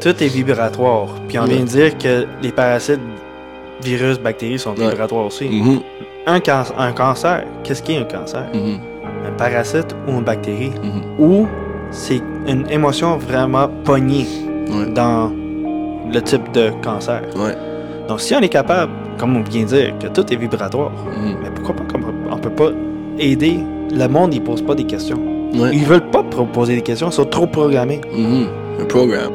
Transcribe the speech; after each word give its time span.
Tout 0.00 0.22
est 0.22 0.28
vibratoire. 0.28 1.08
Puis 1.28 1.38
on 1.38 1.44
vient 1.44 1.60
de 1.60 1.64
dire 1.64 1.96
que 1.98 2.26
les 2.42 2.52
parasites, 2.52 3.00
virus, 3.82 4.18
bactéries 4.18 4.58
sont 4.58 4.74
Ouais. 4.76 4.88
vibratoires 4.90 5.26
aussi. 5.26 5.48
Mhm, 5.48 5.80
un, 6.26 6.40
can- 6.40 6.64
un 6.78 6.92
cancer, 6.92 7.44
qu'est-ce 7.62 7.82
qui 7.82 7.92
est 7.92 7.98
un 7.98 8.04
cancer? 8.04 8.44
mhm, 8.54 8.78
Un 9.26 9.32
parasite 9.32 9.94
ou 10.08 10.12
une 10.12 10.22
bactérie? 10.24 10.72
mhm. 10.82 11.02
Ou 11.24 11.46
c'est 11.90 12.20
une 12.48 12.64
émotion 12.70 13.16
vraiment 13.18 13.68
pognée 13.84 14.26
Ouais. 14.70 14.86
dans 14.94 15.30
le 16.12 16.20
type 16.22 16.50
de 16.52 16.70
cancer. 16.82 17.22
Ouais. 17.36 17.54
Donc 18.08 18.20
si 18.20 18.34
on 18.34 18.40
est 18.40 18.48
capable, 18.48 18.92
comme 19.18 19.36
on 19.36 19.42
vient 19.42 19.62
de 19.62 19.68
dire, 19.68 19.94
que 19.98 20.06
tout 20.08 20.32
est 20.32 20.36
vibratoire, 20.36 20.92
mais 21.42 21.50
pourquoi 21.54 21.74
pas 21.76 21.84
peut- 21.84 22.04
on 22.30 22.36
peut 22.38 22.50
pas 22.50 22.70
aider 23.18 23.58
le 23.92 24.06
monde, 24.08 24.34
ils 24.34 24.42
posent 24.42 24.62
pas 24.62 24.74
des 24.74 24.84
questions. 24.84 25.18
Ils 25.52 25.84
veulent 25.84 26.10
pas 26.10 26.22
poser 26.22 26.74
des 26.76 26.82
questions, 26.82 27.08
ils 27.08 27.12
sont 27.12 27.24
trop 27.24 27.46
programmés. 27.46 28.00
Un 28.80 28.84
programme. 28.84 29.32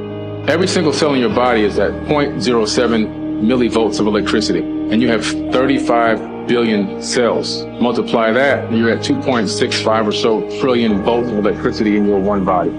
Every 0.48 0.68
single 0.68 0.92
cell 0.92 1.14
in 1.14 1.20
your 1.20 1.34
body 1.34 1.62
is 1.62 1.78
at 1.78 1.92
0.07 2.08 3.44
millivolts 3.44 4.00
of 4.00 4.08
electricity, 4.08 4.62
and 4.62 5.00
you 5.00 5.08
have 5.08 5.24
35 5.24 6.48
billion 6.48 7.02
cells. 7.02 7.64
Multiply 7.80 8.32
that, 8.32 8.66
and 8.66 8.76
you're 8.76 8.90
at 8.90 9.04
2.65 9.04 10.08
or 10.08 10.12
so 10.12 10.42
trillion 10.60 11.04
volts 11.04 11.30
of 11.30 11.38
electricity 11.38 11.96
in 11.96 12.08
your 12.08 12.20
one 12.20 12.44
body. 12.44 12.72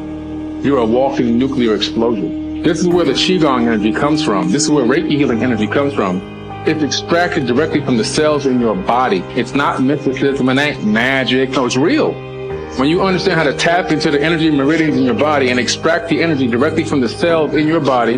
You're 0.66 0.78
a 0.78 0.84
walking 0.84 1.38
nuclear 1.38 1.76
explosion. 1.76 2.62
This 2.64 2.80
is 2.80 2.88
where 2.88 3.04
the 3.04 3.12
Qigong 3.12 3.62
energy 3.62 3.92
comes 3.92 4.24
from. 4.24 4.50
This 4.50 4.64
is 4.64 4.70
where 4.70 4.84
Reiki 4.84 5.12
healing 5.12 5.44
energy 5.44 5.68
comes 5.68 5.94
from. 5.94 6.20
It's 6.66 6.82
extracted 6.82 7.46
directly 7.46 7.80
from 7.80 7.96
the 7.96 8.04
cells 8.04 8.44
in 8.44 8.60
your 8.60 8.74
body. 8.74 9.18
It's 9.36 9.54
not 9.54 9.80
mysticism, 9.80 10.48
it 10.48 10.58
ain't 10.58 10.84
magic. 10.84 11.50
No, 11.50 11.66
it's 11.66 11.76
real. 11.76 12.31
When 12.78 12.88
you 12.88 13.02
understand 13.02 13.38
how 13.38 13.44
to 13.44 13.52
tap 13.52 13.92
into 13.92 14.10
the 14.10 14.18
energy 14.18 14.50
meridians 14.50 14.96
in 14.96 15.04
your 15.04 15.14
body 15.14 15.50
and 15.50 15.60
extract 15.60 16.08
the 16.08 16.22
energy 16.22 16.46
directly 16.46 16.84
from 16.84 17.02
the 17.02 17.08
cells 17.08 17.54
in 17.54 17.68
your 17.68 17.80
body 17.80 18.14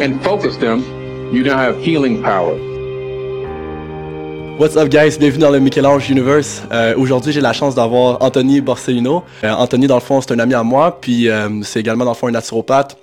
and 0.00 0.24
focus 0.24 0.56
them, 0.56 0.80
you 1.30 1.42
now 1.44 1.58
have 1.58 1.78
healing 1.78 2.22
power. 2.22 2.54
What's 4.56 4.76
up 4.76 4.88
guys, 4.88 5.18
bienvenue 5.18 5.42
dans 5.42 5.50
le 5.50 5.60
Michel-Ange 5.60 6.08
Universe. 6.08 6.62
Euh, 6.72 6.94
Aujourd'hui 6.96 7.32
j'ai 7.32 7.42
la 7.42 7.52
chance 7.52 7.74
d'avoir 7.74 8.22
Anthony 8.22 8.62
Borsellino. 8.62 9.24
Euh, 9.44 9.52
Anthony 9.52 9.86
dans 9.86 9.96
le 9.96 10.00
fond 10.00 10.22
c'est 10.22 10.32
un 10.32 10.38
ami 10.38 10.54
à 10.54 10.62
moi, 10.62 10.98
puis 11.00 11.28
euh, 11.28 11.60
c'est 11.62 11.80
également 11.80 12.06
dans 12.06 12.12
le 12.12 12.16
fond 12.16 12.28
un 12.28 12.32
naturopathe. 12.32 12.96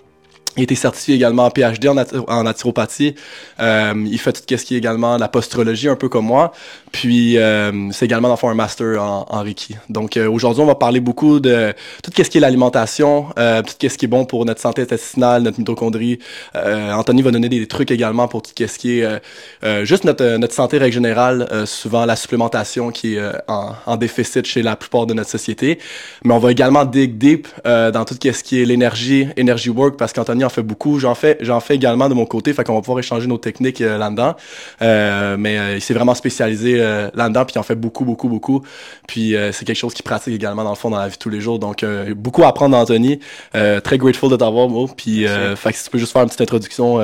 Il 0.58 0.64
été 0.64 0.76
certifié 0.76 1.16
également 1.16 1.46
en 1.46 1.50
PhD 1.52 1.88
en, 1.90 1.96
natu- 1.96 2.24
en 2.28 2.44
naturopathie. 2.44 3.16
Euh, 3.60 3.94
il 4.06 4.18
fait 4.18 4.32
tout 4.32 4.58
ce 4.58 4.64
qui 4.64 4.76
est 4.76 4.78
également 4.78 5.18
la 5.18 5.28
postrologie, 5.28 5.90
un 5.90 5.98
peu 5.98 6.08
comme 6.08 6.26
moi. 6.26 6.54
Puis 6.94 7.38
euh, 7.38 7.92
c'est 7.92 8.06
également 8.06 8.30
le 8.30 8.38
fond 8.38 8.48
un 8.48 8.54
master 8.54 9.02
en, 9.02 9.26
en 9.30 9.44
Reiki. 9.44 9.76
Donc 9.90 10.16
euh, 10.16 10.30
aujourd'hui 10.30 10.64
on 10.64 10.66
va 10.66 10.76
parler 10.76 11.02
beaucoup 11.02 11.42
de 11.42 11.74
tout 12.02 12.12
ce 12.16 12.30
qui 12.30 12.38
est 12.38 12.42
l'alimentation, 12.42 13.28
euh, 13.38 13.62
tout 13.62 13.74
ce 13.90 13.98
qui 13.98 14.06
est 14.06 14.08
bon 14.08 14.24
pour 14.24 14.46
notre 14.46 14.62
santé 14.62 14.84
intestinale, 14.84 15.44
notre 15.44 15.60
mitochondrie. 15.60 16.20
Euh, 16.56 16.94
Anthony 16.94 17.22
va 17.22 17.32
donner 17.32 17.50
des 17.50 17.68
trucs 17.68 17.92
également 17.92 18.30
pour 18.30 18.42
tout 18.42 18.52
ce 18.56 18.80
qui 18.80 19.00
est 19.00 19.20
euh, 19.64 19.84
juste 19.84 20.06
notre, 20.06 20.38
notre 20.38 20.54
santé 20.54 20.78
règle 20.78 20.94
générale, 20.94 21.50
souvent 21.66 22.06
la 22.06 22.16
supplémentation 22.16 22.92
qui 22.92 23.16
est 23.16 23.22
en, 23.50 23.74
en 23.86 23.98
déficit 23.98 24.46
chez 24.46 24.62
la 24.62 24.78
plupart 24.78 25.06
de 25.06 25.14
notre 25.14 25.30
société. 25.30 25.80
Mais 26.24 26.34
on 26.34 26.40
va 26.40 26.52
également 26.52 26.86
dig 26.86 27.18
deep 27.18 27.50
dans 27.66 28.06
tout 28.06 28.16
ce 28.22 28.44
qui 28.44 28.62
est 28.62 28.66
l'énergie, 28.66 29.28
energy 29.38 29.70
work, 29.70 29.98
parce 29.98 30.14
qu'Anthony 30.14 30.45
en 30.46 30.50
fait 30.50 30.62
beaucoup. 30.62 31.00
J'en 31.00 31.16
fais, 31.16 31.38
j'en 31.42 31.60
fais 31.60 31.76
également 31.76 32.10
de 32.10 32.14
mon 32.14 32.26
côté, 32.26 32.54
fait 32.54 32.64
qu'on 32.64 32.76
va 32.76 32.82
pouvoir 32.82 33.00
échanger 33.00 33.28
nos 33.28 33.38
techniques 33.38 33.82
euh, 33.82 33.98
là-dedans. 33.98 34.36
Euh, 34.82 35.36
mais 35.38 35.58
euh, 35.58 35.76
il 35.76 35.82
s'est 35.82 35.94
vraiment 35.94 36.16
spécialisé 36.16 36.78
là-dedans, 37.14 37.46
puis 37.46 37.54
il 37.56 37.60
en 37.60 37.64
fait 37.64 37.76
beaucoup, 37.76 38.06
beaucoup, 38.06 38.30
beaucoup. 38.30 38.64
Puis 39.08 39.36
c'est 39.52 39.66
quelque 39.66 39.78
chose 39.78 39.94
qu'il 39.94 40.04
pratique 40.04 40.34
également 40.34 40.64
dans 40.64 40.72
le 40.72 40.76
fond 40.76 40.90
dans 40.90 41.00
la 41.00 41.08
vie 41.08 41.16
de 41.16 41.20
tous 41.20 41.30
les 41.30 41.42
jours. 41.42 41.60
Donc 41.60 41.86
beaucoup 42.16 42.44
à 42.44 42.48
apprendre 42.48 42.78
d'Anthony. 42.78 43.20
Très 43.52 43.98
grateful 43.98 44.30
de 44.30 44.36
t'avoir, 44.36 44.70
Mo. 44.70 44.88
Puis 44.88 45.26
fait 45.56 45.72
que 45.72 45.78
si 45.78 45.86
tu 45.86 45.90
peux 45.90 45.98
juste 45.98 46.14
faire 46.14 46.24
une 46.24 46.30
petite 46.30 46.42
introduction, 46.42 47.00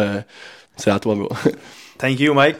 c'est 0.75 0.91
à 0.91 0.99
toi, 0.99 1.15
Mo. 1.15 1.29
Thank 1.97 2.19
you, 2.19 2.33
Mike. 2.33 2.57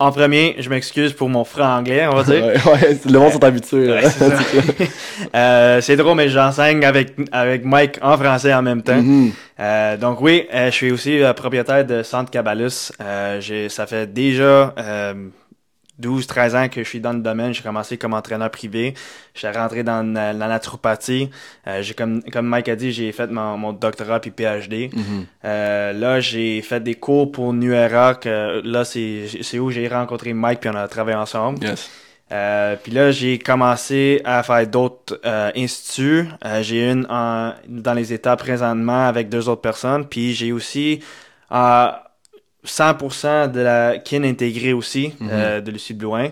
En 0.00 0.12
premier, 0.12 0.56
je 0.58 0.70
m'excuse 0.70 1.12
pour 1.12 1.28
mon 1.28 1.44
franglais, 1.44 2.06
on 2.06 2.16
va 2.16 2.22
dire. 2.22 2.42
ouais, 2.42 2.72
ouais, 2.72 2.98
le 3.04 3.18
monde 3.18 3.32
sont 3.32 3.44
habitués. 3.44 3.92
Ouais, 3.92 4.08
c'est. 4.08 4.88
Euh, 5.36 5.80
c'est 5.82 5.96
drôle, 5.96 6.16
mais 6.16 6.30
j'enseigne 6.30 6.84
avec, 6.86 7.12
avec 7.30 7.64
Mike 7.66 7.98
en 8.00 8.16
français 8.16 8.54
en 8.54 8.62
même 8.62 8.82
temps. 8.82 9.02
Mhm. 9.02 9.32
Euh, 9.60 9.96
donc 9.98 10.22
oui, 10.22 10.46
euh, 10.54 10.70
je 10.70 10.74
suis 10.74 10.90
aussi 10.90 11.22
euh, 11.22 11.34
propriétaire 11.34 11.84
de 11.84 12.02
Centre 12.02 12.30
Cabalus. 12.30 12.92
Euh, 13.02 13.68
ça 13.68 13.86
fait 13.86 14.10
déjà 14.10 14.74
euh, 16.04 16.08
12-13 16.08 16.56
ans 16.64 16.68
que 16.68 16.82
je 16.82 16.88
suis 16.88 17.00
dans 17.00 17.12
le 17.12 17.20
domaine. 17.20 17.52
J'ai 17.54 17.62
commencé 17.62 17.96
comme 17.96 18.14
entraîneur 18.14 18.50
privé. 18.50 18.94
J'ai 19.34 19.50
rentré 19.50 19.82
dans 19.82 20.02
la, 20.14 20.32
la 20.32 20.48
naturopathie. 20.48 21.30
Euh, 21.66 21.82
j'ai 21.82 21.94
comme, 21.94 22.22
comme 22.24 22.46
Mike 22.46 22.68
a 22.68 22.76
dit, 22.76 22.92
j'ai 22.92 23.12
fait 23.12 23.26
mon, 23.30 23.56
mon 23.58 23.72
doctorat 23.72 24.20
puis 24.20 24.30
PhD. 24.30 24.90
Mhm. 24.94 25.26
Euh, 25.44 25.92
là, 25.92 26.20
j'ai 26.20 26.62
fait 26.62 26.80
des 26.80 26.94
cours 26.94 27.30
pour 27.30 27.52
Nuera. 27.52 28.14
Que, 28.14 28.60
là, 28.64 28.84
c'est, 28.84 29.26
c'est 29.42 29.58
où 29.58 29.70
j'ai 29.70 29.88
rencontré 29.88 30.32
Mike 30.32 30.60
puis 30.60 30.70
on 30.70 30.74
a 30.76 30.88
travaillé 30.88 31.16
ensemble. 31.16 31.64
Yes. 31.64 31.90
Euh, 32.32 32.76
puis 32.80 32.92
là, 32.92 33.10
j'ai 33.10 33.38
commencé 33.40 34.20
à 34.24 34.44
faire 34.44 34.64
d'autres 34.66 35.20
euh, 35.26 35.50
instituts. 35.56 36.28
Euh, 36.44 36.62
j'ai 36.62 36.88
une 36.88 37.04
en- 37.10 37.54
dans 37.66 37.92
les 37.92 38.12
États 38.12 38.36
présentement 38.36 39.08
avec 39.08 39.28
deux 39.28 39.48
autres 39.48 39.62
personnes. 39.62 40.06
Puis 40.06 40.32
j'ai 40.32 40.52
aussi 40.52 41.00
euh, 41.50 41.88
100% 42.66 43.50
de 43.52 43.60
la 43.60 43.98
kin 43.98 44.22
intégrée 44.24 44.72
aussi 44.72 45.12
euh, 45.22 45.60
de 45.60 45.70
Lucie 45.70 45.94
Blouin. 45.94 46.28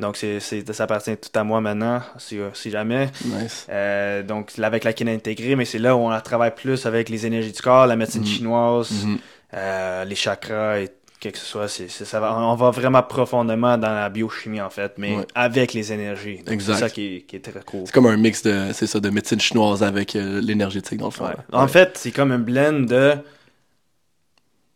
Donc 0.00 0.16
c'est, 0.16 0.40
ça 0.40 0.84
appartient 0.84 1.16
tout 1.16 1.38
à 1.38 1.44
moi 1.44 1.60
maintenant, 1.60 2.00
si, 2.18 2.38
si 2.54 2.70
jamais. 2.70 3.08
Nice. 3.24 3.66
Euh, 3.70 4.22
donc 4.22 4.50
avec 4.62 4.84
la 4.84 4.92
kin 4.92 5.06
intégrée, 5.06 5.56
mais 5.56 5.64
c'est 5.64 5.78
là 5.78 5.96
où 5.96 6.00
on 6.00 6.20
travaille 6.20 6.54
plus 6.54 6.86
avec 6.86 7.08
les 7.08 7.26
énergies 7.26 7.52
du 7.52 7.60
corps, 7.62 7.86
la 7.86 7.96
médecine 7.96 8.20
Mhm. 8.22 8.26
chinoise, 8.26 8.90
Mhm. 9.04 9.18
euh, 9.54 10.04
les 10.04 10.14
chakras 10.14 10.80
et 10.80 10.88
quelque 11.18 11.34
que 11.34 11.38
ce 11.38 11.44
soit. 11.44 11.68
Ça 11.68 12.18
va, 12.20 12.34
on 12.38 12.54
va 12.54 12.70
vraiment 12.70 13.02
profondément 13.02 13.76
dans 13.76 13.92
la 13.92 14.08
biochimie 14.08 14.60
en 14.62 14.70
fait, 14.70 14.92
mais 14.96 15.16
Ouais. 15.16 15.26
avec 15.34 15.74
les 15.74 15.92
énergies. 15.92 16.40
C'est 16.46 16.60
ça 16.74 16.88
qui 16.88 17.16
est, 17.16 17.20
qui 17.22 17.36
est 17.36 17.40
très 17.40 17.60
cool. 17.64 17.82
C'est 17.86 17.92
comme 17.92 18.06
un 18.06 18.16
mix 18.16 18.42
de, 18.42 18.68
c'est 18.72 18.86
ça, 18.86 19.00
de 19.00 19.10
médecine 19.10 19.40
chinoise 19.40 19.82
avec 19.82 20.16
euh, 20.16 20.40
l'énergétique 20.42 20.98
dans 20.98 21.06
le 21.06 21.10
fond. 21.10 21.24
Ouais. 21.26 21.32
En 21.52 21.62
Ouais. 21.62 21.68
fait, 21.68 21.92
c'est 21.98 22.10
comme 22.10 22.32
un 22.32 22.38
blend 22.38 22.86
de 22.86 23.14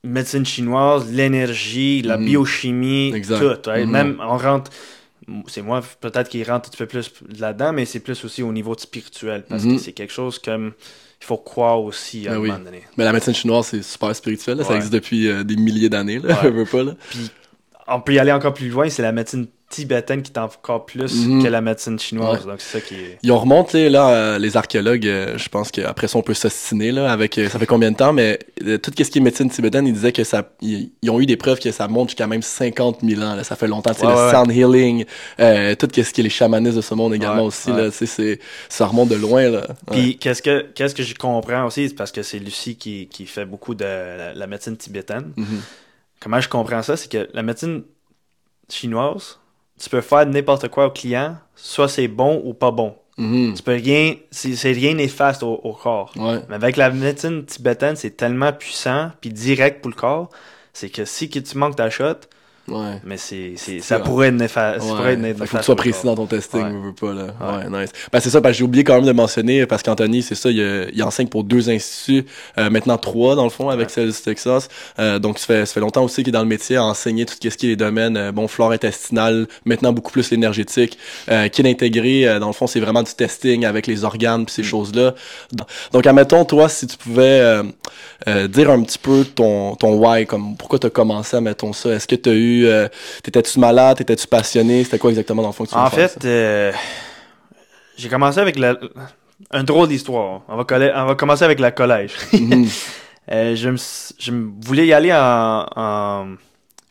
médecine 0.05 0.45
chinoise, 0.47 1.11
l'énergie, 1.11 2.03
la 2.03 2.17
Mhm. 2.19 2.25
biochimie, 2.27 3.13
Exact. 3.15 3.63
tout. 3.63 3.71
Mhm. 3.71 3.91
Même 3.91 4.17
on 4.21 4.37
rentre. 4.37 4.71
C'est 5.47 5.63
moi 5.63 5.81
peut-être 6.01 6.29
qui 6.29 6.45
rentre 6.45 6.69
un 6.69 6.71
petit 6.71 6.77
peu 6.77 6.87
plus 6.87 7.11
là-dedans, 7.39 7.73
mais 7.73 7.87
c'est 7.87 8.01
plus 8.01 8.23
aussi 8.25 8.43
au 8.43 8.53
niveau 8.53 8.75
spirituel 8.77 9.45
parce 9.49 9.65
que 9.65 9.79
c'est 9.79 9.93
quelque 9.93 10.13
chose 10.13 10.39
comme 10.39 10.73
il 11.21 11.25
faut 11.25 11.39
croire 11.39 11.81
aussi 11.81 12.29
à 12.29 12.33
Ben 12.33 12.37
un 12.37 12.41
oui. 12.41 12.51
moment 12.51 12.65
donné. 12.65 12.83
Mais 12.99 13.05
la 13.05 13.13
médecine 13.15 13.35
chinoise, 13.35 13.69
c'est 13.69 13.83
super 13.83 14.15
spirituel. 14.15 14.59
là. 14.59 14.65
Ça 14.65 14.77
existe 14.77 14.93
depuis 14.93 15.27
euh, 15.29 15.43
des 15.43 15.57
milliers 15.57 15.89
d'années. 15.89 16.19
Là, 16.19 16.39
Ouais. 16.45 16.65
pas, 16.71 16.83
là. 16.83 16.93
Puis 17.09 17.31
on 17.89 18.01
peut 18.03 18.13
y 18.13 18.19
aller 18.19 18.33
encore 18.33 18.53
plus 18.53 18.69
loin, 18.69 18.91
c'est 18.91 19.01
la 19.01 19.13
médecine 19.13 19.47
tibétaine 19.75 20.23
qui 20.23 20.31
est 20.33 20.39
encore 20.39 20.87
plus 20.87 21.27
Mhm. 21.27 21.43
que 21.43 21.49
la 21.49 21.61
médecine 21.61 21.99
chinoise. 21.99 22.47
Donc 22.47 22.61
c'est 22.61 22.79
ça 22.79 22.85
qui 22.87 22.95
est. 22.95 23.19
Ils 23.23 23.33
ont 23.33 23.39
remonté 23.39 23.89
là, 23.89 24.09
euh, 24.11 24.39
les 24.39 24.57
archéologues, 24.57 25.07
euh, 25.07 25.37
je 25.37 25.49
pense 25.49 25.71
qu'après 25.71 26.07
ça, 26.09 26.19
on 26.19 26.23
peut 26.23 26.35
s'ostiner 26.35 26.93
là, 26.93 27.11
avec 27.13 27.37
euh, 27.39 27.49
ça 27.49 27.59
fait 27.59 27.67
combien 27.67 27.91
de 27.91 27.97
temps, 27.97 28.13
mais 28.13 28.39
tout 28.83 28.93
ce 28.97 29.03
qui 29.11 29.19
est 29.19 29.21
médecine 29.21 29.51
tibétaine, 29.51 29.87
ils 29.87 29.93
disaient 29.93 30.13
que 30.13 30.23
ça. 30.25 30.49
Ils, 30.61 30.91
ont 31.11 31.21
eu 31.21 31.27
des 31.27 31.37
preuves 31.37 31.59
que 31.59 31.71
ça 31.73 31.89
monte 31.89 32.11
jusqu'à 32.11 32.27
même 32.27 32.43
50 32.43 33.01
000 33.03 33.21
ans. 33.23 33.35
Là, 33.35 33.45
ça 33.45 33.57
fait 33.57 33.67
longtemps. 33.67 33.93
C'est 33.95 34.07
Ouais, 34.07 34.13
le 34.15 34.27
ouais, 34.27 34.31
sound 34.33 34.51
healing, 34.53 35.05
euh, 35.41 35.75
tout 35.75 35.89
ce 35.95 36.11
qui 36.13 36.21
est 36.21 36.25
les 36.25 36.31
chamanistes 36.31 36.77
de 36.77 36.81
ce 36.83 36.95
monde 36.95 37.15
également 37.15 37.45
aussi. 37.45 37.71
Là, 37.71 37.91
c'est, 37.91 38.39
ça 38.69 38.87
remonte 38.87 39.09
de 39.09 39.17
loin. 39.17 39.49
Là. 39.51 39.67
Puis 39.91 40.17
qu'est-ce 40.19 40.43
que 40.43 40.63
qu'est-ce 40.75 40.95
que 40.95 41.03
je 41.03 41.15
comprends 41.15 41.65
aussi, 41.67 41.89
parce 41.89 42.13
que 42.13 42.23
c'est 42.23 42.39
Lucie 42.39 42.77
qui, 42.77 43.09
qui 43.09 43.27
fait 43.27 43.45
beaucoup 43.45 43.75
de 43.75 43.85
la, 43.85 44.35
la 44.35 44.47
médecine 44.47 44.77
tibétaine. 44.77 45.33
Mhm. 45.37 45.61
Comment 46.21 46.41
je 46.41 46.49
comprends 46.49 46.83
ça, 46.83 46.97
c'est 46.97 47.11
que 47.11 47.29
la 47.35 47.43
médecine 47.43 47.83
chinoise, 48.71 49.39
tu 49.81 49.91
peux 49.91 50.01
faire 50.01 50.27
n'importe 50.27 50.69
quoi 50.69 50.87
au 50.87 50.91
client, 50.91 51.37
soit 51.55 51.89
c'est 51.89 52.09
bon 52.09 52.41
ou 52.45 52.55
pas 52.55 52.71
bon. 52.71 52.95
Mhm. 53.17 53.55
Tu 53.55 53.63
peux 53.63 53.73
rien, 53.75 54.17
c'est 54.31 54.57
c'est 54.57 54.73
rien 54.73 54.95
néfaste 54.95 55.43
au, 55.43 55.55
au 55.55 55.73
corps. 55.73 56.13
Ouais. 56.17 56.41
Mais 56.49 56.57
avec 56.57 56.77
la 56.77 56.91
médecine 56.91 57.45
tibétaine, 57.45 57.97
c'est 57.97 58.17
tellement 58.17 58.53
puissant 58.53 59.13
puis 59.21 59.31
direct 59.31 59.81
pour 59.83 59.91
le 59.91 59.97
corps, 59.97 60.31
c'est 60.73 60.91
que 60.91 61.05
si 61.05 61.31
que 61.31 61.39
tu 61.39 61.57
manques 61.57 61.77
ta 61.77 61.91
shot, 61.91 62.21
Ouais. 62.67 63.01
mais 63.05 63.17
c'est 63.19 63.57
ça 63.57 63.81
ça. 63.83 63.99
pourrait 63.99 64.29
être 64.29 64.35
néfaste. 64.35 64.81
ça 64.81 64.87
Ouais. 64.87 64.97
pourrait 64.97 65.13
être 65.13 65.19
néfaste 65.21 65.51
faut 65.51 65.57
que 65.57 65.63
tu 65.63 65.65
sois 65.67 65.77
précis 65.77 66.05
dans 66.07 66.15
ton 66.17 66.27
testing, 66.27 66.63
Ouais. 66.63 66.71
veux 66.87 66.93
pas, 66.95 67.13
là. 67.13 67.25
Ouais. 67.41 67.65
Ouais, 67.71 67.83
nice. 67.83 67.91
Ben, 68.13 68.21
c'est 68.21 68.31
ça, 68.31 68.41
parce 68.41 68.53
que 68.55 68.59
j'ai 68.59 68.65
oublié 68.65 68.85
quand 68.85 68.95
même 68.95 69.05
de 69.05 69.13
mentionner, 69.13 69.67
parce 69.67 69.83
qu'Anthony, 69.83 70.23
c'est 70.23 70.35
ça, 70.35 70.51
il, 70.51 70.61
euh, 70.61 70.87
il 70.95 71.03
enseigne 71.03 71.29
pour 71.29 71.45
deux 71.45 71.69
instituts, 71.69 72.25
euh, 72.59 72.71
maintenant 72.71 72.97
trois, 72.97 73.35
dans 73.37 73.45
le 73.45 73.51
fond, 73.51 73.69
avec 73.69 73.89
Ouais. 73.89 73.93
celle 73.93 74.11
du 74.11 74.19
Texas. 74.19 74.69
Euh, 74.99 75.19
donc, 75.19 75.39
ça 75.39 75.47
fait, 75.47 75.67
ça 75.67 75.75
fait 75.75 75.81
longtemps 75.81 76.05
aussi 76.05 76.23
qu'il 76.23 76.29
est 76.29 76.33
dans 76.33 76.41
le 76.43 76.49
métier 76.49 76.77
à 76.77 76.85
enseigner 76.85 77.27
tout 77.27 77.35
ce 77.35 77.49
qui 77.49 77.67
est 77.67 77.69
les 77.71 77.77
domaines, 77.77 78.17
euh, 78.17 78.33
bon, 78.33 78.49
flore 78.49 78.73
intestinale, 78.73 79.47
maintenant 79.67 79.93
beaucoup 79.93 80.13
plus 80.13 80.31
l'énergétique, 80.31 80.97
euh, 81.31 81.49
qui 81.49 81.61
est 81.63 81.71
intégré, 81.71 82.27
euh, 82.27 82.39
dans 82.39 82.47
le 82.47 82.53
fond, 82.55 82.67
c'est 82.67 82.81
vraiment 82.81 83.03
du 83.03 83.13
testing 83.13 83.65
avec 83.67 83.87
les 83.87 84.05
organes 84.05 84.47
puis 84.47 84.55
ces 84.55 84.63
Mm. 84.63 84.65
choses-là. 84.65 85.15
Donc, 85.93 86.07
admettons, 86.07 86.45
toi, 86.45 86.69
si 86.69 86.87
tu 86.87 86.97
pouvais 86.97 87.23
euh, 87.41 87.63
euh, 88.27 88.49
dire 88.49 88.71
un 88.71 88.83
petit 88.83 88.99
peu 88.99 89.25
ton, 89.25 89.75
ton 89.77 89.95
why, 89.97 90.25
comme 90.27 90.57
pourquoi 90.57 90.79
tu 90.79 90.87
as 90.87 90.91
commencé 90.91 91.37
à 91.37 91.41
mettons 91.41 91.73
ça, 91.73 91.91
est-ce 91.91 92.07
que 92.09 92.15
tu 92.17 92.29
as 92.31 92.33
eu, 92.35 92.54
euh, 92.65 92.89
t'étais-tu 93.23 93.59
malade, 93.59 93.97
t'étais-tu 93.99 94.27
passionné, 94.27 94.85
c'était 94.85 94.99
quoi 94.99 95.11
exactement 95.11 95.43
dans 95.43 95.49
le 95.49 95.55
fond 95.55 95.65
que 95.65 95.71
tu 95.71 95.77
En 95.77 95.91
fait, 95.91 96.25
euh, 96.25 96.73
j'ai 97.97 98.09
commencé 98.09 98.39
avec 98.41 98.59
la. 98.59 98.77
un 99.51 99.65
drôle 99.65 99.89
d'histoire. 99.89 100.43
On 100.49 100.57
va, 100.57 100.65
coller- 100.65 100.93
on 100.95 101.07
va 101.07 101.15
commencer 101.15 101.45
avec 101.45 101.61
le 101.61 101.71
collège. 101.71 102.13
Mhm. 102.33 102.67
Euh, 103.33 103.57
je, 103.57 103.71
me, 103.71 103.77
je 104.19 104.33
voulais 104.67 104.87
y 104.87 104.93
aller 104.93 105.11
en, 105.11 105.65
en 105.77 106.35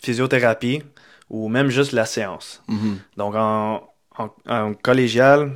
physiothérapie 0.02 0.82
ou 1.30 1.48
même 1.48 1.70
juste 1.70 1.92
la 1.92 2.06
séance. 2.06 2.64
Mhm. 2.68 2.98
Donc, 3.18 3.36
en, 3.36 3.84
en, 4.18 4.30
en 4.50 4.74
collégial, 4.74 5.52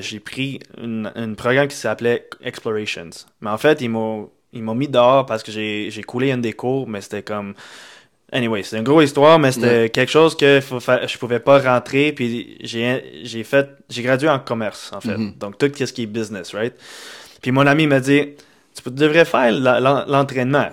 j'ai 0.00 0.20
pris 0.20 0.60
un 0.78 1.34
programme 1.34 1.66
qui 1.68 1.76
s'appelait 1.76 2.28
Explorations. 2.40 3.10
Mais 3.40 3.50
en 3.50 3.58
fait, 3.58 3.80
ils 3.80 3.88
m'ont 3.88 4.30
ils 4.52 4.62
m'ont 4.62 4.74
mis 4.76 4.86
dehors 4.88 5.24
parce 5.26 5.42
que 5.42 5.50
j'ai 5.50 5.88
j'ai 5.90 6.02
coulé 6.02 6.30
une 6.30 6.42
des 6.42 6.52
cours, 6.52 6.86
mais 6.86 7.00
c'était 7.00 7.22
comme... 7.22 7.54
Anyway, 8.32 8.62
c'est 8.62 8.78
une 8.78 8.82
grosse 8.82 9.04
histoire, 9.04 9.38
mais 9.38 9.52
c'était 9.52 9.90
quelque 9.90 10.10
chose 10.10 10.34
que 10.34 10.60
je 10.60 11.18
pouvais 11.18 11.38
pas 11.38 11.58
rentrer. 11.58 12.12
Puis 12.12 12.56
j'ai 12.62 13.44
fait... 13.44 13.68
J'ai 13.90 14.02
gradué 14.02 14.28
en 14.30 14.38
commerce, 14.38 14.90
en 14.94 15.00
fait. 15.00 15.18
Mhm. 15.18 15.34
Donc, 15.38 15.58
tout 15.58 15.70
ce 15.74 15.92
qui 15.92 16.04
est 16.04 16.06
business, 16.06 16.54
right? 16.54 16.74
Puis 17.42 17.50
mon 17.50 17.66
ami 17.66 17.86
m'a 17.86 18.00
dit, 18.00 18.28
tu 18.74 18.90
devrais 18.90 19.26
faire 19.26 19.52
l'entraînement. 20.08 20.68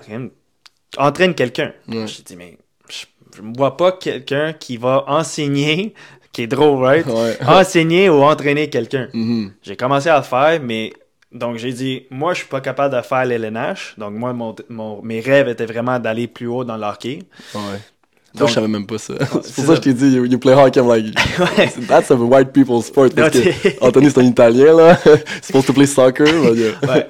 Entraîne 0.97 1.35
quelqu'un. 1.35 1.73
Ouais. 1.89 2.07
J'ai 2.07 2.23
dit, 2.23 2.35
mais 2.37 2.57
je, 2.89 3.41
me 3.41 3.55
vois 3.55 3.75
pas 3.75 3.91
quelqu'un 3.91 4.53
qui 4.53 4.77
va 4.77 5.03
enseigner, 5.07 5.93
qui 6.31 6.43
est 6.43 6.47
drôle, 6.47 6.81
right? 6.81 7.05
Ouais. 7.05 7.37
enseigner 7.45 8.09
ou 8.09 8.23
entraîner 8.23 8.69
quelqu'un. 8.69 9.09
Mhm. 9.13 9.51
J'ai 9.63 9.75
commencé 9.75 10.07
à 10.07 10.17
le 10.17 10.23
faire, 10.23 10.61
mais 10.63 10.93
donc 11.31 11.57
j'ai 11.57 11.71
dit, 11.73 12.03
moi 12.09 12.33
je 12.33 12.39
suis 12.39 12.47
pas 12.47 12.61
capable 12.61 12.95
de 12.95 13.01
faire 13.01 13.25
l'LNH. 13.25 13.95
Donc 13.97 14.13
moi, 14.13 14.33
mon, 14.33 14.55
mon- 14.69 15.01
mes 15.03 15.19
rêves 15.19 15.47
étaient 15.49 15.65
vraiment 15.65 15.99
d'aller 15.99 16.27
plus 16.27 16.47
haut 16.47 16.63
dans 16.63 16.77
le 16.77 16.83
hockey. 16.85 17.19
Ouais. 17.53 17.61
Donc- 18.35 18.47
je 18.49 18.53
savais 18.53 18.67
même 18.67 18.85
pas 18.85 18.99
ça. 18.99 19.13
C'est 19.19 19.27
pour 19.29 19.43
ça 19.43 19.51
ça. 19.63 19.67
que 19.69 19.75
je 19.75 19.81
t'ai 19.81 19.93
dit, 19.93 20.11
you, 20.15 20.25
you 20.25 20.37
play 20.37 20.53
hockey. 20.53 20.79
I'm 20.79 20.87
like, 20.87 21.05
Ouais. 21.57 21.69
that's 21.87 22.11
a 22.11 22.15
white 22.15 22.51
people's 22.53 22.85
sport. 22.85 23.09
Parce 23.15 23.33
Non, 23.35 23.41
que 23.41 23.83
Anthony, 23.85 24.11
c'est 24.11 24.19
un 24.19 24.23
Italien, 24.25 24.75
là. 24.75 24.97
supposed 25.41 25.65
to 25.65 25.73
play 25.73 25.87
soccer. 25.87 26.27
yeah. 26.27 26.73
Ouais, 26.87 27.07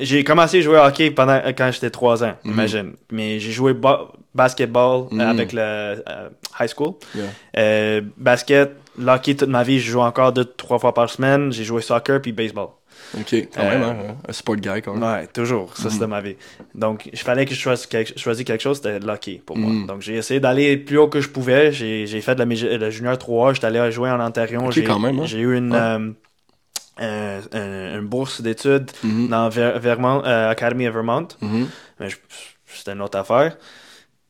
j'ai 0.00 0.22
commencé 0.24 0.58
à 0.58 0.60
jouer 0.60 0.76
au 0.78 0.82
hockey 0.82 1.10
pendant 1.10 1.40
quand 1.56 1.70
j'étais 1.72 1.90
3 1.90 2.22
ans, 2.24 2.34
Mhm. 2.44 2.52
imagine. 2.52 2.92
Mais 3.10 3.40
j'ai 3.40 3.50
joué 3.50 3.72
ba- 3.74 4.12
basketball 4.34 5.06
euh, 5.12 5.14
Mhm. 5.16 5.20
avec 5.20 5.52
le 5.52 5.60
euh, 5.60 6.28
high 6.60 6.68
school. 6.68 6.94
Yeah. 7.16 7.24
Euh, 7.58 8.00
basket, 8.16 8.70
hockey 9.04 9.34
toute 9.34 9.48
ma 9.48 9.62
vie, 9.64 9.80
je 9.80 9.90
joue 9.90 10.00
encore 10.00 10.32
deux 10.32 10.44
trois 10.44 10.78
fois 10.78 10.94
par 10.94 11.10
semaine. 11.10 11.50
J'ai 11.52 11.64
joué 11.64 11.82
soccer 11.82 12.20
puis 12.22 12.30
baseball. 12.32 12.68
Ok, 13.18 13.34
quand 13.54 13.62
Euh, 13.62 13.70
même, 13.70 13.82
hein, 13.82 14.16
un 14.28 14.32
sport 14.32 14.56
guy, 14.56 14.80
quand 14.82 14.94
même. 14.94 15.02
Ouais, 15.02 15.26
toujours. 15.26 15.76
Ça, 15.76 15.84
Mhm. 15.84 15.90
c'était 15.90 16.06
ma 16.06 16.20
vie. 16.20 16.36
Donc, 16.74 17.08
il 17.12 17.18
fallait 17.18 17.44
que 17.44 17.54
je 17.54 17.60
choisisse 17.60 17.86
quelque, 17.86 18.18
choisisse 18.18 18.44
quelque 18.44 18.62
chose, 18.62 18.76
c'était 18.78 18.98
le 18.98 19.08
hockey 19.12 19.42
pour 19.44 19.56
moi. 19.58 19.70
Mhm. 19.70 19.86
Donc, 19.86 20.00
j'ai 20.02 20.14
essayé 20.16 20.40
d'aller 20.40 20.76
le 20.76 20.84
plus 20.84 20.96
haut 20.98 21.08
que 21.08 21.20
je 21.20 21.28
pouvais. 21.28 21.72
J'ai 21.72 22.06
fait 22.20 22.34
de 22.34 22.42
la, 22.76 22.90
junior 22.90 23.18
3, 23.18 23.52
j'étais 23.52 23.66
allé 23.66 23.92
jouer 23.92 24.10
en 24.10 24.20
Ontario. 24.20 24.60
Ok, 24.62 24.72
J'ai 24.72 24.84
quand 24.84 24.98
même, 24.98 25.18
hein. 25.20 25.26
j'ai 25.26 25.40
eu 25.40 25.56
une, 25.56 25.72
Ouais. 25.72 25.78
euh, 27.00 27.40
un- 27.52 27.98
une 27.98 28.06
bourse 28.06 28.40
d'études 28.40 28.90
Mhm. 29.02 29.28
dans 29.28 29.48
Ver- 29.48 29.78
Vermont, 29.78 30.22
euh, 30.24 30.50
Academy 30.50 30.88
of 30.88 30.94
Vermont. 30.94 31.28
Mhm. 31.40 31.66
C'était 32.66 32.92
une 32.92 33.02
autre 33.02 33.18
affaire. 33.18 33.56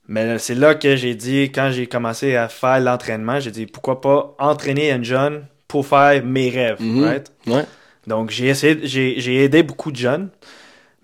Mais 0.09 0.39
c'est 0.39 0.57
là 0.57 0.75
que 0.75 0.97
j'ai 0.97 1.15
dit, 1.15 1.53
quand 1.53 1.71
j'ai 1.73 1.87
commencé 1.87 2.35
à 2.35 2.49
faire 2.49 2.81
l'entraînement, 2.81 3.39
j'ai 3.39 3.53
dit 3.53 3.67
pourquoi 3.67 4.01
pas 4.01 4.35
entraîner 4.39 4.91
un 4.91 5.03
jeune 5.03 5.47
pour 5.69 5.87
faire 5.87 6.23
mes 6.25 6.51
rêves, 6.51 6.79
Mhm. 6.81 7.05
right? 7.05 7.33
Ouais. 7.47 7.65
Donc 8.07 8.31
j'ai 8.31 8.49
essayé, 8.49 8.81
j'ai, 8.83 9.21
j'ai 9.21 9.45
aidé 9.45 9.63
beaucoup 9.63 9.91
de 9.93 9.97
jeunes. 9.97 10.29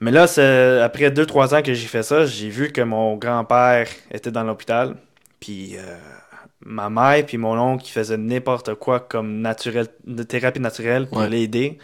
Mais 0.01 0.11
là, 0.13 0.27
c'est, 0.27 0.81
après 0.81 1.11
2-3 1.11 1.57
ans 1.59 1.63
que 1.63 1.75
j'ai 1.75 1.87
fait 1.89 2.03
ça, 2.05 2.25
j'ai 2.27 2.49
vu 2.49 2.71
que 2.73 2.81
mon 2.81 3.17
grand-père 3.17 3.89
était 4.13 4.31
dans 4.31 4.45
l'hôpital. 4.45 4.97
Puis 5.41 5.77
euh, 5.77 5.97
ma 6.65 6.89
mère 6.91 7.25
puis 7.27 7.37
mon 7.37 7.59
oncle 7.59 7.85
qui 7.85 7.93
faisaient 7.93 8.17
n'importe 8.17 8.75
quoi 8.75 9.01
comme 9.01 9.41
naturel, 9.41 9.87
de 10.07 10.23
thérapie 10.23 10.61
naturelle 10.61 11.09
pour 11.09 11.19
Ouais. 11.19 11.29
l'aider. 11.29 11.79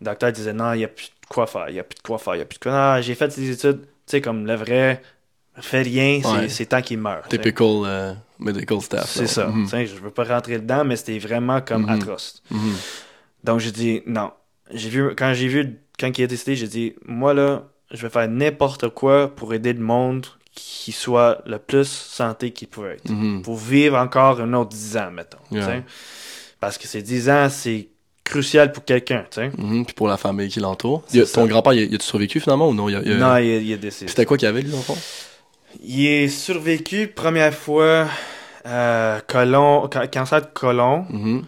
Le 0.00 0.04
docteur 0.06 0.32
disait 0.32 0.52
non, 0.52 0.72
il 0.74 0.78
n'y 0.78 0.84
a 0.84 0.88
plus 0.88 1.06
de 1.06 1.26
quoi 1.28 1.46
faire, 1.46 1.68
il 1.68 1.74
n'y 1.74 1.80
a 1.80 1.84
plus 1.84 1.96
de 1.96 2.02
quoi 2.02 2.18
faire, 2.18 2.34
il 2.34 2.38
n'y 2.38 2.42
a 2.42 2.46
plus 2.46 2.58
de 2.58 2.62
quoi. 2.62 2.72
Non, 2.96 3.02
j'ai 3.02 3.14
fait 3.14 3.28
des 3.34 3.50
études, 3.50 3.80
tu 3.82 3.88
sais, 4.06 4.20
comme 4.20 4.46
le 4.46 4.54
vrai, 4.54 5.02
fais 5.60 5.82
rien, 5.82 6.20
c'est, 6.22 6.28
Ouais. 6.30 6.48
c'est 6.48 6.66
tant 6.66 6.80
qu'il 6.82 6.98
meurt. 6.98 7.28
Typical 7.28 7.66
euh, 7.84 8.14
medical 8.38 8.80
staff. 8.80 9.06
C'est 9.10 9.26
ça. 9.26 9.46
Mhm. 9.48 9.66
Je 9.86 9.94
veux 9.96 10.10
pas 10.10 10.24
rentrer 10.24 10.58
dedans, 10.58 10.84
mais 10.84 10.96
c'était 10.96 11.18
vraiment 11.18 11.60
comme 11.60 11.82
Mhm. 11.82 11.88
atroce. 11.90 12.42
Mhm. 12.50 12.74
Donc 13.44 13.60
j'ai 13.60 13.72
dit 13.72 14.02
non. 14.06 14.30
J'ai 14.72 14.88
vu 14.90 15.14
quand 15.16 15.32
j'ai 15.34 15.48
vu 15.48 15.78
quand 15.98 16.16
il 16.18 16.24
a 16.24 16.26
décidé, 16.26 16.56
j'ai 16.56 16.68
dit 16.68 16.94
moi 17.06 17.34
là, 17.34 17.64
je 17.90 18.02
vais 18.02 18.10
faire 18.10 18.28
n'importe 18.28 18.88
quoi 18.90 19.34
pour 19.34 19.54
aider 19.54 19.72
le 19.72 19.80
monde 19.80 20.26
qui 20.54 20.92
soit 20.92 21.40
le 21.46 21.58
plus 21.58 21.88
santé 21.88 22.50
qu'il 22.50 22.68
peut 22.68 22.90
être. 22.90 23.08
Mhm. 23.08 23.42
Pour 23.42 23.56
vivre 23.56 23.96
encore 23.96 24.40
un 24.40 24.52
autre 24.54 24.70
10 24.70 24.96
ans, 24.96 25.10
mettons. 25.12 25.38
Yeah. 25.50 25.82
Parce 26.60 26.76
que 26.78 26.88
ces 26.88 27.00
10 27.02 27.30
ans, 27.30 27.48
c'est 27.48 27.88
crucial 28.24 28.72
pour 28.72 28.84
quelqu'un, 28.84 29.24
tu 29.30 29.36
sais. 29.36 29.50
Mhm. 29.56 29.86
Puis 29.86 29.94
pour 29.94 30.08
la 30.08 30.16
famille 30.16 30.48
qui 30.48 30.58
l'entoure. 30.60 31.02
Ton 31.32 31.46
grand-père, 31.46 31.72
il 31.74 31.78
a- 31.80 31.84
il 31.84 31.94
a-tu 31.94 32.04
survécu 32.04 32.40
finalement 32.40 32.68
ou 32.68 32.74
non? 32.74 32.88
Il 32.88 32.96
a- 32.96 33.02
il 33.04 33.12
a- 33.12 33.16
Non, 33.16 33.36
il, 33.38 33.46
est- 33.48 33.62
il 33.64 33.72
est 33.72 33.76
décédé. 33.78 34.10
C'était 34.10 34.24
quoi 34.26 34.36
qu'il 34.36 34.46
y 34.46 34.48
avait, 34.50 34.62
lui, 34.62 34.70
dans 34.70 34.76
le 34.78 34.82
fond? 34.82 34.98
Il 35.82 36.04
est 36.06 36.28
survécu 36.28 37.06
première 37.08 37.54
fois 37.54 38.08
euh, 38.66 39.20
colon, 39.28 39.88
ca- 39.90 40.08
cancer 40.08 40.42
de 40.42 40.46
colon. 40.52 41.06
Mhm. 41.08 41.44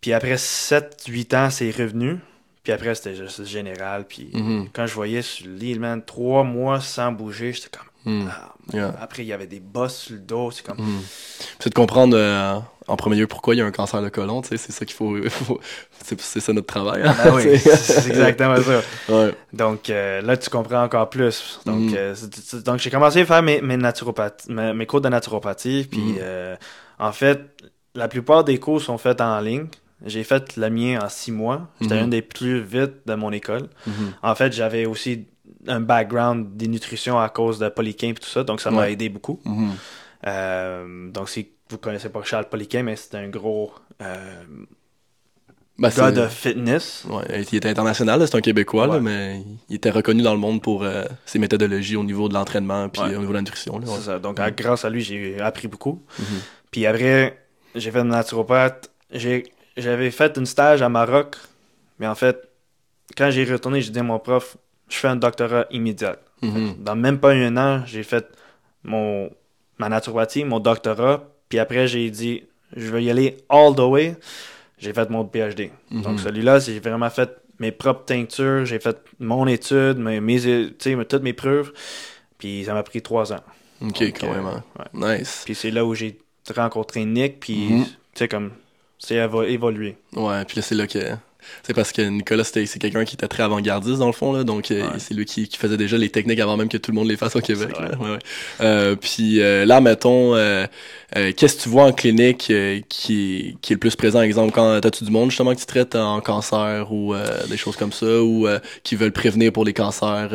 Puis 0.00 0.12
après 0.14 0.36
7-8 0.38 1.34
ans, 1.34 1.50
c'est 1.50 1.70
revenu. 1.70 2.16
Puis 2.62 2.72
après, 2.72 2.94
c'était 2.94 3.14
juste 3.14 3.44
général. 3.46 4.04
Puis 4.06 4.30
Mhm. 4.34 4.68
quand 4.72 4.86
je 4.86 4.94
voyais 4.94 5.22
sur 5.22 5.46
le 5.46 5.54
lit, 5.54 5.78
man, 5.78 6.02
trois 6.04 6.44
mois 6.44 6.80
sans 6.80 7.10
bouger, 7.12 7.52
j'étais 7.52 7.68
comme. 7.76 7.86
Mhm. 8.12 8.30
ah, 8.30 8.46
Yeah. 8.72 8.94
Après, 9.00 9.24
il 9.24 9.26
y 9.26 9.32
avait 9.32 9.48
des 9.48 9.58
bosses 9.58 9.96
sur 9.96 10.14
le 10.14 10.20
dos. 10.20 10.50
C'est 10.52 10.64
comme. 10.64 10.78
Mhm. 10.78 11.00
C'est 11.58 11.70
de 11.70 11.74
comprendre 11.74 12.16
euh, 12.16 12.54
en 12.86 12.96
premier 12.96 13.16
lieu 13.16 13.26
pourquoi 13.26 13.54
il 13.56 13.58
y 13.58 13.60
a 13.62 13.66
un 13.66 13.72
cancer 13.72 14.00
de 14.00 14.08
sais, 14.46 14.56
c'est 14.58 14.70
ça 14.70 14.84
qu'il 14.84 14.94
faut. 14.94 15.16
faut- 15.28 15.60
c'est 16.18 16.40
ça 16.40 16.52
notre 16.52 16.68
travail. 16.68 17.02
hein. 17.04 17.14
Ah 17.18 17.30
oui, 17.34 17.58
c'est 17.58 18.06
exactement 18.08 18.56
ça. 18.62 18.82
Ouais. 19.08 19.34
Donc 19.52 19.90
euh, 19.90 20.20
là, 20.22 20.36
tu 20.36 20.50
comprends 20.50 20.84
encore 20.84 21.10
plus. 21.10 21.58
Donc, 21.66 21.80
Mhm. 21.90 21.94
euh, 21.96 22.14
donc 22.64 22.78
j'ai 22.78 22.90
commencé 22.90 23.22
à 23.22 23.26
faire 23.26 23.42
mes, 23.42 23.60
mes, 23.60 23.76
mes, 23.76 24.72
mes 24.74 24.86
cours 24.86 25.00
de 25.00 25.08
naturopathie. 25.08 25.88
Puis 25.90 26.18
en 27.00 27.12
fait, 27.12 27.40
la 27.96 28.06
plupart 28.06 28.44
des 28.44 28.58
cours 28.58 28.80
sont 28.80 28.98
faits 28.98 29.20
en 29.20 29.40
ligne. 29.40 29.66
J'ai 30.06 30.24
fait 30.24 30.56
le 30.56 30.70
mien 30.70 30.98
en 31.02 31.08
six 31.08 31.32
mois. 31.32 31.68
J'étais 31.80 31.96
Mhm. 31.96 32.04
un 32.04 32.08
des 32.08 32.22
plus 32.22 32.60
vite 32.62 33.06
de 33.06 33.14
mon 33.14 33.32
école. 33.32 33.68
Mhm. 33.86 34.12
En 34.22 34.34
fait, 34.34 34.52
j'avais 34.52 34.86
aussi 34.86 35.26
un 35.66 35.80
background 35.80 36.56
des 36.56 36.68
nutritions 36.68 37.18
à 37.18 37.28
cause 37.28 37.58
de 37.58 37.68
Polyquin 37.68 38.08
et 38.08 38.14
tout 38.14 38.28
ça, 38.28 38.44
donc 38.44 38.60
ça 38.60 38.70
m'a 38.70 38.82
Ouais. 38.82 38.92
aidé 38.92 39.08
beaucoup. 39.10 39.40
Mhm. 39.44 39.70
Euh, 40.26 41.10
donc 41.10 41.28
si 41.28 41.48
vous 41.68 41.78
connaissez 41.78 42.08
pas 42.08 42.22
Charles 42.22 42.48
Polyquin, 42.48 42.82
mais 42.82 42.96
c'est 42.96 43.14
un 43.14 43.28
gros 43.28 43.72
euh, 44.02 44.42
Ben, 45.78 45.88
gars 45.96 46.10
de 46.12 46.26
fitness. 46.26 47.04
Ouais, 47.08 47.42
il 47.50 47.56
était 47.56 47.68
international, 47.70 48.26
c'est 48.26 48.36
un 48.36 48.40
Québécois, 48.42 48.86
là, 48.86 49.00
mais 49.00 49.42
il 49.70 49.76
était 49.76 49.90
reconnu 49.90 50.22
dans 50.22 50.34
le 50.34 50.38
monde 50.38 50.60
pour 50.60 50.82
euh, 50.82 51.04
ses 51.24 51.38
méthodologies 51.38 51.96
au 51.96 52.04
niveau 52.04 52.28
de 52.28 52.34
l'entraînement 52.34 52.88
puis 52.90 53.00
au 53.02 53.08
niveau 53.08 53.28
de 53.28 53.32
la 53.34 53.40
nutrition. 53.40 53.78
là, 53.78 53.86
ça. 54.00 54.18
Donc 54.18 54.38
à- 54.40 54.50
grâce 54.50 54.84
à 54.84 54.90
lui, 54.90 55.00
j'ai 55.00 55.40
appris 55.40 55.68
beaucoup. 55.68 56.02
Mhm. 56.18 56.24
Puis 56.70 56.84
après, 56.86 57.38
j'ai 57.74 57.90
fait 57.90 58.00
une 58.00 58.08
naturopathe. 58.08 58.90
J'ai- 59.10 59.44
J'avais 59.80 60.10
fait 60.10 60.36
une 60.36 60.46
stage 60.46 60.82
à 60.82 60.88
Maroc, 60.88 61.36
mais 61.98 62.06
en 62.06 62.14
fait, 62.14 62.48
quand 63.16 63.30
j'ai 63.30 63.44
retourné, 63.44 63.80
j'ai 63.80 63.90
dit 63.90 63.98
à 63.98 64.02
mon 64.02 64.18
prof, 64.18 64.56
je 64.88 64.96
fais 64.96 65.08
un 65.08 65.16
doctorat 65.16 65.66
immédiat. 65.70 66.16
Mhm. 66.42 66.76
Dans 66.78 66.96
même 66.96 67.18
pas 67.18 67.30
un 67.32 67.56
an, 67.56 67.82
j'ai 67.86 68.02
fait 68.02 68.26
mon, 68.82 69.30
ma 69.78 69.88
naturopathie, 69.88 70.44
mon 70.44 70.60
doctorat, 70.60 71.24
puis 71.48 71.58
après, 71.58 71.86
j'ai 71.88 72.10
dit, 72.10 72.44
je 72.76 72.90
vais 72.90 73.04
y 73.04 73.10
aller 73.10 73.36
all 73.48 73.74
the 73.74 73.80
way. 73.80 74.16
J'ai 74.78 74.92
fait 74.94 75.10
mon 75.10 75.24
PhD. 75.26 75.70
Mhm. 75.90 76.02
Donc 76.02 76.20
celui-là, 76.20 76.58
j'ai 76.58 76.80
vraiment 76.80 77.10
fait 77.10 77.30
mes 77.58 77.72
propres 77.72 78.06
teintures, 78.06 78.64
j'ai 78.64 78.78
fait 78.78 78.96
mon 79.18 79.46
étude, 79.46 79.98
mes, 79.98 80.20
mes, 80.20 80.40
tu 80.40 80.74
sais, 80.78 81.04
toutes 81.04 81.22
mes 81.22 81.34
preuves, 81.34 81.72
puis 82.38 82.64
ça 82.64 82.72
m'a 82.72 82.82
pris 82.82 83.02
trois 83.02 83.32
ans. 83.34 83.40
Ok, 83.82 83.98
Donc, 84.00 84.18
quand 84.20 84.28
euh, 84.28 84.34
même. 84.36 84.46
hein. 84.46 84.64
ouais. 84.94 85.18
Nice. 85.18 85.42
Puis 85.44 85.54
c'est 85.54 85.70
là 85.70 85.84
où 85.84 85.94
j'ai 85.94 86.18
rencontré 86.56 87.04
Nick, 87.04 87.40
puis 87.40 87.68
Mhm. 87.72 87.84
tu 87.84 87.90
sais, 88.14 88.28
comme, 88.28 88.52
c'est 89.00 89.16
évolué. 89.16 89.96
Ouais, 90.14 90.44
puis 90.44 90.56
là, 90.56 90.62
c'est 90.62 90.74
là 90.76 90.86
que. 90.86 90.98
C'est 91.62 91.72
parce 91.72 91.90
que 91.90 92.02
Nicolas, 92.02 92.44
c'est 92.44 92.66
quelqu'un 92.78 93.04
qui 93.06 93.14
était 93.16 93.26
très 93.26 93.42
avant-gardiste, 93.42 93.98
dans 93.98 94.06
le 94.06 94.12
fond, 94.12 94.34
là. 94.34 94.44
Donc, 94.44 94.70
euh, 94.70 94.82
Ouais. 94.82 94.98
c'est 94.98 95.14
lui 95.14 95.24
qui, 95.24 95.48
qui 95.48 95.56
faisait 95.56 95.78
déjà 95.78 95.96
les 95.96 96.10
techniques 96.10 96.38
avant 96.38 96.56
même 96.58 96.68
que 96.68 96.76
tout 96.76 96.90
le 96.92 96.96
monde 96.96 97.08
les 97.08 97.16
fasse 97.16 97.34
au 97.34 97.40
Québec. 97.40 97.70
C'est 97.74 97.82
là. 97.82 97.88
vrai. 97.88 97.96
Ouais, 97.96 98.12
ouais. 98.12 98.18
Euh, 98.60 98.94
puis 98.94 99.40
euh, 99.40 99.64
là, 99.64 99.80
mettons, 99.80 100.34
euh, 100.36 100.66
qu'est-ce 101.14 101.56
que 101.56 101.62
tu 101.62 101.68
vois 101.70 101.84
en 101.84 101.92
clinique 101.92 102.38
qui, 102.38 102.52
est, 102.52 102.86
qui 102.90 103.54
est 103.70 103.70
le 103.70 103.78
plus 103.78 103.96
présent? 103.96 104.20
Exemple, 104.20 104.52
quand 104.52 104.80
t'as-tu 104.82 105.02
du 105.04 105.10
monde, 105.10 105.30
justement, 105.30 105.54
que 105.54 105.60
tu 105.60 105.66
traites 105.66 105.96
en 105.96 106.20
cancer 106.20 106.92
ou 106.92 107.14
des 107.48 107.56
choses 107.56 107.76
comme 107.76 107.92
ça, 107.92 108.22
ou 108.22 108.46
qui 108.84 108.94
veulent 108.94 109.10
prévenir 109.10 109.50
pour 109.50 109.64
les 109.64 109.72
cancers? 109.72 110.28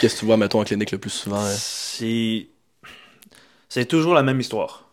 qu'est-ce 0.00 0.14
que 0.14 0.20
tu 0.20 0.24
vois, 0.24 0.38
mettons, 0.38 0.60
en 0.60 0.64
clinique 0.64 0.92
le 0.92 0.98
plus 0.98 1.10
souvent? 1.10 1.44
euh? 1.44 1.54
C'est. 1.54 2.46
C'est 3.68 3.84
toujours 3.84 4.14
la 4.14 4.22
même 4.22 4.40
histoire. 4.40 4.88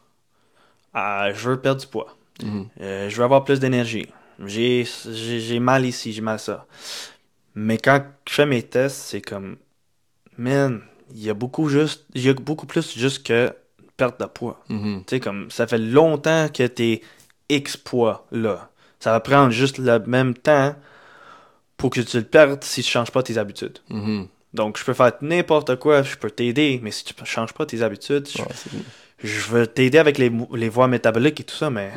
Ah, 0.93 1.29
je 1.33 1.49
veux 1.49 1.59
perdre 1.61 1.79
du 1.81 1.87
poids. 1.87 2.15
Mhm. 2.43 2.67
Euh, 2.81 3.09
je 3.09 3.15
veux 3.17 3.23
avoir 3.23 3.43
plus 3.43 3.59
d'énergie. 3.59 4.07
J'ai 4.45 4.85
j'ai- 5.11 5.59
mal 5.59 5.85
ici, 5.85 6.13
j'ai 6.13 6.21
mal 6.21 6.39
ça. 6.39 6.65
Mais 7.55 7.77
quand 7.77 8.03
je 8.27 8.33
fais 8.33 8.45
mes 8.45 8.63
tests, 8.63 8.95
c'est 8.97 9.21
comme. 9.21 9.57
Man, 10.37 10.81
il 11.13 11.23
y 11.23 11.29
a 11.29 11.33
beaucoup 11.33 11.67
juste. 11.69 12.05
Il 12.13 12.21
y 12.23 12.29
a 12.29 12.33
beaucoup 12.33 12.65
plus 12.65 12.97
juste 12.97 13.25
que 13.25 13.53
perte 13.97 14.19
de 14.19 14.25
poids. 14.25 14.63
Mhm. 14.69 15.03
Tu 15.05 15.15
sais, 15.15 15.19
comme 15.19 15.51
ça 15.51 15.67
fait 15.67 15.77
longtemps 15.77 16.47
que 16.49 16.65
t'es 16.67 17.01
X 17.49 17.75
poids 17.75 18.25
là. 18.31 18.69
Ça 18.99 19.11
va 19.11 19.19
prendre 19.19 19.51
juste 19.51 19.77
le 19.77 19.99
même 19.99 20.33
temps 20.33 20.75
pour 21.77 21.89
que 21.89 22.01
tu 22.01 22.17
le 22.17 22.23
perdes 22.23 22.63
si 22.63 22.81
tu 22.83 22.89
changes 22.89 23.11
pas 23.11 23.23
tes 23.23 23.37
habitudes. 23.37 23.79
Mhm. 23.89 24.27
Donc, 24.53 24.77
je 24.77 24.83
peux 24.83 24.93
faire 24.93 25.11
n'importe 25.21 25.75
quoi, 25.77 26.01
je 26.01 26.15
peux 26.15 26.31
t'aider, 26.31 26.79
mais 26.81 26.91
si 26.91 27.03
tu 27.03 27.13
changes 27.23 27.53
pas 27.53 27.65
tes 27.65 27.81
habitudes, 27.81 28.27
je, 28.27 28.41
Ouais, 28.41 28.47
je 29.23 29.49
veux 29.49 29.67
t'aider 29.67 29.97
avec 29.97 30.17
les, 30.17 30.31
les 30.55 30.69
voies 30.69 30.87
métaboliques 30.87 31.39
et 31.41 31.43
tout 31.43 31.55
ça, 31.55 31.69
mais 31.69 31.91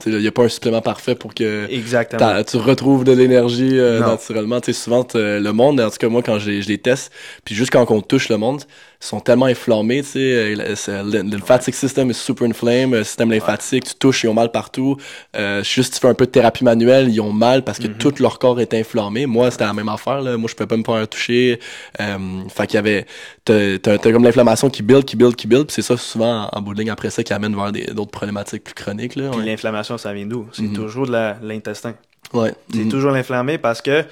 sais, 0.00 0.10
Il 0.10 0.18
n'y 0.18 0.26
a 0.26 0.32
pas 0.32 0.44
un 0.44 0.48
supplément 0.48 0.80
parfait 0.80 1.14
pour 1.14 1.32
que 1.34 1.66
exactement. 1.70 2.42
tu 2.42 2.56
retrouves 2.56 3.04
de 3.04 3.12
l'énergie 3.12 3.78
euh, 3.78 4.00
naturellement. 4.00 4.60
Tu 4.60 4.72
sais, 4.72 4.80
souvent, 4.82 5.04
t'as- 5.04 5.38
le 5.38 5.52
monde, 5.52 5.80
en 5.80 5.90
tout 5.90 5.96
cas 5.98 6.08
moi, 6.08 6.22
quand 6.22 6.38
je 6.38 6.50
les, 6.50 6.78
teste, 6.78 7.12
puis 7.44 7.54
juste 7.54 7.70
quand 7.70 7.88
on 7.90 8.00
touche 8.00 8.28
le 8.28 8.36
monde, 8.36 8.62
sont 9.06 9.20
tellement 9.20 9.46
inflammés. 9.46 10.02
Tu 10.02 10.08
sais, 10.08 10.18
euh, 10.18 10.54
le, 10.56 11.22
le, 11.22 11.30
lymphatic 11.36 11.74
system 11.74 12.10
est 12.10 12.14
super 12.14 12.46
inflamed, 12.48 12.94
le 12.94 13.04
système 13.04 13.30
lymphatique, 13.30 13.84
tu 13.84 13.94
touches, 13.94 14.24
ils 14.24 14.28
ont 14.28 14.34
mal 14.34 14.50
partout. 14.50 14.96
Euh, 15.36 15.62
juste 15.62 15.94
tu 15.94 16.00
fais 16.00 16.08
un 16.08 16.14
peu 16.14 16.26
de 16.26 16.30
thérapie 16.30 16.64
manuelle, 16.64 17.08
ils 17.08 17.20
ont 17.20 17.32
mal 17.32 17.62
parce 17.64 17.78
que 17.78 17.88
Mhm. 17.88 17.98
tout 17.98 18.14
leur 18.20 18.38
corps 18.38 18.60
est 18.60 18.72
inflammé. 18.74 19.26
Moi, 19.26 19.50
c'était 19.50 19.64
la 19.64 19.72
même 19.72 19.88
affaire. 19.88 20.20
Là. 20.20 20.36
Moi, 20.36 20.48
je 20.50 20.54
pouvais 20.54 20.66
pas 20.66 20.76
me 20.76 20.84
faire 20.84 21.08
toucher. 21.08 21.60
Euh, 22.00 22.18
fait 22.48 22.66
qu'il 22.66 22.74
y 22.76 22.78
avait... 22.78 23.06
T'as, 23.44 23.98
comme 23.98 24.24
l'inflammation 24.24 24.70
qui 24.70 24.82
build, 24.82 25.04
qui 25.04 25.16
build, 25.16 25.36
qui 25.36 25.46
build. 25.46 25.66
Puis 25.66 25.74
c'est 25.74 25.82
ça, 25.82 25.96
souvent, 25.96 26.48
en, 26.52 26.58
en 26.58 26.62
bout 26.62 26.72
de 26.74 26.80
ligne, 26.80 26.90
après 26.90 27.10
ça, 27.10 27.22
qui 27.22 27.32
amène 27.32 27.54
vers 27.54 27.72
d'autres 27.94 28.10
problématiques 28.10 28.64
plus 28.64 28.74
chroniques. 28.74 29.16
Là, 29.16 29.30
ouais. 29.30 29.44
l'inflammation, 29.44 29.98
ça 29.98 30.12
vient 30.12 30.26
d'où? 30.26 30.46
C'est 30.52 30.62
Mhm. 30.62 30.72
toujours 30.74 31.06
de 31.06 31.12
l'intestin. 31.42 31.94
Ouais. 32.32 32.52
C'est 32.72 32.78
Mhm. 32.80 32.88
toujours 32.88 33.10
l'inflammé 33.12 33.58
parce 33.58 33.82
que 33.82 34.04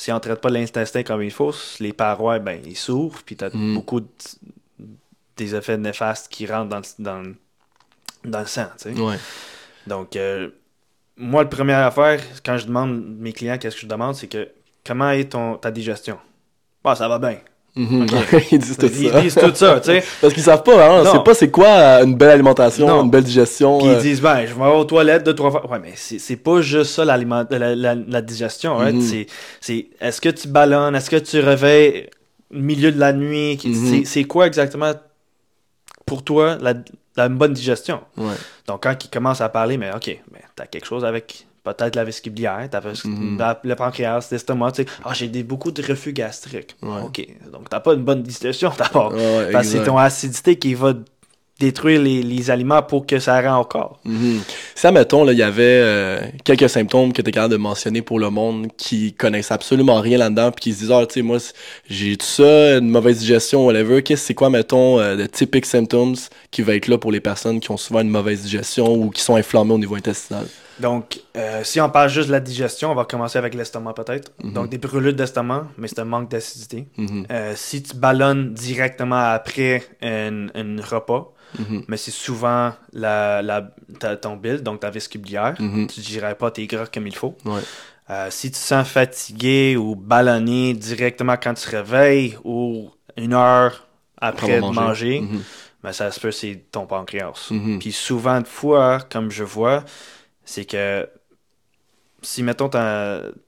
si 0.00 0.10
on 0.12 0.18
traite 0.18 0.40
pas 0.40 0.48
l'intestin 0.48 1.02
comme 1.02 1.22
il 1.22 1.30
faut, 1.30 1.54
les 1.78 1.92
parois, 1.92 2.38
ben, 2.38 2.58
ils 2.64 2.76
s'ouvrent, 2.76 3.22
puis 3.22 3.36
t'as 3.36 3.50
Mhm. 3.52 3.74
beaucoup 3.74 4.00
de- 4.00 4.06
des 5.36 5.54
effets 5.54 5.76
néfastes 5.76 6.28
qui 6.32 6.46
rentrent 6.46 6.70
dans 6.70 6.78
le, 6.78 6.84
dans, 6.98 7.22
dans 8.24 8.40
le 8.40 8.46
sang, 8.46 8.68
tu 8.80 8.94
sais. 8.94 9.00
Ouais. 9.00 9.18
Donc, 9.86 10.16
euh, 10.16 10.48
moi, 11.18 11.42
la 11.42 11.48
première 11.50 11.84
affaire, 11.86 12.18
quand 12.44 12.56
je 12.56 12.66
demande 12.66 12.92
mes 13.18 13.32
clients, 13.34 13.58
qu'est-ce 13.58 13.76
que 13.76 13.82
je 13.82 13.86
demande, 13.86 14.14
c'est 14.14 14.28
que 14.28 14.48
comment 14.86 15.10
est 15.10 15.30
ton, 15.32 15.56
ta 15.58 15.70
digestion? 15.70 16.18
Bah, 16.82 16.94
ça 16.94 17.06
va 17.08 17.18
bien. 17.18 17.38
Mhm. 17.76 18.06
Ils 18.52 18.58
disent 18.58 18.76
tout 18.76 18.86
Ils 18.86 19.10
ça. 19.10 19.20
disent 19.20 19.34
tout 19.34 19.54
ça, 19.54 19.80
tu 19.80 19.86
sais. 19.92 20.04
Parce 20.20 20.34
qu'ils 20.34 20.42
savent 20.42 20.62
pas, 20.64 20.88
hein, 21.00 21.04
c'est 21.12 21.22
pas 21.24 21.34
c'est 21.34 21.50
quoi 21.50 21.68
une 22.02 22.14
belle 22.16 22.30
alimentation, 22.30 22.86
Non. 22.88 23.04
une 23.04 23.10
belle 23.10 23.22
digestion. 23.24 23.78
Puis 23.78 23.86
ils 23.88 23.92
euh, 23.94 24.00
disent, 24.00 24.20
ben, 24.20 24.44
je 24.46 24.54
vais 24.54 24.66
aux 24.66 24.84
toilettes 24.84 25.24
deux, 25.24 25.34
trois 25.34 25.50
fois. 25.52 25.70
Ouais, 25.70 25.78
mais 25.80 25.92
c'est 25.94 26.18
c'est 26.18 26.36
pas 26.36 26.60
juste 26.60 26.92
ça 26.92 27.04
l'aliment, 27.04 27.44
la, 27.50 27.74
la, 27.76 27.94
la 27.94 28.22
digestion. 28.22 28.76
right? 28.76 28.94
Mhm. 28.94 29.00
C'est- 29.02 29.26
C'est 29.60 29.86
est-ce 30.00 30.20
que 30.20 30.28
tu 30.30 30.48
ballonnes, 30.48 30.94
est-ce 30.96 31.10
que 31.10 31.16
tu 31.16 31.38
réveilles 31.40 32.08
au 32.52 32.58
milieu 32.58 32.90
de 32.90 32.98
la 32.98 33.12
nuit? 33.12 33.58
Mhm. 33.64 33.74
c'est- 33.74 34.04
C'est 34.04 34.24
quoi 34.24 34.46
exactement 34.46 34.92
pour 36.06 36.24
toi 36.24 36.56
la, 36.60 36.74
la 37.16 37.28
bonne 37.28 37.52
digestion? 37.52 38.00
ouais. 38.16 38.24
Donc, 38.66 38.82
quand 38.82 38.96
ils 39.04 39.08
commencent 39.10 39.40
à 39.40 39.48
parler, 39.48 39.76
mais 39.76 39.90
OK, 39.94 40.06
mais 40.32 40.40
t'as 40.56 40.66
quelque 40.66 40.86
chose 40.86 41.04
avec 41.04 41.46
peut-être 41.74 41.96
la 41.96 42.04
vessie 42.04 42.28
biliaire, 42.30 42.68
t'as 42.70 42.80
Mhm. 43.04 43.36
la- 43.38 43.60
le 43.62 43.74
pancréas, 43.76 44.28
l'estomac, 44.30 44.72
tu 44.72 44.82
sais. 44.82 44.88
Ah, 45.04 45.12
j'ai 45.14 45.28
des, 45.28 45.42
beaucoup 45.42 45.70
de 45.70 45.82
reflux 45.82 46.12
gastriques. 46.12 46.76
Ouais. 46.82 47.00
OK, 47.04 47.26
donc 47.52 47.68
t'as 47.68 47.80
pas 47.80 47.94
une 47.94 48.02
bonne 48.04 48.22
digestion 48.22 48.72
d'abord. 48.78 49.12
Ouais, 49.12 49.50
Parce 49.52 49.66
que 49.68 49.78
c'est 49.78 49.84
ton 49.84 49.96
acidité 49.98 50.56
qui 50.56 50.74
va 50.74 50.94
détruire 51.58 52.00
les, 52.00 52.22
les 52.22 52.50
aliments 52.50 52.82
pour 52.82 53.04
que 53.06 53.18
ça 53.18 53.38
rend 53.42 53.60
au 53.60 53.64
corps. 53.66 54.00
Si, 54.74 54.86
admettons, 54.86 55.24
là, 55.24 55.32
il 55.32 55.38
y 55.38 55.42
avait 55.42 55.62
euh, 55.84 56.18
quelques 56.42 56.70
symptômes 56.70 57.12
que 57.12 57.20
tu 57.20 57.28
es 57.28 57.32
capable 57.32 57.52
de 57.52 57.58
mentionner 57.58 58.00
pour 58.00 58.18
le 58.18 58.30
monde 58.30 58.68
qui 58.78 59.12
connaissent 59.12 59.50
absolument 59.52 60.00
rien 60.00 60.16
là-dedans, 60.16 60.52
puis 60.52 60.62
qui 60.62 60.72
se 60.72 60.78
disent, 60.78 60.90
ah, 60.90 61.04
tu 61.06 61.14
sais, 61.14 61.22
moi, 61.22 61.36
j'ai 61.86 62.16
tout 62.16 62.24
ça, 62.24 62.78
une 62.78 62.88
mauvaise 62.88 63.18
digestion, 63.18 63.66
whatever. 63.66 64.02
Qu'est-ce 64.02 64.24
c'est 64.28 64.32
quoi, 64.34 64.48
mettons, 64.48 64.98
euh, 65.00 65.16
de 65.16 65.26
typiques 65.26 65.66
symptômes 65.66 66.14
qui 66.50 66.62
va 66.62 66.74
être 66.76 66.88
là 66.88 66.96
pour 66.96 67.12
les 67.12 67.20
personnes 67.20 67.60
qui 67.60 67.70
ont 67.70 67.76
souvent 67.76 68.00
une 68.00 68.08
mauvaise 68.08 68.40
digestion 68.40 68.94
ou 68.94 69.10
qui 69.10 69.20
sont 69.20 69.36
inflammées 69.36 69.74
au 69.74 69.78
niveau 69.78 69.96
intestinal? 69.96 70.46
Donc, 70.80 71.20
euh, 71.36 71.62
si 71.64 71.80
on 71.80 71.90
parle 71.90 72.08
juste 72.08 72.28
de 72.28 72.32
la 72.32 72.40
digestion, 72.40 72.90
on 72.90 72.94
va 72.94 73.04
commencer 73.04 73.38
avec 73.38 73.54
l'estomac 73.54 73.92
peut-être. 73.94 74.32
Mhm. 74.42 74.52
Donc, 74.52 74.68
des 74.70 74.78
brûlures 74.78 75.12
d'estomac, 75.14 75.66
mais 75.78 75.88
c'est 75.88 75.98
un 76.00 76.04
manque 76.04 76.30
d'acidité. 76.30 76.88
Mhm. 76.96 77.26
Euh, 77.30 77.52
si 77.56 77.82
tu 77.82 77.96
ballonnes 77.96 78.54
directement 78.54 79.32
après 79.32 79.82
un, 80.02 80.46
repas, 80.82 81.32
Mhm. 81.58 81.82
mais 81.88 81.96
c'est 81.96 82.12
souvent 82.12 82.72
la, 82.92 83.42
la, 83.42 83.70
ta- 83.98 84.16
ton 84.16 84.36
bile, 84.36 84.62
donc 84.62 84.80
ta 84.80 84.90
biliaire, 84.90 85.54
Mhm. 85.58 85.86
tu 85.88 86.00
digères 86.00 86.36
pas 86.36 86.50
tes 86.50 86.66
gras 86.66 86.86
comme 86.86 87.06
il 87.08 87.14
faut. 87.16 87.36
Ouais. 87.44 87.60
Euh, 88.08 88.28
si 88.30 88.48
tu 88.50 88.58
te 88.58 88.64
sens 88.64 88.88
fatigué 88.88 89.76
ou 89.76 89.94
ballonné 89.96 90.74
directement 90.74 91.36
quand 91.36 91.54
tu 91.54 91.64
te 91.64 91.70
réveilles 91.76 92.36
ou 92.44 92.90
une 93.16 93.34
heure 93.34 93.86
après 94.20 94.60
de 94.60 94.66
manger, 94.66 95.22
ben 95.82 95.92
ça 95.92 96.10
se 96.10 96.18
peut 96.20 96.30
c'est 96.32 96.64
ton 96.72 96.86
pancréas. 96.86 97.50
Puis 97.80 97.92
souvent 97.92 98.40
de 98.40 98.46
fois, 98.48 98.98
comme 99.10 99.30
je 99.30 99.44
vois, 99.44 99.84
c'est 100.50 100.64
que 100.64 101.08
si, 102.22 102.42
mettons, 102.42 102.68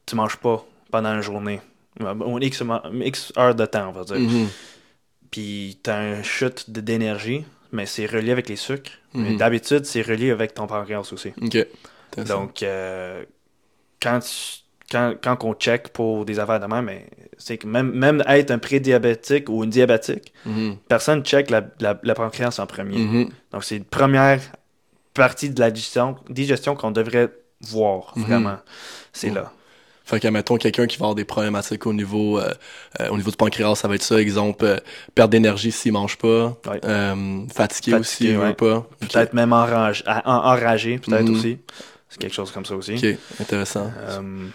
tu 0.06 0.16
manges 0.16 0.36
pas 0.36 0.64
pendant 0.90 1.12
une 1.14 1.20
journée, 1.20 1.60
ou 2.00 2.38
une 2.38 2.42
X, 2.44 2.62
une 2.62 3.02
X 3.02 3.32
heures 3.36 3.54
de 3.54 3.66
temps, 3.66 3.88
on 3.88 3.92
va 3.92 4.04
dire, 4.04 4.18
Mhm. 4.18 4.48
puis 5.30 5.78
t'as 5.82 5.98
un 5.98 6.22
chute 6.22 6.70
de- 6.70 6.80
d'énergie, 6.80 7.44
mais 7.72 7.86
c'est 7.86 8.06
relié 8.06 8.32
avec 8.32 8.48
les 8.48 8.56
sucres. 8.56 8.92
Mhm. 9.14 9.36
d'habitude, 9.36 9.84
c'est 9.84 10.00
relié 10.00 10.30
avec 10.30 10.54
ton 10.54 10.66
pancréas 10.66 11.12
aussi. 11.12 11.32
Donc, 12.26 12.62
euh, 12.62 13.24
quand, 14.00 14.20
tu- 14.20 14.62
quand, 14.90 15.14
quand 15.22 15.44
on 15.44 15.52
check 15.54 15.88
pour 15.88 16.24
des 16.24 16.38
affaires 16.38 16.60
de 16.60 16.66
même, 16.66 16.86
mais 16.86 17.06
c'est 17.36 17.58
que 17.58 17.66
même, 17.66 17.90
même 17.92 18.22
être 18.26 18.50
un 18.52 18.58
prédiabétique 18.58 19.50
ou 19.50 19.64
une 19.64 19.70
diabétique, 19.70 20.32
Mhm. 20.46 20.76
personne 20.88 21.22
check 21.24 21.50
la, 21.50 21.62
la, 21.80 22.14
pancréas 22.14 22.58
en 22.58 22.66
premier. 22.66 22.98
Mhm. 22.98 23.28
Donc, 23.52 23.64
c'est 23.64 23.76
une 23.76 23.84
première 23.84 24.40
partie 25.14 25.50
de 25.50 25.60
la 25.60 25.70
digestion, 25.70 26.16
digestion 26.28 26.74
qu'on 26.74 26.90
devrait 26.90 27.30
voir, 27.60 28.12
Mhm. 28.16 28.24
vraiment. 28.24 28.56
C'est 29.12 29.30
là. 29.30 29.52
Fait 30.04 30.18
que, 30.18 30.26
mettons, 30.28 30.56
quelqu'un 30.56 30.86
qui 30.86 30.96
va 30.98 31.04
avoir 31.04 31.14
des 31.14 31.24
problématiques 31.24 31.86
au 31.86 31.92
niveau, 31.92 32.38
euh, 32.38 32.52
euh, 33.00 33.08
au 33.10 33.16
niveau 33.16 33.30
du 33.30 33.36
pancréas, 33.36 33.76
ça 33.76 33.86
va 33.88 33.94
être 33.94 34.02
ça, 34.02 34.20
exemple, 34.20 34.64
euh, 34.64 34.76
perte 35.14 35.30
d'énergie 35.30 35.70
s'il 35.70 35.92
mange 35.92 36.18
pas, 36.18 36.58
Ouais. 36.66 36.80
euh, 36.84 37.46
fatigué, 37.54 37.94
aussi, 37.94 38.34
veut 38.34 38.52
pas. 38.54 38.84
Peut-être 38.98 39.32
même 39.32 39.52
enragé, 39.52 40.02
en- 40.08 40.22
enragé 40.26 40.98
peut-être 40.98 41.28
Mhm. 41.28 41.36
aussi. 41.36 41.58
C'est 42.08 42.18
quelque 42.20 42.34
chose 42.34 42.50
comme 42.50 42.64
ça 42.66 42.74
aussi. 42.74 42.94
Ok, 42.96 43.16
intéressant. 43.40 43.90
Euh, 43.96 44.48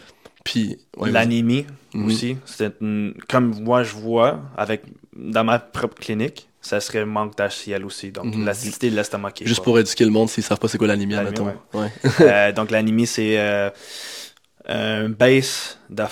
Puis, 0.43 0.77
ouais, 0.95 1.11
L'anémie 1.11 1.65
Mhm. 1.93 2.05
aussi. 2.05 2.37
C'est 2.45 2.73
une- 2.79 3.13
comme 3.27 3.61
moi 3.63 3.83
je 3.83 3.93
vois 3.95 4.39
avec 4.55 4.83
dans 5.13 5.43
ma 5.43 5.59
propre 5.59 5.95
clinique, 5.99 6.46
ça 6.61 6.79
serait 6.79 7.05
manque 7.05 7.37
d'HCl 7.37 7.85
aussi. 7.85 8.11
Donc 8.11 8.35
Mhm. 8.35 8.45
l'acidité 8.45 8.89
de 8.89 8.95
l'estomac 8.95 9.33
Juste 9.41 9.59
pas. 9.59 9.63
pour 9.63 9.79
éduquer 9.79 10.03
le 10.05 10.11
monde 10.11 10.29
s'ils 10.29 10.43
savent 10.43 10.59
pas 10.59 10.67
c'est 10.67 10.77
quoi 10.77 10.87
l'anémie, 10.87 11.15
mettons. 11.15 11.53
Ouais. 11.73 11.91
Euh, 12.21 12.51
donc 12.51 12.71
l'anémie 12.71 13.07
c'est 13.07 13.37
euh, 13.39 13.69
un 14.67 15.09
base 15.09 15.77
de 15.89 16.03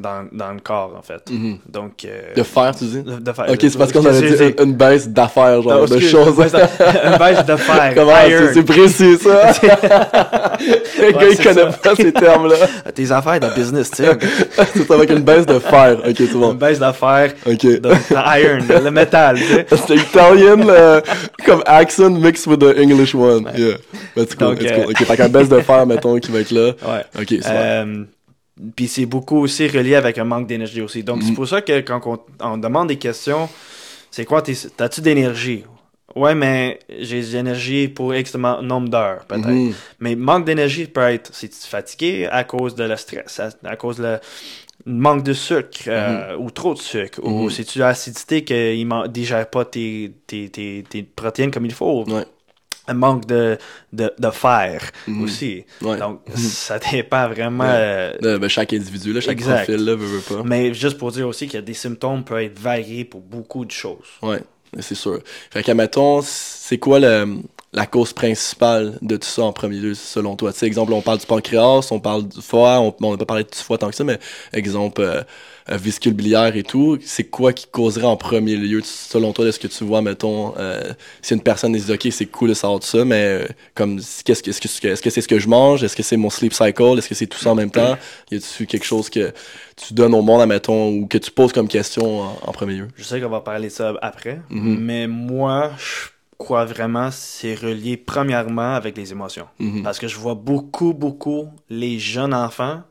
dans, 0.00 0.26
dans 0.32 0.52
le 0.52 0.60
corps 0.60 0.94
en 0.98 1.02
fait. 1.02 1.22
Mhm. 1.30 1.58
Donc 1.68 2.04
euh, 2.04 2.34
De 2.36 2.42
fer, 2.42 2.72
tu 2.76 2.84
dis? 2.84 3.02
de, 3.02 3.18
de 3.20 3.32
fer. 3.32 3.46
Ok, 3.48 3.58
c'est 3.60 3.78
parce 3.78 3.92
qu'on 3.92 4.04
avait 4.04 4.20
dit 4.36 4.42
une, 4.58 4.68
une 4.68 4.74
baisse 4.74 5.08
d'affaires, 5.08 5.62
genre, 5.62 5.80
Non, 5.80 5.84
de 5.84 5.98
choses. 6.00 6.28
un 6.28 6.42
base 6.42 6.52
de- 6.52 7.06
un 7.06 7.16
base 7.18 7.46
de 7.46 7.56
fer. 7.68 7.92
Comment? 7.94 8.12
C'est 8.20 8.30
iron. 8.30 8.50
c'est 8.54 8.62
précis, 8.64 9.16
ça? 9.18 9.52
Le 11.00 11.12
gars, 11.12 11.28
il 11.30 11.36
c'est 11.36 11.42
connaît 11.42 11.70
ça. 11.72 11.78
pas 11.78 11.94
ces 11.96 12.12
termes-là. 12.12 12.56
Tes 12.94 13.10
affaires 13.12 13.40
de 13.40 13.48
business, 13.54 13.90
tu 13.90 14.02
sais. 14.04 14.18
c'est 14.74 14.90
avec 14.90 15.10
une 15.10 15.20
baisse 15.20 15.46
de 15.46 15.58
fer. 15.58 15.98
Ok, 16.06 16.14
c'est 16.16 16.24
Une 16.32 16.40
bon. 16.40 16.54
base 16.54 16.78
de 16.78 16.92
fer, 16.92 17.32
Ok. 17.46 17.62
de, 17.62 17.76
de 17.78 17.88
iron, 18.40 18.64
de- 18.66 18.84
le 18.84 18.90
métal, 18.90 19.36
tu 19.38 19.44
sais. 19.44 19.66
C'était 19.70 19.96
italien, 19.96 20.56
le- 20.56 21.02
comme 21.44 21.62
accent 21.66 22.10
mixed 22.10 22.46
with 22.46 22.60
the 22.60 22.76
English 22.78 23.14
one. 23.14 23.48
Yeah. 23.56 23.76
But 24.16 24.24
it's 24.24 24.34
cool, 24.34 24.48
Donc, 24.48 24.62
euh, 24.62 24.82
cool. 24.84 24.90
Ok, 24.92 25.04
fait 25.04 25.16
qu'un 25.16 25.28
baisse 25.28 25.48
de 25.48 25.60
fer, 25.60 25.86
mettons, 25.86 26.18
qui 26.18 26.30
va 26.30 26.40
être 26.40 26.50
là. 26.50 26.66
Ouais. 26.86 27.04
Ok, 27.20 27.28
c'est. 27.28 27.42
Euh, 27.46 28.04
Puis 28.76 28.86
c'est 28.88 29.06
beaucoup 29.06 29.38
aussi 29.38 29.66
relié 29.66 29.94
avec 29.94 30.18
un 30.18 30.24
manque 30.24 30.46
d'énergie 30.46 30.82
aussi. 30.82 31.02
Donc 31.02 31.22
c'est 31.22 31.32
pour 31.34 31.48
ça 31.48 31.62
que 31.62 31.80
quand 31.80 32.00
on, 32.06 32.18
on 32.40 32.58
demande 32.58 32.88
des 32.88 32.98
questions, 32.98 33.48
c'est 34.10 34.24
quoi, 34.24 34.42
t'as-tu 34.42 35.00
d'énergie? 35.00 35.64
Ouais, 36.14 36.34
mais 36.34 36.78
j'ai 37.00 37.22
de 37.22 37.26
l'énergie 37.32 37.88
pour 37.88 38.14
X 38.14 38.34
nombre 38.34 38.90
d'heures, 38.90 39.24
peut-être. 39.24 39.48
Mhm. 39.48 39.72
Mais 40.00 40.14
manque 40.14 40.44
d'énergie 40.44 40.86
peut 40.86 41.00
être, 41.00 41.34
si 41.34 41.48
tu 41.48 41.56
es 41.56 41.66
fatigué 41.66 42.28
à 42.30 42.44
cause 42.44 42.74
de 42.74 42.84
le 42.84 42.96
stress, 42.96 43.40
à, 43.40 43.48
à 43.64 43.76
cause 43.76 43.96
de 43.96 44.02
le 44.84 44.92
manque 44.92 45.22
de 45.22 45.32
sucre 45.32 45.84
euh, 45.86 46.36
ou 46.36 46.50
trop 46.50 46.74
de 46.74 46.78
sucre, 46.78 47.20
ou 47.22 47.44
Mhm. 47.44 47.50
si 47.50 47.64
tu 47.64 47.82
as 47.82 47.88
acidité 47.88 48.44
qu'il 48.44 48.86
ne 48.86 49.06
digère 49.08 49.48
pas 49.48 49.64
tes, 49.64 50.12
tes, 50.26 50.50
tes, 50.50 50.84
tes 50.86 51.02
protéines 51.02 51.50
comme 51.50 51.64
il 51.64 51.72
faut? 51.72 52.04
Ouais. 52.04 52.26
Un 52.88 52.94
manque 52.94 53.26
de, 53.26 53.58
de, 53.92 54.12
de 54.18 54.30
fer 54.30 54.90
Mhm. 55.06 55.22
aussi. 55.22 55.64
Ouais. 55.82 55.98
Donc, 55.98 56.20
Mhm. 56.28 56.36
ça 56.36 56.78
dépend 56.78 57.28
vraiment. 57.28 57.64
Ouais. 57.64 58.16
euh, 58.24 58.38
ben, 58.38 58.48
chaque 58.48 58.72
individu, 58.72 59.12
là, 59.12 59.20
chaque 59.20 59.32
Exact. 59.32 59.64
profil, 59.66 59.84
là, 59.84 59.94
veut, 59.94 60.06
veut 60.06 60.36
pas. 60.36 60.42
mais 60.44 60.74
juste 60.74 60.98
pour 60.98 61.12
dire 61.12 61.28
aussi 61.28 61.46
que 61.48 61.58
des 61.58 61.74
symptômes 61.74 62.24
peuvent 62.24 62.40
être 62.40 62.58
variés 62.58 63.04
pour 63.04 63.20
beaucoup 63.20 63.64
de 63.64 63.70
choses. 63.70 64.08
Ouais, 64.20 64.40
c'est 64.80 64.96
sûr. 64.96 65.20
Fait 65.50 65.62
qu'à 65.62 65.74
mettons, 65.74 66.22
c'est 66.24 66.78
quoi 66.78 66.98
le, 66.98 67.36
la 67.72 67.86
cause 67.86 68.12
principale 68.12 68.98
de 69.00 69.16
tout 69.16 69.28
ça 69.28 69.42
en 69.44 69.52
premier 69.52 69.76
lieu, 69.76 69.94
selon 69.94 70.34
toi? 70.34 70.52
Tu 70.52 70.58
sais, 70.58 70.66
exemple, 70.66 70.92
on 70.92 71.02
parle 71.02 71.18
du 71.18 71.26
pancréas, 71.26 71.86
on 71.92 72.00
parle 72.00 72.26
du 72.26 72.42
foie, 72.42 72.80
on 72.80 73.10
n'a 73.12 73.16
pas 73.16 73.24
parlé 73.26 73.44
du 73.44 73.56
foie 73.58 73.78
tant 73.78 73.90
que 73.90 73.94
ça, 73.96 74.02
mais 74.04 74.18
exemple, 74.52 75.02
euh, 75.02 75.22
euh, 75.70 75.76
vésicule 75.76 76.14
biliaire 76.14 76.56
et 76.56 76.62
tout, 76.62 76.98
c'est 77.04 77.24
quoi 77.24 77.52
qui 77.52 77.66
causerait 77.66 78.06
en 78.06 78.16
premier 78.16 78.56
lieu, 78.56 78.80
selon 78.84 79.32
toi, 79.32 79.44
de 79.44 79.50
ce 79.50 79.58
que 79.58 79.66
tu 79.68 79.84
vois, 79.84 80.02
mettons, 80.02 80.54
euh, 80.58 80.92
si 81.22 81.34
une 81.34 81.40
personne 81.40 81.72
dit, 81.72 81.92
OK, 81.92 82.08
c'est 82.10 82.26
cool 82.26 82.48
de 82.50 82.54
savoir 82.54 82.80
tout 82.80 82.86
ça, 82.86 83.04
mais 83.04 83.24
euh, 83.42 83.46
comme, 83.74 84.00
qu'est-ce 84.24 84.42
que, 84.42 84.50
est-ce 84.50 84.60
que, 85.02 85.10
c'est 85.10 85.20
ce 85.20 85.28
que 85.28 85.38
je 85.38 85.48
mange? 85.48 85.82
Est-ce 85.84 85.96
que 85.96 86.02
c'est 86.02 86.16
mon 86.16 86.30
sleep 86.30 86.52
cycle? 86.52 86.98
Est-ce 86.98 87.08
que 87.08 87.14
c'est 87.14 87.26
tout 87.26 87.38
ça 87.38 87.50
en 87.50 87.54
même 87.54 87.70
temps? 87.70 87.96
Y 88.30 88.36
a-tu 88.36 88.66
quelque 88.66 88.84
chose 88.86 89.08
que 89.10 89.32
tu 89.76 89.94
donnes 89.94 90.14
au 90.14 90.22
monde, 90.22 90.40
admettons, 90.40 90.88
ou 90.90 91.06
que 91.06 91.18
tu 91.18 91.30
poses 91.30 91.52
comme 91.52 91.68
question 91.68 92.20
en, 92.22 92.38
en 92.46 92.52
premier 92.52 92.74
lieu? 92.74 92.88
Je 92.96 93.04
sais 93.04 93.20
qu'on 93.20 93.28
va 93.28 93.40
parler 93.40 93.68
de 93.68 93.72
ça 93.72 93.94
après, 94.02 94.40
Mhm. 94.50 94.78
mais 94.80 95.06
moi, 95.06 95.72
je 95.78 96.08
crois 96.38 96.64
vraiment 96.64 97.10
c'est 97.12 97.54
relié 97.54 97.96
premièrement 97.96 98.74
avec 98.74 98.96
les 98.96 99.12
émotions. 99.12 99.46
Mhm. 99.60 99.82
Parce 99.84 99.98
que 100.00 100.08
je 100.08 100.16
vois 100.18 100.34
beaucoup, 100.34 100.92
beaucoup 100.92 101.48
les 101.70 101.98
jeunes 102.00 102.34
enfants 102.34 102.82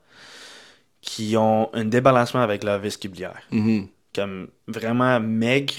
qui 1.02 1.36
ont 1.38 1.70
un 1.74 1.86
débalancement 1.86 2.42
avec 2.42 2.64
leur 2.64 2.80
vestibulière. 2.80 3.42
Mhm. 3.52 3.88
Comme 4.14 4.50
vraiment 4.68 5.20
maigre, 5.20 5.74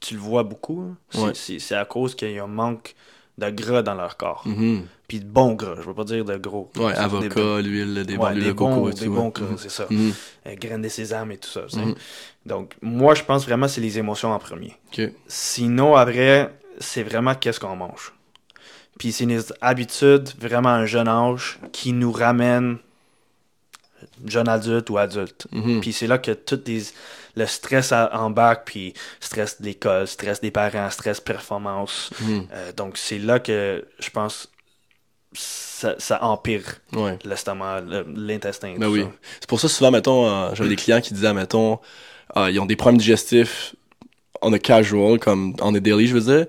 tu 0.00 0.14
le 0.14 0.20
vois 0.20 0.42
beaucoup. 0.42 0.80
hein. 0.80 1.32
C'est- 1.34 1.72
Ouais. 1.72 1.76
À 1.76 1.84
cause 1.84 2.14
qu'il 2.14 2.32
y 2.32 2.38
a 2.38 2.44
un 2.44 2.46
manque 2.46 2.94
de 3.38 3.50
gras 3.50 3.82
dans 3.82 3.94
leur 3.94 4.16
corps. 4.16 4.42
Mhm. 4.46 4.84
Puis 5.08 5.20
de 5.20 5.24
bon 5.26 5.52
gras, 5.54 5.74
je 5.76 5.82
veux 5.82 5.94
pas 5.94 6.04
dire 6.04 6.24
de 6.24 6.36
gros. 6.36 6.70
Ouais, 6.76 6.94
avocat, 6.94 7.60
l'huile, 7.60 7.94
des, 7.94 8.04
des, 8.04 8.16
ouais, 8.16 8.34
des 8.34 8.40
de 8.46 8.52
coco 8.52 8.74
bons, 8.82 8.88
et 8.88 8.94
des 8.94 9.06
tout. 9.06 9.12
bons 9.12 9.26
ouais. 9.26 9.32
gras, 9.32 9.46
c'est 9.58 9.70
ça. 9.70 9.86
Mhm. 9.90 10.12
Euh, 10.46 10.54
graines 10.56 10.82
de 10.82 10.88
sésame 10.88 11.32
et 11.32 11.38
tout 11.38 11.48
ça. 11.50 11.62
Donc, 12.46 12.74
moi, 12.82 13.14
je 13.14 13.22
pense 13.22 13.44
vraiment 13.44 13.66
que 13.66 13.72
c'est 13.72 13.80
les 13.80 13.98
émotions 13.98 14.32
en 14.32 14.38
premier. 14.38 14.76
Ok. 14.92 15.10
Sinon, 15.28 15.94
après, 15.96 16.52
c'est 16.78 17.02
vraiment 17.02 17.34
qu'est-ce 17.34 17.60
qu'on 17.60 17.76
mange. 17.76 18.12
Puis 18.98 19.12
c'est 19.12 19.24
une 19.24 19.42
habitude 19.60 20.28
vraiment 20.38 20.68
à 20.70 20.72
un 20.72 20.86
jeune 20.86 21.08
âge 21.08 21.58
qui 21.72 21.92
nous 21.92 22.12
ramène 22.12 22.78
jeune 24.26 24.48
adulte 24.48 24.90
ou 24.90 24.98
adulte. 24.98 25.46
Mhm. 25.52 25.80
Puis 25.80 25.92
c'est 25.92 26.06
là 26.06 26.18
que 26.18 26.32
tout 26.32 26.60
les- 26.66 26.82
le 27.36 27.46
stress 27.46 27.92
a- 27.92 28.10
embarque, 28.18 28.66
puis 28.66 28.92
stress 29.20 29.60
de 29.60 29.66
l'école, 29.66 30.06
stress 30.06 30.40
des 30.40 30.50
parents, 30.50 30.90
stress 30.90 31.20
performance. 31.20 32.10
Mhm. 32.20 32.46
Euh, 32.52 32.72
donc 32.72 32.98
c'est 32.98 33.18
là 33.18 33.38
que 33.40 33.84
je 33.98 34.10
pense 34.10 34.48
ça, 35.34 35.94
ça 35.98 36.22
empire 36.24 36.64
Ouais. 36.92 37.18
l'estomac, 37.24 37.80
le- 37.80 38.06
l'intestin. 38.14 38.74
Ben 38.78 38.88
oui. 38.88 39.04
C'est 39.40 39.48
pour 39.48 39.58
ça, 39.60 39.68
souvent, 39.68 39.90
mettons, 39.90 40.26
euh, 40.28 40.54
j'avais 40.54 40.68
des 40.68 40.76
clients 40.76 41.00
qui 41.00 41.14
disaient, 41.14 41.32
mettons, 41.32 41.78
ah, 42.34 42.50
ils 42.50 42.60
ont 42.60 42.66
des 42.66 42.76
problèmes 42.76 42.98
digestifs 42.98 43.74
on 44.44 44.52
a 44.52 44.58
casual, 44.58 45.20
comme 45.20 45.54
on 45.60 45.72
a 45.72 45.78
daily, 45.78 46.08
je 46.08 46.14
veux 46.14 46.20
dire. 46.36 46.46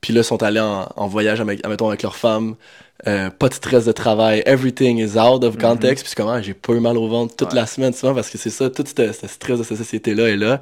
Puis 0.00 0.14
là, 0.14 0.20
ils 0.22 0.24
sont 0.24 0.42
allés 0.42 0.60
en, 0.60 0.88
en 0.96 1.06
voyage, 1.06 1.42
avec, 1.42 1.66
mettons, 1.66 1.88
avec 1.88 2.02
leur 2.02 2.16
femme. 2.16 2.56
Euh, 3.06 3.28
pas 3.28 3.48
de 3.48 3.54
stress 3.54 3.84
de 3.84 3.92
travail. 3.92 4.42
Everything 4.46 4.98
is 4.98 5.18
out 5.18 5.42
of 5.44 5.58
context. 5.58 6.04
Puis 6.04 6.10
c'est 6.10 6.16
comme, 6.16 6.28
ah, 6.30 6.40
j'ai 6.40 6.54
pas 6.54 6.72
eu 6.74 6.80
mal 6.80 6.96
au 6.96 7.08
ventre 7.08 7.34
toute 7.36 7.48
Ouais. 7.48 7.56
la 7.56 7.66
semaine, 7.66 7.92
souvent, 7.92 8.14
parce 8.14 8.30
que 8.30 8.38
c'est 8.38 8.50
ça, 8.50 8.70
tout 8.70 8.84
ce 8.86 9.26
stress 9.26 9.58
de 9.58 9.64
cette 9.64 9.76
société-là 9.78 10.28
est 10.30 10.36
là. 10.36 10.60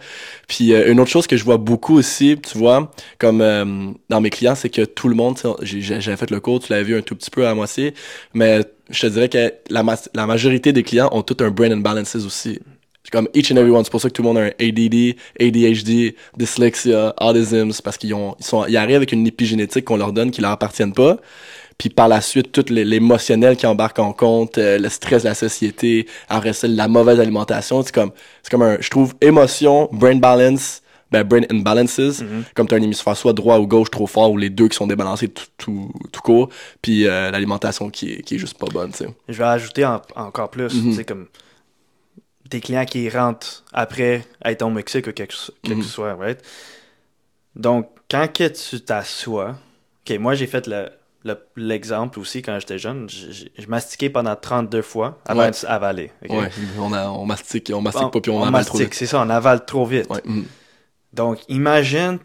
Puis 0.48 0.72
euh, 0.72 0.90
une 0.90 0.98
autre 0.98 1.10
chose 1.10 1.26
que 1.26 1.36
je 1.36 1.44
vois 1.44 1.58
beaucoup 1.58 1.94
aussi, 1.96 2.36
tu 2.40 2.58
vois, 2.58 2.90
comme 3.18 3.40
euh, 3.42 3.64
dans 4.08 4.20
mes 4.20 4.30
clients, 4.30 4.54
c'est 4.54 4.70
que 4.70 4.82
tout 4.84 5.08
le 5.08 5.14
monde, 5.14 5.38
j'avais 5.62 6.16
fait 6.16 6.30
le 6.30 6.40
cours, 6.40 6.58
tu 6.60 6.72
l'avais 6.72 6.84
vu 6.84 6.96
un 6.96 7.02
tout 7.02 7.14
petit 7.14 7.30
peu 7.30 7.46
à 7.46 7.54
moitié, 7.54 7.94
mais 8.34 8.62
je 8.90 9.00
te 9.02 9.06
dirais 9.06 9.28
que 9.28 9.52
la, 9.70 9.82
mas- 9.82 10.08
la 10.14 10.26
majorité 10.26 10.72
des 10.72 10.82
clients 10.82 11.10
ont 11.12 11.22
tout 11.22 11.36
un 11.44 11.50
brain 11.50 11.70
imbalances 11.70 12.16
aussi. 12.16 12.58
Comme 13.10 13.28
each 13.34 13.50
and 13.52 13.56
every 13.56 13.70
one. 13.72 13.84
C'est 13.84 13.90
pour 13.90 14.00
ça 14.00 14.08
que 14.08 14.14
tout 14.14 14.22
le 14.22 14.28
monde 14.28 14.38
a 14.38 14.42
un 14.42 14.50
ADD, 14.60 15.16
ADHD, 15.38 16.14
dyslexia, 16.38 17.12
autism. 17.20 17.70
Parce 17.82 17.98
qu'ils 17.98 18.14
ont, 18.14 18.36
ils 18.38 18.44
sont, 18.44 18.64
ils 18.66 18.76
arrivent 18.76 18.96
avec 18.96 19.12
une 19.12 19.26
épigénétique 19.26 19.84
qu'on 19.84 19.96
leur 19.96 20.12
donne 20.12 20.30
qui 20.30 20.40
leur 20.40 20.52
appartienne 20.52 20.92
pas. 20.94 21.18
Puis 21.82 21.90
par 21.90 22.06
la 22.06 22.20
suite, 22.20 22.52
tout 22.52 22.64
l'émotionnel 22.68 23.56
qui 23.56 23.66
embarque 23.66 23.98
en 23.98 24.12
compte, 24.12 24.56
euh, 24.56 24.78
le 24.78 24.88
stress 24.88 25.24
de 25.24 25.28
la 25.30 25.34
société, 25.34 26.06
après 26.28 26.52
ça, 26.52 26.68
la 26.68 26.86
mauvaise 26.86 27.18
alimentation. 27.18 27.82
C'est 27.82 27.92
comme, 27.92 28.12
c'est 28.40 28.50
comme 28.52 28.62
un, 28.62 28.76
je 28.80 28.88
trouve, 28.88 29.14
émotion, 29.20 29.88
brain 29.90 30.14
balance, 30.14 30.80
ben, 31.10 31.24
brain 31.24 31.40
imbalances. 31.50 32.22
Comme 32.54 32.68
tu 32.68 32.74
as 32.76 32.78
un 32.78 32.82
hémisphère 32.82 33.16
soit 33.16 33.32
droit 33.32 33.58
ou 33.58 33.66
gauche 33.66 33.90
trop 33.90 34.06
fort 34.06 34.30
ou 34.30 34.36
les 34.38 34.48
deux 34.48 34.68
qui 34.68 34.76
sont 34.76 34.86
débalancés 34.86 35.26
tout, 35.26 35.42
tout, 35.58 35.90
tout 36.12 36.20
court. 36.20 36.50
Puis 36.80 37.08
euh, 37.08 37.32
l'alimentation 37.32 37.90
qui 37.90 38.12
est, 38.12 38.22
qui 38.22 38.36
est 38.36 38.38
juste 38.38 38.56
pas 38.58 38.68
bonne, 38.72 38.92
tu 38.92 38.98
sais. 38.98 39.08
Je 39.28 39.38
vais 39.38 39.42
ajouter 39.44 39.84
en- 39.84 40.00
encore 40.14 40.50
plus, 40.50 40.72
Mhm. 40.84 40.92
c'est 40.94 41.04
comme 41.04 41.26
des 42.48 42.60
clients 42.60 42.84
qui 42.84 43.08
rentrent 43.08 43.64
après 43.72 44.24
être 44.44 44.62
au 44.62 44.70
Mexique 44.70 45.08
ou 45.08 45.12
quelque, 45.12 45.34
quelque 45.64 45.78
Mhm. 45.78 45.82
soit, 45.82 46.14
right? 46.14 46.38
Donc, 47.56 47.88
quand 48.08 48.28
que 48.32 48.46
tu 48.46 48.80
t'assois, 48.82 49.56
ok, 50.08 50.16
moi 50.20 50.36
j'ai 50.36 50.46
fait 50.46 50.68
le- 50.68 50.88
le- 51.24 51.38
l'exemple 51.56 52.18
aussi 52.18 52.42
quand 52.42 52.58
j'étais 52.58 52.78
jeune, 52.78 53.08
je, 53.08 53.46
mastiquais 53.68 54.10
pendant 54.10 54.34
32 54.36 54.82
fois 54.82 55.20
avant 55.24 55.42
Ouais. 55.42 55.50
de 55.52 55.66
avaler. 55.66 56.10
ok? 56.24 56.30
Ouais, 56.30 56.50
on, 56.78 56.92
a, 56.92 57.08
on 57.08 57.24
mastique, 57.26 57.70
on 57.74 57.80
mastique 57.80 58.04
On- 58.06 58.10
pas 58.10 58.20
puis 58.20 58.30
on, 58.30 58.38
on 58.38 58.44
avale 58.44 58.64
trop 58.64 58.74
mastique, 58.78 58.90
vite. 58.90 58.94
c'est 58.94 59.06
ça, 59.06 59.20
on 59.20 59.30
avale 59.30 59.64
trop 59.64 59.86
vite. 59.86 60.10
Ouais. 60.10 60.20
mhm. 60.24 60.44
Donc, 61.12 61.40
imagine, 61.48 62.18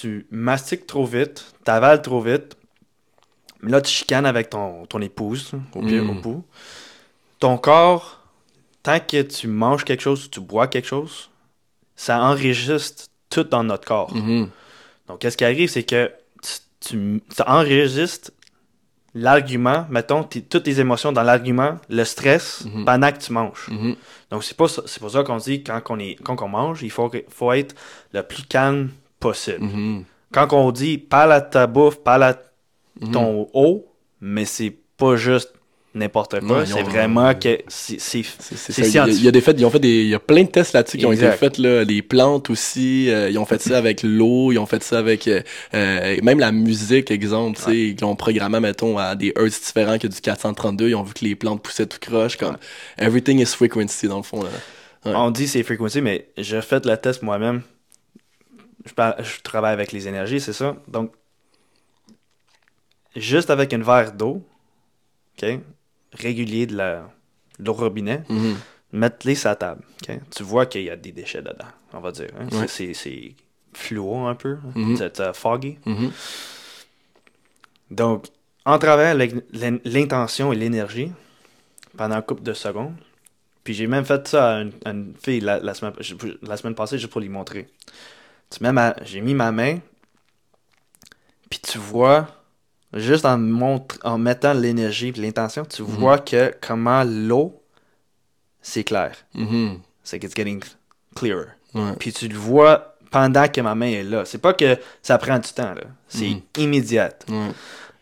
tu, 0.00 0.26
mastiques 0.30 0.86
trop 0.86 1.04
vite, 1.04 1.44
tu 1.64 1.70
avales 1.70 2.00
trop 2.02 2.20
vite, 2.20 2.56
mais 3.62 3.70
là, 3.72 3.80
tu 3.80 3.90
chicanes 3.90 4.26
avec 4.26 4.50
ton, 4.50 4.86
ton 4.86 5.00
épouse, 5.00 5.52
au 5.74 5.80
pire, 5.80 6.04
Mm. 6.04 6.10
au 6.10 6.14
bout. 6.14 6.44
Ton 7.40 7.58
corps, 7.58 8.20
tant 8.82 9.00
que 9.00 9.22
tu 9.22 9.48
manges 9.48 9.84
quelque 9.84 10.02
chose 10.02 10.26
ou 10.26 10.28
tu 10.28 10.40
bois 10.40 10.68
quelque 10.68 10.86
chose, 10.86 11.30
ça 11.96 12.20
enregistre 12.22 13.06
tout 13.28 13.44
dans 13.44 13.64
notre 13.64 13.84
corps. 13.86 14.14
Mhm. 14.14 14.48
Donc, 15.08 15.18
qu'est-ce 15.20 15.36
qui 15.36 15.44
arrive, 15.44 15.68
c'est 15.68 15.82
que 15.82 16.10
tu, 16.88 17.22
enregistres 17.46 18.30
l'argument, 19.14 19.86
mettons, 19.90 20.22
tes- 20.24 20.42
toutes 20.42 20.64
tes 20.64 20.78
émotions 20.78 21.10
dans 21.12 21.22
l'argument, 21.22 21.76
le 21.88 22.04
stress, 22.04 22.64
Mhm. 22.66 22.84
pendant 22.84 23.12
que 23.12 23.18
tu 23.18 23.32
manges. 23.32 23.68
Mhm. 23.70 23.96
Donc, 24.30 24.44
c'est 24.44 24.56
pas 24.56 24.68
ça- 24.68 24.82
c'est 24.86 25.00
pour 25.00 25.10
ça 25.10 25.22
qu'on 25.22 25.38
dit 25.38 25.62
quand 25.62 25.80
on, 25.90 25.98
est, 25.98 26.16
quand 26.22 26.40
on 26.42 26.48
mange, 26.48 26.82
il 26.82 26.90
faut, 26.90 27.10
faut 27.30 27.52
être 27.52 27.74
le 28.12 28.22
plus 28.22 28.44
calme 28.44 28.90
possible. 29.18 29.64
Mhm. 29.64 30.04
Quand 30.32 30.52
on 30.52 30.70
dit 30.70 30.98
parle 30.98 31.32
à 31.32 31.40
ta 31.40 31.66
bouffe, 31.66 31.98
parle 32.02 32.24
à 32.24 32.38
Mhm. 33.00 33.10
ton 33.12 33.48
eau, 33.54 33.86
mais 34.20 34.44
c'est 34.44 34.74
pas 34.98 35.16
juste 35.16 35.52
n'importe 35.96 36.40
quoi, 36.40 36.64
c'est 36.66 36.82
vraiment 36.82 37.34
que 37.34 37.58
c'est 37.68 37.98
ça. 37.98 38.18
Il 38.18 38.24
y 38.78 38.78
a- 38.78 38.84
scientifique. 38.84 39.30
des 39.30 39.40
faits, 39.40 39.58
ils 39.58 39.64
ont 39.64 39.70
fait 39.70 39.80
des, 39.80 40.02
il 40.02 40.08
y 40.08 40.14
a 40.14 40.18
plein 40.18 40.42
de 40.44 40.48
tests 40.48 40.72
là-dessus 40.74 40.98
qui 40.98 41.06
ont 41.06 41.12
été 41.12 41.30
faits 41.32 41.58
là, 41.58 41.84
les 41.84 42.02
plantes 42.02 42.50
aussi. 42.50 43.10
euh, 43.10 43.30
ils 43.30 43.38
ont 43.38 43.44
fait 43.44 43.60
ça 43.60 43.78
avec 43.84 44.02
l'eau, 44.02 44.52
ils 44.52 44.58
ont 44.58 44.66
fait 44.66 44.82
ça 44.82 44.98
avec 44.98 45.26
euh, 45.26 45.42
euh, 45.74 46.16
même 46.22 46.38
la 46.38 46.52
musique, 46.52 47.10
exemple. 47.10 47.56
tu 47.56 47.64
sais, 47.64 47.76
Ils 47.76 48.00
l'ont 48.00 48.16
programmé, 48.16 48.60
mettons, 48.60 48.98
à 48.98 49.14
des 49.14 49.32
hertz 49.36 49.60
différents 49.60 49.98
que 49.98 50.06
du 50.06 50.20
432. 50.20 50.88
Ils 50.88 50.94
ont 50.94 51.02
vu 51.02 51.14
que 51.14 51.24
les 51.24 51.34
plantes 51.34 51.62
poussaient 51.62 51.86
tout 51.86 51.98
croche, 52.00 52.36
comme 52.36 52.56
everything 52.98 53.40
is 53.40 53.46
frequency 53.46 54.08
dans 54.08 54.18
le 54.18 54.22
fond 54.22 54.42
là. 54.42 54.50
Ouais. 55.04 55.12
On 55.14 55.30
dit 55.30 55.46
c'est 55.48 55.62
frequency, 55.62 56.00
mais 56.00 56.28
j'ai 56.36 56.60
fait 56.62 56.84
le 56.84 56.96
test 56.96 57.22
moi-même. 57.22 57.62
Je, 58.84 59.40
travaille 59.42 59.72
avec 59.72 59.92
les 59.92 60.06
énergies, 60.08 60.40
c'est 60.40 60.52
ça. 60.52 60.76
Donc, 60.88 61.12
juste 63.14 63.50
avec 63.50 63.72
un 63.72 63.82
verre 63.82 64.12
d'eau, 64.12 64.42
ok, 65.36 65.58
régulier 66.12 66.66
de 66.66 66.76
la 66.76 67.08
l'eau 67.58 67.72
robinet, 67.72 68.22
Mhm. 68.28 68.56
mettre-les 68.92 69.34
sur 69.34 69.48
la 69.50 69.56
table. 69.56 69.82
ok? 70.02 70.18
Tu 70.34 70.42
vois 70.42 70.66
qu'il 70.66 70.82
y 70.82 70.90
a 70.90 70.96
des 70.96 71.12
déchets 71.12 71.40
dedans, 71.42 71.64
on 71.92 72.00
va 72.00 72.12
dire. 72.12 72.28
hein? 72.38 72.46
C'est- 72.50 72.58
Ouais. 72.58 72.68
C'est 72.68 72.94
c'est 72.94 73.34
fluo 73.74 74.26
un 74.26 74.34
peu, 74.34 74.58
c'est 74.96 75.20
euh, 75.20 75.32
foggy. 75.32 75.78
Mhm. 75.86 76.10
Donc, 77.90 78.26
en 78.64 78.78
travers 78.78 79.14
l'in- 79.14 79.40
l'in- 79.52 79.78
l'intention 79.84 80.52
et 80.52 80.56
l'énergie, 80.56 81.12
pendant 81.96 82.16
un 82.16 82.22
couple 82.22 82.42
de 82.42 82.52
secondes, 82.52 82.94
puis 83.64 83.74
j'ai 83.74 83.86
même 83.86 84.04
fait 84.04 84.26
ça 84.28 84.56
à 84.56 84.60
une, 84.62 84.72
à 84.84 84.90
une 84.90 85.14
fille 85.22 85.40
la, 85.40 85.58
la 85.60 85.74
semaine, 85.74 85.92
la 86.42 86.56
semaine 86.56 86.74
passée 86.74 86.98
juste 86.98 87.10
pour 87.12 87.20
lui 87.20 87.28
montrer. 87.28 87.68
J'ai 89.04 89.20
mis 89.20 89.34
ma 89.34 89.50
main, 89.52 89.78
puis 91.50 91.58
tu 91.60 91.78
vois, 91.78 92.28
juste 92.96 93.24
en, 93.24 93.38
montre, 93.38 93.98
en 94.04 94.18
mettant 94.18 94.52
l'énergie 94.52 95.08
et 95.08 95.20
l'intention, 95.20 95.64
tu 95.64 95.82
Mhm. 95.82 95.88
vois 95.88 96.18
que 96.18 96.52
comment 96.60 97.04
l'eau, 97.04 97.60
c'est 98.62 98.84
clair. 98.84 99.12
Mhm. 99.34 99.78
C'est 100.02 100.18
que 100.18 100.26
it's 100.26 100.34
getting 100.36 100.62
clearer. 101.14 101.46
Ouais. 101.74 101.92
Puis 101.98 102.12
tu 102.12 102.28
le 102.28 102.36
vois 102.36 102.96
pendant 103.10 103.48
que 103.48 103.60
ma 103.60 103.74
main 103.74 103.90
est 103.90 104.02
là. 104.02 104.24
C'est 104.24 104.38
pas 104.38 104.52
que 104.54 104.76
ça 105.02 105.18
prend 105.18 105.38
du 105.38 105.50
temps, 105.52 105.74
là. 105.74 105.82
C'est 106.08 106.28
Mhm. 106.30 106.40
immédiat. 106.58 107.10
Ouais. 107.28 107.50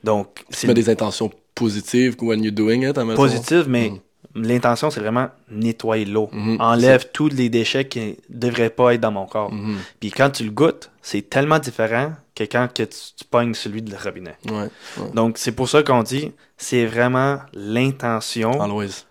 Donc, 0.02 0.44
Tu 0.52 0.66
mets 0.66 0.74
des 0.74 0.88
intentions 0.90 1.30
positives 1.54 2.16
when 2.20 2.42
you're 2.42 2.52
doing 2.54 2.82
it, 2.88 2.98
admettons. 2.98 3.16
positif, 3.22 3.64
mais 3.66 3.90
Mhm. 4.34 4.42
l'intention, 4.46 4.90
c'est 4.90 5.00
vraiment 5.00 5.28
nettoyer 5.50 6.04
l'eau. 6.04 6.28
Enlève 6.58 7.10
tous 7.12 7.28
les 7.28 7.48
déchets 7.48 7.86
qui 7.88 8.16
devraient 8.28 8.70
pas 8.70 8.94
être 8.94 9.00
dans 9.00 9.12
mon 9.12 9.26
corps. 9.26 9.52
Puis 10.00 10.10
quand 10.10 10.30
tu 10.30 10.44
le 10.44 10.50
goûtes, 10.50 10.90
c'est 11.02 11.28
tellement 11.30 11.58
différent 11.58 12.12
que 12.34 12.44
quand 12.44 12.68
que 12.72 12.82
tu, 12.82 12.96
tu 13.16 13.24
pognes 13.24 13.54
celui 13.54 13.80
de 13.82 13.90
le 13.90 13.96
robinet. 13.96 14.36
Ouais. 14.46 14.68
ouais. 14.98 15.10
Donc, 15.14 15.38
c'est 15.38 15.52
pour 15.52 15.68
ça 15.68 15.82
qu'on 15.82 16.02
dit, 16.02 16.32
c'est 16.56 16.84
vraiment 16.86 17.40
l'intention. 17.52 18.60
Always. 18.60 19.04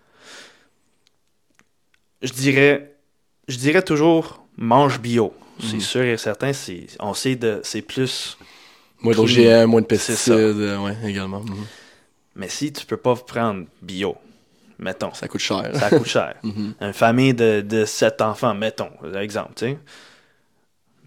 Je 2.22 2.32
dirais, 2.32 2.94
je 3.48 3.56
dirais 3.58 3.82
toujours, 3.82 4.42
mange 4.56 5.00
bio. 5.00 5.32
C'est 5.60 5.74
Mhm. 5.74 5.80
sûr 5.80 6.02
et 6.02 6.16
certain, 6.16 6.52
c'est, 6.52 6.86
on 7.00 7.14
sait 7.14 7.36
de, 7.36 7.60
c'est 7.62 7.82
plus 7.82 8.36
Moins 9.00 9.14
d'OGM, 9.14 9.66
moins 9.66 9.82
de 9.82 9.86
pesticides, 9.86 10.32
euh, 10.32 10.78
ouais, 10.78 10.96
également. 11.04 11.40
Mhm. 11.40 11.66
Mais 12.36 12.48
si 12.48 12.72
tu 12.72 12.86
peux 12.86 12.96
pas 12.96 13.14
prendre 13.14 13.66
bio, 13.82 14.16
mettons, 14.78 15.12
Ça 15.14 15.28
coûte 15.28 15.40
cher. 15.42 15.70
ça 15.74 15.90
coûte 15.90 16.06
cher. 16.06 16.34
Mhm. 16.42 16.74
Une 16.80 16.92
famille 16.92 17.34
de, 17.34 17.60
de 17.60 17.84
7 17.84 18.20
enfants, 18.22 18.54
mettons, 18.54 18.90
exemple, 19.20 19.52
tu 19.56 19.66
sais. 19.66 19.78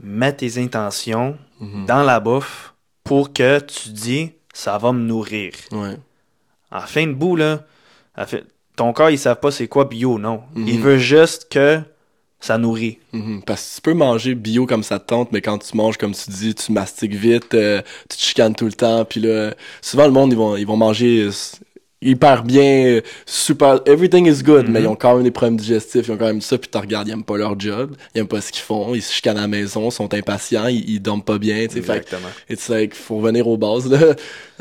Mets 0.01 0.33
tes 0.33 0.61
intentions 0.61 1.37
Mhm. 1.59 1.85
dans 1.87 2.03
la 2.03 2.19
bouffe 2.19 2.73
pour 3.03 3.33
que 3.33 3.59
tu 3.59 3.89
dis 3.89 4.31
ça 4.53 4.77
va 4.77 4.91
me 4.91 5.01
nourrir. 5.01 5.53
Ouais. 5.71 5.97
En 6.71 6.81
fin 6.81 7.07
de 7.07 7.13
bout, 7.13 7.35
là, 7.35 7.63
en 8.17 8.25
fait, 8.25 8.43
ton 8.75 8.91
corps, 8.93 9.09
il 9.09 9.13
ne 9.13 9.17
savent 9.17 9.39
pas 9.39 9.51
c'est 9.51 9.67
quoi 9.67 9.85
bio, 9.85 10.19
non. 10.19 10.41
Mhm. 10.55 10.67
Il 10.67 10.79
veut 10.81 10.97
juste 10.97 11.47
que 11.49 11.79
ça 12.39 12.57
nourrit. 12.59 12.99
Mhm. 13.13 13.41
Parce 13.43 13.67
que 13.71 13.75
tu 13.77 13.81
peux 13.81 13.93
manger 13.95 14.35
bio 14.35 14.67
comme 14.67 14.83
ça 14.83 14.99
te 14.99 15.07
tente, 15.07 15.31
mais 15.31 15.41
quand 15.41 15.57
tu 15.57 15.75
manges, 15.75 15.97
comme 15.97 16.13
tu 16.13 16.29
dis, 16.29 16.53
tu 16.53 16.71
mastiques 16.71 17.15
vite, 17.15 17.55
euh, 17.55 17.81
tu 18.09 18.17
te 18.17 18.21
chicanes 18.23 18.53
tout 18.53 18.65
le 18.67 18.73
temps, 18.73 19.03
puis 19.05 19.19
là, 19.21 19.55
souvent 19.81 20.05
le 20.05 20.11
monde, 20.11 20.33
ils 20.33 20.37
vont, 20.37 20.55
ils 20.55 20.67
vont 20.67 20.77
manger 20.77 21.29
hyper 22.01 22.43
bien, 22.43 22.85
euh, 22.85 23.01
super, 23.25 23.79
everything 23.87 24.27
is 24.27 24.43
good, 24.43 24.65
Mhm. 24.67 24.71
mais 24.71 24.81
ils 24.81 24.87
ont 24.87 24.95
quand 24.95 25.15
même 25.15 25.23
des 25.23 25.31
problèmes 25.31 25.57
digestifs, 25.57 26.07
ils 26.07 26.11
ont 26.11 26.17
quand 26.17 26.27
même 26.27 26.41
ça, 26.41 26.57
puis 26.57 26.69
tu 26.71 26.77
regardes, 26.77 27.07
ils 27.07 27.11
aiment 27.11 27.23
pas 27.23 27.37
leur 27.37 27.59
job, 27.59 27.95
ils 28.13 28.19
aiment 28.19 28.27
pas 28.27 28.39
ce 28.39 28.51
qu'ils 28.51 28.61
font, 28.61 28.93
ils 28.93 29.01
se 29.01 29.11
chicanent 29.11 29.37
à 29.37 29.41
la 29.41 29.47
maison, 29.47 29.89
sont 29.89 30.13
impatients, 30.13 30.67
ils, 30.67 30.87
ils 30.89 30.99
dorment 30.99 31.23
pas 31.23 31.39
bien, 31.39 31.65
tu 31.67 31.75
sais, 31.75 31.81
fait 31.81 31.97
Exactement. 31.97 32.27
It's 32.49 32.69
like, 32.69 32.93
faut 32.93 33.17
revenir 33.17 33.47
aux 33.47 33.57
bases, 33.57 33.89
là. 33.89 33.97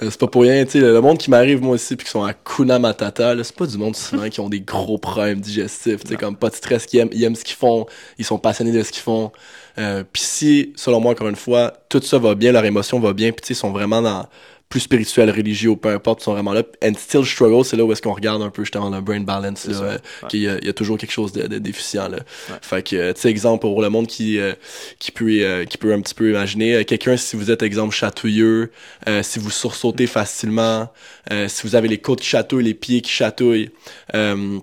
Euh, 0.03 0.09
c'est 0.11 0.19
pas 0.21 0.27
pour 0.27 0.43
rien, 0.43 0.65
tu 0.65 0.73
sais, 0.73 0.79
le, 0.81 0.93
le 0.93 1.01
monde 1.01 1.19
qui 1.19 1.31
m'arrive, 1.31 1.61
moi 1.63 1.75
aussi, 1.75 1.95
puis 1.97 2.05
qui 2.07 2.11
sont 2.11 2.23
à 2.25 2.33
Kuna 2.33 2.79
Matata, 2.79 3.35
là, 3.35 3.45
c'est 3.45 3.57
pas 3.57 3.67
du 3.67 3.77
monde 3.79 3.97
souvent 3.97 4.29
qui 4.29 4.41
ont 4.41 4.49
des 4.49 4.61
gros 4.61 4.99
problèmes 4.99 5.41
digestifs, 5.41 6.05
tu 6.05 6.09
sais, 6.09 6.17
comme 6.17 6.37
pas 6.37 6.49
de 6.51 6.55
stress, 6.55 6.87
qui 6.87 6.99
aiment, 6.99 7.11
ils 7.13 7.23
aiment 7.25 7.35
ce 7.37 7.45
qu'ils 7.45 7.57
font, 7.57 7.87
ils 8.19 8.25
sont 8.25 8.39
passionnés 8.39 8.73
de 8.73 8.83
ce 8.83 8.93
qu'ils 8.93 9.03
font. 9.03 9.31
Euh, 9.79 10.05
puis 10.11 10.23
si, 10.23 10.73
selon 10.75 11.01
moi, 11.01 11.13
encore 11.13 11.29
une 11.29 11.37
fois, 11.37 11.75
tout 11.91 12.01
ça 12.03 12.19
va 12.19 12.35
bien, 12.35 12.53
leur 12.53 12.65
émotion 12.65 12.99
va 12.99 13.13
bien, 13.13 13.31
puis 13.33 13.43
tu 13.43 13.49
sais, 13.49 13.53
ils 13.55 13.57
sont 13.61 13.73
vraiment 13.73 14.01
dans 14.01 14.27
plus 14.69 14.81
spirituel, 14.81 15.31
religieux, 15.31 15.71
ou 15.71 15.77
peu 15.77 15.91
importe, 15.91 16.21
ils 16.21 16.25
sont 16.25 16.33
vraiment 16.33 16.53
là. 16.53 16.63
And 16.83 16.95
still 16.99 17.25
struggle, 17.25 17.65
c'est 17.65 17.77
là 17.77 17.85
où 17.85 17.93
est-ce 17.93 18.03
qu'on 18.03 18.13
regarde 18.15 18.43
un 18.43 18.51
peu 18.51 18.65
justement 18.65 18.91
le 18.91 19.01
brain 19.01 19.21
balance, 19.21 19.67
là, 19.67 19.77
euh, 19.81 19.93
Ouais. 20.23 20.29
qu'il 20.29 20.41
y 20.41 20.49
a, 20.49 20.59
il 20.59 20.67
y 20.67 20.69
a 20.69 20.73
toujours 20.73 20.99
quelque 20.99 21.13
chose 21.13 21.33
de, 21.33 21.47
de 21.47 21.59
déficient, 21.59 22.09
là. 22.09 22.19
Ouais. 22.51 22.57
Fait 22.63 22.83
que, 22.83 22.97
euh, 22.97 23.13
tu 23.13 23.21
sais, 23.21 23.31
exemple, 23.31 23.61
pour 23.61 23.81
le 23.81 23.89
monde 23.91 24.09
qui, 24.09 24.39
euh, 24.39 24.55
qui 24.99 25.13
peut, 25.13 25.29
euh, 25.41 25.65
qui 25.65 25.79
peut 25.79 25.93
un 25.93 26.01
petit 26.01 26.15
peu 26.15 26.31
imaginer, 26.31 26.75
euh, 26.75 26.83
quelqu'un, 26.85 27.17
si 27.17 27.37
vous 27.37 27.51
êtes, 27.51 27.63
exemple, 27.63 27.95
chatouilleux, 27.95 28.71
euh, 29.09 29.23
si 29.23 29.39
vous 29.39 29.51
sursautez 29.51 30.09
facilement, 30.09 30.93
euh, 31.33 31.47
si 31.49 31.63
vous 31.63 31.77
avez 31.77 31.87
les 31.89 31.99
côtes 31.99 32.21
qui 32.21 32.29
chatouillent, 32.29 32.65
les 32.65 32.75
pieds 32.75 33.01
qui 33.03 33.11
chatouillent, 33.13 33.71
euh, 34.15 34.59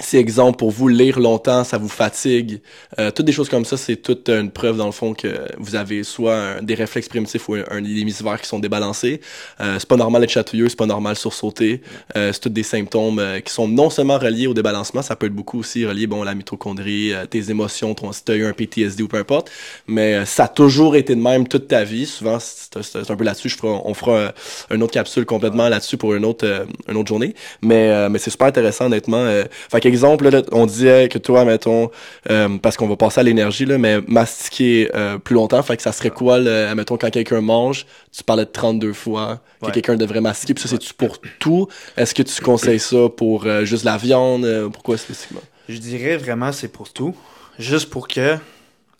si, 0.00 0.16
exemple, 0.16 0.58
pour 0.58 0.70
vous, 0.70 0.86
lire 0.86 1.18
longtemps, 1.18 1.64
ça 1.64 1.76
vous 1.76 1.88
fatigue, 1.88 2.60
euh, 3.00 3.10
toutes 3.10 3.26
des 3.26 3.32
choses 3.32 3.48
comme 3.48 3.64
ça, 3.64 3.76
c'est 3.76 3.96
toute 3.96 4.28
une 4.28 4.48
preuve, 4.52 4.76
dans 4.76 4.86
le 4.86 4.92
fond, 4.92 5.12
que 5.12 5.28
vous 5.58 5.74
avez 5.74 6.04
soit 6.04 6.60
des 6.62 6.74
réflexes 6.76 7.08
primitifs 7.08 7.48
ou 7.48 7.54
un, 7.54 7.64
un 7.68 7.80
des 7.82 7.98
hémisphères 7.98 8.40
qui 8.40 8.46
sont 8.46 8.60
débalancés. 8.60 9.20
Euh, 9.60 9.76
c'est 9.80 9.88
pas 9.88 9.96
normal 9.96 10.20
d'être 10.20 10.30
chatouilleux, 10.30 10.68
c'est 10.68 10.78
pas 10.78 10.86
normal 10.86 11.16
sursauter. 11.16 11.82
Euh, 12.16 12.32
c'est 12.32 12.38
tous 12.38 12.48
des 12.48 12.62
symptômes 12.62 13.18
euh, 13.18 13.40
qui 13.40 13.52
sont 13.52 13.66
non 13.66 13.90
seulement 13.90 14.18
reliés 14.18 14.46
au 14.46 14.54
débalancement, 14.54 15.02
ça 15.02 15.16
peut 15.16 15.26
être 15.26 15.34
beaucoup 15.34 15.58
aussi 15.58 15.84
relié, 15.84 16.06
bon, 16.06 16.22
à 16.22 16.24
la 16.26 16.36
mitochondrie, 16.36 17.12
euh, 17.12 17.26
tes 17.26 17.50
émotions, 17.50 17.92
ton, 17.96 18.12
si 18.12 18.22
t'as 18.24 18.36
eu 18.36 18.44
un 18.46 18.52
PTSD 18.52 19.02
ou 19.02 19.08
peu 19.08 19.16
importe. 19.18 19.50
Mais 19.88 20.14
euh, 20.14 20.24
ça 20.24 20.44
a 20.44 20.48
toujours 20.48 20.94
été 20.94 21.16
de 21.16 21.20
même 21.20 21.48
toute 21.48 21.66
ta 21.66 21.82
vie. 21.82 22.06
Souvent, 22.06 22.38
c'est 22.38 23.10
un 23.10 23.16
peu 23.16 23.24
là-dessus. 23.24 23.48
Je 23.48 23.56
ferai- 23.56 23.80
on 23.84 23.94
fera 23.94 24.32
une 24.70 24.80
autre 24.84 24.92
capsule 24.92 25.26
complètement 25.26 25.68
là-dessus 25.68 25.96
pour 25.96 26.14
une 26.14 26.24
autre, 26.24 26.66
une 26.88 26.96
autre 26.96 27.08
journée. 27.08 27.34
Mais, 27.62 28.08
mais 28.08 28.18
c'est 28.20 28.30
super 28.30 28.46
intéressant, 28.46 28.86
honnêtement. 28.86 29.26
Fait 29.70 29.80
qu'exemple, 29.90 30.28
là, 30.28 30.42
on 30.52 30.66
disait 30.66 31.08
que 31.08 31.18
toi, 31.18 31.44
mettons, 31.44 31.90
euh, 32.30 32.58
parce 32.58 32.76
qu'on 32.76 32.86
va 32.88 32.96
passer 32.96 33.20
à 33.20 33.22
l'énergie, 33.22 33.64
là, 33.64 33.78
mais 33.78 34.00
mastiquer 34.06 34.90
euh, 34.94 35.18
plus 35.18 35.34
longtemps, 35.34 35.62
fait 35.62 35.76
que 35.76 35.82
ça 35.82 35.92
serait 35.92 36.10
quoi, 36.10 36.38
là, 36.38 36.74
mettons, 36.74 36.96
quand 36.96 37.10
quelqu'un 37.10 37.40
mange, 37.40 37.86
tu 38.16 38.22
parlais 38.24 38.44
de 38.44 38.50
32 38.50 38.92
fois, 38.92 39.40
que 39.60 39.66
Ouais. 39.66 39.72
quelqu'un 39.72 39.96
devrait 39.96 40.20
mastiquer, 40.20 40.54
puis 40.54 40.62
ça, 40.62 40.68
c'est-tu 40.68 40.94
pour 40.94 41.18
tout? 41.38 41.68
Est-ce 41.96 42.14
que 42.14 42.22
tu 42.22 42.40
conseilles 42.42 42.78
ça 42.80 43.08
pour 43.16 43.46
euh, 43.46 43.64
juste 43.64 43.84
la 43.84 43.96
viande? 43.96 44.46
Pourquoi 44.72 44.96
spécifiquement? 44.96 45.42
Je 45.68 45.78
dirais 45.78 46.16
vraiment 46.16 46.52
c'est 46.52 46.68
pour 46.68 46.92
tout. 46.92 47.14
Juste 47.58 47.90
pour 47.90 48.08
que 48.08 48.36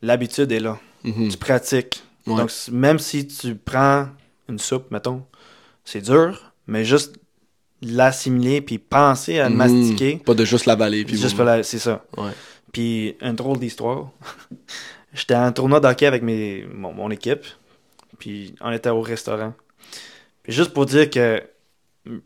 l'habitude 0.03 0.51
est 0.53 0.61
là. 0.61 0.79
Mhm. 1.05 1.29
Tu 1.31 1.37
pratiques. 1.37 2.03
Ouais. 2.27 2.37
Donc, 2.37 2.51
même 2.71 2.99
si 2.99 3.27
tu 3.27 3.55
prends 3.55 4.07
une 4.49 4.59
soupe, 4.59 4.91
mettons, 4.91 5.23
c'est 5.85 6.01
dur, 6.03 6.53
mais 6.67 6.85
juste 6.85 7.17
l'assimiler 7.83 8.61
puis 8.61 8.79
penser 8.79 9.39
à 9.41 9.45
le 9.49 9.55
Mhm. 9.55 9.57
mastiquer. 9.57 10.17
Pas 10.25 10.35
de 10.35 10.45
juste 10.45 10.67
l'avaler, 10.67 11.05
puis 11.05 11.17
Juste 11.17 11.31
vous- 11.31 11.37
pour 11.37 11.45
la- 11.45 11.63
c'est 11.63 11.79
ça. 11.79 12.05
Ouais. 12.17 12.31
Puis, 12.73 13.17
une 13.23 13.35
drôle 13.35 13.59
d'histoire. 13.59 14.11
J'étais 15.15 15.35
en 15.35 15.51
tournoi 15.53 15.81
d'hockey 15.81 16.07
avec 16.07 16.23
mes, 16.23 16.67
mon, 16.73 16.93
mon 16.93 17.11
équipe. 17.11 17.45
Puis, 18.19 18.55
on 18.61 18.71
était 18.73 18.91
au 18.91 19.01
restaurant. 19.01 19.55
Puis, 20.43 20.53
juste 20.53 20.73
pour 20.73 20.87
dire 20.87 21.09
que 21.09 21.43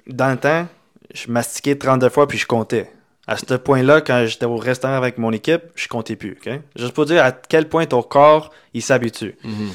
dans 0.07 0.31
le 0.31 0.37
temps, 0.39 0.67
je 1.15 1.31
mastiquais 1.31 1.77
32 1.77 2.09
fois 2.09 2.27
puis 2.27 2.39
je 2.39 2.47
comptais. 2.47 2.91
À 3.27 3.37
ce 3.37 3.55
point-là, 3.55 4.01
quand 4.01 4.25
j'étais 4.27 4.47
au 4.47 4.57
restaurant 4.57 4.95
avec 4.97 5.17
mon 5.19 5.31
équipe, 5.33 5.63
je 5.77 5.87
comptais 5.87 6.17
plus. 6.17 6.33
ok? 6.45 6.61
Juste 6.77 6.93
pour 6.93 7.05
dire 7.07 7.23
à 7.25 7.31
quel 7.31 7.69
point 7.69 7.87
ton 7.87 8.03
corps 8.03 8.51
il 8.75 8.83
s'habitue. 8.83 9.37
Mhm. 9.45 9.71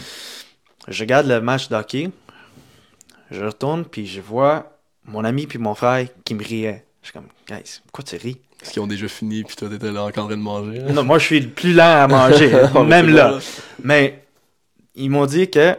Je 0.89 1.03
regarde 1.03 1.27
le 1.27 1.39
match 1.39 1.69
d'hockey. 1.69 2.09
Je 3.31 3.43
retourne 3.43 3.85
puis 3.85 4.05
je 4.07 4.19
vois 4.21 4.76
mon 5.07 5.23
ami 5.23 5.47
puis 5.47 5.57
mon 5.59 5.73
frère 5.75 6.05
qui 6.23 6.33
me 6.35 6.43
riaient. 6.43 6.83
Je 7.01 7.07
suis 7.07 7.13
comme, 7.13 7.27
guys, 7.47 7.79
pourquoi 7.85 8.03
tu 8.03 8.17
ris? 8.17 8.37
Parce 8.59 8.71
qu'ils 8.71 8.81
ont 8.81 8.87
déjà 8.87 9.07
fini, 9.07 9.43
puis 9.43 9.55
toi, 9.55 9.69
t'étais 9.69 9.91
là 9.91 10.03
encore 10.03 10.25
en 10.25 10.27
train 10.27 10.37
de 10.37 10.41
manger. 10.41 10.79
Non, 10.91 11.03
moi, 11.03 11.19
je 11.19 11.25
suis 11.25 11.39
le 11.39 11.47
plus 11.49 11.73
lent 11.73 11.83
à 12.03 12.07
manger, 12.09 12.51
hein, 12.53 12.83
même 12.83 13.09
là. 13.09 13.37
Mais 13.83 14.23
ils 14.95 15.09
m'ont 15.09 15.25
dit 15.27 15.49
que 15.49 15.77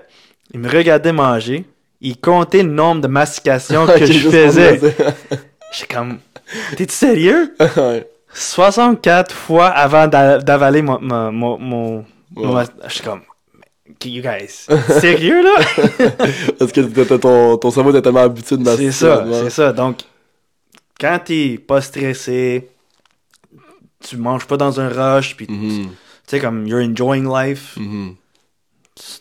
ils 0.55 0.61
me 0.61 0.71
regardaient 0.71 1.13
manger, 1.13 1.65
ils 2.01 2.17
comptaient 2.17 2.63
le 2.63 2.71
nombre 2.71 3.01
de 3.03 3.09
mastications 3.09 3.85
que 3.99 4.07
je 4.07 4.29
faisais. 4.31 4.81
J'étais 5.73 5.95
comme, 5.95 6.19
t'es-tu 6.77 6.95
sérieux? 6.95 7.55
Ouais. 7.77 8.09
64 8.33 9.35
fois 9.35 9.67
avant 9.69 10.07
d'a- 10.07 10.39
d'avaler 10.39 10.81
mon, 10.83 10.99
mon, 11.01 11.59
mon, 11.59 12.05
mas- 12.37 12.71
J'étais 12.89 13.05
comme, 13.09 13.23
you 14.05 14.23
guys, 14.23 14.67
sérieux 15.01 15.43
là? 15.43 15.57
Parce 16.59 16.73
que 16.73 17.17
ton, 17.17 17.57
ton 17.57 17.71
cerveau 17.71 17.91
était 17.91 18.03
tellement 18.03 18.23
habitué 18.23 18.57
de 18.57 18.65
c'est 18.65 18.93
ça, 18.93 19.25
c'est 19.43 19.51
ça. 19.51 19.73
Donc, 19.73 19.99
quand 21.01 21.21
t'es 21.25 21.59
pas 21.59 21.81
stressé, 21.81 22.69
tu 24.01 24.17
manges 24.17 24.47
pas 24.47 24.57
dans 24.57 24.81
un 24.81 24.89
rush, 24.89 25.37
puis 25.37 25.47
tu 25.47 25.53
Mhm, 25.53 25.91
sais, 26.27 26.41
comme 26.41 26.67
you're 26.67 26.81
enjoying 26.83 27.27
life, 27.29 27.77
mhm. 27.77 28.15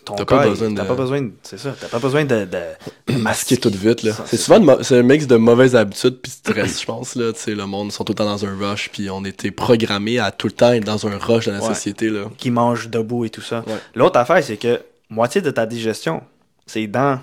Ton 0.05 0.15
T'as 0.15 0.25
corps, 0.25 0.39
pas 0.39 0.49
besoin 0.49 0.73
t'as 0.73 0.83
de- 0.83 0.87
pas 0.87 0.95
besoin 0.95 1.29
c'est 1.43 1.57
ça, 1.59 1.75
t'as 1.79 1.87
pas 1.87 1.99
besoin 1.99 2.25
de, 2.25 2.45
de, 2.45 2.61
de 3.13 3.17
Masquer 3.19 3.57
tout 3.57 3.71
vite, 3.73 4.03
là. 4.03 4.13
Ça, 4.13 4.23
C'est 4.25 4.37
c'est 4.37 4.43
souvent 4.43 4.59
mo- 4.59 4.83
c'est 4.83 4.97
un 4.99 5.03
mix 5.03 5.27
de 5.27 5.35
mauvaises 5.35 5.75
habitudes 5.75 6.19
puis 6.21 6.31
stress, 6.31 6.81
je 6.81 6.85
pense, 6.85 7.15
là. 7.15 7.31
Tu 7.33 7.39
sais, 7.39 7.55
le 7.55 7.65
monde 7.65 7.91
sont 7.91 8.03
tout 8.03 8.11
le 8.13 8.15
temps 8.17 8.25
dans 8.25 8.45
un 8.45 8.55
rush, 8.57 8.89
puis 8.91 9.09
on 9.09 9.23
était 9.25 9.51
programmé 9.51 10.19
à 10.19 10.31
tout 10.31 10.47
le 10.47 10.53
temps 10.53 10.71
être 10.71 10.83
dans 10.85 11.05
un 11.07 11.17
rush 11.17 11.45
dans 11.47 11.53
la 11.53 11.59
Ouais. 11.61 11.67
société, 11.67 12.09
là. 12.09 12.25
qui 12.37 12.51
mangent 12.51 12.89
debout 12.89 13.25
et 13.25 13.29
tout 13.29 13.41
ça. 13.41 13.63
Ouais. 13.67 13.75
L'autre 13.95 14.19
affaire, 14.19 14.43
c'est 14.43 14.57
que 14.57 14.81
moitié 15.09 15.41
de 15.41 15.51
ta 15.51 15.65
digestion, 15.65 16.21
c'est 16.65 16.87
dans, 16.87 17.19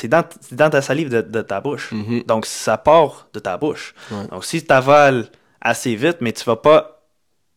c'est 0.00 0.08
dans, 0.08 0.24
c'est 0.40 0.56
dans 0.56 0.70
ta 0.70 0.82
salive 0.82 1.08
de, 1.08 1.22
de 1.22 1.42
ta 1.42 1.60
bouche. 1.60 1.92
Mhm. 1.92 2.22
Donc, 2.26 2.46
ça 2.46 2.76
part 2.76 3.28
de 3.32 3.38
ta 3.40 3.56
bouche. 3.56 3.94
Ouais. 4.10 4.26
Donc, 4.30 4.44
si 4.44 4.64
tu 4.64 4.72
avales 4.72 5.28
assez 5.60 5.94
vite, 5.96 6.18
mais 6.20 6.32
tu 6.32 6.44
vas 6.44 6.56
pas 6.56 7.02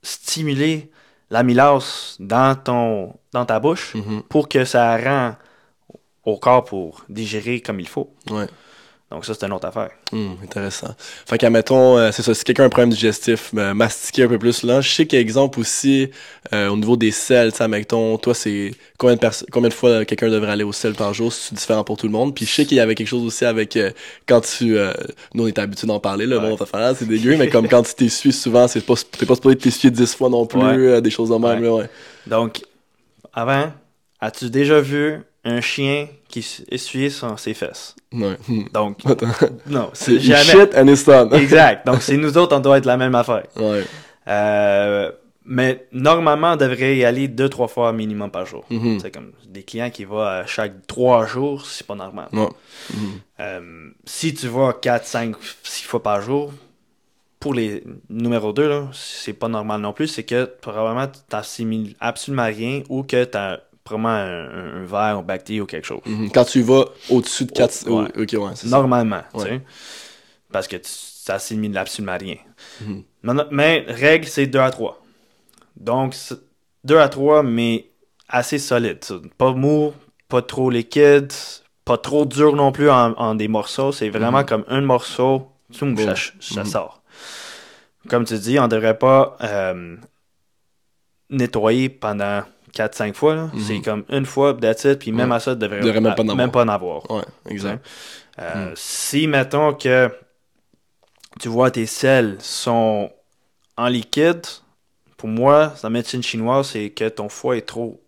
stimuler 0.02 0.90
l'amylase 1.30 2.16
dans, 2.20 2.56
ton, 2.56 3.14
dans 3.32 3.46
ta 3.46 3.60
bouche 3.60 3.96
Mhm. 3.96 4.24
pour 4.30 4.50
que 4.50 4.66
ça 4.66 4.98
rend 4.98 5.36
au 6.26 6.38
corps 6.38 6.64
pour 6.66 7.06
digérer 7.10 7.62
comme 7.62 7.80
il 7.80 7.88
faut. 7.88 8.14
Ouais. 8.30 8.48
Donc, 9.12 9.26
ça, 9.26 9.34
c'est 9.34 9.44
une 9.48 9.54
autre 9.54 9.66
affaire. 9.68 9.90
Hum, 10.14 10.38
intéressant. 10.44 10.94
Fait 11.26 11.40
qu'admettons, 11.40 11.98
euh, 11.98 12.12
c'est 12.12 12.22
ça, 12.22 12.36
si 12.36 12.44
quelqu'un 12.44 12.62
a 12.62 12.66
un 12.68 12.70
problème 12.70 12.92
digestif, 12.92 13.50
euh, 13.58 13.74
mastiquer 13.74 14.24
un 14.24 14.28
peu 14.28 14.38
plus 14.38 14.62
là. 14.62 14.82
Je 14.82 14.90
sais 14.90 15.08
qu'exemple 15.08 15.60
aussi, 15.60 16.12
euh, 16.54 16.68
au 16.70 16.78
niveau 16.78 16.96
des 16.96 17.10
selles, 17.10 17.52
tu 17.52 17.58
sais, 17.58 17.64
admettons, 17.64 18.20
toi, 18.20 18.36
c'est 18.36 18.72
combien 19.00 19.16
de, 19.16 19.20
perso- 19.20 19.48
combien 19.52 19.70
de 19.70 19.74
fois 19.74 20.06
quelqu'un 20.06 20.30
devrait 20.30 20.52
aller 20.52 20.64
au 20.64 20.74
sel 20.74 20.94
par 20.94 21.16
jour, 21.16 21.34
c'est 21.34 21.56
différent 21.56 21.84
pour 21.84 21.98
tout 21.98 22.06
le 22.06 22.12
monde. 22.12 22.36
Puis 22.36 22.46
je 22.46 22.52
sais 22.54 22.66
qu'il 22.66 22.78
y 22.78 22.80
avait 22.80 22.94
quelque 22.94 23.08
chose 23.08 23.24
aussi 23.26 23.46
avec 23.46 23.76
euh, 23.78 23.90
quand 24.28 24.42
tu, 24.42 24.78
euh, 24.78 24.94
nous 25.34 25.46
on 25.46 25.48
est 25.48 25.58
habitué 25.58 25.88
d'en 25.88 26.00
parler, 26.00 26.28
là, 26.28 26.38
Ouais. 26.38 26.50
bon, 26.50 26.58
on 26.62 26.66
faire, 26.68 26.80
ah, 26.80 26.94
c'est 26.94 27.08
dégueu, 27.08 27.36
mais 27.36 27.50
comme 27.50 27.68
quand 27.68 27.82
tu 27.82 27.96
t'essuies 27.96 28.32
souvent, 28.32 28.68
c'est 28.68 28.86
pas, 28.86 28.94
t'es 29.18 29.26
pas 29.26 29.34
supposé 29.34 29.56
t'essuyer 29.58 29.90
10 29.90 30.14
fois 30.14 30.30
non 30.30 30.46
plus, 30.46 30.60
Ouais. 30.60 30.76
euh, 30.78 31.02
des 31.02 31.10
choses 31.10 31.30
de 31.30 31.36
même, 31.36 31.64
Ouais. 31.64 31.70
ouais. 31.70 31.90
Donc, 32.28 32.62
avant, 33.34 33.72
as-tu 34.20 34.52
déjà 34.52 34.80
vu 34.82 35.20
un 35.46 35.62
chien 35.62 36.08
qui 36.28 36.46
essuyait 36.70 37.10
son- 37.10 37.38
ses 37.38 37.54
fesses? 37.54 37.96
Ouais. 38.12 38.38
Donc, 38.74 39.00
non, 39.68 39.90
C'est 39.94 40.20
jamais. 40.20 40.44
shit 40.44 40.76
and 40.76 40.88
it's 40.88 41.06
done. 41.06 41.34
Exact. 41.34 41.86
Donc, 41.86 42.02
c'est 42.02 42.18
nous 42.18 42.38
autres, 42.38 42.56
on 42.56 42.60
doit 42.60 42.78
être 42.78 42.86
la 42.86 42.98
même 42.98 43.16
affaire. 43.16 43.44
ouais. 43.56 43.84
Euh, 44.28 45.12
mais 45.52 45.88
normalement, 45.92 46.52
on 46.54 46.56
devrait 46.58 46.96
y 46.98 47.04
aller 47.06 47.28
deux, 47.28 47.50
trois 47.50 47.68
fois 47.68 47.92
minimum 47.92 48.30
par 48.30 48.46
jour. 48.46 48.64
Mhm. 48.70 49.00
C'est 49.00 49.10
comme 49.10 49.32
des 49.48 49.64
clients 49.64 49.90
qui 49.90 50.06
vont 50.06 50.22
à 50.22 50.46
chaque 50.46 50.86
trois 50.86 51.26
jours, 51.26 51.66
c'est 51.66 51.88
pas 51.88 51.96
normal. 51.96 52.28
Ouais. 52.34 52.48
Euh, 53.40 53.90
si 54.06 54.34
tu 54.36 54.48
vas 54.48 54.74
4, 54.74 55.06
5, 55.08 55.36
6 55.64 55.84
fois 55.86 56.04
par 56.04 56.22
jour, 56.22 56.54
pour 57.40 57.56
les 57.56 57.84
numéro 58.10 58.54
2, 58.54 58.84
c'est 58.94 59.34
pas 59.34 59.48
normal 59.48 59.82
non 59.82 59.94
plus. 59.94 60.08
C'est 60.08 60.24
que 60.24 60.46
probablement 60.46 61.08
tu 61.08 61.20
t'assimiles 61.28 61.96
absolument 62.00 62.46
rien 62.46 62.84
ou 62.90 63.02
que 63.02 63.24
tu 63.24 63.38
as 63.38 63.62
probablement 63.90 64.10
un, 64.10 64.82
un 64.82 64.86
verre, 64.86 65.18
un 65.18 65.22
bactérie 65.24 65.62
ou 65.62 65.66
quelque 65.66 65.86
chose. 65.86 66.02
Mhm. 66.06 66.32
Quand 66.32 66.46
tu 66.46 66.62
vas 66.62 66.86
au-dessus 67.10 67.46
de 67.46 67.52
4... 67.52 67.86
Oh, 67.88 68.02
ouais. 68.02 68.08
Ok, 68.24 68.30
ouais, 68.34 68.52
c'est 68.56 68.68
ça. 68.68 68.78
Normalement, 68.78 69.22
tu 69.34 69.42
sais. 69.42 69.62
Parce 70.52 70.68
que 70.68 70.78
tu- 70.78 70.90
ça 70.90 71.36
assimile 71.36 71.78
absolument 71.78 72.18
rien. 72.18 72.38
Mhm. 72.82 73.04
Mais, 73.24 73.34
mais 73.52 73.86
règle, 73.88 74.28
c'est 74.28 74.48
2 74.48 74.60
à 74.60 74.72
3. 74.72 75.04
Donc, 75.76 76.16
2 76.84 76.98
à 76.98 77.10
3, 77.10 77.44
mais 77.44 77.90
assez 78.28 78.58
solide. 78.60 79.04
ça. 79.04 79.16
Pas 79.38 79.54
mou, 79.54 79.94
pas 80.28 80.42
trop 80.42 80.70
liquide, 80.70 81.32
pas 81.86 81.98
trop 81.98 82.26
dur 82.26 82.56
non 82.56 82.72
plus 82.72 82.90
en, 82.90 83.14
en 83.14 83.36
des 83.36 83.48
morceaux. 83.48 83.92
C'est 83.92 84.10
vraiment 84.10 84.40
Mhm. 84.40 84.46
comme 84.46 84.66
un 84.68 84.82
morceau, 84.82 85.48
tchoum, 85.72 85.98
ça, 85.98 86.14
ça 86.40 86.66
sort. 86.66 87.02
Comme 88.08 88.26
tu 88.26 88.38
dis, 88.40 88.58
on 88.60 88.68
devrait 88.68 88.98
pas 88.98 89.38
euh, 89.42 89.98
nettoyer 91.30 91.90
pendant 91.90 92.42
4-5 92.74 93.16
fois. 93.16 93.36
Mhm. 93.54 93.60
C'est 93.60 93.82
comme 93.82 94.04
une 94.10 94.26
fois, 94.26 94.54
that's 94.54 94.84
it, 94.86 95.00
puis 95.00 95.12
même 95.12 95.30
Ouais. 95.30 95.36
à 95.36 95.40
ça, 95.40 95.56
devrait, 95.56 95.80
Devrait 95.82 96.02
même 96.02 96.16
pas 96.16 96.24
en 96.24 96.36
même 96.36 96.52
pas 96.52 96.64
en 96.64 96.68
avoir. 96.68 97.10
Ouais, 97.12 97.24
exact. 97.50 97.86
Euh, 98.40 98.72
Mm. 98.72 98.74
Si, 98.76 99.28
mettons 99.28 99.74
que 99.74 100.10
tu 101.40 101.48
vois 101.50 101.72
tes 101.72 101.86
sels 101.86 102.38
sont 102.40 103.12
en 103.78 103.88
liquide, 103.88 104.42
pour 105.18 105.30
moi, 105.30 105.74
la 105.84 105.90
médecine 105.90 106.24
chinoise, 106.24 106.68
c'est 106.70 106.90
que 106.92 107.10
ton 107.10 107.30
foie 107.30 107.58
est 107.58 107.62
trop 107.68 108.02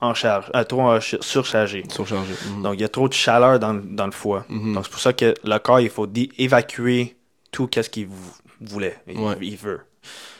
en 0.00 0.12
charge, 0.14 0.50
euh, 0.54 0.64
trop 0.64 0.90
euh, 0.90 1.00
ch- 1.00 1.20
surchargé. 1.22 1.84
Surchargé. 1.90 2.32
Mhm. 2.50 2.62
Donc, 2.62 2.74
il 2.74 2.80
y 2.80 2.84
a 2.84 2.88
trop 2.88 3.08
de 3.08 3.14
chaleur 3.14 3.58
dans, 3.58 3.72
le- 3.72 3.82
dans 3.82 4.06
le 4.06 4.12
foie. 4.12 4.44
Mhm. 4.48 4.74
Donc, 4.74 4.84
c'est 4.84 4.90
pour 4.90 5.00
ça 5.00 5.12
que 5.12 5.34
le 5.44 5.58
corps, 5.58 5.80
il 5.80 5.88
faut 5.90 6.06
évacuer 6.38 7.16
tout 7.50 7.68
ce 7.74 7.80
qu'il 7.88 8.06
vou- 8.08 8.34
voulait, 8.60 8.96
il, 9.06 9.18
Ouais. 9.18 9.36
il 9.40 9.56
veut. 9.56 9.80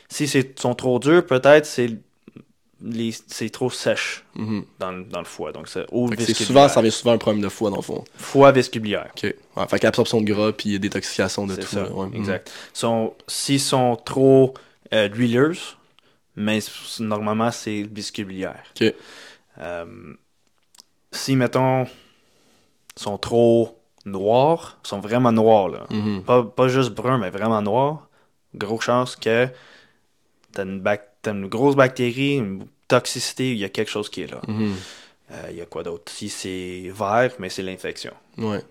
Si 0.08 0.28
c'est 0.28 0.58
sont 0.58 0.74
trop 0.74 0.98
durs, 0.98 1.24
peut-être 1.26 1.66
c'est 1.66 1.90
c'est 3.28 3.48
trop 3.50 3.70
sèche 3.70 4.24
Mhm. 4.34 4.64
dans, 4.78 4.92
le- 4.92 5.04
dans 5.04 5.18
le 5.20 5.24
foie. 5.24 5.52
Donc, 5.52 5.66
c'est 5.68 5.86
souvent, 6.34 6.68
ça 6.68 6.82
vient 6.82 6.90
souvent 6.90 7.12
un 7.12 7.18
problème 7.18 7.42
de 7.42 7.48
foie, 7.48 7.70
dans 7.70 7.76
le 7.76 7.82
fond. 7.82 8.04
Foie 8.16 8.52
vestibulière. 8.52 9.08
OK. 9.16 9.34
Ouais, 9.56 9.66
fait 9.68 9.78
qu'absorption 9.78 10.20
de 10.20 10.26
gras, 10.26 10.52
puis 10.52 10.78
détoxication 10.78 11.46
de 11.46 11.56
tout. 11.56 11.66
ça, 11.66 11.90
ouais. 11.90 12.08
Exact. 12.14 12.52
Sont, 12.74 13.14
s'ils 13.26 13.60
sont 13.60 13.96
trop 13.96 14.52
euh, 14.92 15.08
huileuses, 15.12 15.76
mais 16.36 16.58
normalement, 17.00 17.50
c'est 17.50 17.88
vestibulière. 17.90 18.62
OK. 18.80 18.92
Euh, 19.58 19.84
si, 21.12 21.34
mettons, 21.34 21.86
sont 22.94 23.18
trop 23.18 23.78
noirs, 24.04 24.78
sont 24.82 25.00
vraiment 25.00 25.32
noirs, 25.32 25.68
là. 25.68 25.86
Mhm. 25.90 26.22
Pas, 26.24 26.42
pas 26.44 26.68
juste 26.68 26.90
brun, 26.90 27.18
mais 27.18 27.30
vraiment 27.30 27.62
noir, 27.62 28.08
gros 28.54 28.80
chance 28.80 29.16
que 29.16 29.48
t'as 30.52 30.62
une, 30.64 30.80
bac- 30.80 31.15
t'as 31.26 31.32
une 31.32 31.48
grosse 31.48 31.76
bactérie, 31.76 32.34
une 32.36 32.66
toxicité, 32.88 33.50
il 33.52 33.58
y 33.58 33.64
a 33.64 33.68
quelque 33.68 33.90
chose 33.90 34.08
qui 34.08 34.22
est 34.22 34.30
là. 34.30 34.40
Mhm. 34.48 34.74
Euh, 35.32 35.34
Il 35.50 35.56
y 35.56 35.60
a 35.60 35.66
quoi 35.66 35.82
d'autre? 35.82 36.10
Si 36.12 36.28
c'est 36.28 36.90
vert, 36.94 37.32
mais 37.40 37.48
c'est 37.50 37.62
l'infection. 37.62 38.12
Ouais. 38.38 38.62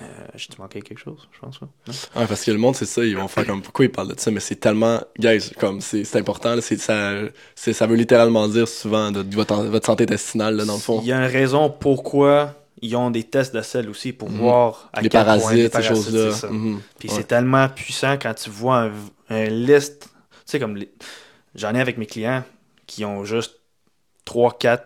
Euh, 0.00 0.04
J'ai-tu 0.34 0.60
manqué 0.60 0.82
quelque 0.82 0.98
chose, 0.98 1.28
je 1.32 1.38
pense? 1.38 1.60
Ouais, 1.60 2.26
parce 2.26 2.44
que 2.44 2.50
le 2.50 2.58
monde, 2.58 2.74
c'est 2.74 2.86
ça, 2.86 3.04
ils 3.04 3.16
vont 3.16 3.28
faire 3.28 3.46
comme 3.46 3.62
pourquoi 3.62 3.84
ils 3.84 3.90
parlent 3.92 4.12
de 4.12 4.18
ça, 4.18 4.30
mais 4.32 4.40
c'est 4.40 4.56
tellement. 4.56 5.00
Guys, 5.18 5.52
comme 5.60 5.80
c'est 5.80 6.16
important, 6.16 6.56
là, 6.56 6.60
ça, 6.60 7.12
ça 7.54 7.86
veut 7.86 7.94
littéralement 7.94 8.48
dire 8.48 8.66
souvent 8.66 9.12
de, 9.12 9.22
de 9.22 9.34
votre, 9.36 9.54
votre 9.62 9.86
santé 9.86 10.02
intestinale, 10.04 10.56
là, 10.56 10.64
dans 10.64 10.74
le 10.74 10.80
fond. 10.80 10.98
Il 11.02 11.08
y 11.08 11.12
a 11.12 11.18
une 11.18 11.30
raison 11.30 11.70
pourquoi 11.70 12.54
ils 12.80 12.96
ont 12.96 13.10
des 13.12 13.22
tests 13.22 13.54
de 13.54 13.62
sel 13.62 13.88
aussi 13.88 14.12
pour 14.12 14.28
Mhm. 14.28 14.38
voir 14.38 14.90
à 14.92 15.02
les 15.02 15.08
quel 15.08 15.22
point 15.24 15.36
parasites, 15.36 15.72
les 15.76 15.82
ces 15.82 15.88
choses-là. 15.88 16.48
Mhm. 16.50 16.80
Puis 16.98 17.08
Ouais. 17.08 17.14
c'est 17.16 17.28
tellement 17.28 17.68
puissant 17.68 18.14
quand 18.20 18.34
tu 18.34 18.50
vois 18.50 18.78
un, 18.86 18.92
un 19.30 19.44
liste, 19.44 20.08
tu 20.08 20.08
sais 20.46 20.58
comme 20.58 20.74
les- 20.76 20.90
j'en 21.54 21.74
ai 21.74 21.80
avec 21.80 21.98
mes 21.98 22.06
clients 22.06 22.44
qui 22.86 23.04
ont 23.04 23.24
juste 23.24 23.56
3-4 24.26 24.80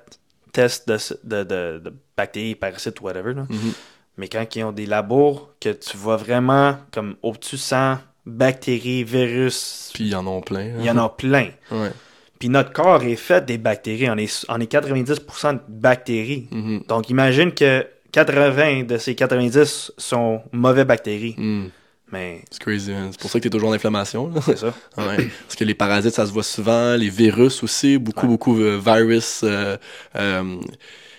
tests 0.53 0.89
de, 0.89 0.97
de, 1.25 1.45
de, 1.45 1.79
de 1.85 1.93
bactéries, 2.17 2.55
parasites, 2.55 3.01
whatever. 3.01 3.35
là. 3.35 3.47
Mhm. 3.49 3.73
Mais 4.19 4.29
quand 4.29 4.45
ils 4.57 4.65
ont 4.65 4.73
des 4.73 4.87
labos 4.87 5.51
que 5.61 5.69
tu 5.71 5.97
vois 5.97 6.17
vraiment 6.17 6.79
comme 6.91 7.17
au-dessus 7.23 7.59
100 7.59 7.99
bactéries, 8.25 9.05
virus, 9.05 9.91
Puis 9.95 10.05
ils 10.09 10.17
en 10.17 10.27
ont 10.27 10.41
plein. 10.41 10.73
il 10.79 10.85
y 10.85 10.91
en 10.91 10.97
a 10.97 11.09
plein. 11.11 11.51
Ouais. 11.71 11.91
Puis 12.39 12.49
notre 12.49 12.73
corps 12.73 13.03
est 13.03 13.17
fait 13.17 13.45
des 13.45 13.59
bactéries. 13.59 14.09
On 14.11 14.17
est, 14.17 14.47
on 14.49 14.61
est 14.61 14.71
90% 14.73 15.55
de 15.55 15.61
bactéries. 15.69 16.49
Mhm. 16.51 16.85
Donc 16.89 17.11
imagine 17.11 17.53
que 17.53 17.87
80 18.13 18.85
de 18.85 18.97
ces 18.97 19.15
90 19.15 19.93
sont 19.99 20.41
mauvais 20.53 20.85
bactéries. 20.87 21.35
Mhm. 21.37 21.71
Mais 22.13 22.43
C'est 22.51 22.61
crazy, 22.61 22.93
man. 22.93 23.09
C'est 23.11 23.21
pour 23.21 23.31
ça 23.31 23.39
que 23.41 23.43
t'es 23.45 23.51
toujours 23.51 23.69
en 23.71 23.73
inflammation. 23.73 24.33
c'est 24.43 24.59
ça. 24.59 24.73
Ouais. 24.97 25.29
Parce 25.47 25.57
que 25.57 25.65
les 25.65 25.75
parasites, 25.75 26.15
ça 26.15 26.25
se 26.27 26.33
voit 26.33 26.45
souvent. 26.45 26.95
Les 26.97 27.09
virus 27.11 27.63
aussi, 27.65 27.99
beaucoup, 27.99 28.27
Ouais. 28.27 28.33
beaucoup 28.33 28.59
de 28.59 28.81
virus. 28.83 29.41
euh, 29.43 29.77
euh, 30.15 30.61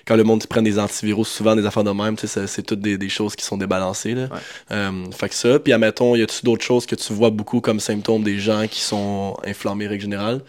quand 0.08 0.16
le 0.16 0.24
monde 0.24 0.46
prend 0.48 0.62
des 0.62 0.80
antivirus, 0.80 1.28
souvent 1.28 1.54
des 1.58 1.66
affaires 1.66 1.84
de 1.84 1.92
même, 1.92 2.16
tu 2.16 2.26
c'est- 2.28 2.62
toutes 2.64 2.80
des, 2.80 2.98
des 2.98 3.10
choses 3.10 3.36
qui 3.36 3.44
sont 3.44 3.58
débalancées. 3.58 4.14
Là. 4.16 4.24
Ouais. 4.32 4.40
Euh, 4.72 5.12
fait 5.12 5.28
que 5.28 5.36
ça. 5.36 5.60
Puis, 5.60 5.74
admettons, 5.74 6.16
y 6.16 6.22
a-tu 6.24 6.46
d'autres 6.46 6.64
choses 6.64 6.86
que 6.86 6.96
tu 6.96 7.12
vois 7.12 7.30
beaucoup 7.32 7.60
comme 7.60 7.82
symptômes 7.82 8.24
des 8.24 8.40
gens 8.40 8.66
qui 8.70 8.80
sont 8.80 9.36
inflammés, 9.44 9.88
règle 9.88 10.04
générale? 10.04 10.42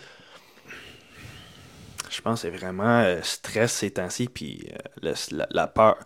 Je 2.10 2.20
pense 2.22 2.42
que 2.42 2.48
c'est 2.48 2.56
vraiment 2.56 3.00
euh, 3.00 3.18
stress 3.22 3.72
ces 3.72 3.90
temps-ci, 3.90 4.28
puis 4.32 4.66
euh, 5.02 5.14
la 5.50 5.66
peur. 5.66 5.96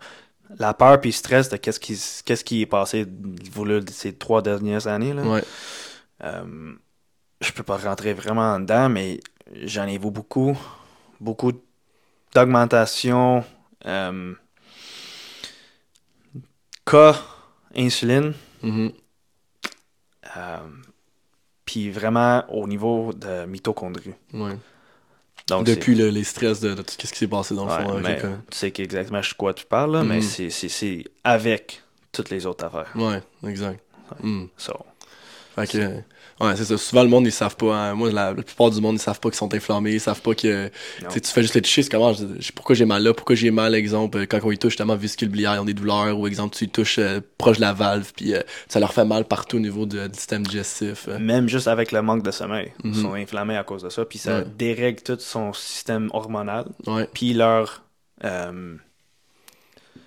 La 0.59 0.73
peur 0.73 0.99
puis 1.01 1.11
stress 1.11 1.49
de 1.49 1.57
qu'est-ce 1.57 1.79
qui, 1.79 1.99
qu'est-ce 2.25 2.43
qui 2.43 2.61
est 2.61 2.65
passé 2.65 3.05
ces 3.89 4.13
trois 4.13 4.41
dernières 4.41 4.87
années. 4.87 5.13
Là. 5.13 5.23
Ouais. 5.23 5.43
Euh, 6.23 6.73
je 7.41 7.51
peux 7.51 7.63
pas 7.63 7.77
rentrer 7.77 8.13
vraiment 8.13 8.59
dedans, 8.59 8.89
mais 8.89 9.19
j'en 9.63 9.87
ai 9.87 9.97
vu 9.97 10.11
beaucoup. 10.11 10.57
Beaucoup 11.19 11.53
d'augmentation. 12.33 13.43
Euh, 13.85 14.33
cas 16.85 17.21
insuline. 17.75 18.33
Mhm. 18.61 18.93
euh, 20.37 20.57
puis 21.65 21.89
vraiment 21.91 22.43
au 22.49 22.67
niveau 22.67 23.13
de 23.13 23.45
mitochondrie. 23.45 24.13
Ouais. 24.33 24.57
Donc, 25.47 25.65
Depuis 25.65 25.93
le- 25.95 26.09
les 26.09 26.23
stress 26.23 26.61
de, 26.61 26.73
de 26.73 26.81
tout 26.81 26.93
ce 27.05 27.11
qui 27.11 27.17
s'est 27.19 27.27
passé 27.27 27.53
dans 27.53 27.65
le 27.65 27.71
Ouais, 27.71 27.83
fond. 27.83 27.89
avec 27.97 28.23
mais 28.23 28.29
tu 28.49 28.57
sais 28.57 28.73
exactement 28.77 29.19
de 29.19 29.33
quoi 29.37 29.53
tu 29.53 29.65
parles, 29.65 29.91
là, 29.91 30.03
mais 30.03 30.15
Mhm. 30.17 30.21
c'est- 30.21 30.49
avec 31.23 31.81
toutes 32.13 32.29
les 32.29 32.45
autres 32.45 32.63
affaires. 32.65 32.91
Ouais, 32.95 33.21
exact. 33.49 33.79
So, 34.57 34.73
Fait 35.55 35.67
que, 35.67 36.01
ouais, 36.47 36.55
c'est 36.55 36.65
ça. 36.65 36.77
Souvent, 36.77 37.03
le 37.03 37.09
monde, 37.09 37.25
ils 37.25 37.31
savent 37.31 37.55
pas. 37.55 37.75
hein. 37.75 37.93
Moi, 37.95 38.11
la, 38.11 38.33
la 38.33 38.43
plupart 38.43 38.69
du 38.71 38.79
monde, 38.81 38.95
ils 38.95 38.99
savent 38.99 39.19
pas 39.19 39.29
qu'ils 39.29 39.37
sont 39.37 39.53
inflammés. 39.53 39.93
Ils 39.93 39.99
savent 39.99 40.21
pas 40.21 40.33
que. 40.35 40.69
Tu 41.11 41.19
fais 41.21 41.41
juste 41.41 41.55
les 41.55 41.61
toucher. 41.61 41.83
C'est 41.83 41.89
comment. 41.89 42.13
je- 42.13 42.51
pourquoi 42.53 42.75
j'ai 42.75 42.85
mal 42.85 43.01
là? 43.03 43.13
Pourquoi 43.13 43.35
j'ai 43.35 43.51
mal, 43.51 43.75
exemple, 43.75 44.17
euh, 44.19 44.25
quand 44.25 44.39
on 44.43 44.51
y 44.51 44.57
touche, 44.57 44.73
justement, 44.73 44.95
vésicule 44.95 45.29
biliaire, 45.29 45.55
ils 45.55 45.59
ont 45.59 45.65
des 45.65 45.73
douleurs. 45.73 46.17
Ou, 46.19 46.27
exemple, 46.27 46.55
tu 46.55 46.65
y 46.65 46.69
touches 46.69 46.99
euh, 46.99 47.19
proche 47.37 47.57
de 47.57 47.61
la 47.61 47.73
valve. 47.73 48.11
Puis 48.15 48.33
euh, 48.33 48.41
ça 48.67 48.79
leur 48.79 48.93
fait 48.93 49.05
mal 49.05 49.25
partout 49.25 49.57
au 49.57 49.61
niveau 49.61 49.85
de- 49.85 50.07
du 50.07 50.15
système 50.15 50.43
digestif. 50.45 51.07
euh. 51.07 51.19
même 51.19 51.47
juste 51.49 51.67
avec 51.67 51.91
le 51.91 52.01
manque 52.01 52.23
de 52.23 52.31
sommeil, 52.31 52.71
ils 52.83 52.89
Mhm. 52.91 53.01
sont 53.01 53.13
inflammés 53.13 53.57
à 53.57 53.63
cause 53.63 53.83
de 53.83 53.89
ça, 53.89 54.05
puis 54.05 54.17
ça 54.19 54.39
Ouais. 54.39 54.45
dérègle 54.57 55.01
tout 55.01 55.17
son 55.19 55.53
système 55.53 56.09
hormonal, 56.13 56.65
puis 57.13 57.33
leur 57.33 57.83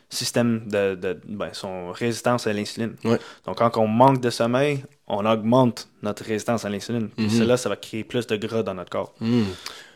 système 0.09 0.62
de, 0.68 0.94
de 0.94 1.20
ben, 1.29 1.51
son 1.53 1.90
résistance 1.92 2.46
à 2.46 2.53
l'insuline. 2.53 2.94
Ouais. 3.05 3.18
Donc 3.44 3.59
quand 3.59 3.77
on 3.77 3.87
manque 3.88 4.20
de 4.20 4.31
sommeil, 4.31 4.85
on 5.09 5.25
augmente 5.27 5.88
notre 6.03 6.25
résistance 6.25 6.64
à 6.64 6.69
l'insuline. 6.69 7.09
Puis 7.09 7.27
Mhm. 7.27 7.31
cela, 7.31 7.57
ça 7.57 7.69
va 7.69 7.77
créer 7.77 8.05
plus 8.05 8.27
de 8.27 8.37
gras 8.37 8.62
dans 8.62 8.75
notre 8.75 8.90
corps. 8.90 9.14
Hmm. 9.21 9.45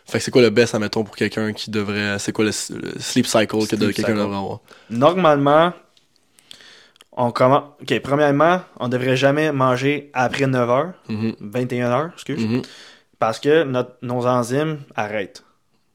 Fait 0.07 0.19
que 0.19 0.25
c'est 0.25 0.31
quoi 0.31 0.43
le 0.43 0.51
best, 0.51 0.75
admettons, 0.75 1.05
pour 1.05 1.15
quelqu'un 1.17 1.53
qui 1.53 1.71
devrait. 1.71 2.19
C'est 2.19 2.33
quoi 2.33 2.45
le, 2.45 2.51
le 2.51 2.99
sleep 3.01 3.27
cycle 3.27 3.59
que 3.59 3.65
Sleep 3.67 3.81
quelqu'un 3.81 3.95
cycle. 4.03 4.15
devrait 4.19 4.37
avoir? 4.37 4.61
Normalement, 4.89 5.73
on 7.13 7.31
commence. 7.33 7.65
Ok, 7.81 7.99
premièrement, 8.01 8.61
on 8.79 8.89
devrait 8.89 9.17
jamais 9.17 9.53
manger 9.53 10.11
après 10.15 10.47
9 10.47 10.69
h, 10.69 10.93
Mhm. 11.09 11.35
21 11.41 11.91
h, 11.91 12.13
excuse, 12.15 12.45
Mhm. 12.45 12.63
parce 13.19 13.39
que 13.41 13.65
notre- 13.65 13.97
nos 14.03 14.27
enzymes 14.27 14.81
arrêtent. 14.97 15.45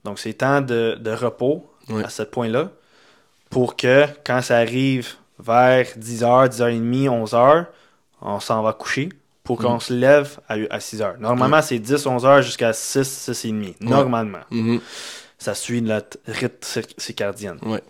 Donc, 0.04 0.19
c'est 0.19 0.34
temps 0.34 0.62
de, 0.62 0.97
de 0.99 1.12
repos 1.12 1.69
à 2.04 2.10
ce 2.10 2.23
point-là 2.23 2.69
pour 3.49 3.75
que 3.75 4.06
quand 4.25 4.41
ça 4.41 4.58
arrive 4.58 5.13
vers 5.39 5.88
10h, 5.97 6.49
10h30, 6.49 7.10
11h, 7.10 7.65
on 8.21 8.39
s'en 8.39 8.62
va 8.63 8.73
coucher 8.73 9.10
pour 9.43 9.58
qu'on 9.60 9.73
Mhm. 9.75 9.80
se 9.80 9.93
lève 9.93 10.39
à, 10.47 10.54
à 10.69 10.80
6h. 10.80 11.17
Normalement, 11.19 11.62
c'est 11.62 11.78
10, 11.80 12.06
11h 12.06 12.41
jusqu'à 12.41 12.73
6, 12.73 13.08
6h30. 13.32 13.75
Normalement. 13.82 14.39
Mhm. 14.51 14.80
Ça 15.38 15.54
suit 15.54 15.82
notre 15.82 16.17
rythme 16.28 16.58
cir- 16.63 16.93
circadien. 16.97 17.58
Ouais. 17.63 17.82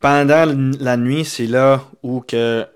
Pendant 0.00 0.44
la 0.80 0.96
nuit, 0.96 1.24
c'est 1.24 1.46
là 1.46 1.82
où 2.02 2.20
que 2.26 2.66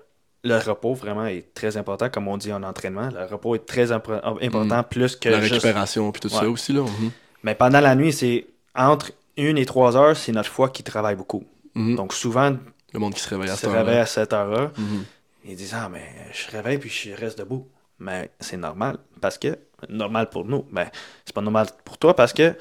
le 0.43 0.57
repos 0.57 0.93
vraiment 0.93 1.25
est 1.25 1.53
très 1.53 1.75
important, 1.75 2.09
comme 2.09 2.27
on 2.29 2.37
dit 2.37 2.53
en 2.53 2.63
entraînement. 2.63 3.09
Le 3.09 3.25
repos 3.25 3.55
est 3.55 3.65
très 3.65 3.91
impor- 3.91 4.21
important, 4.41 4.83
plus 4.83 5.15
que 5.17 5.27
Mm. 5.27 5.31
La 5.31 5.41
juste... 5.41 5.53
récupération, 5.55 6.09
puis 6.11 6.21
tout 6.21 6.29
ça 6.29 6.47
aussi, 6.47 6.71
là. 6.71 6.81
Mhm. 6.83 7.11
Mais 7.43 7.55
pendant 7.55 7.81
la 7.81 7.95
nuit, 7.95 8.13
c'est 8.13 8.47
entre 8.75 9.11
une 9.35 9.57
et 9.57 9.65
trois 9.65 9.97
heures, 9.97 10.15
c'est 10.15 10.31
notre 10.31 10.49
foie 10.49 10.69
qui 10.69 10.83
travaille 10.83 11.15
beaucoup. 11.15 11.43
Mhm. 11.75 11.95
Donc 11.95 12.13
souvent, 12.13 12.55
Le 12.97 13.01
monde 13.01 13.13
qui 13.13 13.19
se 13.21 13.29
réveille 13.29 13.49
à 13.51 13.55
cette 13.55 13.65
heure-là. 13.69 13.79
réveillent 13.83 13.99
à 13.99 14.05
cette 14.07 14.33
heure-là. 14.33 14.71
Mhm. 14.75 15.03
Ils 15.45 15.55
disent 15.55 15.75
Ah, 15.75 15.87
mais 15.87 16.01
je 16.33 16.49
réveille 16.51 16.79
puis 16.79 16.89
je 16.89 17.11
reste 17.13 17.37
debout. 17.37 17.67
Mais 17.99 18.31
c'est 18.39 18.57
normal 18.57 18.97
parce 19.21 19.37
que, 19.37 19.55
normal 19.87 20.29
pour 20.31 20.45
nous, 20.45 20.65
mais 20.71 20.87
c'est 21.25 21.33
pas 21.35 21.41
normal 21.41 21.67
pour 21.85 21.97
toi 21.99 22.15
parce 22.15 22.33
que 22.33 22.55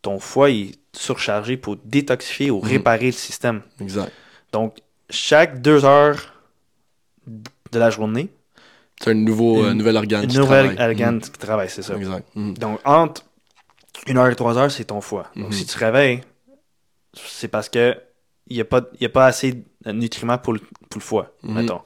ton 0.00 0.18
foie 0.18 0.50
est 0.50 0.72
surchargé 0.94 1.56
pour 1.58 1.76
détoxifier 1.84 2.50
ou 2.50 2.60
Mhm. 2.62 2.68
réparer 2.68 3.06
le 3.06 3.12
système. 3.12 3.60
Exact. 3.80 4.10
Donc, 4.50 4.78
chaque 5.10 5.60
deux 5.60 5.84
heures 5.84 6.32
de 7.26 7.78
la 7.78 7.90
journée, 7.90 8.28
C'est 9.00 9.10
un 9.10 9.14
nouveau, 9.14 9.58
Une- 9.64 9.70
euh, 9.70 9.74
nouvel 9.74 9.96
organe 9.96 10.26
nouvelle 10.32 10.74
travaille. 10.76 10.90
organe 10.90 11.20
qui 11.20 11.30
travaille, 11.32 11.68
c'est 11.68 11.82
ça. 11.82 11.96
Exact. 11.96 12.24
Donc, 12.36 12.78
entre 12.84 13.24
une 14.06 14.16
heure 14.16 14.28
et 14.28 14.36
trois 14.36 14.56
heures, 14.56 14.70
c'est 14.70 14.84
ton 14.84 15.00
foie. 15.00 15.26
Donc, 15.34 15.52
si 15.54 15.66
tu 15.66 15.76
réveilles, 15.76 16.20
c'est 17.14 17.48
parce 17.48 17.68
que 17.68 17.96
il 18.52 18.56
n'y 18.56 18.60
a, 18.60 18.64
pas- 18.64 18.82
y 19.00 19.04
a 19.04 19.08
pas 19.08 19.26
assez 19.26 19.52
de 19.84 19.92
nutriments 19.92 20.38
pour 20.38 20.52
le, 20.52 20.60
pour 20.60 20.96
le 20.96 21.00
foie, 21.00 21.32
Mhm. 21.42 21.54
mettons. 21.54 21.80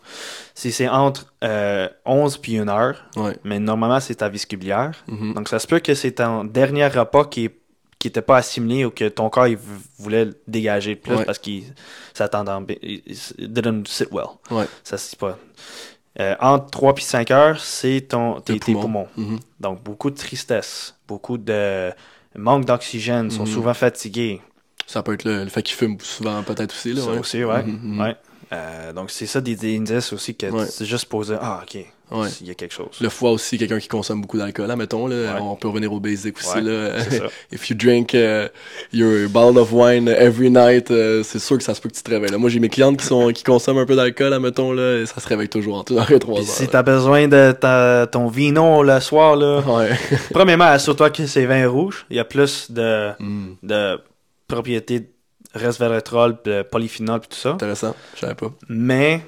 Si 0.55 0.73
c'est 0.73 0.89
entre 0.89 1.33
euh, 1.45 1.89
11 2.05 2.37
puis 2.39 2.57
une 2.57 2.69
heure, 2.69 3.05
Ouais. 3.17 3.37
mais 3.45 3.59
normalement, 3.59 4.01
c'est 4.01 4.17
ta 4.17 4.29
vésiculaire. 4.29 4.93
Mhm. 5.09 5.35
Donc, 5.35 5.49
ça 5.49 5.59
se 5.59 5.67
peut 5.67 5.81
que 5.81 5.95
c'est 5.95 6.13
ton 6.13 6.45
dernier 6.45 6.87
repas 6.89 7.25
qui 7.25 7.47
est 7.47 7.57
qui 7.99 8.09
n'était 8.09 8.21
pas 8.23 8.37
assimilé 8.37 8.85
ou 8.85 8.91
que 8.91 9.09
ton 9.09 9.31
corps 9.31 9.47
il 9.49 9.59
voulait 9.99 10.27
le 10.27 10.37
dégager 10.47 10.97
plus 10.97 11.15
Ouais. 11.15 11.25
parce 11.25 11.39
qu'il 11.39 11.65
ça 12.13 12.29
t'entend 12.29 12.61
bien. 12.61 12.77
It 12.83 13.03
it 13.39 13.51
didn't 13.53 13.85
sit 13.87 14.09
well. 14.13 14.27
Ouais. 14.51 14.67
Ça 14.85 14.99
se 14.99 15.11
dit 15.11 15.17
pas. 15.17 15.39
Euh, 16.21 16.35
entre 16.41 16.71
3 16.71 16.95
puis 16.95 17.05
5 17.05 17.31
heures, 17.31 17.59
c'est 17.59 18.03
ton, 18.03 18.41
tes, 18.43 18.53
Tes 18.55 18.59
tes 18.67 18.73
poumons. 18.75 19.07
poumons. 19.15 19.31
Mhm. 19.31 19.39
Donc, 19.61 19.83
beaucoup 19.83 20.11
de 20.11 20.17
tristesse, 20.17 20.95
beaucoup 21.09 21.39
de 21.39 21.91
manque 22.37 22.67
d'oxygène, 22.67 23.31
sont 23.31 23.47
Mhm. 23.47 23.53
souvent 23.53 23.75
fatigués. 23.75 24.43
Ça 24.87 25.03
peut 25.03 25.15
être 25.15 25.25
le, 25.25 25.45
le 25.45 25.51
fait 25.51 25.63
qu'il 25.63 25.77
fume 25.77 25.97
souvent, 26.01 26.43
peut-être 26.43 26.73
aussi. 26.73 26.93
Là, 26.93 27.03
Ça 27.03 27.11
ouais. 27.11 27.19
aussi, 27.19 27.45
ouais. 27.45 27.63
Mhm, 27.65 27.81
mhm. 27.83 28.01
ouais. 28.01 28.17
Euh, 28.53 28.93
donc, 28.93 29.11
c'est 29.11 29.27
ça 29.27 29.41
des, 29.41 29.57
des 29.57 29.77
indices 29.77 30.13
aussi 30.13 30.35
que 30.37 30.47
Ouais. 30.47 30.67
c'est 30.67 30.85
juste 30.85 31.07
poser 31.07 31.35
Ah, 31.41 31.63
ok, 31.65 31.85
Ouais. 32.13 32.29
il 32.41 32.47
y 32.47 32.51
a 32.53 32.55
quelque 32.55 32.73
chose. 32.73 32.97
Le 33.01 33.09
foie 33.09 33.33
aussi, 33.33 33.59
quelqu'un 33.59 33.81
qui 33.81 33.89
consomme 33.89 34.21
beaucoup 34.21 34.39
d'alcool, 34.39 34.69
là, 34.69 34.77
mettons, 34.77 35.09
là, 35.09 35.17
Ouais. 35.17 35.41
on 35.43 35.57
peut 35.57 35.67
revenir 35.67 35.93
au 35.93 35.99
basic 35.99 36.37
aussi. 36.39 36.61
Là. 36.61 36.91
If 37.53 37.69
you 37.69 37.75
drink 37.77 38.15
uh, 38.15 38.47
your 38.93 39.29
bottle 39.29 39.59
of 39.59 39.73
wine 39.73 40.07
every 40.07 40.49
night, 40.49 40.93
euh, 40.93 41.25
c'est 41.25 41.41
sûr 41.41 41.59
que 41.59 41.65
ça 41.65 41.75
se 41.75 41.81
peut 41.81 41.89
que 41.89 41.97
tu 41.97 42.05
te 42.05 42.11
réveilles. 42.13 42.31
là. 42.31 42.39
Moi, 42.39 42.49
j'ai 42.49 42.61
mes 42.61 42.69
clientes 42.69 42.99
qui 42.99 43.07
sont 43.07 43.33
qui 43.33 43.43
consomment 43.43 43.79
un 43.79 43.87
peu 43.87 43.97
d'alcool, 43.97 44.29
là, 44.31 44.39
mettons, 44.39 44.71
là, 44.73 45.01
et 45.03 45.07
ça 45.07 45.19
se 45.21 45.27
réveille 45.27 45.49
toujours 45.49 45.85
1 45.91 45.95
heure 45.97 46.09
et 46.13 46.19
3 46.21 46.37
Puis 46.37 46.45
heures. 46.49 46.55
si 46.57 46.69
t'as 46.69 46.85
besoin 46.85 47.27
de 47.27 47.51
ta- 47.51 48.07
ton 48.07 48.29
vino 48.29 48.85
le 48.85 49.01
soir, 49.01 49.35
là, 49.35 49.61
premièrement, 50.31 50.67
assure-toi 50.67 51.11
que 51.11 51.27
c'est 51.27 51.47
vin 51.47 51.67
rouge. 51.69 52.07
Il 52.11 52.17
y 52.17 52.21
a 52.21 52.25
plus 52.25 52.71
de, 52.71 53.11
de 53.65 53.99
propriétés 54.49 55.11
resveratrol, 55.55 56.37
polyphénol, 56.71 57.21
puis 57.21 57.29
tout 57.31 57.37
ça. 57.37 57.51
Intéressant, 57.51 57.95
je 58.15 58.21
savais 58.21 58.35
pas. 58.35 58.53
Mais 58.69 59.23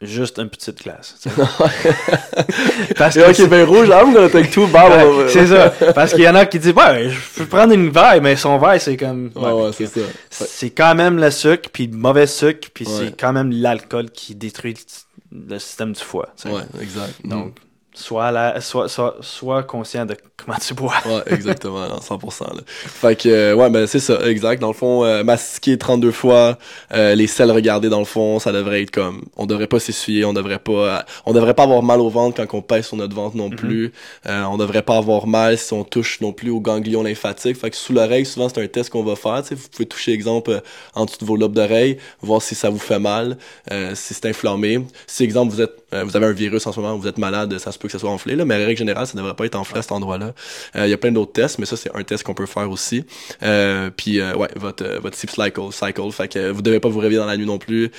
juste 0.00 0.38
une 0.38 0.48
petite 0.50 0.82
glace. 0.82 1.16
sais. 1.18 1.30
Parce 2.96 3.14
que 3.14 3.28
ok, 3.28 3.34
c'est- 3.34 3.46
ben 3.46 3.66
rouge, 3.66 3.88
of- 3.90 5.30
c'est 5.30 5.46
ça. 5.46 5.70
Parce 5.94 6.12
qu'il 6.12 6.22
y 6.24 6.28
en 6.28 6.34
a 6.34 6.46
qui 6.46 6.58
disent, 6.58 6.74
ouais, 6.74 7.10
je 7.10 7.18
peux 7.38 7.46
prendre 7.46 7.72
une 7.72 7.90
verre, 7.90 8.20
mais 8.22 8.36
son 8.36 8.58
verre, 8.58 8.80
c'est 8.80 8.96
comme. 8.96 9.30
Ouais, 9.34 9.52
ouais, 9.52 9.70
c'est 9.72 9.86
ça. 9.86 10.00
Ouais. 10.00 10.06
C'est 10.30 10.70
quand 10.70 10.94
même 10.94 11.18
le 11.18 11.30
sucre, 11.30 11.70
puis 11.72 11.86
le 11.86 11.96
mauvais 11.96 12.26
sucre, 12.26 12.68
puis 12.72 12.86
Ouais. 12.86 12.92
c'est 12.98 13.18
quand 13.18 13.32
même 13.32 13.50
l'alcool 13.50 14.10
qui 14.10 14.34
détruit 14.34 14.74
le, 15.32 15.58
système 15.58 15.92
du 15.92 16.00
foie. 16.00 16.28
Ouais, 16.44 16.62
exact. 16.80 17.14
Donc, 17.24 17.54
sois, 17.94 18.30
la, 18.30 18.60
sois, 18.60 18.88
sois, 18.88 19.16
sois 19.20 19.62
conscient 19.62 20.04
de 20.04 20.16
comment 20.36 20.58
tu 20.58 20.74
bois. 20.74 20.94
Ouais, 21.06 21.22
exactement, 21.26 21.88
non, 21.88 21.96
100%. 21.96 22.54
Là. 22.54 22.62
Fait 22.66 23.16
que, 23.16 23.28
euh, 23.28 23.54
ouais, 23.54 23.70
ben 23.70 23.86
c'est 23.86 24.00
ça, 24.00 24.18
exact. 24.28 24.60
Dans 24.60 24.68
le 24.68 24.74
fond, 24.74 25.04
euh, 25.04 25.22
mastiquer 25.22 25.78
32 25.78 26.10
fois, 26.10 26.58
euh, 26.92 27.14
les 27.14 27.26
selles 27.26 27.50
regardées 27.50 27.88
dans 27.88 28.00
le 28.00 28.04
fond, 28.04 28.38
ça 28.38 28.52
devrait 28.52 28.82
être 28.82 28.90
comme, 28.90 29.22
on 29.36 29.46
devrait 29.46 29.66
pas 29.66 29.78
s'essuyer, 29.78 30.24
on 30.24 30.32
devrait 30.32 30.58
pas, 30.58 31.04
on 31.24 31.32
devrait 31.32 31.54
pas 31.54 31.62
avoir 31.62 31.82
mal 31.82 32.00
au 32.00 32.10
ventre 32.10 32.44
quand 32.44 32.58
on 32.58 32.62
pèse 32.62 32.86
sur 32.86 32.96
notre 32.96 33.14
ventre 33.14 33.36
non 33.36 33.50
plus. 33.50 33.92
Euh, 34.26 34.42
on 34.44 34.56
devrait 34.56 34.82
pas 34.82 34.96
avoir 34.96 35.26
mal 35.26 35.56
si 35.56 35.72
on 35.72 35.84
touche 35.84 36.20
non 36.20 36.32
plus 36.32 36.50
au 36.50 36.60
ganglion 36.60 37.02
lymphatique. 37.02 37.56
Fait 37.56 37.70
que 37.70 37.76
sous 37.76 37.92
l'oreille, 37.92 38.26
souvent 38.26 38.48
c'est 38.48 38.62
un 38.62 38.66
test 38.66 38.90
qu'on 38.90 39.04
va 39.04 39.16
faire. 39.16 39.42
Tu 39.42 39.50
sais, 39.50 39.54
vous 39.54 39.68
pouvez 39.68 39.86
toucher, 39.86 40.12
exemple, 40.12 40.60
en 40.94 41.04
dessous 41.04 41.18
de 41.20 41.24
vos 41.24 41.36
lobes 41.36 41.54
d'oreille, 41.54 41.98
voir 42.20 42.42
si 42.42 42.54
ça 42.54 42.70
vous 42.70 42.78
fait 42.78 42.98
mal, 42.98 43.38
si 43.94 44.14
c'est 44.14 44.26
inflammé. 44.26 44.84
Si, 45.06 45.22
exemple, 45.22 45.52
vous 45.52 45.60
êtes, 45.60 45.83
euh, 45.94 46.04
vous 46.04 46.16
avez 46.16 46.26
un 46.26 46.32
virus 46.32 46.66
en 46.66 46.72
ce 46.72 46.80
moment, 46.80 46.96
vous 46.96 47.06
êtes 47.08 47.18
malade, 47.18 47.56
ça 47.58 47.72
se 47.72 47.78
peut 47.78 47.88
que 47.88 47.92
ça 47.92 47.98
soit 47.98 48.10
enflé, 48.10 48.36
là, 48.36 48.44
mais 48.44 48.54
en 48.54 48.66
règle 48.66 48.76
générale, 48.78 49.06
ça 49.06 49.16
devrait 49.16 49.34
pas 49.34 49.44
être 49.46 49.54
enflé 49.56 49.78
à 49.78 49.82
cet 49.82 49.92
endroit-là. 49.92 50.32
Euh, 50.76 50.86
Il 50.86 50.90
y 50.90 50.92
a 50.92 50.98
plein 50.98 51.12
d'autres 51.12 51.32
tests, 51.32 51.58
mais 51.58 51.66
ça, 51.66 51.76
c'est 51.76 51.90
un 51.94 52.02
test 52.02 52.22
qu'on 52.24 52.34
peut 52.34 52.46
faire 52.46 52.70
aussi. 52.70 53.04
Euh, 53.42 53.90
puis, 53.96 54.20
euh, 54.20 54.34
ouais, 54.34 54.48
votre, 54.56 54.84
votre 55.00 55.16
sleep 55.16 55.30
cycle, 55.30 55.60
cycle. 55.72 56.10
Fait 56.12 56.28
que 56.28 56.50
vous 56.50 56.62
devez 56.62 56.80
pas 56.80 56.88
vous 56.88 56.98
réveiller 57.00 57.20
dans 57.20 57.26
la 57.26 57.36
nuit 57.36 57.46
non 57.46 57.58
plus. 57.58 57.90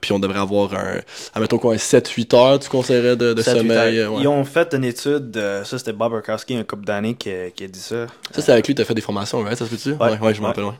Puis, 0.00 0.12
on 0.12 0.18
devrait 0.18 0.38
avoir 0.38 0.72
un, 0.74 1.00
admettons 1.34 1.58
quoi, 1.58 1.74
un 1.74 1.76
7-8 1.76 2.36
heures, 2.36 2.58
tu 2.58 2.68
conseillerais 2.68 3.16
de, 3.16 3.32
de 3.34 3.42
7-8 3.42 3.56
sommeil. 3.58 4.04
ouais. 4.06 4.20
Ils 4.22 4.28
ont 4.28 4.44
fait 4.44 4.72
une 4.74 4.84
étude, 4.84 5.40
ça 5.64 5.78
c'était 5.78 5.92
Bob 5.92 6.12
Urkowski, 6.12 6.56
un 6.56 6.64
couple 6.64 6.84
d'années, 6.84 7.14
qui, 7.14 7.30
a- 7.30 7.50
qui 7.50 7.64
a 7.64 7.68
dit 7.68 7.78
ça. 7.78 8.06
Ça, 8.32 8.42
c'est 8.42 8.52
avec 8.52 8.66
lui, 8.66 8.74
t'as 8.74 8.84
fait 8.84 8.94
des 8.94 9.00
formations, 9.00 9.42
right? 9.42 9.56
Ça 9.58 9.64
se 9.66 9.70
peut-tu? 9.70 9.92
Ouais, 9.92 10.18
ouais, 10.18 10.34
je 10.34 10.40
m'en 10.40 10.48
rappelle, 10.48 10.64
ouais. 10.64 10.74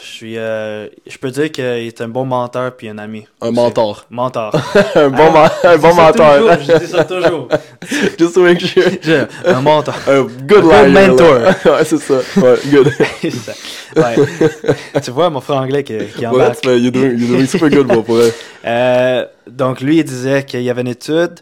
Je 0.00 0.06
suis, 0.06 0.34
je 0.34 1.18
peux 1.20 1.30
dire 1.30 1.50
qu'il 1.52 1.64
est 1.64 2.00
un 2.00 2.08
bon 2.08 2.24
menteur 2.24 2.76
puis 2.76 2.88
un 2.88 2.98
ami. 2.98 3.26
Un 3.40 3.50
mentor. 3.50 4.06
Mentor. 4.10 4.54
un 4.94 5.08
bon, 5.10 5.24
Ah, 5.34 5.42
men- 5.42 5.49
un 5.64 5.76
bon 5.78 5.94
mentor. 5.94 6.36
toujours, 6.36 6.52
Je 6.60 6.78
dis 6.84 6.90
ça 6.90 7.04
toujours. 7.04 7.48
Just 8.18 8.34
to 8.34 8.42
make 8.42 8.60
sure. 8.60 9.26
Un 9.44 9.60
mentor. 9.60 9.94
Un 10.08 10.22
good 10.22 10.64
Un 10.64 10.88
liar. 10.88 11.08
mentor. 11.08 11.40
ouais, 11.64 11.84
c'est 11.84 11.98
ça. 11.98 12.14
Ouais, 12.36 12.56
good. 12.66 12.90
Ça. 13.30 13.52
Ouais. 13.96 15.00
tu 15.02 15.10
vois 15.10 15.30
mon 15.30 15.40
frère 15.40 15.58
anglais 15.58 15.82
qui, 15.84 15.96
qui 15.98 16.20
ouais, 16.20 16.26
embarque. 16.26 16.60
tu 16.60 16.68
fais, 16.68 16.78
you're 16.80 16.92
doing, 16.92 17.16
you're 17.18 17.36
doing 17.36 17.46
super 17.46 17.70
good, 17.70 17.86
bro, 17.86 18.02
pour 18.02 18.16
vrai. 18.16 18.32
Euh, 18.64 19.26
donc, 19.46 19.80
lui, 19.80 19.98
il 19.98 20.04
disait 20.04 20.44
qu'il 20.44 20.62
y 20.62 20.70
avait 20.70 20.82
une 20.82 20.88
étude 20.88 21.40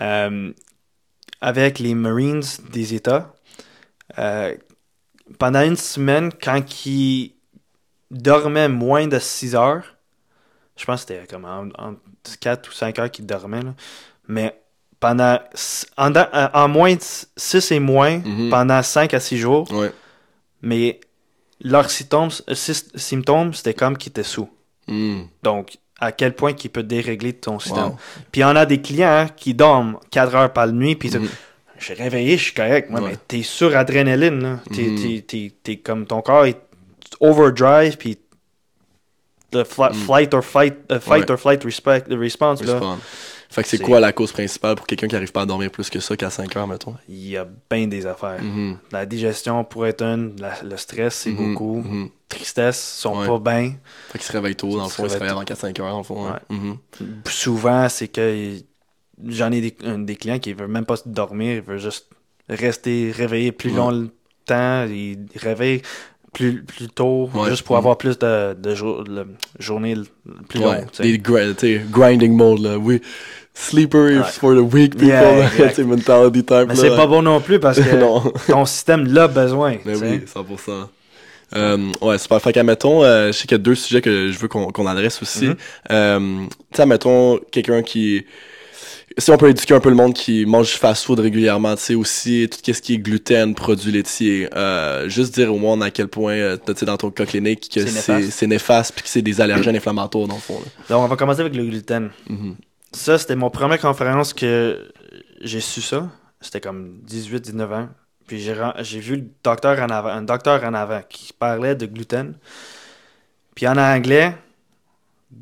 euh, 0.00 0.52
avec 1.40 1.78
les 1.78 1.94
Marines 1.94 2.42
des 2.72 2.94
États. 2.94 3.32
Euh, 4.18 4.54
pendant 5.38 5.62
une 5.62 5.76
semaine, 5.76 6.30
quand 6.42 6.86
ils 6.86 7.34
dormaient 8.10 8.68
moins 8.68 9.06
de 9.06 9.18
6 9.18 9.54
heures, 9.54 9.97
je 10.78 10.84
pense 10.86 11.04
que 11.04 11.12
c'était 11.14 11.26
comme 11.26 11.44
en, 11.44 11.68
en 11.78 11.94
4 12.40 12.68
ou 12.68 12.72
5 12.72 12.98
heures 12.98 13.10
qu'ils 13.10 13.26
dormaient, 13.26 13.62
là, 13.62 13.74
mais 14.28 14.58
pendant 15.00 15.38
en, 15.96 16.12
en 16.54 16.68
moins 16.68 16.94
de 16.94 17.00
6 17.36 17.72
et 17.72 17.80
moins, 17.80 18.18
Mhm. 18.18 18.48
pendant 18.50 18.82
5 18.82 19.12
à 19.14 19.20
6 19.20 19.36
jours, 19.38 19.70
Ouais. 19.72 19.92
mais 20.62 21.00
leurs 21.60 21.90
symptômes, 21.90 22.30
symptômes 22.54 23.52
c'était 23.54 23.74
comme 23.74 23.96
qu'ils 23.98 24.10
étaient 24.10 24.22
sous. 24.22 24.48
Mm. 24.86 25.22
Donc, 25.42 25.78
à 26.00 26.12
quel 26.12 26.34
point 26.34 26.52
qu'il 26.52 26.70
peut 26.70 26.84
dérégler 26.84 27.32
ton 27.32 27.58
système. 27.58 27.84
Wow. 27.84 27.96
Puis 28.30 28.44
on 28.44 28.48
a 28.54 28.64
des 28.66 28.80
clients 28.80 29.08
hein, 29.10 29.26
qui 29.36 29.52
dorment 29.54 29.98
4 30.10 30.34
heures 30.34 30.52
par 30.52 30.68
nuit, 30.68 30.94
puis 30.96 31.10
Mhm. 31.10 31.20
disent 31.22 31.30
Je 31.80 31.84
suis 31.84 31.94
réveillé, 31.94 32.36
je 32.36 32.42
suis 32.42 32.54
correct. 32.54 32.90
Ouais, 32.90 33.00
Ouais. 33.00 33.10
mais 33.10 33.16
t'es 33.28 33.42
sur 33.42 33.76
adrénaline. 33.76 34.42
là. 34.42 34.58
T'es, 34.74 34.82
Mhm. 34.82 34.96
t'es- 35.00 35.22
t'es- 35.22 35.52
t'es 35.62 35.76
comme 35.76 36.06
ton 36.06 36.22
corps 36.22 36.44
est 36.44 36.60
overdrive, 37.20 37.96
puis 37.96 38.18
le 39.52 39.62
fla- 39.64 39.92
flight 39.92 40.34
or 40.34 40.44
fight, 40.44 40.74
euh, 40.92 41.00
fight 41.00 41.24
Ouais. 41.24 41.30
or 41.32 41.38
flight 41.38 41.64
respect, 41.64 42.04
response, 42.10 42.62
là. 42.64 42.80
Fait 43.50 43.62
que 43.62 43.68
c'est 43.70 43.78
quoi 43.78 43.98
la 43.98 44.12
cause 44.12 44.30
principale 44.30 44.74
pour 44.74 44.86
quelqu'un 44.86 45.08
qui 45.08 45.16
arrive 45.16 45.32
pas 45.32 45.40
à 45.40 45.46
dormir 45.46 45.70
plus 45.70 45.88
que 45.88 46.00
ça 46.00 46.14
qu'à 46.18 46.28
5 46.28 46.54
heures, 46.54 46.66
mettons? 46.66 46.94
il 47.08 47.28
y 47.30 47.36
a 47.38 47.46
bien 47.70 47.86
des 47.86 48.04
affaires. 48.04 48.42
Mhm. 48.42 48.76
La 48.92 49.06
digestion 49.06 49.64
pourrait 49.64 49.90
être 49.90 50.02
une, 50.02 50.36
la- 50.38 50.62
le 50.62 50.76
stress, 50.76 51.14
c'est 51.14 51.30
Mhm. 51.30 51.36
beaucoup. 51.54 51.76
Mhm. 51.82 52.10
Tristesse, 52.28 52.78
sont 53.00 53.18
Ouais. 53.20 53.26
pas 53.26 53.38
bien. 53.38 53.72
Fait 54.10 54.18
qu'il 54.18 54.26
se 54.26 54.32
réveille 54.32 54.54
tôt, 54.54 54.76
dans 54.76 54.84
le 54.84 54.90
fond, 54.90 55.04
il 55.04 55.08
se 55.08 55.14
réveille 55.14 55.18
réveille 55.20 55.30
avant 55.30 55.44
4-5 55.44 55.80
heures, 55.80 55.90
dans 55.92 55.98
le 55.98 56.04
fond. 56.04 56.26
ouais. 56.26 56.32
Ouais. 56.50 56.56
Mhm. 56.56 56.76
souvent, 57.26 57.88
c'est 57.88 58.08
que 58.08 58.56
j'en 59.26 59.50
ai 59.50 59.62
des, 59.62 59.74
un 59.84 59.98
des 60.00 60.16
clients 60.16 60.38
qui 60.38 60.52
veulent 60.52 60.68
même 60.68 60.84
pas 60.84 60.96
dormir, 61.06 61.54
ils 61.54 61.62
veulent 61.62 61.78
juste 61.80 62.10
rester 62.50 63.12
réveillé 63.16 63.50
plus 63.52 63.70
longtemps, 63.70 64.84
ils 64.90 65.26
réveillent 65.36 65.80
plus, 66.32 66.62
plus 66.62 66.88
tôt, 66.88 67.30
Ouais. 67.34 67.50
juste 67.50 67.62
pour 67.62 67.76
avoir 67.76 67.96
plus 67.98 68.18
de, 68.18 68.54
de 68.54 68.74
jour- 68.74 69.04
le- 69.08 69.26
journées 69.58 69.94
plus 70.48 70.60
longues. 70.60 70.86
grinding 71.90 72.32
mode, 72.36 72.60
là. 72.60 72.76
Oui. 72.78 73.00
Sleeper 73.54 74.08
is 74.10 74.18
Ouais. 74.18 74.24
for 74.24 74.54
the 74.54 74.72
weak 74.72 74.92
people, 74.92 75.06
Yeah. 75.08 75.70
T'sais, 75.70 75.82
mentality 75.84 76.44
type, 76.44 76.66
Mais 76.68 76.76
c'est 76.76 76.94
pas 76.94 77.06
bon 77.08 77.22
non 77.22 77.40
plus 77.40 77.58
parce 77.58 77.80
que 77.80 77.96
ton 78.52 78.64
système 78.66 79.06
l'a 79.12 79.26
besoin. 79.26 79.78
Mais 79.84 79.94
sais. 79.96 80.04
oui, 80.10 80.20
100%. 80.26 80.88
Euh, 81.56 81.88
ouais, 82.02 82.18
super. 82.18 82.40
Fait 82.42 82.52
qu'admettons, 82.52 83.02
euh, 83.02 83.28
je 83.28 83.32
sais 83.32 83.42
qu'il 83.48 83.52
y 83.52 83.54
a 83.54 83.58
deux 83.58 83.74
sujets 83.74 84.02
que 84.02 84.30
je 84.30 84.38
veux 84.38 84.48
qu'on 84.48 84.86
adresse 84.86 85.20
aussi. 85.22 85.46
Mhm. 85.46 85.56
Euh, 85.90 86.18
tu 86.46 86.76
sais, 86.76 86.82
admettons, 86.82 87.40
quelqu'un 87.50 87.82
qui... 87.82 88.24
Si 89.18 89.32
on 89.32 89.36
peut 89.36 89.48
éduquer 89.48 89.74
un 89.74 89.80
peu 89.80 89.88
le 89.88 89.96
monde 89.96 90.14
qui 90.14 90.46
mange 90.46 90.76
fast-food 90.76 91.18
régulièrement, 91.18 91.74
tu 91.74 91.82
sais, 91.82 91.94
aussi, 91.96 92.48
tout 92.48 92.72
ce 92.72 92.80
qui 92.80 92.94
est 92.94 92.98
gluten, 92.98 93.54
produits 93.54 93.90
laitiers, 93.90 94.48
euh, 94.54 95.08
juste 95.08 95.34
dire 95.34 95.52
au 95.52 95.58
monde 95.58 95.82
à 95.82 95.90
quel 95.90 96.06
point, 96.06 96.34
euh, 96.34 96.56
tu 96.56 96.72
sais, 96.76 96.86
dans 96.86 96.96
ton 96.96 97.10
cas 97.10 97.26
clinique, 97.26 97.68
que 97.68 97.84
C'est 97.84 98.46
néfaste. 98.46 98.92
puis 98.94 99.02
que 99.02 99.08
c'est 99.08 99.22
des 99.22 99.40
allergènes 99.40 99.74
inflammatoires, 99.76 100.28
dans 100.28 100.36
le 100.36 100.40
fond. 100.40 100.60
Là. 100.60 100.66
Donc, 100.88 101.04
on 101.04 101.08
va 101.08 101.16
commencer 101.16 101.40
avec 101.40 101.56
le 101.56 101.64
gluten. 101.64 102.10
Mhm. 102.28 102.54
Ça, 102.92 103.18
c'était 103.18 103.34
mon 103.34 103.50
première 103.50 103.80
conférence 103.80 104.32
que 104.32 104.88
j'ai 105.40 105.60
su 105.60 105.82
ça. 105.82 106.08
C'était 106.40 106.60
comme 106.60 107.00
18-19 107.08 107.74
ans. 107.74 107.88
Puis 108.28 108.40
j'ai 108.40 109.00
vu 109.00 109.16
le 109.16 109.24
docteur 109.42 109.80
en 109.80 109.88
avant, 109.88 110.10
un 110.10 110.22
docteur 110.22 110.62
en 110.62 110.74
avant 110.74 111.00
qui 111.08 111.32
parlait 111.32 111.74
de 111.74 111.86
gluten. 111.86 112.34
Puis 113.54 113.66
en 113.66 113.76
anglais, 113.76 114.34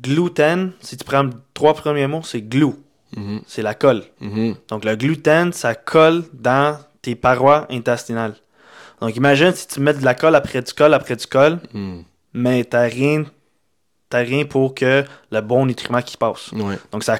gluten, 0.01 0.71
si 0.79 0.97
tu 0.97 1.03
prends 1.03 1.23
les 1.23 1.33
trois 1.53 1.73
premiers 1.73 2.07
mots, 2.07 2.23
c'est 2.23 2.41
glue. 2.41 2.73
Mhm. 3.15 3.41
C'est 3.47 3.61
la 3.61 3.73
colle. 3.73 4.03
Mhm. 4.19 4.55
Donc 4.69 4.83
le 4.85 4.95
gluten, 4.95 5.53
ça 5.53 5.75
colle 5.75 6.23
dans 6.33 6.77
tes 7.01 7.15
parois 7.15 7.65
intestinales. 7.69 8.35
Donc 9.01 9.15
imagine 9.15 9.53
si 9.53 9.67
tu 9.67 9.79
mets 9.79 9.93
de 9.93 10.03
la 10.03 10.13
colle 10.15 10.35
après 10.35 10.61
du 10.61 10.73
colle 10.73 10.93
après 10.93 11.15
du 11.15 11.25
colle, 11.27 11.59
Mhm. 11.73 12.03
mais 12.33 12.63
t'as 12.65 12.81
rien, 12.87 13.23
t'as 14.09 14.19
rien 14.19 14.45
pour 14.45 14.73
que 14.75 15.03
le 15.31 15.41
bon 15.41 15.65
nutriment 15.65 16.01
qui 16.01 16.17
passe. 16.17 16.51
Ouais. 16.51 16.77
Donc 16.91 17.03
ça 17.03 17.19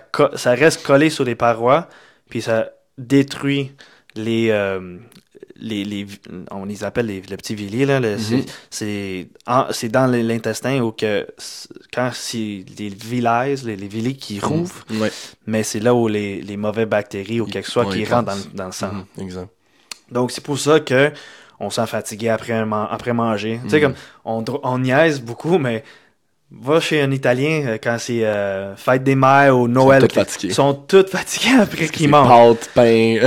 reste 0.54 0.84
collé 0.86 1.10
sur 1.10 1.24
les 1.24 1.36
parois, 1.36 1.88
puis 2.30 2.42
ça 2.42 2.70
détruit 2.98 3.72
les, 4.16 4.50
euh, 4.50 4.98
les, 5.60 5.84
les 5.84 6.04
vi- 6.04 6.20
on 6.52 6.66
les 6.66 6.84
appelle 6.84 7.08
les, 7.08 7.22
le 7.22 7.38
petit 7.38 7.56
là. 7.86 8.00
le- 8.00 8.18
Mhm. 8.18 8.44
C'est 8.70 9.28
dans 9.90 10.08
l'intestin 10.08 10.82
où 10.82 10.92
que 10.92 11.28
quand 11.94 12.12
c'est 12.14 12.66
les 12.78 12.90
villes, 12.90 13.30
les, 13.66 13.76
les 13.76 13.88
qui 14.16 14.40
rouvrent, 14.40 14.84
Ouais. 14.92 15.12
mais 15.46 15.64
c'est 15.64 15.80
là 15.80 15.94
où 15.94 16.08
les, 16.08 16.42
les 16.42 16.58
mauvaises 16.58 16.88
bactéries 16.88 17.42
ou 17.42 17.46
quelque 17.46 17.70
chose 17.72 17.94
qui 17.94 18.06
rentrent 18.06 18.34
dans, 18.36 18.38
dans 18.54 18.66
le 18.68 18.72
sang. 18.72 18.92
Mhm. 19.18 19.24
Exact. 19.24 19.50
Donc, 20.12 20.32
c'est 20.32 20.44
pour 20.44 20.58
ça 20.60 20.80
que 20.80 21.12
on 21.60 21.70
sent 21.70 21.88
fatigué 21.88 22.30
après, 22.30 22.66
man- 22.66 22.88
après 22.90 23.14
manger. 23.14 23.60
Tu 23.64 23.70
sais, 23.72 23.78
Mhm. 23.78 23.82
comme, 23.84 23.96
on, 24.26 24.42
dr- 24.44 24.60
on 24.64 24.78
niaise 24.80 25.20
beaucoup, 25.22 25.58
mais 25.58 25.84
va 26.50 26.80
chez 26.80 27.02
un 27.02 27.12
Italien 27.12 27.64
euh, 27.68 27.78
quand 27.82 27.98
c'est 28.00 28.24
euh, 28.26 28.76
fête 28.76 29.04
des 29.04 29.16
mères 29.16 29.58
ou 29.58 29.68
Noël. 29.68 30.08
tous 30.08 30.16
fatigués. 30.16 30.48
Ils 30.50 30.54
sont 30.54 30.74
tous 30.74 31.06
fatigués 31.10 31.56
après 31.60 31.88
qu'ils 31.90 32.10
mangent. 32.10 32.58
Pâtes, 32.58 32.70
pain. 32.74 33.18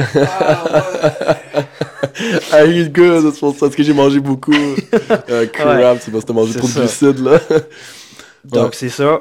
I 2.53 2.67
eat 2.81 2.93
good, 2.93 3.33
c'est 3.33 3.41
pour 3.41 3.55
ça 3.57 3.69
que 3.69 3.83
j'ai 3.83 3.93
mangé 3.93 4.21
beaucoup. 4.21 4.53
Euh, 5.29 5.47
crap, 5.47 5.99
c'est 6.01 6.11
parce 6.11 6.25
que 6.25 6.29
t'as 6.29 6.35
mangé 6.35 6.55
trop 6.59 6.67
de 6.69 6.73
glucides, 6.73 7.19
là. 7.21 7.39
Donc, 8.45 8.65
Ouais. 8.67 8.71
c'est 8.73 8.89
ça. 8.89 9.21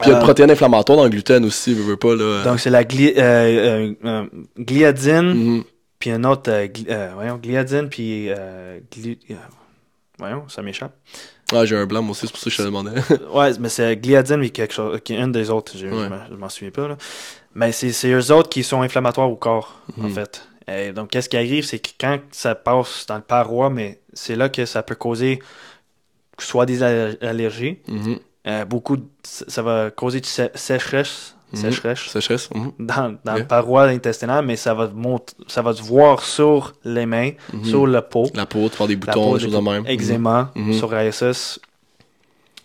Puis 0.00 0.08
il 0.08 0.08
y 0.08 0.12
a 0.12 0.14
Euh, 0.16 0.18
une 0.18 0.24
protéine 0.24 0.50
inflammatoire 0.50 0.96
dans 0.98 1.04
le 1.04 1.10
gluten 1.10 1.44
aussi, 1.44 1.72
veux, 1.74 1.82
veux 1.82 1.96
pas, 1.96 2.14
là. 2.14 2.44
Donc, 2.44 2.60
c'est 2.60 2.70
la 2.70 2.84
gli 2.84 3.14
euh, 3.16 3.20
euh, 3.20 3.94
euh, 4.04 4.26
gliadine, 4.58 5.22
Mhm. 5.56 5.64
puis 5.98 6.10
un 6.10 6.22
autre, 6.24 6.50
euh, 6.50 6.66
gli- 6.66 6.86
euh, 6.88 7.10
voyons, 7.14 7.36
gliadine, 7.36 7.88
puis 7.88 8.28
euh, 8.30 8.78
euh, 8.98 9.34
voyons, 10.18 10.44
ça 10.48 10.62
m'échappe. 10.62 10.92
Ah, 11.52 11.64
j'ai 11.64 11.76
un 11.76 11.86
blanc, 11.86 12.02
moi 12.02 12.10
aussi, 12.10 12.26
c'est 12.26 12.32
pour 12.32 12.40
ça 12.40 12.44
que 12.44 12.50
je 12.50 12.56
te 12.58 12.62
demandais. 12.62 12.90
Ouais, 13.32 13.50
mais 13.58 13.68
c'est 13.70 13.96
gliadine, 13.96 14.36
mais 14.36 14.50
quelque 14.50 14.74
chose, 14.74 15.00
qui 15.02 15.14
est 15.14 15.18
une 15.18 15.32
des 15.32 15.48
autres, 15.50 15.76
Ouais. 15.82 16.08
m'en- 16.08 16.26
je 16.30 16.34
m'en 16.34 16.48
souviens 16.48 16.70
pas. 16.70 16.88
Là. 16.88 16.96
Mais 17.54 17.72
c'est 17.72 18.08
eux 18.12 18.32
autres 18.32 18.50
qui 18.50 18.62
sont 18.62 18.82
inflammatoires 18.82 19.30
au 19.30 19.36
corps, 19.36 19.80
en 19.98 20.04
Mhm. 20.08 20.10
fait. 20.14 20.48
Et 20.70 20.92
donc, 20.92 21.08
qu'est-ce 21.10 21.30
qui 21.30 21.36
arrive, 21.38 21.64
c'est 21.64 21.78
que 21.78 21.88
quand 21.98 22.18
ça 22.30 22.54
passe 22.54 23.06
dans 23.06 23.16
le 23.16 23.22
paroi, 23.22 23.70
mais 23.70 24.00
c'est 24.12 24.36
là 24.36 24.50
que 24.50 24.66
ça 24.66 24.82
peut 24.82 24.94
causer 24.94 25.38
soit 26.38 26.66
des 26.66 26.82
aller- 26.82 27.16
allergies, 27.22 27.78
Mhm. 27.88 28.18
euh, 28.46 28.64
beaucoup, 28.66 28.98
de- 28.98 29.06
ça 29.24 29.62
va 29.62 29.90
causer 29.90 30.20
de 30.20 30.26
sé- 30.26 30.50
sécheresse, 30.54 31.34
Mhm. 31.52 31.60
sécheresse 31.60 32.00
Sécheresse. 32.08 32.50
mhm. 32.54 32.72
dans, 32.78 33.16
dans 33.24 33.34
le 33.36 33.44
paroi 33.44 33.84
intestinale, 33.84 34.44
mais 34.44 34.56
ça 34.56 34.74
va, 34.74 34.90
ça 35.46 35.62
va 35.62 35.72
se 35.72 35.82
voir 35.82 36.22
sur 36.22 36.74
les 36.84 37.06
mains, 37.06 37.30
Mhm. 37.52 37.64
sur 37.64 37.86
la 37.86 38.02
peau. 38.02 38.26
La 38.34 38.44
peau, 38.46 38.68
tu 38.68 38.76
vois 38.76 38.86
des 38.86 38.94
La 38.96 39.00
boutons, 39.00 39.34
des 39.34 39.40
choses 39.44 39.52
de 39.54 39.58
même. 39.58 39.84
Eczéma, 39.86 40.50
Mhm. 40.54 40.72
psoriasis. 40.72 41.58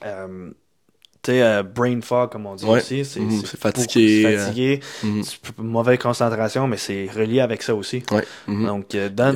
Euh, 0.05 0.49
tu 1.21 1.31
sais, 1.31 1.41
euh, 1.41 1.63
brain 1.63 2.01
fog, 2.01 2.29
comme 2.31 2.45
on 2.45 2.55
dit 2.55 2.65
Ouais. 2.65 2.79
aussi. 2.79 3.05
C'est 3.05 3.21
fatigué, 3.57 4.23
beaucoup- 4.23 4.31
c'est 4.31 4.36
euh, 4.36 4.45
fatigué. 4.45 4.79
Mauvaise 5.57 5.99
concentration, 5.99 6.67
mais 6.67 6.75
c'est 6.77 7.07
relié 7.15 7.39
avec 7.39 7.63
ça 7.63 7.73
aussi. 7.73 8.03
Ouais. 8.11 8.25
Donc, 8.47 8.93
euh, 8.95 9.07
dans- 9.09 9.34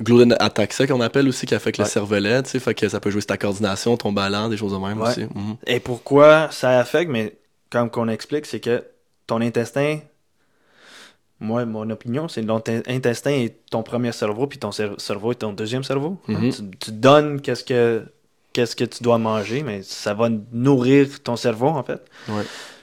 gluten 0.00 0.34
ataxia 0.40 0.86
qu'on 0.88 1.00
appelle 1.02 1.28
aussi, 1.28 1.46
qui 1.46 1.54
affecte 1.54 1.78
le 1.78 1.84
Ouais. 1.84 1.90
cervelet, 1.90 2.42
tu 2.42 2.50
sais, 2.50 2.58
fait 2.58 2.74
que 2.74 2.88
ça 2.88 2.98
peut 2.98 3.10
jouer 3.10 3.20
sur 3.20 3.28
ta 3.28 3.36
coordination, 3.36 3.96
ton 3.96 4.10
ballon, 4.10 4.48
des 4.48 4.56
choses 4.56 4.72
de 4.72 4.78
même 4.78 5.00
aussi. 5.00 5.26
Et 5.66 5.78
pourquoi 5.78 6.48
ça 6.50 6.80
affecte, 6.80 7.10
mais 7.12 7.34
comme 7.72 7.88
qu'on 7.90 8.08
explique, 8.08 8.46
c'est 8.46 8.60
que 8.60 8.84
ton 9.26 9.40
intestin, 9.40 9.98
moi, 11.40 11.64
mon 11.64 11.88
opinion, 11.90 12.28
c'est 12.28 12.44
que 12.44 12.90
intestin 12.90 13.30
est 13.32 13.56
ton 13.70 13.82
premier 13.82 14.12
cerveau, 14.12 14.46
puis 14.46 14.58
ton 14.58 14.70
cer- 14.70 14.98
cerveau 15.00 15.32
est 15.32 15.36
ton 15.36 15.52
deuxième 15.52 15.82
cerveau. 15.82 16.18
hein. 16.28 16.34
Mhm. 16.40 16.52
Tu, 16.52 16.62
tu 16.78 16.92
donnes 16.92 17.40
qu'est-ce 17.40 17.64
que 17.64 18.04
qu'est-ce 18.52 18.76
que 18.76 18.84
tu 18.84 19.02
dois 19.02 19.16
manger, 19.18 19.62
mais 19.62 19.82
ça 19.82 20.12
va 20.12 20.28
nourrir 20.52 21.22
ton 21.24 21.36
cerveau, 21.36 21.68
en 21.68 21.82
fait. 21.82 22.02
Ouais. 22.28 22.42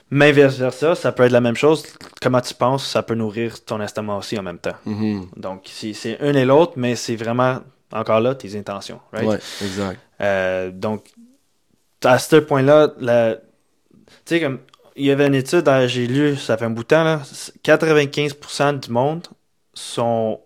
Mais 0.09 0.31
vice-versa, 0.31 0.95
ça 0.95 1.11
peut 1.11 1.23
être 1.23 1.31
la 1.31 1.41
même 1.41 1.55
chose. 1.55 1.83
Comment 2.23 2.41
tu 2.41 2.55
penses, 2.55 2.87
ça 2.87 3.03
peut 3.03 3.13
nourrir 3.13 3.63
ton 3.63 3.79
estomac 3.79 4.17
aussi 4.17 4.37
en 4.39 4.41
même 4.43 4.57
temps. 4.57 4.73
Mhm. 4.85 5.27
Donc, 5.37 5.61
c'est 5.71 5.93
c'est 5.93 6.19
un 6.21 6.33
et 6.33 6.43
l'autre, 6.45 6.73
mais 6.75 6.95
c'est 6.95 7.15
vraiment, 7.15 7.59
encore 7.93 8.19
là, 8.19 8.33
tes 8.33 8.57
intentions. 8.57 8.99
Right? 9.13 9.27
Ouais, 9.29 9.39
exact. 9.61 9.99
Euh, 10.21 10.71
donc, 10.71 11.05
à 12.03 12.17
ce 12.17 12.37
point-là, 12.37 12.93
la... 12.99 13.35
tu 13.35 13.41
sais, 14.25 14.41
comme, 14.41 14.57
il 14.99 15.05
y 15.05 15.11
avait 15.11 15.25
une 15.27 15.35
étude, 15.35 15.69
j'ai 15.87 16.05
lu, 16.07 16.35
ça 16.37 16.57
fait 16.57 16.65
un 16.65 16.69
bout 16.69 16.83
de 16.83 16.87
temps, 16.89 17.03
là, 17.03 17.21
95% 17.63 18.73
du 18.73 18.91
monde 18.91 19.27
sont 19.73 20.39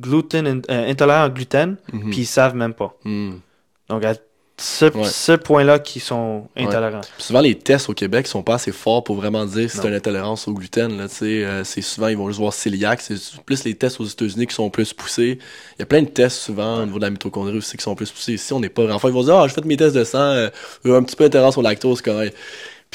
gluten, 0.00 0.62
euh, 0.70 0.90
intolérants 0.90 1.26
au 1.26 1.30
gluten, 1.30 1.76
Mhm. 1.92 2.10
puis 2.10 2.20
ils 2.20 2.26
savent 2.26 2.54
même 2.54 2.74
pas. 2.74 2.94
Mhm. 3.04 3.40
Donc, 3.88 4.04
à 4.04 4.14
ce, 4.56 4.84
Ouais. 4.86 5.04
ce 5.04 5.32
point-là, 5.32 5.78
qui 5.80 5.98
sont 5.98 6.48
intolérants. 6.56 7.00
Souvent, 7.18 7.40
les 7.40 7.56
tests 7.56 7.88
au 7.88 7.92
Québec 7.92 8.26
sont 8.28 8.42
pas 8.44 8.54
assez 8.54 8.70
forts 8.70 9.02
pour 9.02 9.16
vraiment 9.16 9.44
dire 9.46 9.68
si 9.68 9.76
c'est 9.78 9.88
une 9.88 9.94
intolérance 9.94 10.46
au 10.46 10.52
gluten. 10.52 10.96
Là, 10.96 11.06
euh, 11.22 11.64
c'est 11.64 11.80
souvent, 11.82 12.06
ils 12.08 12.16
vont 12.16 12.28
juste 12.28 12.38
voir 12.38 12.54
cœliaque. 12.54 13.00
C'est 13.00 13.16
plus 13.44 13.64
les 13.64 13.74
tests 13.74 14.00
aux 14.00 14.04
États-Unis 14.04 14.46
qui 14.46 14.54
sont 14.54 14.70
plus 14.70 14.92
poussés. 14.92 15.38
Il 15.76 15.80
y 15.80 15.82
a 15.82 15.86
plein 15.86 16.02
de 16.02 16.08
tests 16.08 16.38
souvent 16.38 16.82
au 16.82 16.86
niveau 16.86 16.98
de 16.98 17.04
la 17.04 17.10
mitochondrie 17.10 17.58
aussi 17.58 17.76
qui 17.76 17.82
sont 17.82 17.96
plus 17.96 18.10
poussés. 18.12 18.34
Ici, 18.34 18.52
on 18.52 18.60
n'est 18.60 18.68
pas. 18.68 18.92
Enfin, 18.94 19.08
ils 19.08 19.14
vont 19.14 19.24
dire 19.24 19.34
Ah, 19.36 19.48
j'ai 19.48 19.54
fait 19.54 19.64
mes 19.64 19.76
tests 19.76 19.96
de 19.96 20.04
sang, 20.04 20.18
euh, 20.20 20.48
un 20.84 21.02
petit 21.02 21.16
peu 21.16 21.24
intolérance 21.24 21.58
au 21.58 21.62
lactose, 21.62 22.00
quand 22.00 22.14
même. 22.18 22.30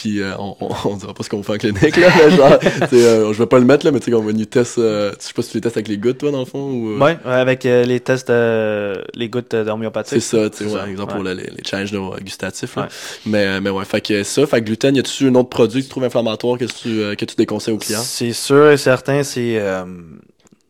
Puis 0.01 0.21
euh, 0.21 0.33
on, 0.37 0.55
on, 0.61 0.69
on 0.91 0.95
dira 0.95 1.13
pas 1.13 1.23
ce 1.23 1.29
qu'on 1.29 1.43
fait 1.43 1.53
en 1.53 1.57
clinique, 1.57 1.97
là. 1.97 2.07
mais 2.17 2.31
genre, 2.35 2.57
euh, 2.93 3.33
je 3.33 3.37
vais 3.37 3.45
pas 3.47 3.59
le 3.59 3.65
mettre, 3.65 3.85
là, 3.85 3.91
mais 3.91 3.99
tu 3.99 4.05
sais, 4.05 4.11
qu'on 4.11 4.23
va 4.23 4.31
nous 4.31 4.45
test. 4.45 4.77
euh, 4.77 5.11
je 5.19 5.25
sais 5.25 5.33
pas 5.33 5.41
si 5.41 5.49
tu 5.51 5.57
les 5.57 5.61
testes 5.61 5.75
avec 5.75 5.89
les 5.89 5.97
gouttes, 5.97 6.19
toi, 6.19 6.31
dans 6.31 6.39
le 6.39 6.45
fond. 6.45 6.71
Ou, 6.71 6.91
euh, 6.91 6.97
Ouais, 6.99 7.17
ouais, 7.25 7.31
avec 7.33 7.63
les 7.65 7.99
tests, 7.99 8.29
les 8.29 9.29
gouttes 9.29 9.47
C'est 9.51 9.65
d'homéopathie. 9.65 10.21
ça, 10.21 10.49
tu 10.49 10.57
sais, 10.57 10.63
C'est 10.63 10.69
ouais, 10.73 10.79
ça, 10.79 10.87
exemple 10.89 11.11
ouais. 11.11 11.15
pour 11.17 11.23
le- 11.25 11.33
les, 11.33 11.43
les 11.43 11.63
challenges 11.65 11.91
de- 11.91 12.23
gustatifs. 12.23 12.75
Là. 12.77 12.87
Mais, 13.25 13.59
mais 13.59 13.69
ouais, 13.69 13.83
fait 13.83 13.99
que 13.99 14.23
ça, 14.23 14.45
fait 14.47 14.61
que 14.61 14.65
gluten, 14.67 14.95
y 14.95 14.99
a-tu 14.99 15.27
un 15.27 15.35
autre 15.35 15.49
produit 15.49 15.81
que 15.81 15.85
tu 15.87 15.89
trouves 15.89 16.05
inflammatoire 16.05 16.57
que 16.57 16.65
tu, 16.65 17.15
que 17.17 17.25
tu 17.25 17.35
déconseilles 17.35 17.73
aux 17.73 17.77
clients? 17.77 17.99
C'est 18.01 18.31
sûr 18.33 18.71
et 18.71 18.77
certain, 18.77 19.23
c'est 19.23 19.61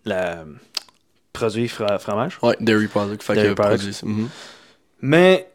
le 0.05 0.15
produit 1.33 1.67
fra- 1.67 1.99
fromage. 1.99 2.39
Ouais, 2.41 2.55
dairy 2.59 2.87
product, 2.87 3.21
fait 3.21 3.35
Dairy 3.35 3.49
que 3.49 3.53
produit. 3.61 3.95
mhm. 4.03 4.27
Mais 5.01 5.47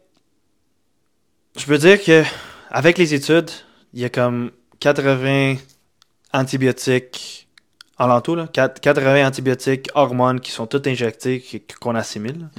je 1.57 1.65
peux 1.65 1.77
dire 1.77 2.01
que 2.03 2.23
avec 2.75 2.97
les 2.97 3.13
études, 3.13 3.49
il 3.93 4.01
y 4.01 4.05
a 4.05 4.09
comme 4.09 4.51
80 4.81 5.55
antibiotiques 6.33 7.47
en 7.97 8.07
l'entour, 8.07 8.35
là, 8.35 8.47
quat- 8.53 8.79
80 8.81 9.25
antibiotiques, 9.25 9.89
hormones 9.95 10.41
qui 10.41 10.51
sont 10.51 10.67
toutes 10.67 10.85
injectées, 10.87 11.39
qui- 11.39 11.61
qu'on 11.79 11.95
assimile. 11.95 12.49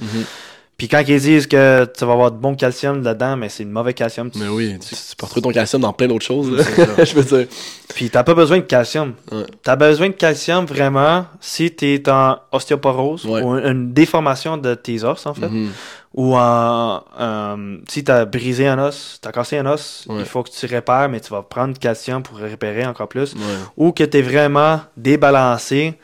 Puis 0.77 0.87
quand 0.87 1.03
ils 1.07 1.19
disent 1.19 1.47
que 1.47 1.85
tu 1.97 2.05
vas 2.05 2.13
avoir 2.13 2.31
de 2.31 2.37
bon 2.37 2.53
calcium 2.55 3.01
là-dedans, 3.03 3.35
mais 3.35 3.49
c'est 3.49 3.65
de 3.65 3.69
mauvais 3.71 3.95
calcium. 3.95 4.29
tu- 4.29 4.37
Mais 4.37 4.47
oui, 4.47 4.77
tu, 4.79 4.93
tu 4.93 5.15
peux 5.17 5.25
retrouver 5.25 5.41
ton 5.41 5.51
calcium 5.51 5.81
dans 5.81 5.91
plein 5.91 6.07
d'autres 6.07 6.25
choses. 6.25 6.51
là. 6.51 6.63
C'est 6.63 6.85
ça. 6.85 7.03
je 7.03 7.15
veux 7.15 7.23
dire. 7.37 7.47
Puis 7.95 8.11
t'as 8.11 8.23
pas 8.23 8.35
besoin 8.35 8.57
de 8.57 8.61
calcium. 8.63 9.13
Ouais. 9.31 9.45
T'as 9.63 9.75
besoin 9.75 10.09
de 10.09 10.13
calcium 10.13 10.65
vraiment 10.65 11.25
si 11.41 11.71
t'es 11.71 12.07
en 12.09 12.37
ostéoporose 12.51 13.25
Ouais. 13.25 13.41
ou 13.41 13.53
une 13.57 13.91
déformation 13.91 14.57
de 14.57 14.75
tes 14.75 15.03
os 15.03 15.25
en 15.25 15.33
fait. 15.33 15.49
Mhm. 15.49 15.71
Ou 16.13 16.35
en, 16.35 17.03
euh, 17.19 17.77
si 17.89 18.03
t'as 18.03 18.25
brisé 18.25 18.67
un 18.67 18.77
os, 18.77 19.17
t'as 19.19 19.31
cassé 19.31 19.57
un 19.57 19.65
os, 19.65 20.05
Ouais. 20.07 20.19
il 20.19 20.25
faut 20.25 20.43
que 20.43 20.51
tu 20.51 20.65
répères, 20.67 21.09
mais 21.09 21.19
tu 21.19 21.31
vas 21.31 21.41
prendre 21.41 21.73
du 21.73 21.79
calcium 21.79 22.21
pour 22.21 22.37
réparer 22.37 22.85
encore 22.85 23.07
plus. 23.07 23.33
Ou 23.77 23.91
que 23.93 24.03
t'es 24.03 24.21
vraiment 24.21 24.81
débalancé 24.95 25.95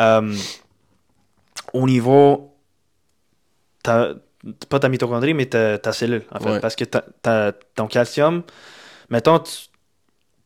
euh, 0.00 0.34
au 1.74 1.86
niveau 1.86 2.47
ta, 3.82 4.14
pas 4.68 4.78
ta 4.78 4.88
mitochondrie, 4.88 5.34
mais 5.34 5.46
ta, 5.46 5.78
ta 5.78 5.92
cellule, 5.92 6.22
en 6.32 6.40
fait. 6.40 6.50
Ouais. 6.52 6.60
Parce 6.60 6.76
que 6.76 6.84
ta- 6.84 7.52
ton 7.74 7.86
calcium, 7.86 8.42
mettons, 9.10 9.38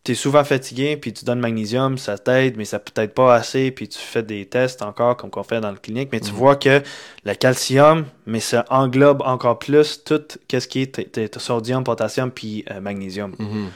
tu 0.04 0.12
es 0.12 0.14
souvent 0.16 0.42
fatigué, 0.42 0.96
puis 0.96 1.12
tu 1.12 1.24
donnes 1.24 1.38
magnésium, 1.38 1.96
ça 1.96 2.18
t'aide, 2.18 2.56
mais 2.56 2.64
ça 2.64 2.80
peut-être 2.80 3.14
pas 3.14 3.34
assez, 3.36 3.70
puis 3.70 3.88
tu 3.88 3.98
fais 4.00 4.24
des 4.24 4.46
tests 4.46 4.82
encore, 4.82 5.16
comme 5.16 5.30
qu'on 5.30 5.44
fait 5.44 5.60
dans 5.60 5.70
la 5.70 5.76
clinique, 5.76 6.08
mais 6.10 6.18
tu 6.20 6.30
Mhm. 6.32 6.36
vois 6.36 6.56
que 6.56 6.82
le 7.24 7.34
calcium, 7.34 8.04
mais 8.26 8.40
ça 8.40 8.64
englobe 8.68 9.22
encore 9.22 9.60
plus 9.60 10.02
tout 10.04 10.20
ce 10.50 10.66
qui 10.66 10.82
est 10.82 11.38
sodium, 11.38 11.84
potassium, 11.84 12.32
puis 12.32 12.64
euh, 12.70 12.80
magnésium. 12.80 13.36
Mhm. 13.38 13.68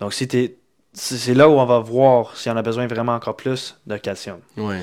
Donc, 0.00 0.12
si 0.12 0.28
c'est 0.92 1.34
là 1.34 1.48
où 1.48 1.52
on 1.52 1.64
va 1.66 1.78
voir 1.78 2.36
si 2.36 2.50
on 2.50 2.56
a 2.56 2.62
besoin 2.62 2.86
vraiment 2.86 3.14
encore 3.14 3.36
plus 3.36 3.76
de 3.86 3.96
calcium. 3.96 4.40
Ouais. 4.58 4.82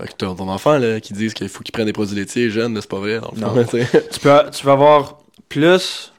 Fait 0.00 0.08
que 0.08 0.12
t'as 0.16 0.34
ton 0.34 0.48
enfant 0.48 0.78
là, 0.78 1.00
qui 1.00 1.12
dit 1.12 1.28
qu'il 1.32 1.48
faut 1.48 1.62
qu'il 1.62 1.72
prenne 1.72 1.86
des 1.86 1.92
produits 1.92 2.16
laitiers 2.16 2.50
jeunes, 2.50 2.74
là, 2.74 2.80
c'est 2.80 2.90
pas 2.90 2.98
vrai. 3.00 3.20
Dans 3.20 3.30
le 3.54 3.64
fond, 3.64 3.76
Non. 3.78 3.84
tu 4.12 4.20
peux, 4.20 4.50
tu 4.50 4.64
vas 4.66 4.72
avoir 4.72 5.18
plus 5.48 6.12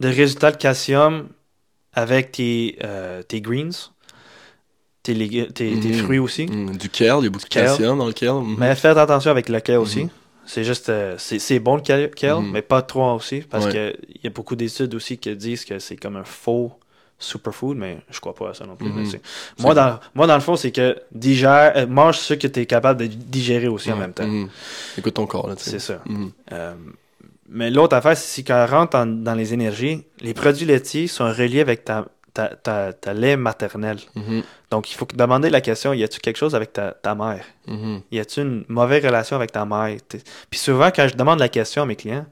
de 0.00 0.08
résultats 0.08 0.52
de 0.52 0.56
calcium 0.56 1.28
avec 1.92 2.32
tes, 2.32 2.78
euh, 2.84 3.22
tes 3.22 3.40
greens, 3.40 3.90
tes, 5.02 5.14
légu- 5.14 5.50
tes, 5.52 5.78
tes 5.80 5.88
Mhm. 5.88 5.94
fruits 5.94 6.18
aussi. 6.18 6.46
Mm, 6.46 6.76
du 6.76 6.88
kale, 6.90 7.18
il 7.20 7.24
y 7.24 7.26
a 7.26 7.30
beaucoup 7.30 7.44
de 7.44 7.48
Kale. 7.50 7.66
calcium 7.66 7.98
dans 7.98 8.06
le 8.06 8.12
kale. 8.12 8.34
mhm. 8.34 8.56
Mais 8.58 8.74
faites 8.74 8.96
attention 8.96 9.30
avec 9.30 9.48
le 9.48 9.60
kale 9.60 9.78
aussi. 9.78 10.08
C'est 10.46 10.64
juste, 10.64 10.88
euh, 10.88 11.14
c'est 11.18 11.38
c'est 11.38 11.58
bon 11.58 11.76
le 11.76 11.82
kale, 11.82 12.10
mais 12.52 12.62
pas 12.62 12.80
trop 12.82 13.14
aussi, 13.14 13.40
parce 13.42 13.66
Ouais. 13.66 13.70
qu'il 13.72 14.20
y 14.24 14.26
a 14.26 14.30
beaucoup 14.30 14.56
d'études 14.56 14.94
aussi 14.94 15.18
qui 15.18 15.34
disent 15.36 15.64
que 15.64 15.78
c'est 15.78 15.96
comme 15.96 16.16
un 16.16 16.24
faux 16.24 16.72
superfood, 17.18 17.76
mais 17.76 17.98
je 18.10 18.20
crois 18.20 18.34
pas 18.34 18.50
à 18.50 18.54
ça 18.54 18.64
non 18.64 18.76
plus. 18.76 18.88
Mhm. 18.88 19.06
moi, 19.58 19.74
dans, 19.74 19.98
moi, 20.14 20.26
dans 20.26 20.34
le 20.36 20.40
fond, 20.40 20.56
c'est 20.56 20.70
que 20.72 20.96
digère, 21.12 21.72
euh, 21.76 21.86
mange 21.86 22.16
ce 22.18 22.34
que 22.34 22.46
tu 22.46 22.60
es 22.60 22.66
capable 22.66 23.00
de 23.00 23.06
digérer 23.06 23.68
aussi 23.68 23.90
en 23.90 23.94
Ouais. 23.94 24.00
même 24.00 24.12
temps. 24.12 24.26
Mhm. 24.26 24.48
Écoute 24.98 25.14
ton 25.14 25.26
corps, 25.26 25.48
là. 25.48 25.54
C'est 25.58 25.78
ça. 25.80 26.00
Mhm. 26.06 26.30
Euh, 26.52 26.74
mais 27.48 27.70
l'autre 27.70 27.96
affaire, 27.96 28.16
c'est 28.16 28.42
quand 28.42 28.64
on 28.68 28.70
rentre 28.70 28.96
en- 28.96 29.06
dans 29.06 29.34
les 29.34 29.52
énergies, 29.54 30.04
les 30.20 30.34
produits 30.34 30.66
laitiers 30.66 31.06
sont 31.08 31.26
reliés 31.26 31.60
avec 31.60 31.84
ta, 31.84 32.06
ta, 32.34 32.48
ta, 32.48 32.92
ta 32.92 33.14
lait 33.14 33.36
maternel. 33.36 33.96
Mhm. 34.14 34.42
Donc, 34.70 34.90
il 34.92 34.94
faut 34.94 35.06
demander 35.14 35.50
la 35.50 35.60
question, 35.60 35.92
y 35.94 36.04
a-tu 36.04 36.20
quelque 36.20 36.36
chose 36.36 36.54
avec 36.54 36.72
ta, 36.72 36.92
ta 36.92 37.14
mère? 37.14 37.44
Mhm. 37.66 38.02
Y 38.12 38.18
a-tu 38.20 38.42
une 38.42 38.64
mauvaise 38.68 39.04
relation 39.04 39.34
avec 39.34 39.50
ta 39.50 39.64
mère? 39.64 39.96
Puis 40.50 40.60
souvent, 40.60 40.90
quand 40.94 41.08
je 41.08 41.16
demande 41.16 41.38
la 41.40 41.48
question 41.48 41.82
à 41.82 41.86
mes 41.86 41.96
clients, 41.96 42.26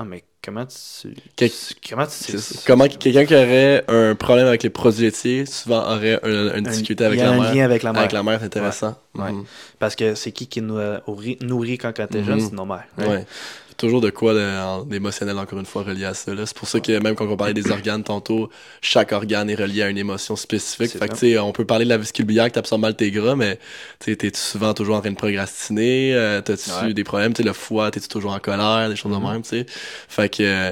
ah, 0.00 0.04
mais 0.04 0.24
comment 0.42 0.64
tu. 0.66 1.14
Quel- 1.36 1.50
Comment 1.88 2.06
tu. 2.06 2.36
Comment 2.66 2.86
quelqu'un 2.88 3.24
qui 3.26 3.34
aurait 3.34 3.84
un 3.88 4.14
problème 4.14 4.46
avec 4.46 4.62
les 4.62 4.70
produits 4.70 5.02
laitiers, 5.04 5.46
souvent 5.46 5.82
aurait 5.94 6.18
un- 6.24 6.56
une 6.56 6.66
Un- 6.66 6.70
difficulté 6.70 7.04
avec 7.04 7.18
il 7.18 7.22
y 7.22 7.24
a 7.24 7.30
la 7.30 7.36
un 7.36 7.40
mère. 7.40 7.54
lien 7.54 7.64
avec 7.64 7.82
la 7.82 7.92
mère. 7.92 8.00
Avec 8.00 8.12
la 8.12 8.22
mère, 8.22 8.38
c'est 8.40 8.46
intéressant. 8.46 8.96
Ouais. 9.14 9.32
Mhm. 9.32 9.44
Parce 9.78 9.94
que 9.96 10.14
c'est 10.14 10.32
qui 10.32 10.46
qui 10.46 10.60
nous 10.62 10.78
euh, 10.78 10.98
nourrit, 11.42 11.78
quand, 11.78 11.92
quand 11.96 12.06
t'es 12.08 12.18
Mhm. 12.20 12.24
jeune? 12.24 12.40
C'est 12.40 12.52
nos 12.52 12.64
mères. 12.66 12.84
Ouais. 12.98 13.26
Toujours 13.80 14.02
de 14.02 14.10
quoi 14.10 14.34
d'émotionnel, 14.84 15.38
encore 15.38 15.58
une 15.58 15.64
fois, 15.64 15.82
relié 15.82 16.04
à 16.04 16.12
ça. 16.12 16.32
C'est 16.44 16.54
pour 16.56 16.68
ça 16.68 16.80
que 16.80 16.92
même 16.98 17.14
quand 17.14 17.26
on 17.26 17.36
parlait 17.36 17.54
des 17.54 17.70
organes 17.70 18.02
tantôt, 18.02 18.50
chaque 18.82 19.12
organe 19.12 19.48
est 19.48 19.54
relié 19.54 19.82
à 19.84 19.88
une 19.88 19.96
émotion 19.96 20.36
spécifique. 20.36 20.90
Fait 20.92 21.08
que, 21.08 21.14
ça. 21.14 21.20
tu 21.20 21.32
sais, 21.32 21.38
on 21.38 21.52
peut 21.52 21.64
parler 21.64 21.86
de 21.86 21.88
la 21.90 21.96
vésicule 21.96 22.26
biliaire 22.26 22.48
que 22.48 22.52
t'absorbes 22.52 22.82
mal 22.82 22.94
tes 22.94 23.10
gras, 23.10 23.36
mais 23.36 23.58
t'es 23.98 24.18
souvent 24.34 24.74
toujours 24.74 24.96
en 24.96 25.00
train 25.00 25.12
de 25.12 25.16
procrastiner? 25.16 26.12
Euh, 26.14 26.42
T'as-tu 26.42 26.68
Ouais. 26.84 26.92
des 26.92 27.04
problèmes? 27.04 27.32
Tu 27.32 27.42
sais, 27.42 27.48
le 27.48 27.54
foie, 27.54 27.90
t'es-tu 27.90 28.08
toujours 28.08 28.32
en 28.34 28.38
colère? 28.38 28.86
Des 28.90 28.96
choses 28.96 29.12
Mhm. 29.12 29.24
de 29.26 29.32
même, 29.32 29.42
tu 29.42 29.48
sais. 29.48 29.66
Fait 30.10 30.28
que, 30.28 30.42
euh, 30.42 30.70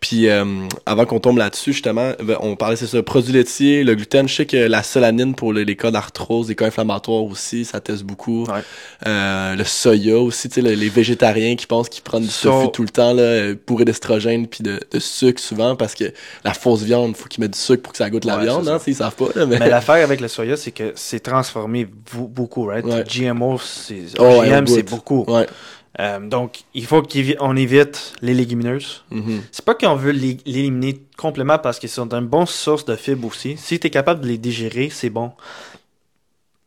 puis 0.00 0.28
euh, 0.28 0.44
avant 0.84 1.06
qu'on 1.06 1.18
tombe 1.20 1.38
là-dessus, 1.38 1.72
justement, 1.72 2.12
ben, 2.22 2.36
on 2.40 2.56
parlait, 2.56 2.76
c'est 2.76 2.86
ça, 2.86 3.02
produits 3.02 3.32
laitiers, 3.32 3.84
le 3.84 3.94
gluten. 3.94 4.28
Je 4.28 4.34
sais 4.34 4.46
que 4.46 4.58
la 4.58 4.82
solanine 4.82 5.34
pour 5.34 5.54
les, 5.54 5.64
les 5.64 5.76
cas 5.76 5.90
d'arthrose, 5.90 6.48
les 6.50 6.54
cas 6.56 6.66
inflammatoires 6.66 7.22
aussi, 7.24 7.64
ça 7.64 7.80
teste 7.80 8.02
beaucoup. 8.02 8.44
Ouais. 8.44 8.60
Euh, 9.06 9.56
le 9.56 9.64
soya 9.64 10.18
aussi, 10.18 10.50
tu 10.50 10.56
sais, 10.56 10.60
le- 10.62 10.74
les 10.74 10.90
végétariens 10.90 11.56
qui 11.56 11.66
pensent 11.66 11.88
qu'ils 11.88 12.02
prennent 12.02 12.22
du 12.24 12.28
So- 12.28 12.49
tofu 12.50 12.72
tout 12.72 12.82
le 12.82 12.88
temps, 12.88 13.12
là, 13.12 13.22
euh, 13.22 13.54
bourré 13.66 13.84
d'estrogène 13.84 14.46
puis 14.46 14.62
de, 14.62 14.80
de 14.90 14.98
sucre 14.98 15.40
souvent, 15.40 15.76
parce 15.76 15.94
que 15.94 16.12
la 16.44 16.54
fausse 16.54 16.82
viande, 16.82 17.16
faut 17.16 17.28
qu'ils 17.28 17.40
mettent 17.42 17.52
du 17.52 17.58
sucre 17.58 17.82
pour 17.82 17.92
que 17.92 17.98
ça 17.98 18.10
goûte 18.10 18.24
la 18.24 18.38
viande, 18.38 18.68
hein, 18.68 18.78
ils 18.86 18.94
savent 18.94 19.14
pas, 19.16 19.28
là, 19.34 19.46
mais... 19.46 19.58
Mais 19.58 19.68
l'affaire 19.68 20.02
avec 20.04 20.20
le 20.20 20.28
soya, 20.28 20.56
c'est 20.56 20.72
que 20.72 20.92
c'est 20.96 21.20
transformé 21.20 21.86
beaucoup, 22.12 22.64
right? 22.64 22.84
Ouais. 22.84 23.04
GMO, 23.04 23.58
c'est 23.58 24.02
Oh, 24.18 24.42
au 24.42 24.66
c'est 24.66 24.82
beaucoup. 24.82 25.24
Ouais. 25.28 25.46
Euh, 25.98 26.20
donc, 26.20 26.60
il 26.72 26.86
faut 26.86 27.02
qu'on 27.02 27.56
évite 27.56 28.14
les 28.22 28.32
légumineuses. 28.32 29.02
Mhm. 29.10 29.42
C'est 29.50 29.64
pas 29.64 29.74
qu'on 29.74 29.96
veut 29.96 30.12
l'é- 30.12 30.38
l'éliminer 30.46 31.00
complètement 31.18 31.58
parce 31.58 31.78
qu'ils 31.80 31.88
sont 31.88 32.08
une 32.14 32.26
bonne 32.26 32.46
source 32.46 32.84
de 32.84 32.94
fibres 32.94 33.26
aussi. 33.26 33.56
Si 33.56 33.78
tu 33.80 33.88
es 33.88 33.90
capable 33.90 34.20
de 34.20 34.28
les 34.28 34.38
digérer, 34.38 34.88
c'est 34.90 35.10
bon. 35.10 35.32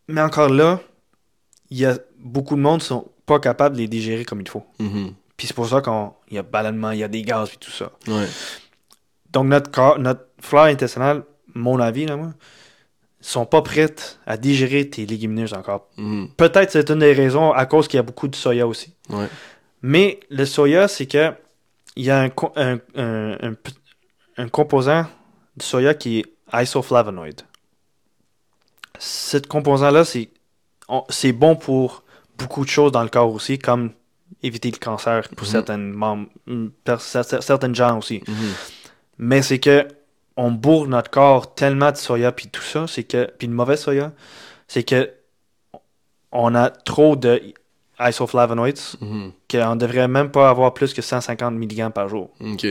Mais 0.10 0.22
encore 0.22 0.50
là, 0.50 0.82
il 1.72 1.78
y 1.80 1.86
a 1.86 1.98
beaucoup 2.20 2.56
de 2.56 2.62
monde 2.62 2.82
sont 2.84 3.06
pas 3.26 3.40
capables 3.40 3.76
de 3.76 3.82
les 3.82 3.88
digérer 3.88 4.26
comme 4.26 4.42
il 4.42 4.50
faut. 4.50 4.64
Mhm. 4.80 5.14
Puis 5.38 5.48
c'est 5.48 5.54
pour 5.54 5.68
ça 5.68 5.82
qu'il 5.82 6.36
y 6.36 6.38
a 6.38 6.44
ballonnement, 6.44 6.92
il 6.92 7.00
y 7.00 7.04
a 7.04 7.08
des 7.08 7.22
gaz 7.24 7.52
et 7.54 7.58
tout 7.58 7.72
ça. 7.72 7.92
Ouais. 8.08 8.28
Donc 9.32 9.48
notre 9.48 9.72
corps, 9.72 9.98
notre 10.00 10.28
flore 10.40 10.66
intestinale, 10.66 11.24
mon 11.56 11.80
avis, 11.80 12.06
là, 12.06 12.16
moi, 12.16 12.34
sont 13.20 13.46
pas 13.46 13.62
prêtes 13.62 14.20
à 14.26 14.38
digérer 14.38 14.90
tes 14.90 15.06
légumineuses 15.06 15.54
encore. 15.54 15.88
Mhm. 15.98 16.30
Peut-être 16.38 16.72
c'est 16.72 16.90
une 16.90 17.00
des 17.00 17.14
raisons 17.14 17.52
à 17.52 17.66
cause 17.66 17.88
qu'il 17.88 17.98
y 17.98 18.00
a 18.00 18.04
beaucoup 18.04 18.28
de 18.28 18.36
soya 18.36 18.68
aussi. 18.68 18.94
Ouais. 19.10 19.28
Mais 19.82 20.20
le 20.30 20.46
soya, 20.46 20.88
c'est 20.88 21.06
que 21.08 21.34
il 21.96 22.06
y 22.06 22.12
a 22.12 22.22
un, 22.22 22.30
un, 22.56 22.80
un, 22.96 23.54
un 24.38 24.48
composant 24.50 25.06
du 25.56 25.66
soya 25.66 25.94
qui 25.94 26.20
est 26.20 26.26
isoflavonoid. 26.54 27.42
Ce 29.00 29.38
composant-là, 29.38 30.04
c'est 30.06 31.34
bon 31.34 31.56
pour 31.56 32.04
beaucoup 32.38 32.64
de 32.64 32.70
choses 32.70 32.92
dans 32.92 33.04
le 33.04 33.10
corps 33.10 33.32
aussi, 33.32 33.60
comme 33.60 33.92
éviter 34.44 34.70
le 34.72 34.78
cancer 34.78 35.28
pour 35.36 35.48
Mhm. 35.48 35.52
certaines 35.52 35.90
membres, 35.92 36.28
pour 36.84 36.96
cer- 36.98 37.42
certaines 37.42 37.76
gens 37.76 37.98
aussi. 37.98 38.22
Mhm. 38.28 38.36
Mais 39.20 39.42
c'est 39.42 39.60
que 39.60 39.88
on 40.38 40.52
bourre 40.52 40.88
notre 40.88 41.10
corps 41.12 41.54
tellement 41.54 41.92
de 41.92 41.98
soya 41.98 42.32
puis 42.32 42.48
tout 42.48 42.62
ça, 42.62 42.86
c'est 42.88 43.04
que 43.04 43.32
puis 43.38 43.48
le 43.48 43.54
mauvais 43.54 43.78
soya, 43.78 44.12
c'est 44.68 44.84
que 44.84 45.12
on 46.32 46.56
a 46.56 46.70
trop 46.70 47.16
de 47.16 47.42
isoflavonoids 48.00 48.98
Mhm. 49.02 49.32
qu'on 49.50 49.76
devrait 49.76 50.08
même 50.08 50.32
pas 50.32 50.50
avoir 50.50 50.74
plus 50.74 50.94
que 50.94 51.02
150 51.02 51.54
mg 51.56 51.90
par 51.92 52.10
jour. 52.10 52.32
OK. 52.42 52.66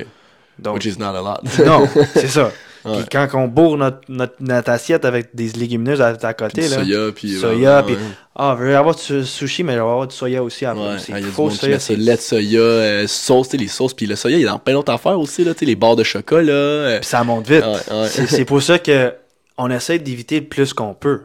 Donc 0.59 0.75
Which 0.75 0.87
is 0.87 0.99
not 0.99 1.15
a 1.17 1.23
lot. 1.23 1.65
non, 1.65 1.87
c'est 2.15 2.29
ça. 2.29 2.51
Puis 2.83 3.05
quand 3.11 3.29
on 3.35 3.47
bourre 3.49 3.77
notre, 3.77 3.99
notre, 4.09 4.35
notre 4.41 4.71
assiette 4.71 5.05
avec 5.05 5.35
des 5.35 5.49
légumineuses 5.51 6.01
à, 6.01 6.17
à 6.21 6.35
côté 6.35 6.63
Du 6.63 6.69
là, 6.69 6.77
soya, 6.77 7.13
puis... 7.15 7.37
Soya, 7.37 7.83
puis- 7.87 7.97
ah, 8.35 8.57
je 8.59 8.65
veux 8.65 8.77
avoir 8.77 8.95
du 8.97 9.25
sushi 9.25 9.63
mais 9.63 9.73
je 9.73 9.77
vais 9.79 9.83
avoir 9.83 10.07
du 10.07 10.17
soya 10.17 10.43
aussi 10.43 10.65
après. 10.65 10.83
Ouais, 10.95 10.99
c'est 10.99 11.13
ah, 11.13 11.21
du 11.21 11.27
faux 11.27 11.51
soya, 11.51 11.79
c'est- 11.79 11.97
lait 11.97 12.17
de 12.17 12.21
soya, 12.21 12.61
euh, 12.61 13.07
sauce, 13.07 13.53
les 13.53 13.69
sauces, 13.69 13.95
puis 13.95 14.07
le 14.07 14.17
soya, 14.17 14.37
il 14.39 14.43
est 14.43 14.47
dans 14.47 14.59
plein 14.59 14.75
d'autres 14.75 14.93
affaires 14.93 15.19
aussi, 15.19 15.45
là, 15.45 15.53
les 15.61 15.77
barres 15.77 15.97
de 15.97 16.03
chocolat, 16.05 16.53
euh, 16.53 16.99
Puis 17.01 17.09
ça 17.09 17.23
monte 17.25 17.47
vite. 17.49 17.65
Ouais, 17.65 18.01
ouais. 18.01 18.09
C'est 18.09 18.45
pour 18.45 18.63
ça 18.63 18.79
que 18.79 19.15
on 19.59 19.71
essaie 19.71 19.99
d'éviter 19.99 20.41
le 20.41 20.47
plus 20.47 20.73
qu'on 20.75 20.95
peut. 20.95 21.21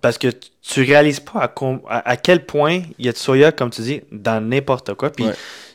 Parce 0.00 0.18
que 0.18 0.28
tu- 0.62 0.82
réalises 0.82 1.20
pas 1.20 1.40
à, 1.40 1.52
à, 1.88 2.10
à 2.10 2.16
quel 2.16 2.44
point 2.44 2.82
il 2.98 3.06
y 3.06 3.08
a 3.08 3.12
de 3.12 3.16
soya, 3.16 3.52
comme 3.52 3.70
tu 3.70 3.82
dis, 3.82 4.00
dans 4.10 4.40
n'importe 4.44 4.94
quoi. 4.94 5.10
Puis 5.10 5.24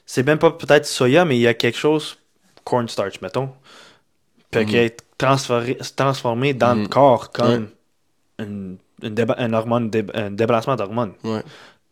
c'est 0.06 0.26
même 0.26 0.38
pas 0.38 0.52
peut-être 0.52 0.86
soya, 0.86 1.24
mais 1.26 1.38
il 1.38 1.42
y 1.42 1.48
a 1.48 1.54
quelque 1.54 1.78
chose, 1.78 2.18
cornstarch, 2.66 3.22
mettons, 3.22 3.50
peut 4.52 4.60
Transformé, 5.18 5.78
transformé 5.96 6.54
dans 6.54 6.74
le 6.76 6.82
Mhm. 6.82 6.88
corps 6.90 7.32
comme 7.32 7.68
une, 8.38 8.78
une 9.02 9.16
déba- 9.16 9.54
hormone, 9.54 9.90
dé- 9.90 10.04
un 10.14 10.32
débalancement 10.32 10.76
d'hormones. 10.76 11.14
Ouais. 11.24 11.42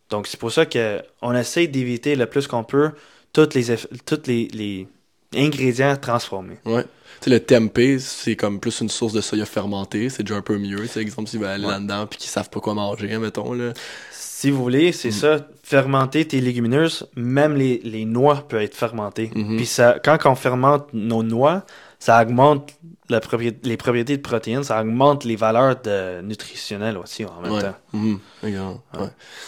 Donc 0.09 0.27
c'est 0.27 0.37
pour 0.39 0.51
ça 0.51 0.65
que 0.65 1.01
on 1.21 1.33
essaie 1.33 1.67
d'éviter 1.67 2.15
le 2.17 2.25
plus 2.25 2.47
qu'on 2.47 2.65
peut 2.65 2.91
tous 3.31 3.53
les, 3.55 3.63
tous 4.05 4.19
les, 4.27 4.47
les 4.53 4.87
ingrédients 5.35 5.95
transformés. 5.95 6.57
Ouais. 6.65 6.83
Tu 6.83 6.89
sais, 7.25 7.29
le 7.29 7.39
tempeh, 7.39 7.97
c'est 7.99 8.35
comme 8.35 8.59
plus 8.59 8.81
une 8.81 8.89
source 8.89 9.13
de 9.13 9.21
soya 9.21 9.45
fermentée, 9.45 10.09
c'est 10.09 10.23
déjà 10.23 10.35
un 10.35 10.41
peu 10.41 10.57
mieux, 10.57 10.85
sais, 10.87 11.01
exemple, 11.01 11.29
s'ils 11.29 11.39
veulent 11.39 11.49
aller 11.49 11.65
Ouais. 11.65 11.71
là-dedans, 11.71 12.05
puis 12.07 12.19
qu'ils 12.19 12.29
savent 12.29 12.49
pas 12.49 12.59
quoi 12.59 12.73
manger, 12.73 13.17
mettons, 13.17 13.53
là. 13.53 13.71
Si 14.11 14.51
vous 14.51 14.61
voulez, 14.61 14.91
c'est 14.91 15.07
Mhm. 15.09 15.13
ça, 15.13 15.47
fermenter 15.63 16.25
tes 16.27 16.41
légumineuses, 16.41 17.07
même 17.15 17.55
les, 17.55 17.79
les 17.85 18.03
noix 18.03 18.45
peuvent 18.49 18.61
être 18.61 18.75
fermentées. 18.75 19.31
Mhm. 19.33 19.55
Puis 19.55 19.65
ça, 19.65 19.97
quand 20.03 20.17
on 20.25 20.35
fermente 20.35 20.89
nos 20.91 21.23
noix, 21.23 21.63
ça 22.03 22.21
augmente 22.21 22.73
la 23.07 23.21
les 23.63 23.77
propriétés 23.77 24.17
de 24.17 24.21
protéines, 24.21 24.65
ça 24.65 24.81
augmente 24.81 25.23
les 25.23 25.37
valeurs 25.37 25.77
de, 25.81 26.19
nutritionnelles 26.21 26.97
aussi 26.97 27.23
en 27.23 27.39
même 27.41 27.53
Ouais. 27.53 27.61
temps. 27.61 27.75
Mhm. 27.93 28.19
Ouais. 28.43 29.07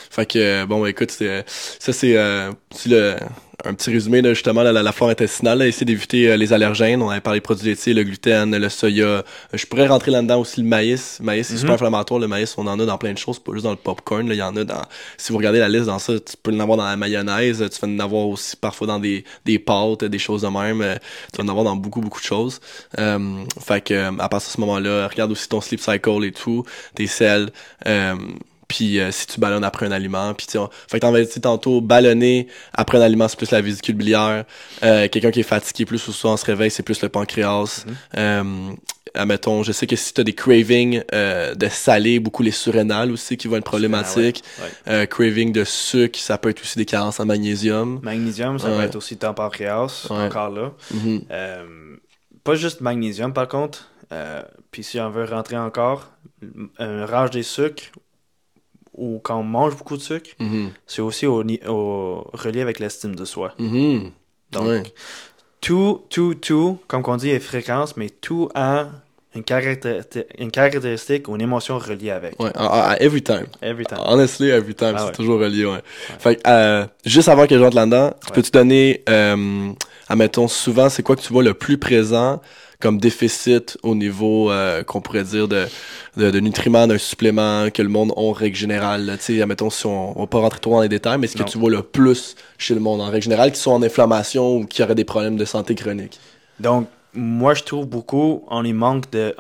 Fait 0.10 0.26
que, 0.26 0.64
bon, 0.64 0.86
écoute, 0.86 1.14
euh, 1.22 1.44
ça, 1.48 1.92
c'est 1.92 2.16
euh, 2.16 2.54
le, 2.86 3.18
un 3.64 3.74
petit 3.74 3.90
résumé, 3.92 4.22
là, 4.22 4.34
justement, 4.34 4.62
la, 4.64 4.72
la, 4.72 4.84
la 4.84 4.92
flore 4.92 5.10
intestinale, 5.10 5.60
là, 5.60 5.68
essayer 5.68 5.86
d'éviter 5.86 6.30
euh, 6.30 6.38
les 6.38 6.52
allergènes. 6.54 7.02
On 7.02 7.10
avait 7.10 7.22
parlé 7.22 7.38
des 7.38 7.42
produits 7.44 7.68
laitiers, 7.70 7.94
le 7.94 8.04
gluten, 8.04 8.56
le 8.56 8.70
soya. 8.70 9.06
Euh, 9.06 9.22
Je 9.54 9.66
pourrais 9.66 9.88
rentrer 9.88 10.12
là-dedans 10.12 10.40
aussi 10.42 10.62
le 10.62 10.68
maïs. 10.68 11.18
Le 11.20 11.26
maïs, 11.26 11.48
c'est 11.48 11.54
Mhm. 11.54 11.60
super 11.60 11.74
inflammatoire. 11.76 12.20
Le 12.20 12.28
maïs, 12.28 12.54
on 12.58 12.68
en 12.68 12.80
a 12.80 12.86
dans 12.86 12.98
plein 12.98 13.14
de 13.14 13.18
choses, 13.18 13.40
pas 13.40 13.54
juste 13.54 13.64
dans 13.64 13.72
le 13.72 13.78
popcorn. 13.78 14.28
là. 14.28 14.34
Il 14.36 14.38
y 14.38 14.42
en 14.44 14.56
a 14.58 14.64
dans. 14.64 14.82
Si 15.18 15.32
vous 15.32 15.38
regardez 15.38 15.60
la 15.60 15.70
liste 15.70 15.86
dans 15.86 16.00
ça, 16.00 16.14
tu 16.20 16.36
peux 16.42 16.52
en 16.54 16.60
avoir 16.60 16.78
dans 16.78 16.86
la 16.86 16.96
mayonnaise. 16.98 17.64
Tu 17.72 17.80
vas 17.82 17.88
en 17.88 18.00
avoir 18.00 18.28
aussi 18.28 18.56
parfois 18.58 18.88
dans 18.88 19.00
des, 19.00 19.24
des 19.46 19.58
pâtes, 19.58 20.04
des 20.04 20.20
choses 20.20 20.42
de 20.44 20.48
même. 20.50 20.82
Euh, 20.82 20.96
Tu 21.34 21.38
vas 21.42 21.46
en 21.46 21.48
avoir 21.48 21.64
dans 21.66 21.76
beaucoup, 21.76 22.02
beaucoup 22.02 22.20
de 22.20 22.26
choses. 22.26 22.60
Euh, 23.00 23.20
fait 23.66 23.82
que, 23.82 24.08
à 24.20 24.30
partir 24.30 24.50
de 24.50 24.54
ce 24.56 24.62
moment-là, 24.62 25.08
regarde 25.08 25.32
aussi 25.32 25.48
ton 25.48 25.62
sleep 25.62 25.80
cycle 25.80 26.24
et 26.26 26.32
tout, 26.32 26.66
tes 26.94 27.08
selles. 27.08 27.50
Puis 28.68 29.00
euh, 29.00 29.12
si 29.12 29.28
tu 29.28 29.40
ballonnes 29.40 29.64
après 29.64 29.86
un 29.86 29.92
aliment, 29.92 30.34
puis 30.34 30.48
tu 30.48 30.58
fait 30.88 31.00
que 31.00 31.06
t'en 31.36 31.42
tantôt, 31.42 31.82
ballonner 31.82 32.48
après 32.74 32.98
un 32.98 33.02
aliment, 33.02 33.28
c'est 33.28 33.38
plus 33.38 33.52
la 33.52 33.62
vésicule 33.62 33.96
biliaire. 33.96 34.46
Euh, 34.84 35.08
Quelqu'un 35.08 35.32
qui 35.32 35.42
est 35.42 35.44
fatigué, 35.44 35.86
plus 35.86 36.00
souvent 36.00 36.34
on 36.34 36.38
se 36.38 36.46
réveille, 36.46 36.72
c'est 36.72 36.84
plus 36.84 37.02
le 37.02 37.10
pancréas. 37.10 37.86
Mhm. 37.86 37.96
Euh, 38.18 38.44
admettons, 39.14 39.64
je 39.64 39.72
sais 39.72 39.88
que 39.88 39.96
si 39.96 40.14
tu 40.14 40.22
as 40.22 40.24
des 40.24 40.34
cravings 40.34 41.04
de 41.14 41.68
salé, 41.70 42.20
beaucoup 42.20 42.44
les 42.44 42.52
surrénales 42.52 43.12
aussi 43.12 43.38
qui 43.38 43.48
vont 43.48 43.58
être 43.58 43.64
problématiques. 43.64 44.44
Ouais. 44.60 44.94
Euh, 44.94 45.06
craving 45.06 45.52
de 45.54 45.64
sucre, 45.64 46.20
ça 46.20 46.38
peut 46.38 46.50
être 46.50 46.62
aussi 46.62 46.78
des 46.78 46.86
carences 46.86 47.20
en 47.20 47.26
magnésium. 47.26 48.00
Magnésium, 48.04 48.58
ça 48.60 48.70
Ouais. 48.70 48.78
peut 48.78 48.84
être 48.84 48.96
aussi 48.96 49.18
ton 49.18 49.34
pancréas, 49.34 50.08
Ouais. 50.10 50.18
encore 50.26 50.50
là. 50.50 50.72
Mhm. 50.92 51.22
Pas 52.44 52.56
juste 52.56 52.82
magnésium 52.82 53.34
par 53.34 53.48
contre. 53.48 53.90
Puis 54.72 54.84
si 54.84 55.00
on 55.00 55.10
veut 55.10 55.26
rentrer 55.26 55.58
encore, 55.58 56.12
un 56.80 57.06
rage 57.06 57.32
des 57.32 57.44
sucres 57.44 57.86
ou 58.98 59.20
quand 59.24 59.38
on 59.40 59.44
mange 59.44 59.76
beaucoup 59.78 59.98
de 59.98 60.02
sucre, 60.02 60.30
Mhm. 60.40 60.70
c'est 60.88 61.02
aussi 61.02 61.26
au, 61.28 61.44
au 61.68 62.28
relié 62.34 62.62
avec 62.62 62.80
l'estime 62.80 63.16
de 63.16 63.26
soi. 63.26 63.54
Mhm. 63.60 64.12
Donc, 64.52 64.68
Ouais. 64.68 64.84
tout, 65.62 66.04
tout, 66.10 66.36
tout, 66.36 66.80
comme 66.88 67.04
on 67.08 67.18
dit, 67.18 67.30
est 67.30 67.40
fréquence, 67.40 67.98
mais 67.98 68.10
tout 68.10 68.50
a 68.56 68.88
une, 69.36 69.44
caractéristique, 69.44 70.26
une 70.38 70.52
caractéristique 70.52 71.28
ou 71.28 71.36
une 71.36 71.42
émotion 71.42 71.78
reliée 71.78 72.12
avec. 72.12 72.42
Ouais, 72.42 72.52
à 72.56 72.96
every 73.02 73.22
time. 73.22 73.48
Every 73.62 73.86
time. 73.86 73.98
Honestly, 74.06 74.50
every 74.50 74.74
time, 74.76 74.94
Ah 74.96 75.00
c'est 75.00 75.06
ouais. 75.08 75.12
toujours 75.12 75.40
relié, 75.40 75.66
ouais. 75.66 75.82
Fait 76.20 76.38
que, 76.38 76.42
euh, 76.48 76.86
juste 77.06 77.28
avant 77.28 77.46
que 77.48 77.58
je 77.58 77.62
rentre 77.62 77.76
là-dedans, 77.76 78.12
tu 78.22 78.28
Ouais. 78.28 78.36
peux-tu 78.36 78.52
donner, 78.52 79.04
euh, 79.10 79.72
admettons, 80.08 80.48
souvent, 80.48 80.88
c'est 80.90 81.04
quoi 81.04 81.16
que 81.18 81.22
tu 81.22 81.34
vois 81.34 81.44
le 81.44 81.54
plus 81.54 81.78
présent 81.78 82.42
comme 82.86 83.00
déficit 83.00 83.78
au 83.82 83.96
niveau 83.96 84.52
euh, 84.52 84.84
qu'on 84.84 85.02
pourrait 85.02 85.24
dire 85.24 85.48
de, 85.48 85.66
de, 86.18 86.30
de 86.30 86.40
nutriments 86.40 86.86
d'un 86.86 87.00
supplément 87.00 87.72
que 87.72 87.82
le 87.82 87.90
monde 87.90 88.12
a 88.16 88.20
en 88.20 88.32
règle 88.32 88.56
générale. 88.56 89.12
Tu 89.18 89.24
sais, 89.38 89.42
admettons, 89.42 89.72
si 89.72 89.88
on, 89.88 90.16
on 90.16 90.22
va 90.22 90.28
pas 90.28 90.38
rentrer 90.40 90.60
trop 90.60 90.72
dans 90.76 90.82
les 90.82 90.88
détails, 90.90 91.18
mais 91.18 91.26
ce 91.26 91.36
que 91.36 91.42
tu 91.44 91.58
vois 91.58 91.72
le 91.72 91.82
plus 91.82 92.36
chez 92.60 92.76
le 92.76 92.80
monde 92.80 93.02
en 93.02 93.06
règle 93.10 93.24
générale 93.24 93.52
qui 93.52 93.60
sont 93.60 93.72
en 93.72 93.82
inflammation 93.82 94.58
ou 94.58 94.66
qui 94.68 94.84
auraient 94.84 94.94
des 94.94 95.04
problèmes 95.04 95.36
de 95.36 95.46
santé 95.46 95.74
chronique. 95.74 96.20
Donc, 96.60 96.88
moi, 97.16 97.56
je 97.56 97.64
trouve 97.64 97.88
beaucoup, 97.88 98.44
on 98.50 98.64
y 98.64 98.74
manque 98.74 99.10
de. 99.12 99.36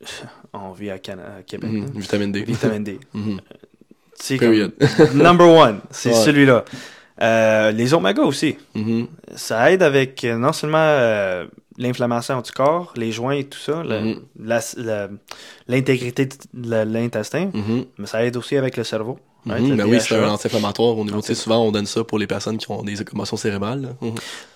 On 0.52 0.72
vit 0.72 0.90
à, 0.90 0.94
à 0.94 0.98
Québec. 1.46 1.70
Mhm. 1.70 1.82
hein. 1.84 1.92
Vitamine 1.94 2.32
D. 2.32 2.42
Vitamine 2.42 2.82
D. 2.82 2.98
Mhm. 3.14 3.40
C'est 4.14 4.36
Period. 4.36 4.72
comme 4.96 5.16
number 5.22 5.46
one, 5.48 5.78
c'est 5.92 6.08
Ouais. 6.10 6.14
celui-là. 6.16 6.64
Euh, 7.22 7.70
les 7.70 7.94
oméga 7.94 8.22
aussi. 8.22 8.56
Mhm. 8.74 9.06
Ça 9.36 9.70
aide 9.70 9.82
avec 9.84 10.24
euh, 10.24 10.36
non 10.36 10.52
seulement 10.52 10.78
euh, 10.80 11.46
l'inflammation 11.78 12.40
du 12.40 12.50
corps, 12.52 12.92
les 12.96 13.12
joints 13.12 13.34
et 13.36 13.44
tout 13.44 13.58
ça, 13.58 13.82
Mhm. 13.84 14.20
l'intégrité 15.68 16.28
de 16.52 16.76
l'intestin, 16.84 17.50
Mhm. 17.52 17.84
mais 17.98 18.06
ça 18.06 18.24
aide 18.24 18.36
aussi 18.36 18.56
avec 18.56 18.76
le 18.76 18.84
cerveau. 18.84 19.18
Mhm. 19.46 19.76
Ben 19.76 19.86
oui, 19.88 20.00
c'est 20.00 20.16
un 20.16 20.28
anti-inflammatoire 20.28 20.98
au 20.98 21.04
niveau, 21.04 21.20
tu 21.20 21.28
sais, 21.28 21.32
Anti- 21.32 21.40
souvent 21.42 21.64
on 21.64 21.72
donne 21.72 21.86
ça 21.86 22.04
pour 22.04 22.18
les 22.18 22.26
personnes 22.26 22.58
qui 22.58 22.70
ont 22.70 22.82
des 22.82 23.02
commotions 23.04 23.38
cérébrales. 23.38 23.94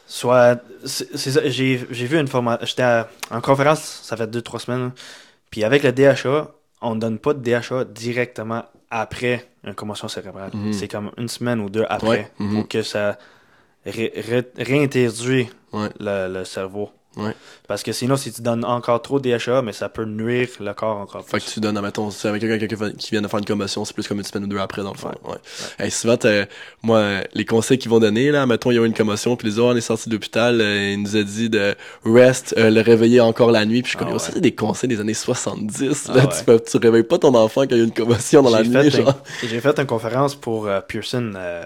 Soit, 0.06 0.60
j'ai 1.14 1.76
vu 1.76 2.18
une 2.18 2.28
formation, 2.28 2.66
j'étais 2.66 2.82
à- 2.82 3.08
en 3.30 3.40
conférence, 3.40 4.00
ça 4.02 4.16
fait 4.16 4.26
deux, 4.26 4.42
trois 4.42 4.60
semaines, 4.60 4.82
là. 4.86 4.92
puis 5.50 5.64
avec 5.64 5.82
le 5.84 5.92
DHA, 5.92 6.50
on 6.82 6.96
ne 6.96 7.00
donne 7.00 7.18
pas 7.18 7.32
de 7.32 7.38
DHA 7.40 7.84
directement 7.84 8.64
après 8.90 9.48
une 9.64 9.72
commotion 9.74 10.08
cérébrale. 10.08 10.50
C'est 10.72 10.88
comme 10.88 11.10
une 11.16 11.28
semaine 11.28 11.60
ou 11.60 11.70
deux 11.70 11.86
après 11.88 12.30
Ouais, 12.38 12.50
pour 12.52 12.68
que 12.68 12.82
ça 12.82 13.16
ré- 13.86 14.12
ré- 14.14 14.50
réintroduise 14.58 15.46
Ouais. 15.72 15.88
le, 15.98 16.28
le 16.40 16.44
cerveau. 16.44 16.90
Ouais. 17.16 17.32
Parce 17.68 17.82
que 17.82 17.92
sinon, 17.92 18.16
si 18.16 18.32
tu 18.32 18.42
donnes 18.42 18.64
encore 18.64 19.00
trop 19.00 19.20
de 19.20 19.30
DHA, 19.36 19.62
mais 19.62 19.72
ça 19.72 19.88
peut 19.88 20.04
nuire 20.04 20.48
le 20.58 20.72
corps 20.74 20.96
encore 20.96 21.24
Fait 21.24 21.38
plus. 21.38 21.46
que 21.46 21.50
tu 21.52 21.60
donnes, 21.60 21.76
admettons, 21.76 22.10
c'est 22.10 22.26
avec 22.28 22.40
quelqu'un 22.42 22.66
qui, 22.66 22.76
fait- 22.76 22.96
qui 22.96 23.10
vient 23.12 23.22
de 23.22 23.28
faire 23.28 23.38
une 23.38 23.44
commotion, 23.44 23.84
c'est 23.84 23.94
plus 23.94 24.06
comme 24.08 24.18
une 24.18 24.24
semaine 24.24 24.44
ou 24.44 24.48
deux 24.48 24.58
après, 24.58 24.82
dans 24.82 24.92
le 24.92 24.98
fond. 24.98 25.12
Ouais. 25.24 25.36
Hey, 25.78 25.90
souvent, 25.90 26.16
t'as- 26.16 26.46
moi, 26.82 27.20
les 27.34 27.44
conseils 27.44 27.78
qu'ils 27.78 27.90
vont 27.90 28.00
donner, 28.00 28.30
là, 28.32 28.46
mettons, 28.46 28.70
il 28.72 28.74
y 28.74 28.78
a 28.78 28.82
eu 28.82 28.86
une 28.86 28.94
commotion, 28.94 29.36
puis 29.36 29.46
les 29.48 29.58
autres, 29.60 29.74
on 29.74 29.76
est 29.76 29.80
sorti 29.80 30.08
de 30.08 30.14
l'hôpital, 30.14 30.60
euh, 30.60 30.92
il 30.92 31.02
nous 31.02 31.16
a 31.16 31.22
dit 31.22 31.48
de 31.48 31.74
rest, 32.04 32.54
euh, 32.58 32.70
le 32.70 32.80
réveiller 32.80 33.20
encore 33.20 33.50
la 33.52 33.64
nuit, 33.64 33.82
puis 33.82 33.92
je 33.92 33.98
comme, 33.98 34.08
Ah 34.08 34.12
yo, 34.14 34.18
ouais. 34.34 34.40
des 34.40 34.54
conseils 34.54 34.88
des 34.88 34.98
années 35.00 35.14
70, 35.14 36.06
Ah 36.10 36.16
là, 36.16 36.24
ouais. 36.24 36.28
tu, 36.36 36.44
peux, 36.44 36.60
tu 36.60 36.76
réveilles 36.78 37.02
pas 37.04 37.18
ton 37.18 37.34
enfant 37.34 37.62
quand 37.62 37.70
il 37.72 37.78
y 37.78 37.80
a 37.80 37.84
une 37.84 37.92
commotion 37.94 38.42
dans 38.42 38.50
la 38.50 38.62
nuit, 38.64 38.90
fait, 38.90 39.02
genre. 39.02 39.22
j'ai 39.48 39.60
fait 39.60 39.78
une 39.78 39.86
conférence 39.86 40.34
pour 40.34 40.66
euh, 40.66 40.80
Pearson, 40.80 41.32
euh, 41.36 41.64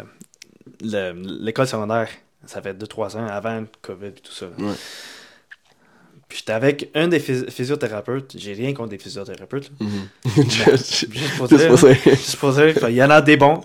le- 0.82 1.12
l'école 1.42 1.66
secondaire. 1.66 2.08
Ça 2.46 2.62
fait 2.62 2.72
2-3 2.72 3.16
ans 3.16 3.26
avant 3.26 3.60
le 3.60 3.66
COVID 3.82 4.06
et 4.06 4.12
tout 4.12 4.32
ça. 4.32 4.46
Puis 6.28 6.38
j'étais 6.38 6.52
avec 6.52 6.90
un 6.94 7.08
des 7.08 7.20
phys- 7.20 7.50
physiothérapeutes. 7.50 8.34
J'ai 8.36 8.52
rien 8.52 8.74
contre 8.74 8.90
des 8.90 8.98
physiothérapeutes. 8.98 9.70
Mhm. 9.80 10.08
Juste 10.76 11.36
pour 11.38 11.48
Juste 11.48 11.60
dire, 11.62 11.68
pour 11.68 11.78
ça. 11.78 11.92
juste 11.92 12.36
pour 12.36 12.52
dire, 12.52 12.74
il 12.88 12.94
y 12.94 13.02
en 13.02 13.10
a 13.10 13.20
des 13.22 13.36
bons. 13.36 13.62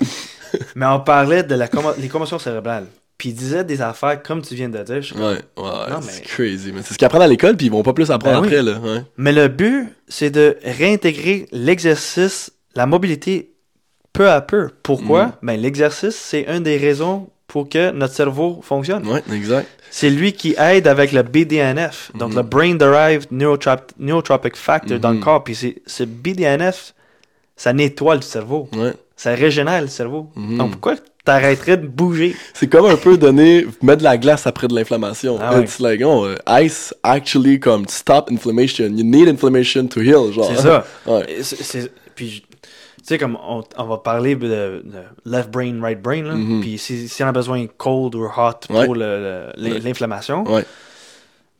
Mais 0.75 0.85
on 0.85 0.99
parlait 1.01 1.43
de 1.43 1.55
la 1.55 1.67
commo- 1.67 1.93
les 1.99 2.07
commotions 2.07 2.39
cérébrales. 2.39 2.85
Puis 3.17 3.29
il 3.29 3.35
disait 3.35 3.63
des 3.63 3.81
affaires 3.81 4.21
comme 4.23 4.41
tu 4.41 4.55
viens 4.55 4.69
de 4.69 4.81
dire. 4.83 5.01
Je 5.01 5.13
Ouais, 5.13 5.37
ouais, 5.57 6.01
c'est 6.01 6.23
crazy, 6.23 6.71
mais 6.73 6.81
c'est 6.83 6.93
ce 6.93 6.97
qu'ils 6.97 7.05
apprennent 7.05 7.21
à 7.21 7.27
l'école, 7.27 7.55
puis 7.57 7.67
ils 7.67 7.71
vont 7.71 7.83
pas 7.83 7.93
plus 7.93 8.09
apprendre 8.11 8.41
Ben 8.41 8.47
oui. 8.47 8.47
après, 8.55 8.63
là, 8.63 8.79
ouais. 8.79 9.03
Mais 9.17 9.31
le 9.33 9.47
but, 9.49 9.87
c'est 10.07 10.29
de 10.29 10.57
réintégrer 10.63 11.47
l'exercice, 11.51 12.51
la 12.75 12.85
mobilité 12.85 13.51
peu 14.13 14.29
à 14.29 14.41
peu. 14.41 14.69
Pourquoi? 14.83 15.25
Mhm. 15.25 15.31
Ben, 15.43 15.59
l'exercice, 15.61 16.15
c'est 16.15 16.43
une 16.47 16.63
des 16.63 16.77
raisons 16.77 17.29
pour 17.47 17.69
que 17.69 17.91
notre 17.91 18.13
cerveau 18.13 18.61
fonctionne. 18.63 19.05
Ouais, 19.07 19.21
exact. 19.31 19.67
C'est 19.91 20.09
lui 20.09 20.33
qui 20.33 20.55
aide 20.57 20.87
avec 20.87 21.11
le 21.11 21.21
BDNF, 21.21 22.11
donc 22.15 22.31
Mhm. 22.31 22.37
le 22.37 22.41
Brain 22.43 22.75
Derived 22.75 23.27
Neurotrop- 23.31 23.91
Neurotropic 23.99 24.55
Factor 24.55 24.97
dans 24.99 25.11
le 25.11 25.17
Mhm. 25.17 25.23
corps. 25.23 25.43
Puis 25.43 25.55
c'est- 25.55 25.81
ce 25.85 26.03
BDNF, 26.03 26.93
ça 27.55 27.73
nettoie 27.73 28.15
le 28.15 28.21
cerveau, 28.21 28.67
Ouais. 28.75 28.93
ça 29.15 29.35
régénère 29.35 29.81
le 29.81 29.87
cerveau. 29.87 30.29
Mhm. 30.35 30.57
Donc 30.57 30.71
pourquoi 30.71 30.95
t'arrêterais 31.25 31.77
de 31.77 31.85
bouger? 31.85 32.35
C'est 32.55 32.67
comme 32.67 32.87
un 32.87 32.95
peu 32.97 33.17
donner, 33.17 33.67
mettre 33.83 33.99
de 33.99 34.03
la 34.03 34.17
glace 34.17 34.47
après 34.47 34.67
de 34.67 34.73
l'inflammation. 34.73 35.37
Ah 35.39 35.55
ouais. 35.57 35.63
It's 35.63 35.79
like, 35.79 36.01
oh, 36.03 36.27
uh, 36.27 36.35
ice 36.63 36.93
actually 37.03 37.59
comme 37.59 37.87
stop 37.87 38.29
inflammation. 38.31 38.85
You 38.85 39.03
need 39.03 39.27
inflammation 39.27 39.85
to 39.87 40.01
heal. 40.01 40.31
C'est 40.47 40.61
ça. 40.61 40.85
Ouais. 41.05 41.25
Puis, 42.15 42.43
sais, 43.07 43.17
comme 43.17 43.37
on, 43.47 43.63
on 43.77 43.83
va 43.85 43.97
parler 43.97 44.35
de, 44.35 44.47
de 44.47 44.81
left 45.25 45.49
brain, 45.51 45.79
right 45.81 46.01
brain, 46.01 46.23
là. 46.23 46.35
Mhm. 46.35 46.61
Puis 46.61 46.77
si, 46.77 47.07
si 47.07 47.23
on 47.23 47.27
a 47.27 47.31
besoin 47.31 47.65
cold 47.77 48.15
ou 48.15 48.23
hot 48.25 48.51
Ouais. 48.69 48.85
pour 48.85 48.95
l'inflammation. 48.95 50.43
Ouais. 50.51 50.63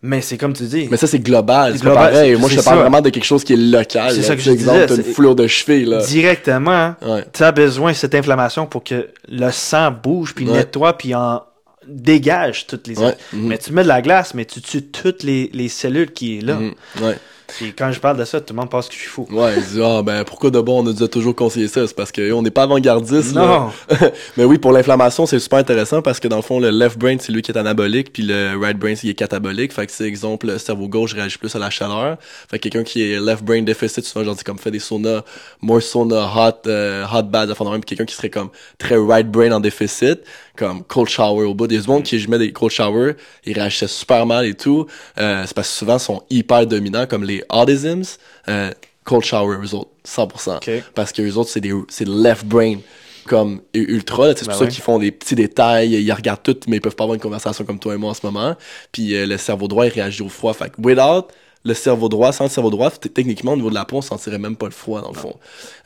Mais 0.05 0.19
c'est 0.21 0.37
comme 0.37 0.51
tu 0.53 0.63
dis. 0.63 0.87
Mais 0.91 0.97
ça, 0.97 1.07
c'est 1.07 1.19
global. 1.19 1.77
C'est 1.77 1.83
pareil. 1.85 2.35
Moi, 2.35 2.49
je 2.49 2.57
te 2.59 2.63
parle 2.63 2.75
ça. 2.77 2.81
vraiment 2.81 2.99
de 3.01 3.09
quelque 3.09 3.23
chose 3.23 3.43
qui 3.45 3.53
est 3.53 3.57
local. 3.57 4.11
C'est 4.13 4.21
ça 4.21 4.35
que 4.35 4.41
Tu 4.41 4.47
je 4.47 4.51
exemple, 4.51 4.85
disais, 4.87 5.01
une 5.01 5.13
foulure 5.13 5.33
de 5.35 5.47
cheville, 5.47 5.85
là. 5.85 6.03
directement, 6.05 6.95
Ouais. 7.01 7.23
tu 7.31 7.41
as 7.43 7.51
besoin 7.53 7.91
de 7.91 7.95
cette 7.95 8.13
inflammation 8.13 8.65
pour 8.65 8.83
que 8.83 9.07
le 9.29 9.49
sang 9.51 9.91
bouge, 9.91 10.35
puis 10.35 10.45
nettoie, 10.45 10.97
puis 10.97 11.15
en 11.15 11.41
dégage 11.87 12.67
toutes 12.67 12.87
les... 12.87 12.95
Mhm. 12.95 13.13
Mais 13.33 13.57
tu 13.57 13.71
mets 13.71 13.83
de 13.83 13.87
la 13.87 14.01
glace, 14.01 14.33
mais 14.33 14.43
tu 14.45 14.61
tues 14.61 14.83
toutes 14.83 15.23
les, 15.23 15.49
les 15.53 15.69
cellules 15.69 16.11
qui 16.11 16.37
est 16.37 16.41
là. 16.41 16.55
Mhm. 16.55 16.73
Ouais. 17.01 17.17
Et 17.61 17.71
quand 17.71 17.91
je 17.91 17.99
parle 17.99 18.17
de 18.17 18.25
ça, 18.25 18.41
tout 18.41 18.53
le 18.53 18.59
monde 18.59 18.69
pense 18.69 18.87
que 18.87 18.95
je 18.95 18.99
suis 18.99 19.09
fou. 19.09 19.27
Ouais, 19.31 19.55
il 19.57 19.63
dit, 19.63 19.81
ah, 19.83 20.01
ben, 20.01 20.23
pourquoi 20.23 20.49
de 20.49 20.59
bon, 20.59 20.79
on 20.79 20.83
nous 20.83 21.03
a 21.03 21.07
toujours 21.07 21.35
conseillé 21.35 21.67
ça? 21.67 21.85
C'est 21.87 21.95
parce 21.95 22.11
qu'on 22.11 22.41
n'est 22.41 22.51
pas 22.51 22.63
avant-gardiste, 22.63 23.33
là. 23.33 23.45
Non! 23.45 23.97
Mais 24.37 24.45
oui, 24.45 24.57
pour 24.57 24.71
l'inflammation, 24.71 25.25
c'est 25.25 25.39
super 25.39 25.59
intéressant 25.59 26.01
parce 26.01 26.19
que 26.19 26.27
dans 26.27 26.37
le 26.37 26.41
fond, 26.41 26.59
le 26.59 26.69
left 26.69 26.97
brain, 26.97 27.17
c'est 27.19 27.31
lui 27.31 27.41
qui 27.41 27.51
est 27.51 27.57
anabolique, 27.57 28.11
puis 28.13 28.23
le 28.23 28.57
right 28.57 28.77
brain, 28.77 28.95
c'est 28.95 29.01
qui 29.01 29.09
est 29.09 29.13
catabolique. 29.13 29.73
Fait 29.73 29.85
que 29.85 29.91
c'est 29.91 30.05
exemple, 30.05 30.47
le 30.47 30.57
cerveau 30.57 30.87
gauche 30.87 31.13
réagit 31.13 31.37
plus 31.37 31.55
à 31.55 31.59
la 31.59 31.69
chaleur. 31.69 32.17
Fait 32.49 32.59
que 32.59 32.69
quelqu'un 32.69 32.83
qui 32.83 33.03
est 33.03 33.19
left 33.19 33.43
brain 33.43 33.61
déficit, 33.61 34.03
souvent, 34.05 34.25
genre, 34.25 34.35
dis 34.35 34.43
comme 34.43 34.59
fait 34.59 34.71
des 34.71 34.79
saunas, 34.79 35.21
more 35.61 35.81
sauna, 35.81 36.29
hot, 36.35 36.67
euh, 36.67 37.05
hot 37.11 37.23
baths, 37.23 37.49
enfin, 37.51 37.69
même, 37.69 37.81
puis 37.81 37.95
quelqu'un 37.95 38.05
qui 38.05 38.15
serait 38.15 38.29
comme 38.29 38.49
très 38.77 38.95
right 38.95 39.29
brain 39.29 39.51
en 39.51 39.59
déficit, 39.59 40.19
comme 40.55 40.83
cold 40.83 41.09
shower 41.09 41.45
au 41.45 41.53
bout. 41.53 41.67
Des 41.67 41.81
gens 41.81 42.01
qui, 42.01 42.19
je 42.19 42.29
mets 42.29 42.37
des 42.37 42.51
cold 42.51 42.71
shower, 42.71 43.13
ils 43.45 43.53
réagissaient 43.53 43.87
super 43.87 44.25
mal 44.25 44.45
et 44.45 44.53
tout. 44.53 44.85
Euh, 45.19 45.43
c'est 45.45 45.53
parce 45.53 45.69
que 45.69 45.75
souvent, 45.75 45.97
ils 45.97 45.99
sont 45.99 46.23
hyper 46.29 46.67
dominants, 46.67 47.07
comme 47.07 47.23
les 47.23 47.43
autisms, 47.49 48.17
euh, 48.49 48.71
cold 49.03 49.23
shower, 49.23 49.57
eux 49.63 49.73
autres, 49.73 49.91
100%. 50.05 50.57
Ok. 50.57 50.83
Parce 50.93 51.11
que 51.11 51.21
eux 51.21 51.37
autres, 51.37 51.49
c'est 51.49 51.61
des, 51.61 51.73
c'est 51.89 52.05
le 52.07 52.21
left 52.21 52.45
brain 52.45 52.77
comme 53.25 53.61
ultra. 53.73 54.35
C'est 54.35 54.45
Ben 54.45 54.51
pour 54.51 54.61
ça 54.61 54.67
qu'ils 54.67 54.83
font 54.83 54.99
des 54.99 55.11
petits 55.11 55.35
détails, 55.35 55.91
ils 55.91 56.11
regardent 56.11 56.43
tout, 56.43 56.57
mais 56.67 56.77
ils 56.77 56.81
peuvent 56.81 56.95
pas 56.95 57.05
avoir 57.05 57.15
une 57.15 57.21
conversation 57.21 57.63
comme 57.63 57.79
toi 57.79 57.93
et 57.93 57.97
moi 57.97 58.11
en 58.11 58.13
ce 58.13 58.25
moment. 58.25 58.55
Puis 58.91 59.15
euh, 59.15 59.25
le 59.25 59.37
cerveau 59.37 59.67
droit, 59.67 59.85
il 59.85 59.93
réagit 59.93 60.21
au 60.21 60.29
froid. 60.29 60.53
Fait 60.53 60.69
que 60.69 60.75
without 60.81 61.27
le 61.65 61.73
cerveau 61.73 62.09
droit, 62.09 62.31
sans 62.33 62.43
le 62.45 62.49
cerveau 62.49 62.69
droit, 62.69 62.91
techniquement, 62.91 63.53
au 63.53 63.55
niveau 63.55 63.69
de 63.69 63.75
la 63.75 63.85
peau, 63.85 63.97
on 63.97 64.01
sentirait 64.01 64.37
même 64.37 64.55
pas 64.55 64.65
le 64.65 64.71
froid, 64.73 65.01
dans 65.01 65.11
le 65.11 65.17
fond. 65.17 65.35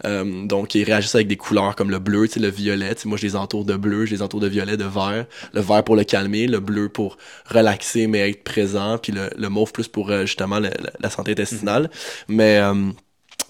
Euh, 0.06 0.46
donc, 0.46 0.74
ils 0.76 0.84
réagissent 0.84 1.14
avec 1.16 1.28
des 1.28 1.38
couleurs 1.38 1.76
comme 1.76 1.92
le 1.92 2.00
bleu, 2.00 2.28
le 2.36 2.48
violet. 2.50 2.96
Tu 2.96 3.04
sais, 3.04 3.08
moi, 3.10 3.18
je 3.18 3.26
les 3.28 3.36
entoure 3.36 3.64
de 3.66 3.76
bleu, 3.76 4.06
je 4.06 4.16
les 4.16 4.22
entoure 4.22 4.40
de 4.40 4.48
violet, 4.48 4.76
de 4.78 4.84
vert. 4.86 5.26
Le 5.54 5.62
vert 5.62 5.84
pour 5.84 5.96
le 5.96 6.04
calmer, 6.04 6.48
le 6.48 6.60
bleu 6.60 6.90
pour 6.90 7.18
relaxer, 7.46 8.08
mais 8.08 8.30
être 8.30 8.44
présent. 8.44 8.98
Puis 8.98 9.12
le, 9.12 9.30
le 9.38 9.50
mauve 9.50 9.72
plus 9.72 9.88
pour, 9.88 10.10
euh, 10.10 10.22
justement, 10.26 10.60
le- 10.60 10.70
la- 10.70 10.92
la 11.00 11.10
santé 11.10 11.32
intestinale. 11.32 11.90
Mais... 12.28 12.58
euh, 12.58 12.90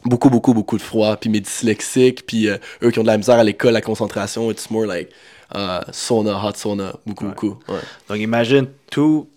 beaucoup, 0.05 0.30
beaucoup, 0.30 0.53
beaucoup 0.53 0.78
de 0.78 0.82
froid, 0.82 1.17
puis 1.17 1.30
mes 1.30 1.39
dyslexiques, 1.41 2.25
puis 2.25 2.47
euh, 2.47 2.57
eux 2.84 2.91
qui 2.91 2.99
ont 2.99 3.03
de 3.03 3.07
la 3.07 3.17
misère 3.17 3.36
à 3.39 3.43
l'école, 3.43 3.73
la 3.73 3.82
concentration, 3.82 4.49
it's 4.51 4.69
more 4.69 4.86
like 4.86 5.09
uh, 5.53 5.80
sauna, 5.91 6.39
hot 6.41 6.53
sauna, 6.55 6.93
beaucoup, 7.05 7.25
Ouais. 7.25 7.32
beaucoup. 7.32 7.59
Ouais. 7.67 7.80
Donc 8.07 8.19
imagine 8.19 8.67
tout, 8.89 9.28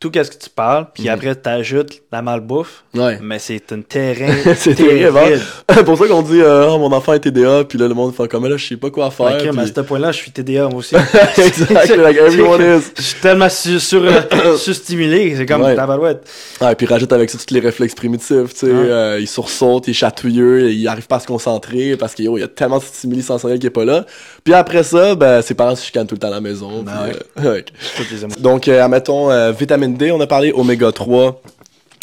tout 0.00 0.10
qu'est-ce 0.10 0.30
que 0.30 0.42
tu 0.42 0.48
parles, 0.48 0.86
puis 0.94 1.04
Mhm. 1.04 1.08
après 1.10 1.34
t'ajoutes 1.34 2.00
la 2.10 2.22
malbouffe, 2.22 2.84
Ouais. 2.94 3.18
mais 3.22 3.38
c'est 3.38 3.70
un 3.72 3.82
terrain 3.82 4.32
c'est 4.56 4.74
terrible, 4.74 5.16
hein? 5.18 5.82
pour 5.84 5.98
ça 5.98 6.06
qu'on 6.08 6.22
dit, 6.22 6.40
euh, 6.40 6.70
Ah, 6.72 6.78
mon 6.78 6.90
enfant 6.92 7.12
est 7.12 7.20
TDA, 7.20 7.64
puis 7.64 7.78
là, 7.78 7.86
le 7.86 7.92
monde 7.92 8.14
fait 8.14 8.26
comme, 8.26 8.48
là, 8.48 8.56
je 8.56 8.66
sais 8.66 8.76
pas 8.78 8.88
quoi 8.90 9.10
faire. 9.10 9.36
Ok, 9.38 9.50
mais 9.54 9.62
à 9.62 9.66
ce 9.66 9.80
point-là, 9.82 10.10
je 10.12 10.16
suis 10.16 10.30
TDA 10.30 10.68
moi 10.68 10.78
aussi. 10.78 10.94
exact, 11.36 11.96
like 11.98 12.16
everyone 12.16 12.60
is. 12.62 12.82
Je 12.96 13.02
suis 13.02 13.20
tellement 13.20 13.48
sur, 13.50 14.02
euh, 14.04 14.56
surstimulé, 14.56 15.34
c'est 15.36 15.44
comme 15.44 15.60
Ouais. 15.62 15.76
tabarouette. 15.76 16.26
Ouais, 16.62 16.74
puis 16.74 16.86
rajoute 16.86 17.12
avec 17.12 17.28
ça 17.28 17.36
tous 17.36 17.52
les 17.52 17.60
réflexes 17.60 17.94
primitifs, 17.94 18.54
tu 18.54 18.56
sais, 18.60 18.66
Ouais. 18.66 18.72
euh, 18.72 19.18
il 19.20 19.28
sursaute, 19.28 19.86
il 19.86 19.90
est 19.90 19.94
chatouilleux, 19.94 20.70
il 20.70 20.88
arrive 20.88 21.06
pas 21.08 21.16
à 21.16 21.20
se 21.20 21.26
concentrer 21.26 21.96
parce 21.98 22.14
qu'il 22.14 22.24
y 22.24 22.42
a 22.42 22.48
tellement 22.48 22.78
de 22.78 22.84
stimuli 22.84 23.22
sensoriels 23.22 23.58
qui 23.58 23.66
est 23.66 23.70
pas 23.70 23.84
là. 23.84 24.06
Puis 24.44 24.54
après 24.54 24.82
ça, 24.82 25.14
ben, 25.14 25.42
ses 25.42 25.52
parents 25.54 25.76
se 25.76 25.84
chicanent 25.84 26.06
tout 26.06 26.14
le 26.14 26.20
temps 26.20 26.28
à 26.28 26.30
la 26.30 26.40
maison. 26.40 26.82
Ben 26.82 26.92
puis, 27.36 27.44
euh. 27.46 27.60
Donc, 28.40 28.66
admettons, 28.68 29.28
vitamine 29.52 29.89
D, 29.96 30.10
on 30.12 30.20
a 30.20 30.26
parlé 30.26 30.52
oméga 30.52 30.92
3, 30.92 31.40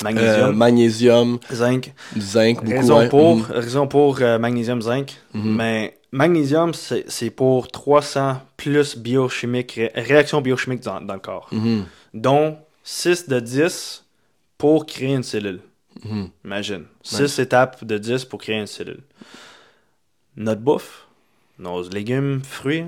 Magnésium, 0.03 0.49
euh, 0.49 0.51
magnésium, 0.53 1.39
zinc. 1.51 1.93
zinc, 2.17 2.63
beaucoup. 2.63 2.69
Raison 2.77 3.09
pour, 3.09 3.45
raison 3.45 3.87
pour 3.87 4.17
euh, 4.21 4.37
magnésium, 4.37 4.81
zinc. 4.81 5.15
Mhm. 5.33 5.55
Mais 5.55 5.97
magnésium, 6.11 6.71
c'est 6.73 7.29
pour 7.31 7.67
300 7.69 8.41
plus 8.57 8.95
biochimiques, 8.97 9.71
ré- 9.73 9.91
réactions 9.95 10.39
biochimiques 10.41 10.83
dans, 10.83 11.01
dans 11.01 11.15
le 11.15 11.19
corps. 11.19 11.47
Mhm. 11.51 11.85
Dont 12.13 12.57
6 12.83 13.27
de 13.27 13.39
10 13.39 14.03
pour 14.57 14.85
créer 14.85 15.15
une 15.15 15.23
cellule. 15.23 15.61
Mhm. 16.03 16.29
Imagine. 16.45 16.83
6 17.01 17.39
étapes 17.39 17.83
de 17.83 17.97
10 17.97 18.23
pour 18.25 18.39
créer 18.39 18.59
une 18.59 18.67
cellule. 18.67 19.01
Notre 20.35 20.61
bouffe, 20.61 21.07
nos 21.57 21.89
légumes, 21.89 22.41
fruits, 22.43 22.85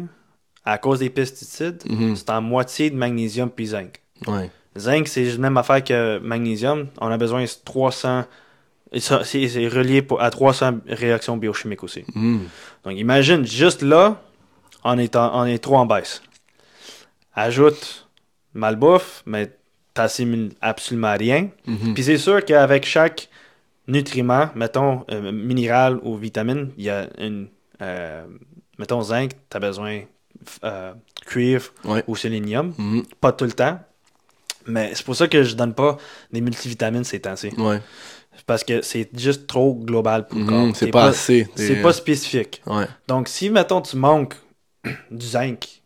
à 0.64 0.78
cause 0.78 1.00
des 1.00 1.10
pesticides, 1.10 1.82
c'est 2.16 2.30
en 2.30 2.41
moitié 2.41 2.91
de 2.91 2.95
magnésium 2.95 3.50
puis 3.50 3.68
zinc. 3.68 4.00
Ouais. 4.28 4.52
Zinc, 4.80 5.07
c'est 5.07 5.25
la 5.25 5.38
même 5.38 5.57
affaire 5.57 5.84
que 5.84 6.19
magnésium. 6.19 6.88
On 6.99 7.07
a 7.11 7.17
besoin 7.17 7.43
de 7.43 7.49
300. 7.65 8.25
et 8.91 8.99
ça, 8.99 9.23
C'est 9.23 9.67
relié 9.67 10.05
à 10.19 10.30
300 10.32 10.80
réactions 10.88 11.38
biochimiques 11.38 11.84
aussi. 11.84 12.03
Mhm. 12.15 12.41
Donc 12.84 12.93
imagine, 12.97 13.45
juste 13.45 13.82
là, 13.84 14.21
on 14.84 14.97
est, 14.97 15.15
en- 15.15 15.41
on 15.41 15.45
est 15.45 15.59
trop 15.59 15.77
en 15.77 15.86
baisse. 15.86 16.21
Ajoute 17.36 18.07
malbouffe, 18.53 19.21
mais 19.25 19.51
t'assimiles 19.93 20.51
absolument 20.61 21.15
rien. 21.17 21.49
Mhm. 21.67 21.93
Puis 21.93 22.03
c'est 22.03 22.17
sûr 22.17 22.43
qu'avec 22.43 22.86
chaque 22.86 23.30
nutriment, 23.88 24.49
mettons 24.55 25.05
euh, 25.11 25.32
minéral 25.32 25.99
ou 26.03 26.15
vitamine, 26.17 26.71
il 26.77 26.86
y 26.86 26.89
a 26.89 27.07
une. 27.19 27.47
euh, 27.82 28.25
mettons 28.77 29.01
zinc, 29.01 29.32
t'as 29.49 29.59
besoin 29.59 30.01
euh, 30.63 30.93
cuivre 31.25 31.65
Ouais. 31.86 32.03
ou 32.07 32.15
sélénium. 32.15 32.73
Mhm. 32.77 33.03
Pas 33.21 33.32
tout 33.32 33.45
le 33.45 33.51
temps. 33.51 33.80
Mais 34.68 34.91
c'est 34.93 35.05
pour 35.05 35.16
ça 35.16 35.28
que 35.28 35.43
je 35.43 35.55
donne 35.55 35.74
pas 35.74 35.97
des 36.32 36.41
multivitamines 36.41 37.03
ces 37.03 37.20
temps-ci. 37.20 37.49
Ouais. 37.57 37.82
Parce 38.45 38.64
que 38.64 38.82
c'est 38.82 39.10
juste 39.18 39.47
trop 39.47 39.74
global 39.76 40.28
pour 40.28 40.38
le 40.39 40.45
Mhm. 40.45 40.49
corps. 40.49 40.76
C'est 40.76 40.88
pas, 40.91 41.05
assez. 41.07 41.47
C'est 41.55 41.82
pas 41.82 41.93
spécifique. 41.93 42.62
Ouais. 42.66 42.86
Donc, 43.07 43.28
si, 43.28 43.49
mettons, 43.49 43.82
tu 43.82 43.95
manques 43.97 44.36
du 45.12 45.26
zinc, 45.26 45.82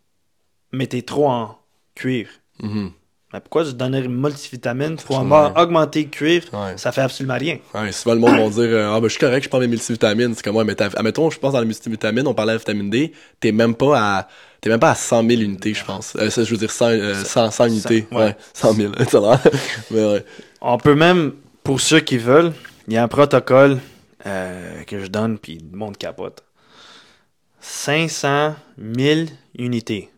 mais 0.72 0.86
t'es 0.86 1.02
trop 1.02 1.28
en 1.28 1.58
cuivre, 1.94 2.30
Mhm. 2.62 2.90
mais 3.32 3.40
pourquoi 3.40 3.64
je 3.64 3.72
donnerais 3.72 4.04
une 4.04 4.20
multivitamine 4.20 4.96
pour 4.96 5.18
avoir 5.18 5.54
ouais. 5.54 5.62
augmenter 5.62 6.04
le 6.04 6.10
cuivre? 6.10 6.46
Ouais. 6.52 6.76
Ça 6.78 6.92
fait 6.92 7.00
absolument 7.00 7.36
rien. 7.38 7.58
Ouais, 7.74 7.90
souvent 7.92 8.14
le 8.14 8.20
monde 8.20 8.52
va 8.52 8.62
dire 8.66 8.76
euh, 8.76 8.92
Ah, 8.94 9.00
ben, 9.00 9.06
je 9.08 9.12
suis 9.12 9.20
correct, 9.20 9.42
je 9.44 9.48
prends 9.48 9.58
mes 9.60 9.66
multivitamines. 9.68 10.34
C'est 10.34 10.42
comme, 10.44 10.56
ouais, 10.56 10.64
mais 10.64 10.80
admettons, 10.80 11.30
je 11.30 11.38
pense 11.38 11.52
dans 11.52 11.60
les 11.60 11.66
multivitamines, 11.66 12.26
on 12.26 12.34
parlait 12.34 12.52
de 12.52 12.54
la 12.54 12.58
vitamine 12.58 12.90
D, 12.90 13.12
t'es 13.40 13.52
même 13.52 13.74
pas 13.74 13.98
à. 14.18 14.28
T'es 14.64 14.70
même 14.70 14.80
pas 14.80 14.92
à 14.92 14.94
100 14.94 15.28
000 15.28 15.42
unités, 15.42 15.74
je 15.74 15.84
pense. 15.84 16.16
Euh, 16.16 16.30
ça, 16.30 16.42
je 16.42 16.50
veux 16.50 16.56
dire 16.56 16.70
100, 16.70 16.86
euh, 16.86 17.22
100, 17.22 17.50
100 17.50 17.66
unités. 17.66 18.06
ouais. 18.12 18.16
ouais. 18.16 18.36
100 18.54 18.72
000. 18.72 18.92
Ça 19.10 19.18
a 19.18 19.20
l'air. 19.20 19.40
mais 19.90 20.04
ouais. 20.06 20.24
On 20.62 20.78
peut 20.78 20.94
même, 20.94 21.34
pour 21.62 21.82
ceux 21.82 22.00
qui 22.00 22.16
veulent, 22.16 22.54
il 22.88 22.94
y 22.94 22.96
a 22.96 23.02
un 23.02 23.08
protocole 23.08 23.78
euh, 24.24 24.82
que 24.84 25.00
je 25.00 25.08
donne, 25.08 25.36
puis 25.36 25.62
le 25.70 25.76
monde 25.76 25.98
capote. 25.98 26.44
500 27.60 28.54
000 28.78 29.26
unités 29.58 30.08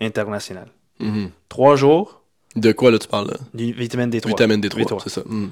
internationales. 0.00 0.70
Mhm. 1.00 1.30
Trois 1.48 1.74
jours, 1.74 2.22
De 2.54 2.70
quoi, 2.70 2.92
là, 2.92 3.00
tu 3.00 3.08
parles, 3.08 3.26
là? 3.32 3.36
du 3.54 3.72
vitamine 3.72 4.08
D3. 4.10 4.28
Vitamine 4.28 4.60
D3, 4.60 4.84
D3. 4.84 5.00
c'est 5.02 5.10
ça. 5.10 5.22
Mhm. 5.26 5.50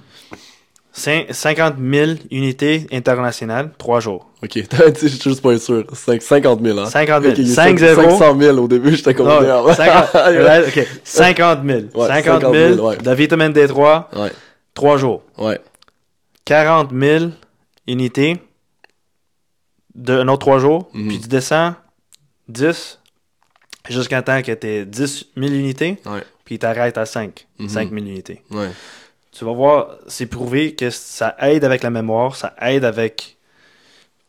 Cin- 0.96 1.26
50 1.32 1.74
000 1.78 2.12
unités 2.30 2.86
internationales, 2.92 3.70
trois 3.78 3.98
jours. 3.98 4.30
Ok, 4.44 4.52
je 5.02 5.06
suis 5.08 5.20
juste 5.20 5.42
pas 5.42 5.58
sûr. 5.58 5.84
Cinq- 5.92 6.22
50 6.22 6.62
000, 6.62 6.78
hein? 6.78 6.86
50 6.86 7.22
000. 7.22 7.32
Ok, 7.32 7.38
il 7.38 7.50
est 7.50 7.54
5 7.54 7.78
cinq- 7.80 7.94
0. 7.96 8.10
500 8.10 8.38
000 8.40 8.58
au 8.58 8.68
début, 8.68 8.94
j'étais 8.94 9.12
comme. 9.14 9.26
Non, 9.26 9.40
merde. 9.40 9.72
50, 9.74 10.14
ouais, 10.14 10.68
ok. 10.68 10.86
50 11.02 11.58
000. 11.66 11.78
Ouais, 11.94 12.06
50 12.08 12.24
50 12.42 12.54
000 12.54 12.74
000, 12.76 12.86
ouais. 12.88 12.96
de 12.98 13.10
vitamine 13.12 13.48
D3, 13.52 14.04
Ouais, 14.16 14.30
3 14.74 14.96
jours. 14.98 15.22
ouais. 15.38 15.58
40 16.44 16.90
000 16.92 17.24
unités 17.88 18.36
de 19.94 20.12
un 20.20 20.28
autre 20.28 20.40
3 20.40 20.58
jours. 20.60 20.90
Mhm. 20.92 21.08
Puis 21.08 21.20
tu 21.22 21.28
descends 21.28 21.74
10 22.48 23.00
jusqu'à 23.88 24.22
temps 24.22 24.42
que 24.42 24.52
tu 24.52 24.66
aies 24.66 24.84
10 24.84 25.26
000 25.36 25.52
unités. 25.52 25.96
Puis 26.44 26.58
tu 26.58 26.66
arrêtes 26.66 26.98
à 26.98 27.06
5. 27.06 27.46
Mhm. 27.58 27.68
5 27.68 27.90
000 27.90 27.96
unités. 28.06 28.42
Ouais. 28.50 28.68
Tu 29.36 29.44
vas 29.44 29.52
voir, 29.52 29.96
c'est 30.06 30.26
prouvé 30.26 30.74
que 30.74 30.90
ça 30.90 31.34
aide 31.40 31.64
avec 31.64 31.82
la 31.82 31.90
mémoire, 31.90 32.36
ça 32.36 32.54
aide 32.60 32.84
avec 32.84 33.36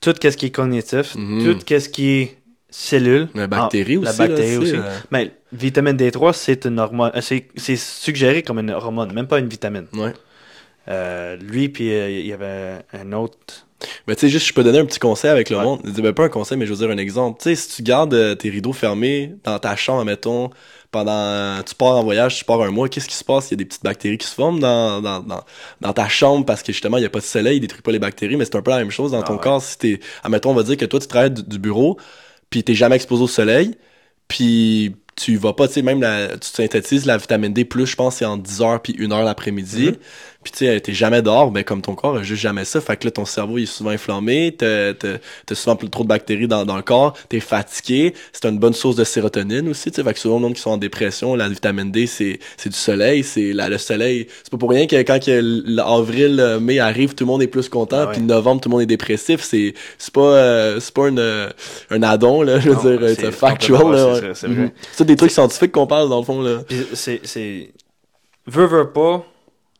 tout 0.01 0.13
ce 0.21 0.29
qui 0.35 0.47
est 0.47 0.51
cognitif, 0.51 1.15
Mhm. 1.15 1.59
tout 1.59 1.79
ce 1.79 1.89
qui 1.89 2.09
est 2.09 2.37
cellules. 2.69 3.27
La 3.35 3.47
bactérie 3.47 3.95
Ah, 3.97 3.99
aussi. 3.99 4.05
La 4.19 4.27
bactérie 4.27 4.47
tu 4.49 4.51
sais, 4.51 4.57
aussi. 4.57 4.75
euh, 4.75 4.97
Mais 5.11 5.31
vitamine 5.53 5.95
D3, 5.95 6.33
c'est 6.33 6.65
une 6.65 6.79
hormone. 6.79 7.11
euh, 7.15 7.21
C'est 7.21 7.75
suggéré 7.77 8.41
comme 8.43 8.59
une 8.59 8.71
hormone, 8.71 9.13
même 9.13 9.27
pas 9.27 9.39
une 9.39 9.47
vitamine. 9.47 9.85
Ouais. 9.93 10.13
Euh, 10.87 11.35
lui, 11.37 11.69
puis 11.69 11.91
euh, 11.93 12.09
il 12.09 12.27
y 12.27 12.33
avait 12.33 12.77
un 12.93 13.11
autre. 13.13 13.65
Mais 14.07 14.15
tu 14.15 14.21
sais, 14.21 14.29
juste, 14.29 14.47
je 14.47 14.53
peux 14.53 14.63
donner 14.63 14.79
un 14.79 14.85
petit 14.85 14.99
conseil 14.99 15.29
avec 15.31 15.49
le 15.49 15.57
Ouais. 15.57 15.63
monde. 15.63 15.81
Ben, 15.83 16.13
pas 16.13 16.25
un 16.25 16.29
conseil, 16.29 16.57
mais 16.57 16.65
je 16.65 16.71
veux 16.73 16.77
dire 16.79 16.89
un 16.89 16.97
exemple. 16.97 17.39
Tu 17.41 17.49
sais, 17.49 17.55
si 17.55 17.75
tu 17.75 17.83
gardes 17.83 18.37
tes 18.37 18.49
rideaux 18.49 18.73
fermés 18.73 19.35
dans 19.43 19.57
ta 19.59 19.75
chambre, 19.75 20.03
mettons, 20.05 20.49
pendant. 20.95 21.61
Tu 21.63 21.75
pars 21.75 21.97
en 21.97 22.03
voyage, 22.03 22.37
tu 22.37 22.45
pars 22.45 22.61
un 22.61 22.71
mois, 22.71 22.89
qu'est-ce 22.89 23.07
qui 23.07 23.15
se 23.15 23.23
passe? 23.23 23.49
Il 23.49 23.53
y 23.53 23.55
a 23.55 23.57
des 23.57 23.65
petites 23.65 23.83
bactéries 23.83 24.17
qui 24.17 24.27
se 24.27 24.33
forment 24.33 24.59
dans, 24.59 25.01
dans, 25.01 25.19
dans, 25.21 25.43
dans 25.81 25.93
ta 25.93 26.07
chambre 26.09 26.45
parce 26.45 26.63
que 26.63 26.71
justement, 26.71 26.97
il 26.97 27.01
n'y 27.01 27.05
a 27.05 27.09
pas 27.09 27.19
de 27.19 27.25
soleil, 27.25 27.57
ils 27.57 27.59
détruisent 27.59 27.81
pas 27.83 27.91
les 27.91 27.99
bactéries, 27.99 28.37
mais 28.37 28.45
c'est 28.45 28.55
un 28.55 28.61
peu 28.61 28.71
la 28.71 28.77
même 28.79 28.91
chose 28.91 29.11
dans 29.11 29.21
Ah 29.21 29.23
ton 29.23 29.37
ouais. 29.37 29.39
corps. 29.39 29.61
Si 29.61 29.77
t'es. 29.77 29.99
Admettons, 30.23 30.51
on 30.51 30.55
va 30.55 30.63
dire 30.63 30.77
que 30.77 30.85
toi, 30.85 30.99
tu 30.99 31.07
travailles 31.07 31.31
du, 31.31 31.43
du 31.43 31.59
bureau, 31.59 31.97
puis 32.49 32.63
t'es 32.63 32.75
jamais 32.75 32.95
exposé 32.95 33.23
au 33.23 33.27
soleil, 33.27 33.75
puis 34.27 34.95
tu 35.15 35.37
vas 35.37 35.53
pas, 35.53 35.67
tu 35.67 35.75
sais, 35.75 35.81
même 35.81 36.01
la, 36.01 36.37
tu 36.37 36.47
synthétises 36.49 37.05
la 37.05 37.17
vitamine 37.17 37.53
D 37.53 37.65
plus, 37.65 37.85
je 37.87 37.95
pense, 37.95 38.17
c'est 38.17 38.25
en 38.25 38.37
10 38.37 38.61
heures 38.61 38.81
puis 38.81 38.95
1 38.99 39.11
heure 39.11 39.23
l'après-midi. 39.23 39.91
Mhm. 39.91 39.97
Puis 40.45 40.51
tu 40.51 40.59
sais, 40.67 40.79
t'es 40.79 40.93
jamais 40.93 41.23
dehors, 41.23 41.49
ben 41.49 41.63
comme 41.63 41.81
ton 41.81 41.95
corps 41.95 42.17
a 42.17 42.21
juste 42.23 42.39
jamais 42.43 42.65
ça. 42.65 42.79
Fait 42.79 42.95
que 42.97 43.05
là, 43.05 43.09
ton 43.11 43.25
cerveau 43.25 43.57
il 43.57 43.63
est 43.63 43.65
souvent 43.65 43.89
inflammé, 43.89 44.53
t'as 44.55 44.93
t'as- 44.93 45.17
t'as 45.43 45.55
souvent 45.55 45.75
plus 45.75 45.89
trop 45.89 46.03
de 46.03 46.07
bactéries 46.07 46.47
dans, 46.47 46.65
dans 46.65 46.75
le 46.77 46.83
corps, 46.83 47.15
t'es 47.29 47.39
fatigué. 47.39 48.13
C'est 48.31 48.45
une 48.45 48.59
bonne 48.59 48.75
source 48.75 48.95
de 48.95 49.03
sérotonine 49.03 49.67
aussi, 49.69 49.89
tu 49.89 49.95
sais. 49.95 50.03
Fait 50.03 50.13
que 50.13 50.19
souvent, 50.19 50.35
le 50.35 50.41
monde 50.43 50.53
qui 50.53 50.61
sont 50.61 50.69
en 50.69 50.77
dépression, 50.77 51.33
la 51.35 51.49
vitamine 51.49 51.89
D, 51.91 52.05
c'est 52.05 52.37
c'est 52.57 52.69
du 52.69 52.75
soleil. 52.77 53.23
C'est 53.23 53.53
le 53.53 53.77
soleil. 53.79 54.27
C'est 54.43 54.51
pas 54.51 54.57
pour 54.57 54.69
rien 54.69 54.85
que 54.85 54.95
quand 54.97 55.19
que 55.19 55.41
l'avril, 55.65 56.39
euh, 56.39 56.59
mai 56.59 56.77
arrive, 56.77 57.15
tout 57.15 57.23
le 57.23 57.27
monde 57.31 57.41
est 57.41 57.47
plus 57.47 57.67
content. 57.67 57.97
Ah 58.01 58.05
ouais. 58.05 58.13
Puis 58.13 58.21
novembre, 58.21 58.61
tout 58.61 58.69
le 58.69 58.73
monde 58.73 58.81
est 58.83 58.85
dépressif. 58.85 59.41
C'est 59.41 59.73
c'est 59.97 60.13
pas, 60.13 60.21
euh, 60.21 60.79
c'est 60.79 60.93
pas 60.93 61.07
une, 61.07 61.17
euh, 61.17 61.49
un 61.89 62.03
addon, 62.03 62.43
là. 62.43 62.59
Je 62.59 62.69
veux 62.69 62.97
dire, 62.97 63.09
c'est 63.19 63.31
factual, 63.31 64.35
c'est 64.35 64.47
Mhm. 64.47 64.69
des 65.07 65.15
trucs 65.15 65.31
scientifiques 65.31 65.71
qu'on 65.71 65.87
parle, 65.87 66.07
dans 66.07 66.19
le 66.19 66.23
fond, 66.25 66.41
là. 66.43 66.59
C'est- 66.93 67.21
Veux, 68.47 68.67
veux 68.67 68.91
pas, 68.91 69.25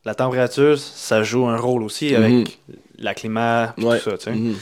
la 0.06 0.14
température, 0.14 0.78
ça 0.78 1.22
joue 1.22 1.46
un 1.46 1.56
rôle 1.58 1.82
aussi 1.82 2.14
avec 2.14 2.58
la 2.98 3.12
climat, 3.14 3.74
Ouais. 3.76 3.98
tout 3.98 4.10
ça, 4.10 4.16
tu 4.16 4.24
sais. 4.24 4.32
Mhm. 4.32 4.54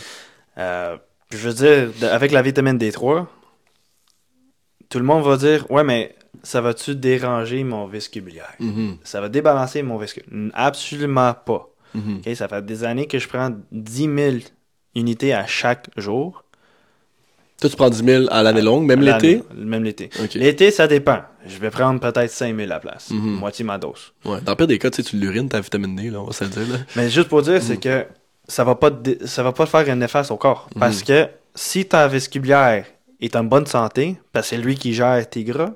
Euh, 0.59 0.97
je 1.31 1.49
veux 1.49 1.55
dire, 1.55 2.13
avec 2.13 2.33
la 2.33 2.43
vitamine 2.43 2.79
D3, 2.79 3.27
tout 4.89 4.99
le 4.99 5.05
monde 5.05 5.25
va 5.25 5.37
dire 5.37 5.71
Ouais, 5.71 5.85
mais 5.85 6.15
ça 6.43 6.61
va-tu 6.61 6.95
déranger 6.97 7.63
mon 7.65 7.87
vestibulière 7.87 8.53
Mhm. 8.61 8.99
Ça 9.05 9.21
va 9.21 9.29
débalancer 9.29 9.83
mon 9.83 9.97
vestibulière 9.99 10.51
Absolument 10.55 11.35
pas. 11.35 11.69
Mhm. 11.95 12.23
Ok, 12.27 12.35
Ça 12.35 12.49
fait 12.49 12.65
des 12.65 12.85
années 12.85 13.07
que 13.07 13.19
je 13.19 13.29
prends 13.29 13.51
10 13.73 14.09
000 14.15 14.37
unités 14.95 15.33
à 15.35 15.47
chaque 15.47 15.89
jour. 15.97 16.44
Toi, 17.61 17.71
tu 17.71 17.77
prends 17.77 17.89
10 17.91 18.05
000 18.05 18.25
à 18.31 18.43
l'année 18.43 18.63
longue, 18.63 18.85
même 18.85 19.01
l'été? 19.01 19.43
Même 19.55 19.85
l'été. 19.85 20.11
L'été, 20.35 20.71
ça 20.71 20.87
dépend. 20.87 21.21
Je 21.47 21.59
vais 21.59 21.71
prendre 21.71 22.01
peut-être 22.01 22.31
5 22.31 22.49
000 22.55 22.63
à 22.63 22.67
la 22.75 22.81
place. 22.81 23.11
Mhm. 23.11 23.37
Moitié 23.39 23.65
ma 23.65 23.79
dose. 23.79 24.13
Ouais. 24.25 24.41
Dans 24.43 24.53
le 24.53 24.57
pire 24.57 24.67
des 24.67 24.79
cas, 24.79 24.91
tu 24.91 25.03
sais, 25.03 25.09
tu 25.09 25.17
l'urines, 25.17 25.49
ta 25.49 25.61
vitamine 25.61 25.95
D, 25.95 26.11
là, 26.11 26.21
on 26.21 26.25
va 26.25 26.33
se 26.33 26.45
le 26.45 26.51
dire, 26.51 26.69
là. 26.69 26.79
Mais 26.97 27.09
juste 27.09 27.29
pour 27.29 27.43
dire, 27.43 27.55
Mm. 27.59 27.61
c'est 27.61 27.77
que 27.79 28.07
ça 28.49 28.65
va 28.65 28.75
pas 28.75 28.91
te 28.91 29.27
ça 29.27 29.43
va 29.43 29.53
pas 29.53 29.67
faire 29.67 29.89
un 29.89 29.97
néfaste 29.97 30.31
au 30.31 30.37
corps. 30.37 30.69
Mm. 30.75 30.81
Parce 30.81 31.03
que 31.03 31.29
si 31.55 31.87
ta 31.87 32.09
vestibulière 32.09 32.87
est 33.21 33.37
en 33.37 33.45
bonne 33.45 33.67
santé, 33.67 34.17
parce 34.33 34.51
que 34.51 34.57
c'est 34.57 34.63
lui 34.63 34.75
qui 34.75 34.93
gère 34.93 35.29
tes 35.31 35.45
gras, 35.45 35.73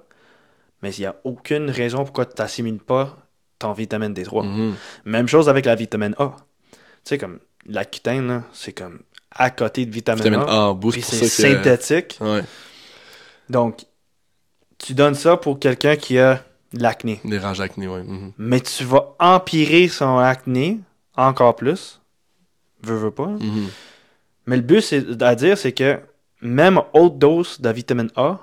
mais 0.82 0.90
il 0.94 1.00
n'y 1.00 1.06
a 1.06 1.16
aucune 1.24 1.70
raison 1.70 1.98
pourquoi 2.04 2.26
tu 2.26 2.34
n'assimiles 2.40 2.78
pas 2.80 3.16
ton 3.58 3.72
vitamine 3.72 4.12
D3. 4.12 4.44
Mhm. 4.44 4.74
Même 5.04 5.28
chose 5.28 5.48
avec 5.48 5.64
la 5.64 5.74
vitamine 5.74 6.14
A. 6.18 6.34
Tu 6.72 6.78
sais, 7.04 7.18
comme 7.18 7.38
la 7.66 7.82
là, 7.82 8.42
c'est 8.52 8.72
comme 8.72 9.00
à 9.38 9.50
côté 9.50 9.86
de 9.86 9.90
vitamine, 9.90 10.22
Vitamine 10.24 10.48
A. 10.48 10.68
A 10.70 10.76
c'est 11.00 11.20
que... 11.20 11.26
synthétique. 11.26 12.18
Ouais, 12.20 12.42
Donc, 13.48 13.84
tu 14.78 14.94
donnes 14.94 15.14
ça 15.14 15.36
pour 15.36 15.58
quelqu'un 15.58 15.96
qui 15.96 16.18
a 16.18 16.42
de 16.72 16.82
l'acné. 16.82 17.20
des 17.24 17.38
rages 17.38 17.58
d'acné, 17.58 17.88
ouais. 17.88 18.02
mhm. 18.02 18.32
Mais 18.36 18.60
tu 18.60 18.84
vas 18.84 19.14
empirer 19.18 19.88
son 19.88 20.18
acné 20.18 20.80
encore 21.16 21.56
plus. 21.56 22.00
Veux, 22.82 22.96
veux 22.96 23.10
pas. 23.10 23.26
Mhm. 23.28 23.68
Mais 24.46 24.56
le 24.56 24.62
but 24.62 24.80
c'est 24.80 25.22
à 25.22 25.34
dire, 25.34 25.56
c'est 25.56 25.72
que 25.72 26.00
même 26.40 26.80
haute 26.92 27.18
dose 27.18 27.60
de 27.60 27.70
vitamine 27.70 28.10
A, 28.16 28.38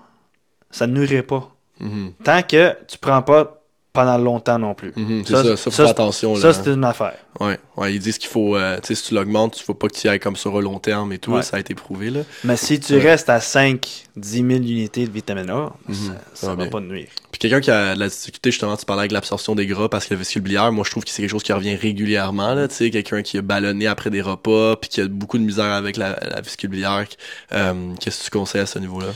ça 0.72 0.88
ne 0.88 0.94
nourrit 0.94 1.22
pas. 1.24 1.52
Mhm. 1.80 2.14
Tant 2.24 2.42
que 2.42 2.76
tu 2.88 2.98
prends 2.98 3.22
pas 3.22 3.62
pendant 3.96 4.18
longtemps 4.18 4.60
non 4.60 4.76
plus. 4.76 4.94
Mhm. 4.96 5.24
C'est 5.26 5.34
Ça, 5.34 5.44
ça, 5.44 5.50
ça, 5.50 5.58
faut 5.58 5.72
faire 5.72 5.88
attention, 5.90 6.36
Ça, 6.36 6.54
c'est 6.54 6.68
une 6.72 6.84
affaire. 6.86 7.16
Ouais, 7.40 7.60
ouais, 7.76 7.94
ils 7.94 8.00
disent 8.00 8.18
qu'il 8.18 8.30
faut, 8.30 8.56
euh, 8.56 8.78
tu 8.82 8.88
sais, 8.88 8.96
si 8.96 9.08
tu 9.10 9.14
l'augmentes, 9.14 9.60
il 9.60 9.64
faut 9.64 9.74
pas 9.74 9.88
que 9.90 9.96
tu 9.96 10.08
ailles 10.08 10.20
comme 10.22 10.36
sur 10.38 10.56
un 10.58 10.62
long 10.62 10.80
terme 10.80 11.12
et 11.12 11.18
tout, 11.18 11.34
Ouais. 11.34 11.42
ça 11.42 11.58
a 11.58 11.60
été 11.60 11.74
prouvé, 11.76 12.10
là. 12.10 12.22
Mais 12.46 12.56
si 12.56 12.80
tu 12.80 12.98
restes 12.98 13.30
à 13.30 13.42
5, 13.42 14.06
10 14.16 14.32
000 14.38 14.50
unités 14.52 15.06
de 15.06 15.12
vitamine 15.12 15.50
A, 15.50 15.74
Mhm. 15.88 15.96
ça, 15.96 16.02
Ça 16.04 16.14
ça 16.34 16.48
va 16.48 16.54
va 16.56 16.62
bien. 16.64 16.72
pas 16.72 16.80
nuire. 16.80 17.08
Puis 17.32 17.40
quelqu'un 17.40 17.60
qui 17.60 17.72
a 17.72 17.96
de 17.96 18.00
la 18.00 18.08
difficulté, 18.08 18.52
justement, 18.52 18.78
tu 18.78 18.86
parlais 18.86 19.02
avec 19.02 19.12
l'absorption 19.12 19.54
des 19.56 19.66
gras 19.66 19.90
parce 19.90 20.06
que 20.06 20.14
le 20.14 20.20
vésicule 20.20 20.44
biliaire, 20.44 20.72
moi, 20.72 20.86
je 20.86 20.92
trouve 20.92 21.04
que 21.04 21.10
c'est 21.10 21.22
quelque 21.22 21.32
chose 21.32 21.44
qui 21.44 21.52
revient 21.52 21.76
régulièrement, 21.76 22.54
là, 22.54 22.68
tu 22.70 22.76
sais, 22.76 22.90
quelqu'un 22.92 23.22
qui 23.22 23.38
a 23.38 23.42
ballonné 23.42 23.88
après 23.88 24.10
des 24.10 24.22
repas, 24.22 24.78
puis 24.78 24.90
qui 24.90 25.02
a 25.02 25.08
beaucoup 25.10 25.38
de 25.38 25.44
misère 25.44 25.66
avec 25.74 25.98
la, 25.98 26.18
la 26.22 26.40
vésicule 26.40 26.70
biliaire, 26.70 27.06
euh, 27.52 27.74
qu'est-ce 28.00 28.20
que 28.20 28.24
tu 28.26 28.32
conseilles 28.32 28.62
à 28.62 28.66
ce 28.66 28.80
niveau-là? 28.80 29.08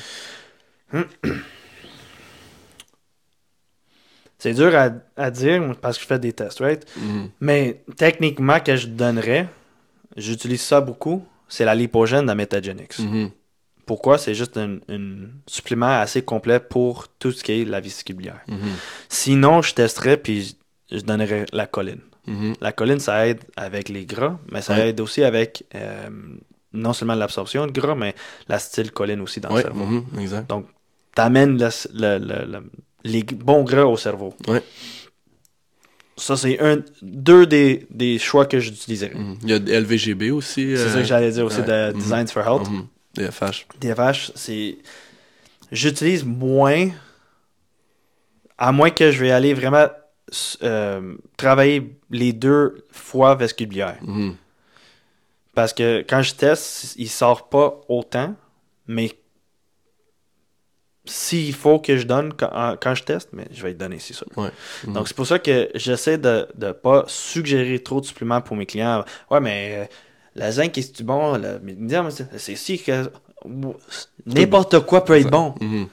C'est 4.39 4.53
dur 4.53 4.73
à, 4.75 4.89
à 5.17 5.29
dire 5.31 5.75
parce 5.81 5.97
que 5.97 6.03
je 6.03 6.07
fais 6.07 6.17
des 6.19 6.33
tests, 6.33 6.59
right? 6.59 6.85
Mhm. 6.97 7.29
Mais 7.41 7.83
techniquement, 7.97 8.59
que 8.61 8.75
je 8.75 8.87
donnerais, 8.87 9.47
j'utilise 10.17 10.61
ça 10.61 10.79
beaucoup, 10.81 11.23
c'est 11.47 11.65
la 11.65 11.75
lipogène 11.75 12.25
de 12.25 12.33
Metagenics. 12.33 12.97
Mhm. 12.99 13.29
Pourquoi? 13.85 14.17
C'est 14.17 14.35
juste 14.35 14.55
un, 14.57 14.77
un 14.87 15.27
supplément 15.47 15.99
assez 15.99 16.21
complet 16.21 16.59
pour 16.59 17.07
tout 17.19 17.31
ce 17.31 17.43
qui 17.43 17.51
est 17.61 17.65
la 17.65 17.79
vésicule 17.81 18.15
biliaire. 18.15 18.41
Mhm. 18.47 18.57
Sinon, 19.09 19.61
je 19.61 19.73
testerais, 19.73 20.15
puis 20.17 20.55
je 20.91 20.99
donnerais 21.01 21.45
la 21.51 21.67
colline. 21.67 22.01
Mhm. 22.27 22.53
La 22.61 22.71
colline, 22.71 22.99
ça 22.99 23.27
aide 23.27 23.39
avec 23.57 23.89
les 23.89 24.05
gras, 24.05 24.39
mais 24.51 24.61
ça 24.61 24.73
Ouais. 24.75 24.89
aide 24.89 25.01
aussi 25.01 25.23
avec 25.23 25.65
euh, 25.75 26.07
non 26.71 26.93
seulement 26.93 27.15
l'absorption 27.15 27.65
de 27.67 27.71
gras, 27.71 27.95
mais 27.95 28.13
la 28.47 28.59
style 28.59 28.91
colline 28.91 29.19
aussi 29.21 29.39
dans 29.41 29.49
Ouais, 29.49 29.63
le 29.63 29.69
cerveau. 29.69 30.03
exact. 30.19 30.49
T'amènes 31.15 31.57
le- 31.57 31.69
le- 31.93 32.19
le- 32.19 32.45
le- 32.51 32.71
les 33.03 33.23
bons 33.23 33.63
gras 33.63 33.85
au 33.85 33.97
cerveau. 33.97 34.33
Ouais. 34.47 34.63
Ça, 36.17 36.35
c'est 36.35 36.59
un, 36.59 36.83
deux 37.01 37.45
des, 37.45 37.87
des 37.89 38.19
choix 38.19 38.45
que 38.45 38.59
j'utiliserais. 38.59 39.13
Mhm. 39.15 39.37
Il 39.43 39.49
y 39.49 39.53
a 39.53 39.79
LVGB 39.79 40.31
aussi. 40.31 40.75
C'est 40.75 40.83
euh, 40.83 40.93
ça 40.93 40.99
que 40.99 41.05
j'allais 41.05 41.31
dire 41.31 41.45
aussi 41.45 41.61
ouais. 41.61 41.91
de 41.91 41.97
Designs 41.97 42.27
for 42.27 42.45
Health. 42.45 42.69
mhm. 42.69 42.87
DFH. 43.15 43.65
DFH, 43.79 44.31
c'est. 44.35 44.77
J'utilise 45.71 46.25
moins. 46.25 46.89
À 48.57 48.71
moins 48.73 48.89
que 48.89 49.09
je 49.11 49.19
vais 49.21 49.31
aller 49.31 49.53
vraiment 49.53 49.87
euh, 50.63 51.15
travailler 51.37 51.97
les 52.11 52.33
deux 52.33 52.85
fois 52.91 53.35
vestibulières. 53.35 53.97
Mhm. 54.01 54.35
Parce 55.55 55.73
que 55.73 56.05
quand 56.07 56.21
je 56.21 56.33
teste, 56.35 56.95
il 56.97 57.09
sort 57.09 57.49
pas 57.49 57.81
autant, 57.87 58.35
mais 58.87 59.11
s'il 61.05 61.53
faut 61.53 61.79
que 61.79 61.97
je 61.97 62.03
donne 62.03 62.33
quand, 62.33 62.77
quand 62.81 62.95
je 62.95 63.03
teste, 63.03 63.29
mais 63.33 63.45
je 63.51 63.63
vais 63.63 63.69
le 63.69 63.75
donner, 63.75 63.99
c'est 63.99 64.13
ça. 64.13 64.25
Ouais. 64.37 64.49
Mhm. 64.85 64.93
Donc 64.93 65.07
c'est 65.07 65.15
pour 65.15 65.27
ça 65.27 65.39
que 65.39 65.69
j'essaie 65.75 66.17
de 66.17 66.47
ne 66.59 66.71
pas 66.71 67.05
suggérer 67.07 67.79
trop 67.79 68.01
de 68.01 68.05
suppléments 68.05 68.41
pour 68.41 68.55
mes 68.55 68.65
clients. 68.65 69.03
Ouais, 69.31 69.39
mais 69.39 69.75
euh, 69.77 69.85
la 70.35 70.51
zinc, 70.51 70.77
est-ce 70.77 71.03
bon? 71.03 71.37
Le 71.37 71.59
c'est 72.37 72.55
si 72.55 72.81
que. 72.81 73.09
N'importe 74.25 74.79
quoi 74.81 75.05
peut 75.05 75.17
être 75.17 75.29
bon. 75.29 75.55
Mhm. 75.61 75.87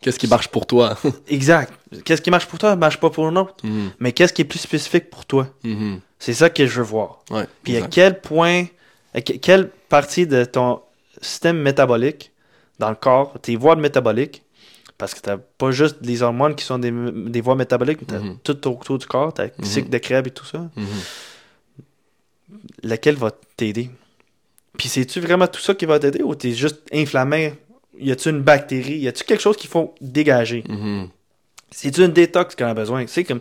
Qu'est-ce 0.00 0.18
qui 0.18 0.26
marche 0.26 0.48
pour 0.48 0.66
toi? 0.66 0.98
Exact. 1.28 1.72
Qu'est-ce 2.04 2.20
qui 2.20 2.30
marche 2.30 2.46
pour 2.46 2.58
toi, 2.58 2.76
marche 2.76 2.98
pas 2.98 3.10
pour 3.10 3.30
l'autre. 3.30 3.54
Mhm. 3.62 3.90
Mais 4.00 4.12
qu'est-ce 4.12 4.32
qui 4.32 4.42
est 4.42 4.46
plus 4.46 4.58
spécifique 4.58 5.10
pour 5.10 5.24
toi? 5.24 5.48
Mhm. 5.62 6.00
C'est 6.18 6.34
ça 6.34 6.50
que 6.50 6.66
je 6.66 6.80
veux 6.80 6.86
voir. 6.86 7.20
Ouais, 7.30 7.46
Puis 7.62 7.76
à 7.76 7.82
quel 7.82 8.20
point, 8.20 8.64
à 9.14 9.20
quelle 9.20 9.70
partie 9.88 10.26
de 10.26 10.44
ton 10.44 10.80
système 11.20 11.58
métabolique 11.58 12.32
dans 12.78 12.90
le 12.90 12.96
corps, 12.96 13.34
tes 13.40 13.56
voies 13.56 13.76
métaboliques, 13.76 14.42
parce 14.98 15.14
que 15.14 15.20
t'as 15.20 15.36
pas 15.36 15.70
juste 15.70 15.96
les 16.02 16.22
hormones 16.22 16.54
qui 16.54 16.64
sont 16.64 16.78
des, 16.78 16.92
des 16.92 17.40
voies 17.40 17.56
métaboliques, 17.56 17.98
mais 18.02 18.06
t'as 18.06 18.18
Mhm. 18.20 18.38
tout 18.42 18.68
autour 18.68 18.98
du 18.98 19.06
corps, 19.06 19.32
t'as 19.34 19.44
le 19.44 19.50
Mhm. 19.58 19.64
cycle 19.64 19.90
de 19.90 19.98
Krebs 19.98 20.26
et 20.28 20.30
tout 20.30 20.44
ça, 20.46 20.70
Mhm. 20.76 20.84
laquelle 22.82 23.16
va 23.16 23.30
t'aider? 23.56 23.90
Puis 24.78 24.88
c'est-tu 24.88 25.20
vraiment 25.20 25.46
tout 25.46 25.60
ça 25.60 25.74
qui 25.74 25.86
va 25.86 25.98
t'aider 25.98 26.22
ou 26.22 26.34
t'es 26.34 26.52
juste 26.52 26.82
inflammé? 26.92 27.54
Y 27.98 28.10
a-tu 28.12 28.28
une 28.30 28.40
bactérie? 28.42 28.98
Y 28.98 29.08
a-tu 29.08 29.24
quelque 29.24 29.40
chose 29.40 29.56
qu'il 29.56 29.70
faut 29.70 29.94
dégager? 30.00 30.64
Mhm. 30.68 31.08
C'est-tu 31.70 32.02
une 32.04 32.12
détox 32.12 32.54
qu'on 32.56 32.66
a 32.66 32.74
besoin? 32.74 33.04
C'est 33.06 33.24
comme. 33.24 33.40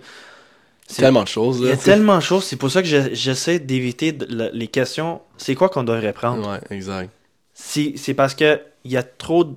Tellement 0.96 1.24
de 1.24 1.28
choses. 1.28 1.60
Il 1.62 1.68
y 1.68 1.72
a 1.72 1.78
tellement 1.78 2.18
de 2.18 2.22
choses, 2.22 2.44
c'est 2.44 2.56
pour 2.58 2.70
ça 2.70 2.82
que 2.82 2.88
je- 2.88 3.14
j'essaie 3.14 3.58
d'éviter 3.58 4.16
les 4.54 4.68
questions. 4.68 5.22
C'est 5.38 5.56
quoi 5.56 5.70
qu'on 5.70 5.84
devrait 5.84 6.14
prendre? 6.14 6.48
Ouais, 6.52 6.60
exact. 6.70 7.10
C'est 7.54 8.14
parce 8.16 8.36
que 8.36 8.60
il 8.84 8.92
y 8.92 8.98
a 8.98 9.04
trop 9.04 9.44
de. 9.44 9.56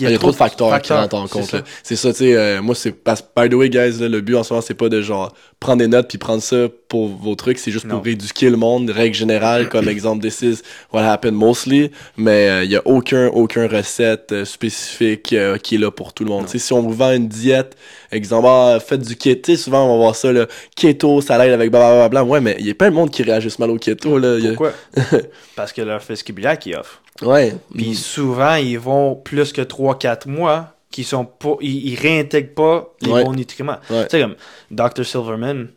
Il 0.00 0.10
y 0.10 0.12
a, 0.12 0.18
trop 0.18 0.32
de 0.32 0.36
facteurs, 0.36 0.82
qui 0.82 0.92
rentrent 0.92 1.14
en 1.14 1.28
compte. 1.28 1.54
C'est 1.84 1.94
ça, 1.94 2.10
tu 2.10 2.18
sais. 2.18 2.34
euh, 2.34 2.60
moi, 2.60 2.74
c'est. 2.74 2.90
By 2.90 3.48
the 3.48 3.54
way, 3.54 3.70
guys, 3.70 4.00
là, 4.00 4.08
le 4.08 4.20
but 4.20 4.34
en 4.34 4.42
ce 4.42 4.52
moment, 4.52 4.60
c'est 4.60 4.74
pas 4.74 4.88
de 4.88 5.00
genre 5.00 5.32
prendre 5.60 5.78
des 5.78 5.86
notes 5.86 6.08
puis 6.08 6.18
prendre 6.18 6.42
ça 6.42 6.66
pour 6.88 7.06
vos 7.06 7.36
trucs. 7.36 7.58
C'est 7.58 7.70
juste 7.70 7.84
Non. 7.84 7.98
pour 7.98 8.06
éduquer 8.08 8.50
le 8.50 8.56
monde, 8.56 8.90
règle 8.90 9.14
générale, 9.14 9.68
comme 9.68 9.88
exemple, 9.88 10.20
this 10.26 10.42
is 10.42 10.62
what 10.92 11.02
happened 11.04 11.36
mostly. 11.36 11.92
Mais 12.16 12.48
euh, 12.48 12.64
il 12.64 12.70
y 12.72 12.76
a 12.76 12.82
aucun, 12.86 13.28
aucun 13.28 13.68
recette 13.68 14.32
euh, 14.32 14.44
spécifique 14.44 15.32
euh, 15.32 15.58
qui 15.58 15.76
est 15.76 15.78
là 15.78 15.92
pour 15.92 16.12
tout 16.12 16.24
le 16.24 16.30
monde. 16.30 16.48
Si 16.48 16.72
on 16.72 16.82
vous 16.82 16.92
vend 16.92 17.12
une 17.12 17.28
diète, 17.28 17.76
exemple, 18.16 18.46
ah, 18.48 18.78
faites 18.80 19.02
du 19.02 19.16
keto, 19.16 19.56
souvent 19.56 19.84
on 19.86 19.92
va 19.92 19.96
voir 20.04 20.16
ça, 20.16 20.32
là, 20.32 20.46
keto, 20.76 21.20
ça 21.20 21.36
l'aide 21.38 21.52
avec 21.52 21.70
blablabla. 21.70 22.24
Ouais, 22.24 22.40
mais 22.40 22.56
il 22.58 22.66
y 22.66 22.70
a 22.70 22.74
plein 22.74 22.90
de 22.90 22.94
monde 22.94 23.10
qui 23.10 23.22
réagissent 23.22 23.58
mal 23.58 23.70
au 23.70 23.76
keto, 23.76 24.18
là. 24.18 24.34
A- 24.36 24.48
Pourquoi? 24.48 24.72
parce 25.56 25.72
que 25.72 25.82
leur 25.82 26.00
vestibulière 26.00 26.58
qui 26.58 26.74
offre. 26.74 27.02
Ouais. 27.22 27.54
Puis 27.74 27.94
souvent, 27.94 28.54
ils 28.54 28.78
vont 28.78 29.14
plus 29.16 29.52
que 29.52 29.60
3-4 29.62 30.28
mois 30.28 30.74
qui 30.90 31.04
sont 31.04 31.24
pas. 31.24 31.56
Ils, 31.60 31.88
ils 31.92 31.96
réintègrent 32.00 32.54
pas 32.54 32.94
les 33.02 33.10
Ouais. 33.10 33.24
bons 33.24 33.32
nutriments. 33.34 33.78
Ouais. 33.90 34.04
Tu 34.08 34.18
sais, 34.18 34.20
comme 34.22 34.36
Dr. 34.70 35.04
Silverman, 35.04 35.68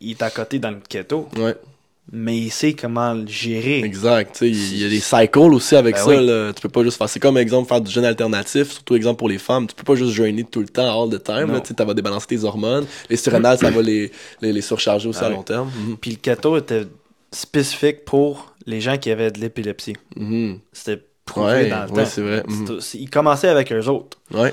il 0.00 0.10
est 0.12 0.22
à 0.22 0.30
côté 0.30 0.58
dans 0.58 0.70
le 0.70 0.78
keto, 0.88 1.28
Ouais. 1.36 1.54
Mais 2.14 2.36
il 2.36 2.50
sait 2.50 2.74
comment 2.74 3.14
le 3.14 3.26
gérer. 3.26 3.80
Exact, 3.82 4.38
il 4.42 4.76
y 4.78 4.84
a 4.84 4.88
des 4.88 5.00
cycles 5.00 5.38
aussi 5.38 5.74
avec 5.76 5.94
Ben 5.94 6.00
ça, 6.02 6.08
oui. 6.10 6.26
là. 6.26 6.52
tu 6.52 6.60
peux 6.60 6.68
pas 6.68 6.82
juste 6.84 6.98
faire, 6.98 7.08
c'est 7.08 7.18
comme 7.20 7.38
exemple 7.38 7.68
faire 7.68 7.80
du 7.80 7.90
jeûne 7.90 8.04
alternatif, 8.04 8.70
surtout 8.72 8.94
exemple 8.94 9.18
pour 9.18 9.28
les 9.30 9.38
femmes, 9.38 9.66
tu 9.66 9.74
peux 9.74 9.82
pas 9.84 9.94
juste 9.94 10.12
jeûner 10.12 10.44
tout 10.44 10.60
le 10.60 10.68
temps, 10.68 11.02
all 11.04 11.08
the 11.10 11.22
time, 11.22 11.48
tu 11.62 11.68
sais, 11.68 11.74
ça 11.76 11.84
va 11.84 11.94
débalancer 11.94 12.26
tes 12.26 12.44
hormones, 12.44 12.84
les 13.08 13.16
surrénales, 13.16 13.58
ça 13.58 13.70
va 13.70 13.80
les, 13.82 14.12
les, 14.42 14.52
les 14.52 14.60
surcharger 14.60 15.08
aussi 15.08 15.20
Ah 15.22 15.26
à 15.26 15.28
oui. 15.30 15.36
long 15.36 15.42
terme. 15.42 15.70
Mhm. 15.88 15.96
Puis 15.96 16.10
le 16.10 16.16
keto 16.18 16.56
était 16.58 16.82
spécifique 17.32 18.04
pour 18.04 18.54
les 18.66 18.80
gens 18.80 18.98
qui 18.98 19.10
avaient 19.10 19.30
de 19.30 19.40
l'épilepsie. 19.40 19.96
Mhm. 20.16 20.58
C'était 20.72 21.02
prouvé 21.24 21.46
Ouais, 21.52 21.68
dans 21.70 21.84
le 21.86 21.90
ouais, 21.92 22.04
temps. 22.04 22.10
c'est 22.10 22.20
vrai. 22.20 22.42
Mhm. 22.46 22.80
C'est- 22.80 22.98
Ils 22.98 23.08
commençaient 23.08 23.48
avec 23.48 23.72
eux 23.72 23.86
autres. 23.88 24.18
Ouais. 24.34 24.52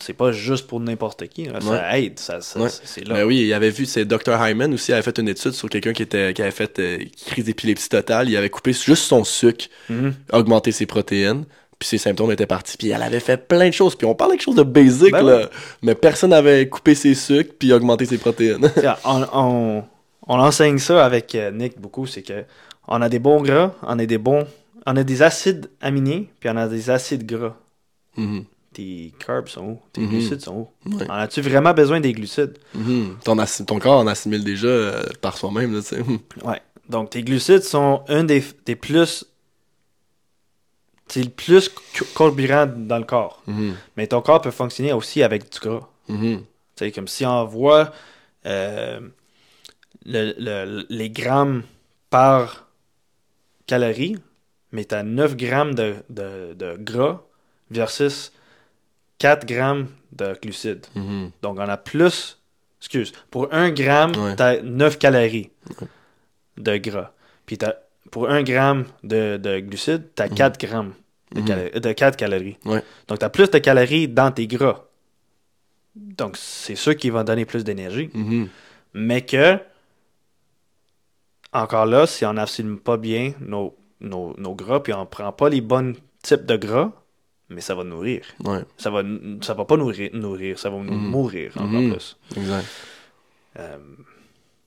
C'est 0.00 0.12
pas 0.14 0.32
juste 0.32 0.66
pour 0.66 0.80
n'importe 0.80 1.26
qui. 1.28 1.44
là. 1.44 1.60
Ça 1.60 1.98
aide. 1.98 2.18
Ça, 2.18 2.40
ça- 2.40 2.60
Ouais. 2.60 2.68
c'est- 2.70 3.06
là. 3.06 3.14
Ben 3.14 3.24
oui, 3.24 3.40
il 3.46 3.52
avait 3.54 3.70
vu, 3.70 3.86
c'est 3.86 4.04
Dr. 4.04 4.32
Hyman 4.46 4.72
aussi, 4.74 4.90
il 4.90 4.94
avait 4.94 5.02
fait 5.02 5.18
une 5.18 5.28
étude 5.28 5.52
sur 5.52 5.68
quelqu'un 5.68 5.92
qui 5.92 6.02
était 6.02 6.32
qui 6.34 6.42
avait 6.42 6.50
fait 6.50 6.78
euh, 6.78 6.98
crise 7.26 7.44
d'épilepsie 7.44 7.88
totale, 7.88 8.28
il 8.28 8.36
avait 8.36 8.50
coupé 8.50 8.72
juste 8.72 9.04
son 9.04 9.24
sucre, 9.24 9.66
Mhm. 9.88 10.14
augmenté 10.32 10.72
ses 10.72 10.86
protéines, 10.86 11.44
puis 11.78 11.88
ses 11.88 11.98
symptômes 11.98 12.30
étaient 12.32 12.46
partis. 12.46 12.76
Puis 12.76 12.88
elle 12.90 13.02
avait 13.02 13.20
fait 13.20 13.46
plein 13.48 13.68
de 13.68 13.74
choses, 13.74 13.94
puis 13.96 14.06
on 14.06 14.14
parle 14.14 14.30
de 14.32 14.36
quelque 14.36 14.44
chose 14.44 14.56
de 14.56 14.62
basic, 14.62 15.12
Ben 15.12 15.22
là, 15.22 15.50
mais 15.82 15.94
personne 15.94 16.30
n'avait 16.30 16.68
coupé 16.68 16.94
ses 16.94 17.14
sucres 17.14 17.54
puis 17.58 17.72
augmenté 17.72 18.04
ses 18.06 18.18
protéines. 18.18 18.70
On, 19.04 19.24
on, 19.32 19.84
on 20.28 20.38
enseigne 20.38 20.78
ça 20.78 21.04
avec 21.04 21.34
euh, 21.34 21.50
Nick 21.50 21.80
beaucoup, 21.80 22.06
c'est 22.06 22.22
que 22.22 22.44
on 22.88 23.00
a 23.02 23.08
des 23.08 23.18
bons 23.18 23.40
gras, 23.42 23.74
on 23.82 23.98
a 23.98 24.06
des 24.06 24.18
bons, 24.18 24.46
on 24.86 24.96
a 24.96 25.02
des 25.04 25.22
acides 25.22 25.70
aminés, 25.80 26.28
puis 26.40 26.48
on 26.50 26.56
a 26.56 26.68
des 26.68 26.90
acides 26.90 27.24
gras. 27.26 27.54
Mhm. 28.16 28.44
Tes 28.72 29.12
carbs 29.18 29.48
sont 29.48 29.62
où? 29.64 29.80
Tes 29.92 30.00
Mhm. 30.02 30.08
glucides 30.10 30.40
sont? 30.42 30.68
Ouais. 30.86 31.10
En 31.10 31.14
as-tu 31.14 31.40
vraiment 31.40 31.74
besoin 31.74 32.00
des 32.00 32.12
glucides? 32.12 32.56
Mhm. 32.74 33.16
Ton, 33.24 33.78
corps 33.80 33.98
en 34.00 34.06
assimile 34.06 34.44
déjà 34.44 34.68
euh, 34.68 35.02
par 35.20 35.36
soi-même, 35.36 35.74
tu 35.74 35.82
sais. 35.82 36.02
Ouais. 36.44 36.60
Donc 36.88 37.10
tes 37.10 37.22
glucides 37.22 37.62
sont 37.64 38.02
un 38.08 38.24
des, 38.24 38.44
des 38.66 38.76
plus. 38.76 39.24
C'est 41.08 41.24
le 41.24 41.30
plus 41.30 41.68
carburant 42.16 42.66
dans 42.66 42.98
le 42.98 43.04
corps. 43.04 43.42
Mhm. 43.48 43.74
Mais 43.96 44.06
ton 44.06 44.22
corps 44.22 44.40
peut 44.40 44.52
fonctionner 44.52 44.92
aussi 44.92 45.22
avec 45.24 45.50
du 45.50 45.58
gras. 45.58 45.88
Tu 46.06 46.38
sais, 46.76 46.92
comme 46.92 47.08
si 47.08 47.26
on 47.26 47.44
voit 47.46 47.92
euh, 48.46 49.00
le- 50.06 50.34
le- 50.38 50.86
les 50.88 51.10
grammes 51.10 51.62
par 52.08 52.68
calorie, 53.66 54.16
mais 54.72 54.84
tu 54.84 54.94
as 54.94 55.02
9 55.02 55.36
grammes 55.36 55.74
de, 55.74 55.96
de- 56.08 56.54
de 56.54 56.76
gras 56.78 57.22
versus 57.70 58.32
4 59.20 59.46
grammes 59.46 59.86
de 60.12 60.36
glucides. 60.42 60.86
Mhm. 60.96 61.30
Donc, 61.42 61.58
on 61.60 61.68
a 61.68 61.76
plus. 61.76 62.38
Excuse, 62.80 63.12
pour 63.30 63.52
1 63.52 63.70
gramme, 63.70 64.12
Ouais. 64.16 64.34
tu 64.36 64.42
as 64.42 64.62
9 64.62 64.98
calories 64.98 65.50
de 66.56 66.76
gras. 66.78 67.12
Puis 67.46 67.58
pour 68.10 68.28
1 68.28 68.42
gramme 68.42 68.86
de, 69.04 69.36
de 69.36 69.60
glucides, 69.60 70.08
tu 70.16 70.22
as 70.22 70.28
4 70.30 70.58
grammes 70.58 70.94
de, 71.34 71.40
Mhm. 71.42 71.46
calo- 71.46 71.78
de 71.80 71.92
4 71.92 72.16
calories. 72.16 72.56
Ouais. 72.64 72.82
Donc, 73.06 73.18
tu 73.20 73.24
as 73.24 73.30
plus 73.30 73.50
de 73.50 73.58
calories 73.58 74.08
dans 74.08 74.32
tes 74.32 74.46
gras. 74.46 74.84
Donc, 75.94 76.36
c'est 76.38 76.74
sûr 76.76 76.96
qui 76.96 77.10
va 77.10 77.22
donner 77.22 77.44
plus 77.44 77.62
d'énergie. 77.64 78.08
Mhm. 78.14 78.48
Mais 78.94 79.20
que, 79.26 79.58
encore 81.52 81.86
là, 81.86 82.06
si 82.06 82.24
on 82.24 82.32
n'assume 82.32 82.78
pas 82.78 82.96
bien 82.96 83.34
nos, 83.40 83.76
nos, 84.00 84.34
nos 84.38 84.54
gras, 84.54 84.80
puis 84.80 84.92
on 84.92 85.04
prend 85.06 85.32
pas 85.32 85.48
les 85.48 85.60
bons 85.60 85.94
types 86.22 86.46
de 86.46 86.56
gras, 86.56 86.92
mais 87.50 87.60
ça 87.60 87.74
va 87.74 87.84
nourrir. 87.84 88.22
Ouais, 88.44 88.60
Ça 88.78 88.90
va, 88.90 89.02
ça 89.42 89.54
va 89.54 89.64
pas 89.64 89.76
nourrir, 89.76 90.10
nourrir 90.12 90.58
ça 90.58 90.70
va 90.70 90.76
nous 90.78 90.92
mourir 90.94 91.52
encore 91.56 91.80
Mhm. 91.80 91.90
plus. 91.92 92.16
exact. 92.36 92.66
Euh, 93.58 93.76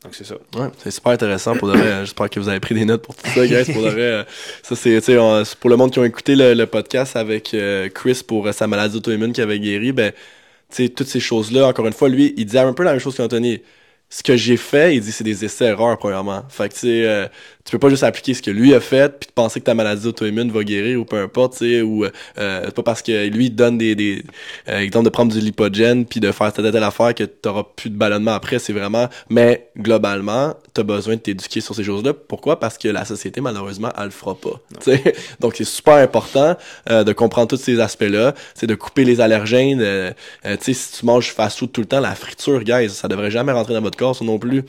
donc, 0.03 0.13
c'est 0.15 0.25
ça. 0.25 0.36
Ouais, 0.57 0.67
c'est 0.79 0.91
super 0.91 1.13
intéressant 1.13 1.55
pour 1.55 1.69
de 1.69 1.77
vrai. 1.77 1.99
J'espère 2.01 2.29
que 2.29 2.38
vous 2.39 2.49
avez 2.49 2.59
pris 2.59 2.75
des 2.75 2.84
notes 2.84 3.03
pour 3.03 3.15
tout 3.15 3.25
ça, 3.29 3.47
guys. 3.47 3.71
Pour 3.71 3.84
de 3.84 3.89
vrai, 3.89 4.01
euh, 4.01 4.23
ça 4.61 4.75
c'est, 4.75 4.99
pour 5.61 5.69
le 5.69 5.77
monde 5.77 5.91
qui 5.91 5.99
ont 5.99 6.03
écouté 6.03 6.36
le, 6.36 6.53
le 6.53 6.65
podcast 6.65 7.15
avec 7.15 7.53
euh, 7.53 7.88
Chris 7.88 8.21
pour 8.27 8.45
euh, 8.45 8.51
sa 8.51 8.67
maladie 8.67 8.97
auto-immune 8.97 9.31
qui 9.31 9.41
avait 9.41 9.59
guéri, 9.61 9.93
ben, 9.93 10.11
tu 10.69 10.84
sais, 10.84 10.89
toutes 10.89 11.07
ces 11.07 11.21
choses-là, 11.21 11.67
encore 11.67 11.88
une 11.88 11.93
fois, 11.93 12.09
lui, 12.09 12.34
il 12.36 12.45
disait 12.45 12.59
un 12.59 12.73
peu 12.73 12.84
la 12.84 12.91
même 12.91 12.99
chose 12.99 13.15
qu'Anthony. 13.15 13.61
Ce 14.09 14.21
que 14.21 14.36
j'ai 14.36 14.57
fait, 14.57 14.95
il 14.95 15.01
dit, 15.01 15.11
c'est 15.13 15.23
des 15.23 15.45
essais-erreurs, 15.45 15.97
premièrement. 15.97 16.43
Fait 16.49 16.67
que, 16.69 16.73
tu 16.73 16.79
sais, 16.81 17.07
euh, 17.07 17.27
tu 17.66 17.72
peux 17.72 17.80
pas 17.80 17.89
juste 17.89 18.03
appliquer 18.03 18.34
ce 18.34 18.41
que 18.41 18.51
lui 18.51 18.74
a 18.74 18.80
fait 18.80 19.20
puis 19.20 19.30
penser 19.34 19.59
que 19.59 19.66
ta 19.66 19.74
maladie 19.74 20.07
auto-immune 20.07 20.51
va 20.51 20.64
guérir 20.64 20.99
ou 20.99 21.05
peu 21.05 21.18
importe, 21.18 21.53
tu 21.53 21.59
sais, 21.59 21.82
ou 21.82 22.05
euh, 22.05 22.72
pas 22.72 22.84
parce 22.84 23.01
que 23.01 23.28
lui 23.28 23.49
donne 23.49 23.78
des, 23.78 23.95
des 23.95 24.24
euh, 24.70 24.88
de 24.89 25.09
prendre 25.09 25.34
du 25.34 25.39
lipogène 25.39 26.05
puis 26.05 26.20
de 26.20 26.32
faire 26.32 26.51
telle 26.53 26.72
telle 26.72 26.84
affaire 26.84 27.14
que 27.14 27.24
t'auras 27.24 27.64
plus 27.76 27.89
de 27.89 27.95
ballonnement 27.95 28.34
après, 28.34 28.59
c'est 28.59 28.74
vraiment, 28.74 29.09
mais 29.30 29.70
globalement, 29.78 30.55
t'as 30.74 30.84
besoin 30.84 31.16
de 31.16 31.20
t'éduquer 31.20 31.61
sur 31.61 31.76
ces 31.76 31.84
choses-là. 31.84 32.14
Pourquoi? 32.14 32.59
Parce 32.59 32.78
que 32.78 32.88
la 32.88 33.05
société, 33.05 33.41
malheureusement, 33.41 33.89
elle 33.97 34.05
le 34.05 34.09
fera 34.11 34.36
pas, 34.36 34.59
tu 34.82 34.91
sais. 34.91 35.16
Donc, 35.39 35.55
c'est 35.55 35.64
super 35.64 35.95
important 35.95 36.55
euh, 36.89 37.03
de 37.03 37.14
comprendre 37.14 37.47
tous 37.47 37.57
ces 37.57 37.80
aspects-là, 37.80 38.34
c'est 38.55 38.68
de 38.68 38.76
couper 38.76 39.05
les 39.05 39.22
allergènes, 39.22 39.82
euh, 39.82 40.11
euh, 40.45 40.57
tu 40.57 40.66
sais, 40.66 40.74
si 40.74 40.99
tu 40.99 41.05
manges 41.05 41.32
fast-food 41.32 41.72
tout 41.72 41.82
le 41.82 41.88
temps, 41.88 41.99
la 41.99 42.16
friture, 42.16 42.64
guys, 42.64 42.89
ça 42.89 43.07
devrait 43.07 43.32
jamais 43.32 43.51
rentrer 43.51 43.74
dans 43.74 43.82
votre 43.82 43.97
corps, 43.97 44.16
ça 44.16 44.26
non 44.26 44.39
plus. 44.39 44.64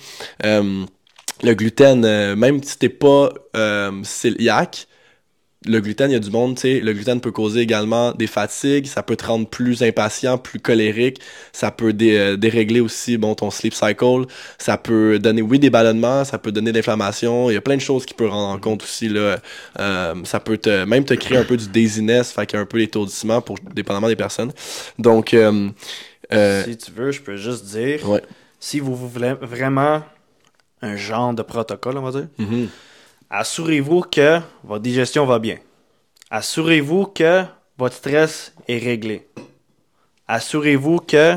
Le 1.42 1.54
gluten, 1.54 2.04
euh, 2.04 2.36
même 2.36 2.62
si 2.62 2.78
t'es 2.78 2.88
pas 2.88 3.30
euh, 3.56 3.90
le 5.66 5.80
gluten, 5.80 6.10
il 6.10 6.12
y 6.12 6.16
a 6.16 6.20
du 6.20 6.30
monde, 6.30 6.56
tu 6.56 6.62
sais, 6.62 6.80
le 6.80 6.92
gluten 6.92 7.20
peut 7.22 7.32
causer 7.32 7.60
également 7.60 8.12
des 8.12 8.26
fatigues, 8.26 8.86
ça 8.86 9.02
peut 9.02 9.16
te 9.16 9.24
rendre 9.24 9.48
plus 9.48 9.82
impatient, 9.82 10.36
plus 10.36 10.60
colérique, 10.60 11.20
ça 11.52 11.70
peut 11.70 11.94
dé- 11.94 12.16
euh, 12.18 12.36
dérégler 12.36 12.80
aussi, 12.80 13.16
bon, 13.16 13.34
ton 13.34 13.50
sleep 13.50 13.72
cycle, 13.72 14.26
ça 14.58 14.76
peut 14.76 15.18
donner, 15.18 15.40
oui, 15.40 15.58
des 15.58 15.70
ballonnements, 15.70 16.24
ça 16.24 16.36
peut 16.38 16.52
donner 16.52 16.70
de 16.70 16.76
l'inflammation, 16.76 17.50
il 17.50 17.54
y 17.54 17.56
a 17.56 17.62
plein 17.62 17.76
de 17.76 17.80
choses 17.80 18.04
qui 18.04 18.12
peuvent 18.12 18.28
rendre 18.30 18.54
en 18.54 18.58
compte 18.58 18.82
aussi, 18.82 19.08
là, 19.08 19.38
Euh, 19.80 20.14
ça 20.24 20.38
peut 20.38 20.58
te, 20.58 20.84
même 20.84 21.04
te 21.04 21.14
créer 21.14 21.38
un 21.38 21.44
peu 21.44 21.56
du 21.56 21.66
dizziness, 21.68 22.30
fait 22.32 22.46
qu'il 22.46 22.56
y 22.58 22.60
a 22.60 22.62
un 22.62 22.66
peu 22.66 22.78
l'étourdissement 22.78 23.40
pour, 23.40 23.56
dépendamment 23.74 24.08
des 24.08 24.16
personnes. 24.16 24.52
Donc, 24.98 25.32
euh, 25.32 25.70
euh, 26.32 26.62
Si 26.64 26.76
tu 26.76 26.92
veux, 26.92 27.10
je 27.10 27.22
peux 27.22 27.36
juste 27.36 27.64
dire, 27.64 28.06
ouais. 28.08 28.22
si 28.60 28.80
vous 28.80 28.94
voulez 28.94 29.32
vraiment 29.40 30.02
un 30.82 30.96
genre 30.96 31.32
de 31.34 31.42
protocole, 31.42 31.96
on 31.98 32.02
va 32.02 32.10
dire, 32.12 32.28
Mhm. 32.38 32.68
assurez-vous 33.30 34.02
que 34.02 34.40
votre 34.64 34.82
digestion 34.82 35.24
va 35.26 35.38
bien. 35.38 35.58
Assurez-vous 36.30 37.06
que 37.06 37.44
votre 37.78 37.96
stress 37.96 38.52
est 38.68 38.78
réglé. 38.78 39.26
Assurez-vous 40.26 40.98
que 40.98 41.36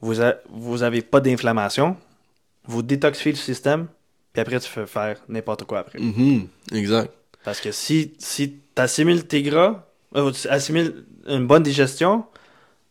vous, 0.00 0.20
a- 0.22 0.34
vous 0.50 0.82
avez 0.82 1.02
pas 1.02 1.20
d'inflammation. 1.20 1.96
Vous 2.66 2.82
détoxifiez 2.82 3.32
le 3.32 3.38
système, 3.38 3.86
puis 4.32 4.40
après 4.40 4.58
tu 4.60 4.70
peux 4.72 4.86
faire 4.86 5.18
n'importe 5.28 5.64
quoi 5.64 5.80
après. 5.80 5.98
Mhm. 6.00 6.48
Exact. 6.72 7.12
Parce 7.44 7.60
que 7.60 7.70
si, 7.72 8.12
si 8.18 8.50
tu 8.74 8.82
assimiles 8.82 9.26
tes 9.26 9.42
gras, 9.42 9.86
euh, 10.16 10.30
tu 10.32 10.48
assimiles 10.48 11.04
une 11.28 11.46
bonne 11.46 11.62
digestion, 11.62 12.24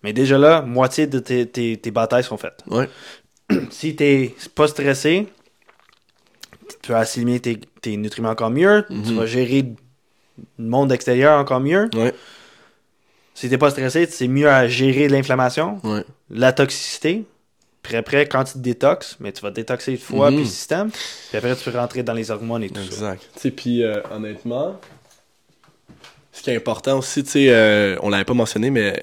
mais 0.04 0.14
déjà 0.14 0.38
là, 0.38 0.62
moitié 0.62 1.08
de 1.08 1.20
tes, 1.20 1.46
tes, 1.48 1.78
tes 1.78 1.92
batailles 1.92 2.24
sont 2.24 2.38
faites. 2.38 2.64
Ouais. 2.68 2.90
Si 3.70 3.96
t'es 3.96 4.34
pas 4.56 4.68
stressé, 4.68 5.28
tu 6.86 6.92
vas 6.92 7.00
assimiler 7.00 7.40
tes, 7.40 7.60
tes 7.82 7.98
nutriments 7.98 8.30
encore 8.30 8.52
mieux, 8.52 8.86
tu 8.88 8.94
Mhm. 8.94 9.18
vas 9.18 9.26
gérer 9.26 9.74
le 10.60 10.66
monde 10.66 10.92
extérieur 10.92 11.40
encore 11.40 11.60
mieux. 11.60 11.90
Ouais. 11.96 12.14
Si 13.34 13.50
t'es 13.50 13.58
pas 13.58 13.72
stressé, 13.72 14.06
c'est 14.06 14.28
mieux 14.28 14.48
à 14.50 14.68
gérer 14.68 15.08
l'inflammation, 15.10 15.80
Ouais. 15.84 16.04
la 16.30 16.54
toxicité. 16.54 17.26
Puis 17.82 17.96
après, 17.96 18.28
quand 18.28 18.44
tu 18.44 18.54
te 18.54 18.58
détoxes, 18.60 19.18
mais 19.20 19.32
tu 19.32 19.42
vas 19.42 19.50
détoxer 19.52 19.92
le 19.92 19.98
foie 19.98 20.30
Mhm. 20.30 20.36
puis 20.38 20.46
le 20.46 20.50
système. 20.50 20.92
Puis 20.92 21.38
après, 21.38 21.56
tu 21.56 21.70
peux 21.70 21.78
rentrer 21.78 22.04
dans 22.04 22.14
les 22.14 22.30
hormones 22.32 22.64
et 22.64 22.70
tout 22.70 22.76
ça. 22.82 22.86
Exact. 23.14 23.22
Tu 23.34 23.40
sais, 23.42 23.52
puis 23.52 23.84
euh, 23.84 24.02
honnêtement, 24.12 24.80
ce 26.38 26.42
qui 26.42 26.50
est 26.50 26.56
important 26.58 26.98
aussi, 27.00 27.24
tu 27.24 27.30
sais, 27.32 27.46
euh, 27.50 27.96
on 28.02 28.10
l'avait 28.10 28.26
pas 28.26 28.34
mentionné, 28.34 28.70
mais 28.70 28.82
euh, 28.92 28.94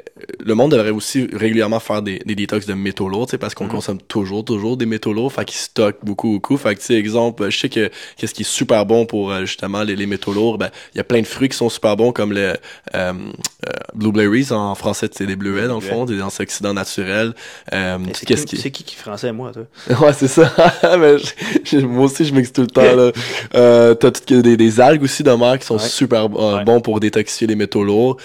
le 0.44 0.54
monde 0.54 0.72
devrait 0.72 0.90
aussi 0.90 1.26
régulièrement 1.32 1.80
faire 1.80 2.02
des, 2.02 2.18
des 2.26 2.34
détox 2.34 2.66
de 2.66 2.74
métaux 2.74 3.08
lourds, 3.08 3.26
tu 3.26 3.30
sais, 3.32 3.38
parce 3.38 3.54
qu'on 3.54 3.64
Mhm. 3.64 3.70
consomme 3.70 4.02
toujours, 4.02 4.44
toujours 4.44 4.76
des 4.76 4.84
métaux 4.84 5.14
lourds, 5.14 5.32
fait 5.32 5.44
qu'ils 5.46 5.56
stockent 5.58 6.04
beaucoup, 6.04 6.32
beaucoup. 6.32 6.58
Fait 6.58 6.74
que, 6.74 6.80
tu 6.80 6.86
sais, 6.86 6.94
exemple, 6.94 7.48
je 7.50 7.58
sais 7.58 7.68
que 7.70 7.90
qu'est-ce 8.18 8.34
qui 8.34 8.42
est 8.42 8.44
super 8.44 8.84
bon 8.84 9.06
pour 9.06 9.32
euh, 9.32 9.46
justement 9.46 9.82
les, 9.82 9.96
les 9.96 10.04
métaux 10.06 10.34
lourds, 10.34 10.58
ben, 10.58 10.68
il 10.94 10.98
y 10.98 11.00
a 11.00 11.04
plein 11.04 11.20
de 11.22 11.26
fruits 11.26 11.48
qui 11.48 11.56
sont 11.56 11.70
super 11.70 11.96
bons, 11.96 12.12
comme 12.12 12.32
le 12.34 12.40
euh, 12.40 12.54
euh, 12.94 13.12
blueberries, 13.94 14.52
en 14.52 14.74
français, 14.74 15.08
c'est 15.10 15.26
des 15.26 15.36
bleuets, 15.36 15.68
dans 15.68 15.76
le 15.76 15.80
fond, 15.80 16.04
des 16.04 16.20
antioxydants 16.20 16.74
naturels. 16.74 17.32
C'est 17.70 18.26
qu'est-ce 18.26 18.44
qui, 18.46 18.56
qui... 18.56 18.70
qui 18.70 18.84
qui 18.84 18.94
est 18.96 18.98
français, 18.98 19.32
moi, 19.32 19.52
toi? 19.52 19.62
Ouais, 20.06 20.12
c'est 20.12 20.28
ça. 20.28 20.52
Mais 20.98 21.16
je- 21.64 21.78
moi 21.78 22.04
aussi, 22.04 22.24
je 22.26 22.34
mixe 22.34 22.52
tout 22.52 22.60
le 22.62 22.66
temps. 22.66 22.82
Là. 22.94 23.10
Euh, 23.54 23.94
T'as 23.94 24.10
des, 24.40 24.56
des 24.56 24.80
algues 24.80 25.02
aussi 25.02 25.22
de 25.22 25.30
mer 25.30 25.58
qui 25.58 25.66
sont 25.66 25.74
Ouais. 25.76 25.88
super 25.88 26.30
Ouais. 26.30 26.64
bons 26.64 26.80
pour 26.80 27.00
détoxifier 27.22 27.46
les 27.46 27.56
métaux 27.56 28.16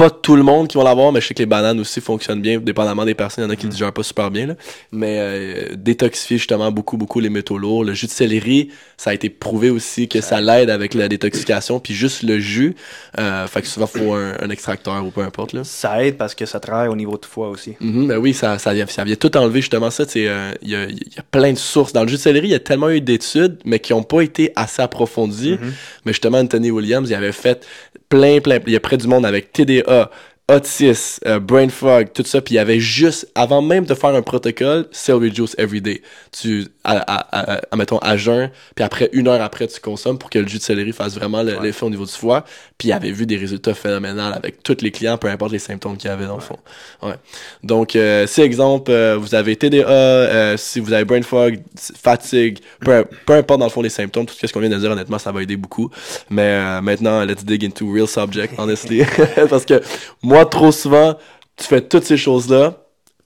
pas 0.00 0.08
tout 0.08 0.34
le 0.34 0.42
monde 0.42 0.66
qui 0.66 0.78
va 0.78 0.84
l'avoir, 0.84 1.12
mais 1.12 1.20
je 1.20 1.26
sais 1.26 1.34
que 1.34 1.40
les 1.40 1.46
bananes 1.46 1.78
aussi 1.78 2.00
fonctionnent 2.00 2.40
bien, 2.40 2.58
dépendamment 2.58 3.04
des 3.04 3.14
personnes. 3.14 3.44
Il 3.44 3.48
y 3.48 3.50
en 3.50 3.52
a 3.52 3.56
qui 3.56 3.66
Mm. 3.66 3.68
le 3.68 3.72
digèrent 3.72 3.92
pas 3.92 4.02
super 4.02 4.30
bien. 4.30 4.46
Là. 4.46 4.54
Mais 4.92 5.18
euh, 5.20 5.74
détoxifier 5.76 6.38
justement 6.38 6.72
beaucoup, 6.72 6.96
beaucoup 6.96 7.20
les 7.20 7.28
métaux 7.28 7.58
lourds. 7.58 7.84
Le 7.84 7.92
jus 7.92 8.06
de 8.06 8.10
céleri, 8.10 8.70
ça 8.96 9.10
a 9.10 9.14
été 9.14 9.28
prouvé 9.28 9.68
aussi 9.68 10.08
que 10.08 10.22
ça 10.22 10.40
l'aide 10.40 10.70
avec 10.70 10.94
la 10.94 11.06
détoxification. 11.06 11.80
Puis 11.80 11.92
juste 11.92 12.22
le 12.22 12.38
jus, 12.38 12.74
euh, 13.18 13.46
fait 13.46 13.60
que 13.60 13.68
souvent, 13.68 13.90
il 13.94 14.00
faut 14.00 14.14
un, 14.14 14.32
un 14.40 14.48
extracteur 14.48 15.04
ou 15.04 15.10
peu 15.10 15.20
importe. 15.20 15.52
Là. 15.52 15.64
Ça 15.64 16.02
aide 16.02 16.16
parce 16.16 16.34
que 16.34 16.46
ça 16.46 16.60
travaille 16.60 16.88
au 16.88 16.96
niveau 16.96 17.18
de 17.18 17.26
foie 17.26 17.50
aussi. 17.50 17.74
Mhm, 17.80 18.08
ben 18.08 18.16
oui, 18.16 18.32
ça, 18.32 18.58
ça, 18.58 18.72
vient, 18.72 18.86
ça 18.86 19.04
vient 19.04 19.16
tout 19.16 19.36
enlever 19.36 19.60
justement 19.60 19.90
ça. 19.90 20.04
Il 20.14 20.26
euh, 20.28 20.52
y, 20.62 20.74
a, 20.76 20.84
y 20.86 21.18
a 21.18 21.22
plein 21.30 21.52
de 21.52 21.58
sources. 21.58 21.92
Dans 21.92 22.02
le 22.02 22.08
jus 22.08 22.16
de 22.16 22.20
céleri, 22.20 22.48
il 22.48 22.52
y 22.52 22.54
a 22.54 22.60
tellement 22.60 22.88
eu 22.88 23.02
d'études, 23.02 23.58
mais 23.66 23.78
qui 23.80 23.92
n'ont 23.92 24.02
pas 24.02 24.22
été 24.22 24.50
assez 24.56 24.80
approfondies. 24.80 25.58
Mhm. 25.60 25.72
Mais 26.06 26.12
justement, 26.12 26.38
Anthony 26.38 26.70
Williams, 26.70 27.10
il 27.10 27.14
avait 27.14 27.32
fait 27.32 27.66
plein, 28.08 28.40
plein. 28.40 28.58
Il 28.66 28.72
y 28.72 28.76
a 28.76 28.80
près 28.80 28.96
du 28.96 29.06
monde 29.06 29.26
avec 29.26 29.52
TDA, 29.52 29.89
呃 29.90 30.08
Otis, 30.54 31.18
euh, 31.26 31.38
Brain 31.38 31.68
Fog, 31.68 32.08
tout 32.12 32.24
ça. 32.24 32.40
Puis 32.40 32.54
il 32.54 32.56
y 32.56 32.60
avait 32.60 32.80
juste, 32.80 33.28
avant 33.34 33.62
même 33.62 33.84
de 33.84 33.94
faire 33.94 34.10
un 34.14 34.22
protocole, 34.22 34.86
Celery 34.90 35.34
Juice 35.34 35.54
Every 35.58 35.80
Day. 35.80 36.02
Tu, 36.32 36.66
à, 36.82 36.96
à, 36.98 37.16
à, 37.56 37.60
à, 37.70 37.76
mettons, 37.76 37.98
à 37.98 38.16
jeun, 38.16 38.50
puis 38.74 38.84
après, 38.84 39.10
une 39.12 39.28
heure 39.28 39.40
après, 39.42 39.66
tu 39.68 39.80
consommes 39.80 40.18
pour 40.18 40.30
que 40.30 40.38
le 40.38 40.48
jus 40.48 40.58
de 40.58 40.62
céleri 40.62 40.92
fasse 40.92 41.14
vraiment 41.14 41.42
le- 41.42 41.50
Ouais. 41.56 41.62
l'effet 41.66 41.84
au 41.84 41.90
niveau 41.90 42.04
du 42.06 42.12
foie. 42.12 42.44
Puis 42.78 42.88
il 42.88 42.92
avait 42.92 43.10
vu 43.12 43.26
des 43.26 43.36
résultats 43.36 43.74
phénoménaux 43.74 44.20
avec 44.34 44.62
tous 44.62 44.78
les 44.80 44.90
clients, 44.90 45.18
peu 45.18 45.28
importe 45.28 45.52
les 45.52 45.58
symptômes 45.58 45.96
qu'il 45.96 46.08
y 46.08 46.12
avait 46.12 46.26
dans 46.26 46.36
le 46.36 46.40
fond. 46.40 46.58
Ouais. 47.02 47.14
Donc, 47.62 47.94
euh, 47.96 48.26
si 48.26 48.40
exemple, 48.40 48.90
euh, 48.90 49.16
vous 49.20 49.34
avez 49.34 49.56
TDA, 49.56 49.86
euh, 49.88 50.56
si 50.56 50.80
vous 50.80 50.92
avez 50.92 51.04
brain 51.04 51.22
fog, 51.22 51.60
fatigue, 52.02 52.58
peu, 52.80 53.04
peu 53.26 53.34
importe 53.34 53.60
dans 53.60 53.66
le 53.66 53.70
fond 53.70 53.82
les 53.82 53.88
symptômes, 53.90 54.26
tout 54.26 54.34
ce 54.40 54.52
qu'on 54.52 54.60
vient 54.60 54.68
de 54.70 54.76
dire, 54.78 54.90
honnêtement, 54.90 55.18
ça 55.18 55.30
va 55.32 55.42
aider 55.42 55.56
beaucoup. 55.56 55.90
Mais 56.30 56.80
maintenant, 56.80 57.22
let's 57.24 57.44
dig 57.44 57.64
into 57.64 57.92
real 57.92 58.08
subject, 58.08 58.54
honestly. 58.58 59.02
Parce 59.50 59.64
que 59.66 59.80
moi, 60.22 60.39
trop 60.44 60.72
souvent, 60.72 61.16
tu 61.56 61.66
fais 61.66 61.80
toutes 61.80 62.04
ces 62.04 62.16
choses-là, 62.16 62.74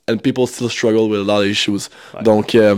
and 0.09 0.19
people 0.19 0.47
still 0.47 0.71
struggle 0.71 1.11
with 1.11 1.21
a 1.21 1.25
lot 1.25 1.43
of 1.43 1.47
issues. 1.47 1.89
Ouais. 2.15 2.23
Donc, 2.23 2.55
euh, 2.55 2.77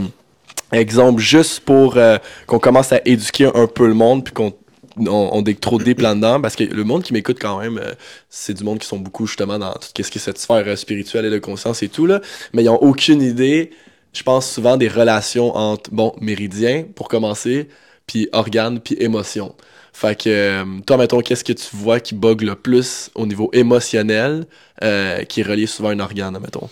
exemple, 0.72 1.20
juste 1.20 1.61
pour 1.61 1.97
euh, 1.97 2.18
qu'on 2.47 2.59
commence 2.59 2.93
à 2.93 3.01
éduquer 3.05 3.51
un 3.55 3.66
peu 3.66 3.87
le 3.87 3.95
monde, 3.95 4.24
puis 4.24 4.34
qu'on 4.34 4.53
on, 4.99 5.30
on 5.32 5.45
est 5.45 5.61
trop 5.61 5.78
deep 5.78 6.01
là-dedans 6.01 6.41
parce 6.41 6.57
que 6.57 6.64
le 6.64 6.84
monde 6.84 7.03
qui 7.03 7.12
m'écoute 7.12 7.39
quand 7.41 7.59
même 7.59 7.78
euh, 7.78 7.93
c'est 8.30 8.55
du 8.55 8.64
monde 8.64 8.78
qui 8.78 8.87
sont 8.87 8.99
beaucoup 8.99 9.26
justement 9.26 9.59
dans 9.59 9.72
tout 9.72 10.03
ce 10.03 10.11
qui 10.11 10.18
est 10.18 10.20
cette 10.20 10.39
sphère 10.39 10.76
spirituelle 10.78 11.26
et 11.26 11.30
de 11.30 11.39
conscience 11.39 11.82
et 11.82 11.89
tout 11.89 12.07
là 12.07 12.20
mais 12.53 12.62
ils 12.62 12.68
ont 12.68 12.82
aucune 12.82 13.22
idée 13.22 13.70
je 14.12 14.22
pense 14.22 14.51
souvent 14.51 14.76
des 14.76 14.89
relations 14.89 15.55
entre 15.55 15.91
bon 15.91 16.14
méridien 16.20 16.84
pour 16.95 17.09
commencer 17.09 17.68
puis 18.07 18.28
organes 18.32 18.80
puis 18.80 18.97
émotions 18.99 19.55
fait 19.99 20.22
que 20.24 20.28
euh, 20.28 20.80
toi 20.86 20.97
mettons 20.99 21.20
qu'est-ce 21.20 21.42
que 21.44 21.53
tu 21.55 21.74
vois 21.76 22.01
qui 22.01 22.14
bug 22.14 22.42
le 22.42 22.55
plus 22.55 23.11
au 23.14 23.26
niveau 23.26 23.49
émotionnel 23.53 24.47
euh, 24.84 25.22
qui 25.24 25.40
est 25.40 25.44
relié 25.44 25.66
souvent 25.66 25.88
à 25.90 25.92
un 25.92 26.01
organe 26.01 26.38
mettons? 26.38 26.68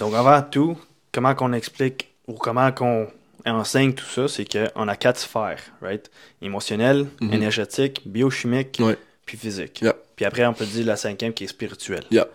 Donc, 0.00 0.12
avant 0.14 0.42
tout, 0.42 0.76
comment 1.12 1.34
qu'on 1.36 1.52
explique 1.52 2.08
ou 2.26 2.34
comment 2.34 2.72
qu'on 2.72 3.06
enseigne 3.46 3.92
tout 3.92 4.06
ça, 4.06 4.26
c'est 4.26 4.44
qu'on 4.44 4.88
a 4.88 4.96
quatre 4.96 5.20
sphères, 5.20 5.60
right? 5.80 6.10
Émotionnel, 6.42 7.06
Mhm. 7.20 7.32
énergétique, 7.32 8.00
biochimique, 8.06 8.78
Ouais. 8.80 8.96
puis 9.24 9.36
physique. 9.38 9.80
Yeah. 9.82 9.94
Puis 10.16 10.24
après, 10.24 10.44
on 10.46 10.52
peut 10.54 10.66
dire 10.66 10.84
la 10.86 10.96
cinquième 10.96 11.32
qui 11.32 11.44
est 11.44 11.48
spirituelle. 11.48 12.02
Yeah. 12.10 12.26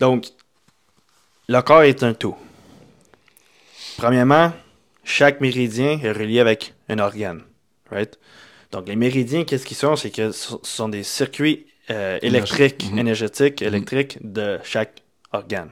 Donc, 0.00 0.26
le 1.48 1.60
corps 1.62 1.82
est 1.84 2.02
un 2.02 2.12
tout. 2.12 2.36
Premièrement, 3.96 4.52
chaque 5.04 5.40
méridien 5.40 5.98
est 6.02 6.12
relié 6.12 6.40
avec 6.40 6.74
un 6.88 6.98
organe, 6.98 7.42
right? 7.90 8.18
Donc, 8.74 8.88
les 8.88 8.96
méridiens, 8.96 9.44
qu'est-ce 9.44 9.64
qu'ils 9.66 9.76
sont? 9.76 9.94
C'est 9.94 10.10
que 10.10 10.32
ce 10.32 10.56
sont 10.64 10.88
des 10.88 11.04
circuits 11.04 11.66
euh, 11.90 12.18
électriques, 12.22 12.90
Mhm. 12.90 12.98
énergétiques, 12.98 13.60
Mhm. 13.60 13.68
électriques 13.68 14.18
de 14.20 14.58
chaque 14.64 15.02
organe. 15.32 15.70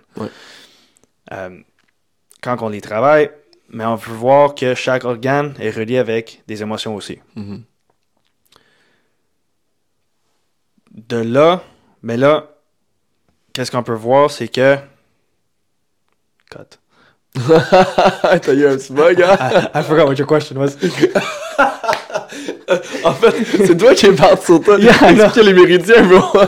Euh, 1.33 1.59
quand 2.43 2.63
on 2.63 2.69
les 2.69 2.81
travaille, 2.81 3.31
mais 3.71 3.85
on 3.87 3.99
peut 3.99 4.13
voir 4.13 4.55
que 4.55 4.75
chaque 4.77 5.05
organe 5.05 5.55
est 5.59 5.71
relié 5.71 5.99
avec 5.99 6.43
des 6.47 6.63
émotions 6.63 6.95
aussi. 6.95 7.19
Mhm. 7.35 7.65
De 10.93 11.17
là, 11.17 11.65
mais 12.03 12.17
là, 12.17 12.51
qu'est-ce 13.53 13.71
qu'on 13.73 13.83
peut 13.83 13.95
voir, 13.95 14.31
c'est 14.31 14.49
que. 14.49 14.77
Cut. 16.51 16.79
T'as 17.49 18.53
eu 18.55 18.67
un 18.67 18.77
petit 18.77 18.93
bug, 18.93 19.23
hein? 19.23 19.37
I, 19.75 19.79
I 19.81 19.83
forgot 19.83 20.05
what 20.07 20.15
your 20.17 20.27
question 20.29 20.57
was. 20.59 20.77
en 23.05 23.13
fait, 23.13 23.35
c'est 23.67 23.77
toi 23.77 23.95
qui 23.95 24.07
es 24.07 24.13
parti 24.13 24.47
sur 24.47 24.61
toi. 24.61 24.79
I. 24.81 24.87
Expliquer 24.87 25.43
les 25.43 25.53
méridiens, 25.53 26.03
bro. 26.05 26.41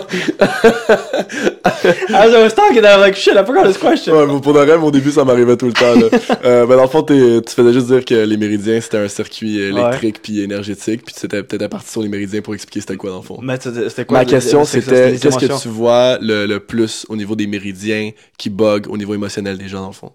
As 2.14 2.28
I 2.30 2.42
was 2.42 2.54
talking, 2.54 2.84
I'm 2.84 3.00
like, 3.00 3.16
shit, 3.16 3.34
I 3.36 3.44
forgot 3.44 3.64
this 3.66 3.78
question. 3.78 4.14
Ouais, 4.16 4.40
pour 4.40 4.52
de 4.52 4.60
vrai, 4.60 4.74
au 4.76 4.90
début, 4.90 5.10
ça 5.10 5.24
m'arrivait 5.24 5.56
tout 5.56 5.66
le 5.66 5.72
temps. 5.72 5.94
Là. 5.94 6.06
euh, 6.44 6.66
ben, 6.66 6.76
dans 6.76 6.82
le 6.84 6.88
fond, 6.88 7.02
tu 7.02 7.42
faisais 7.46 7.72
juste 7.72 7.86
dire 7.86 8.04
que 8.04 8.14
les 8.14 8.36
méridiens, 8.36 8.80
c'était 8.80 8.98
un 8.98 9.08
circuit 9.08 9.58
électrique 9.60 10.20
puis 10.22 10.40
énergétique, 10.40 11.02
puis 11.04 11.14
tu 11.14 11.26
étais 11.26 11.42
peut-être 11.42 11.70
parti 11.70 11.90
sur 11.90 12.02
les 12.02 12.08
méridiens 12.08 12.40
pour 12.40 12.54
expliquer 12.54 12.80
c'était 12.80 12.96
quoi, 12.96 13.10
dans 13.10 13.18
le 13.18 13.22
fond. 13.22 13.38
Mais 13.42 13.58
c'était 13.60 13.88
c'était 13.88 14.04
quoi? 14.04 14.18
Ma 14.18 14.24
question, 14.24 14.64
c'était 14.64 15.16
qu'est-ce 15.20 15.38
que 15.38 15.60
tu 15.62 15.68
vois 15.68 16.18
le, 16.20 16.46
le 16.46 16.60
plus 16.60 17.06
au 17.08 17.16
niveau 17.16 17.34
des 17.36 17.46
méridiens 17.46 18.10
qui 18.38 18.50
bug 18.50 18.86
au 18.88 18.96
niveau 18.96 19.14
émotionnel 19.14 19.58
des 19.58 19.68
gens, 19.68 19.80
dans 19.80 19.88
le 19.88 19.92
fond? 19.92 20.12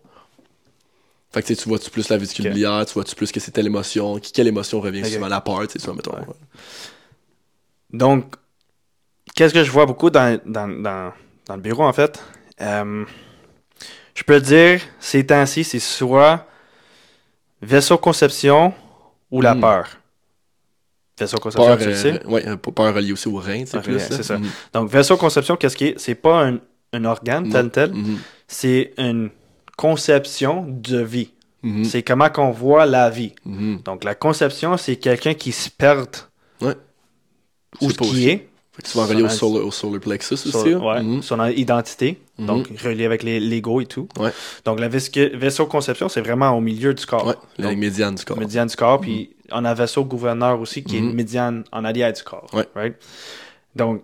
Fait 1.31 1.41
que 1.43 1.47
tu 1.47 1.55
sais, 1.55 1.61
tu 1.61 1.69
vois-tu 1.69 1.89
plus 1.91 2.09
la 2.09 2.17
vésicule 2.17 2.45
Ok. 2.47 2.53
biliaire, 2.53 2.85
tu 2.87 2.93
vois-tu 2.93 3.15
plus 3.15 3.31
que 3.31 3.39
c'est 3.39 3.51
telle 3.51 3.67
émotion, 3.67 4.17
qui, 4.19 4.31
quelle 4.31 4.47
émotion 4.47 4.81
revient 4.81 5.03
Ok. 5.03 5.09
souvent 5.09 5.27
la 5.27 5.41
peur, 5.41 5.67
tu 5.67 5.79
sais, 5.79 5.85
ça, 5.85 5.93
mettons. 5.93 6.11
Ouais. 6.13 6.25
Donc, 7.91 8.35
qu'est-ce 9.35 9.53
que 9.53 9.63
je 9.63 9.71
vois 9.71 9.85
beaucoup 9.85 10.09
dans, 10.09 10.39
dans, 10.45 10.67
dans, 10.67 11.13
dans 11.45 11.55
le 11.55 11.61
bureau, 11.61 11.83
en 11.83 11.93
fait? 11.93 12.23
Euh, 12.61 13.05
je 14.15 14.23
peux 14.23 14.39
dire, 14.41 14.81
ces 14.99 15.25
temps-ci, 15.25 15.63
c'est 15.63 15.79
soit 15.79 16.45
vaisseau 17.61 17.97
conception 17.97 18.73
ou 19.31 19.41
la 19.41 19.53
Hmm. 19.55 19.61
peur. 19.61 19.87
Vaisseau 21.19 21.37
conception, 21.37 21.67
Peur, 21.67 21.77
tu 21.77 21.85
le 21.85 21.91
euh, 21.91 21.95
sais? 21.95 22.25
ouais, 22.27 22.47
euh, 22.47 22.55
peur 22.55 22.95
reliée 22.95 23.11
aussi 23.11 23.27
au 23.27 23.35
rein, 23.35 23.65
tu 23.65 23.67
sais, 23.67 23.99
c'est 23.99 24.23
ça. 24.23 24.37
Mhm. 24.37 24.49
Donc, 24.73 24.89
vaisseau 24.89 25.17
conception, 25.17 25.57
qu'est-ce 25.57 25.75
qui 25.77 25.85
est? 25.87 25.99
C'est 25.99 26.15
pas 26.15 26.45
un, 26.47 26.59
un 26.93 27.05
organe 27.05 27.49
tel 27.49 27.69
tel, 27.69 27.93
Mhm. 27.93 28.17
c'est 28.47 28.93
une 28.97 29.29
conception 29.83 30.65
de 30.67 30.99
vie. 31.01 31.31
Mhm. 31.63 31.85
C'est 31.85 32.03
comment 32.03 32.29
qu'on 32.29 32.51
voit 32.51 32.85
la 32.85 33.09
vie. 33.09 33.33
Mhm. 33.45 33.81
Donc, 33.85 34.03
la 34.03 34.13
conception, 34.15 34.75
c'est 34.77 34.97
quelqu'un 34.97 35.33
qui 35.33 35.51
se 35.53 35.69
perd 35.69 36.09
Ouais. 36.61 36.75
où 37.81 37.89
ce 37.89 37.95
qui 37.97 38.29
est, 38.29 38.49
Fait 38.73 38.83
que 38.83 38.87
souvent 38.89 39.05
relié 39.07 39.23
au 39.23 39.29
Son- 39.29 39.49
solar, 39.53 39.65
au 39.65 39.71
solar 39.71 39.99
plexus 40.01 40.37
son, 40.37 40.57
aussi. 40.57 40.69
là. 40.71 40.77
ouais, 40.79 41.01
Mhm. 41.03 41.21
son 41.21 41.43
identité, 41.47 42.19
donc 42.37 42.67
relié 42.83 43.05
avec 43.05 43.23
les 43.23 43.39
l'ego 43.39 43.79
et 43.81 43.85
tout. 43.85 44.07
Ouais. 44.17 44.31
Donc, 44.65 44.79
la 44.79 44.87
vaisseau 44.89 45.65
conception, 45.65 46.07
c'est 46.09 46.21
vraiment 46.21 46.51
au 46.57 46.61
milieu 46.61 46.93
du 46.93 47.05
corps. 47.05 47.25
Ouais, 47.27 47.35
la 47.57 47.73
médiane 47.75 48.15
du 48.15 48.23
corps. 48.25 48.37
médiane 48.37 48.67
du 48.67 48.75
corps, 48.75 48.99
puis 49.01 49.35
on 49.51 49.63
a 49.65 49.73
vaisseau 49.73 50.03
gouverneur 50.05 50.59
aussi, 50.61 50.83
qui 50.83 50.97
est 50.97 51.01
Mhm. 51.01 51.13
médiane 51.13 51.63
en 51.71 51.83
arrière 51.85 52.11
du 52.13 52.23
corps. 52.23 52.47
Ouais. 52.53 52.67
right? 52.75 52.95
Donc, 53.75 54.01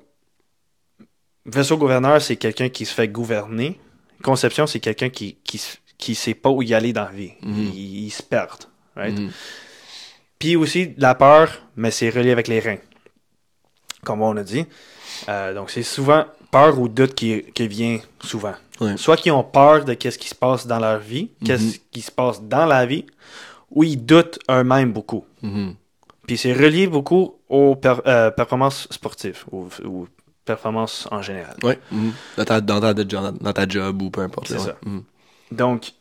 vaisseau 1.46 1.78
gouverneur, 1.78 2.22
c'est 2.22 2.36
quelqu'un 2.38 2.70
qui 2.70 2.86
se 2.86 2.94
fait 2.94 3.08
gouverner. 3.08 3.80
Conception, 4.26 4.66
c'est 4.66 4.80
quelqu'un 4.80 5.10
qui, 5.10 5.38
qui, 5.98 6.16
sait 6.16 6.34
pas 6.34 6.50
où 6.50 6.64
y 6.64 6.74
aller 6.74 6.94
dans 6.94 7.04
la 7.06 7.12
vie. 7.12 7.34
Mhm. 7.44 7.72
Il, 7.76 8.06
il 8.06 8.10
se 8.10 8.24
perd. 8.24 8.64
right? 8.96 9.18
Mhm. 9.18 9.32
Puis 10.40 10.56
aussi, 10.56 10.94
la 10.98 11.14
peur, 11.14 11.62
mais 11.76 11.92
c'est 11.92 12.10
relié 12.10 12.32
avec 12.32 12.48
les 12.48 12.60
reins. 12.60 12.80
Comme 14.04 14.22
on 14.24 14.36
a 14.36 14.44
dit. 14.44 14.66
Euh, 15.30 15.54
donc, 15.54 15.70
c'est 15.70 15.84
souvent 15.84 16.26
peur 16.50 16.80
ou 16.80 16.88
doute 16.88 17.14
qui, 17.14 17.44
qui 17.54 17.68
vient 17.68 18.00
souvent. 18.24 18.56
Ouais. 18.82 18.98
Soit 18.98 19.18
qu'ils 19.18 19.32
ont 19.32 19.44
peur 19.44 19.86
de 19.86 19.94
qu'est-ce 19.94 20.18
qui 20.18 20.28
se 20.28 20.36
passe 20.36 20.66
dans 20.66 20.80
leur 20.80 21.00
vie, 21.00 21.30
qu'est-ce 21.46 21.78
qui 21.92 22.02
se 22.02 22.12
passe 22.12 22.42
dans 22.42 22.66
la 22.66 22.86
vie, 22.86 23.06
ou 23.70 23.84
ils 23.84 24.04
doutent 24.04 24.40
eux-mêmes 24.50 24.92
beaucoup. 24.92 25.26
Mhm. 25.44 25.76
Puis 26.28 26.38
c'est 26.38 26.54
relié 26.54 26.88
beaucoup 26.88 27.36
aux 27.48 27.76
per- 27.76 28.02
euh, 28.08 28.32
performances 28.32 28.88
sportives 28.90 29.46
performances 30.46 31.08
en 31.12 31.22
général. 31.22 31.58
Ouais. 31.64 31.80
mhm. 31.92 32.14
Dans, 32.38 32.46
ta, 32.46 32.62
dans, 32.62 32.80
ta, 32.80 32.94
dans, 32.94 33.54
ta 33.54 33.68
job 33.68 34.02
ou 34.02 34.10
peu 34.10 34.22
importe. 34.22 34.48
C'est 34.48 34.60
ça. 34.60 34.78
Mhm. 34.86 35.04
Donc, 35.52 35.92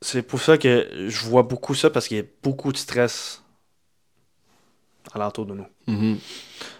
c'est 0.00 0.22
pour 0.22 0.40
ça 0.40 0.56
que 0.58 1.06
je 1.08 1.24
vois 1.24 1.42
beaucoup 1.42 1.74
ça 1.74 1.90
parce 1.90 2.08
qu'il 2.08 2.16
y 2.16 2.20
a 2.20 2.24
beaucoup 2.42 2.72
de 2.72 2.76
stress 2.76 3.42
alentour 5.12 5.46
de 5.46 5.54
nous. 5.54 5.66
Mhm. 5.86 6.18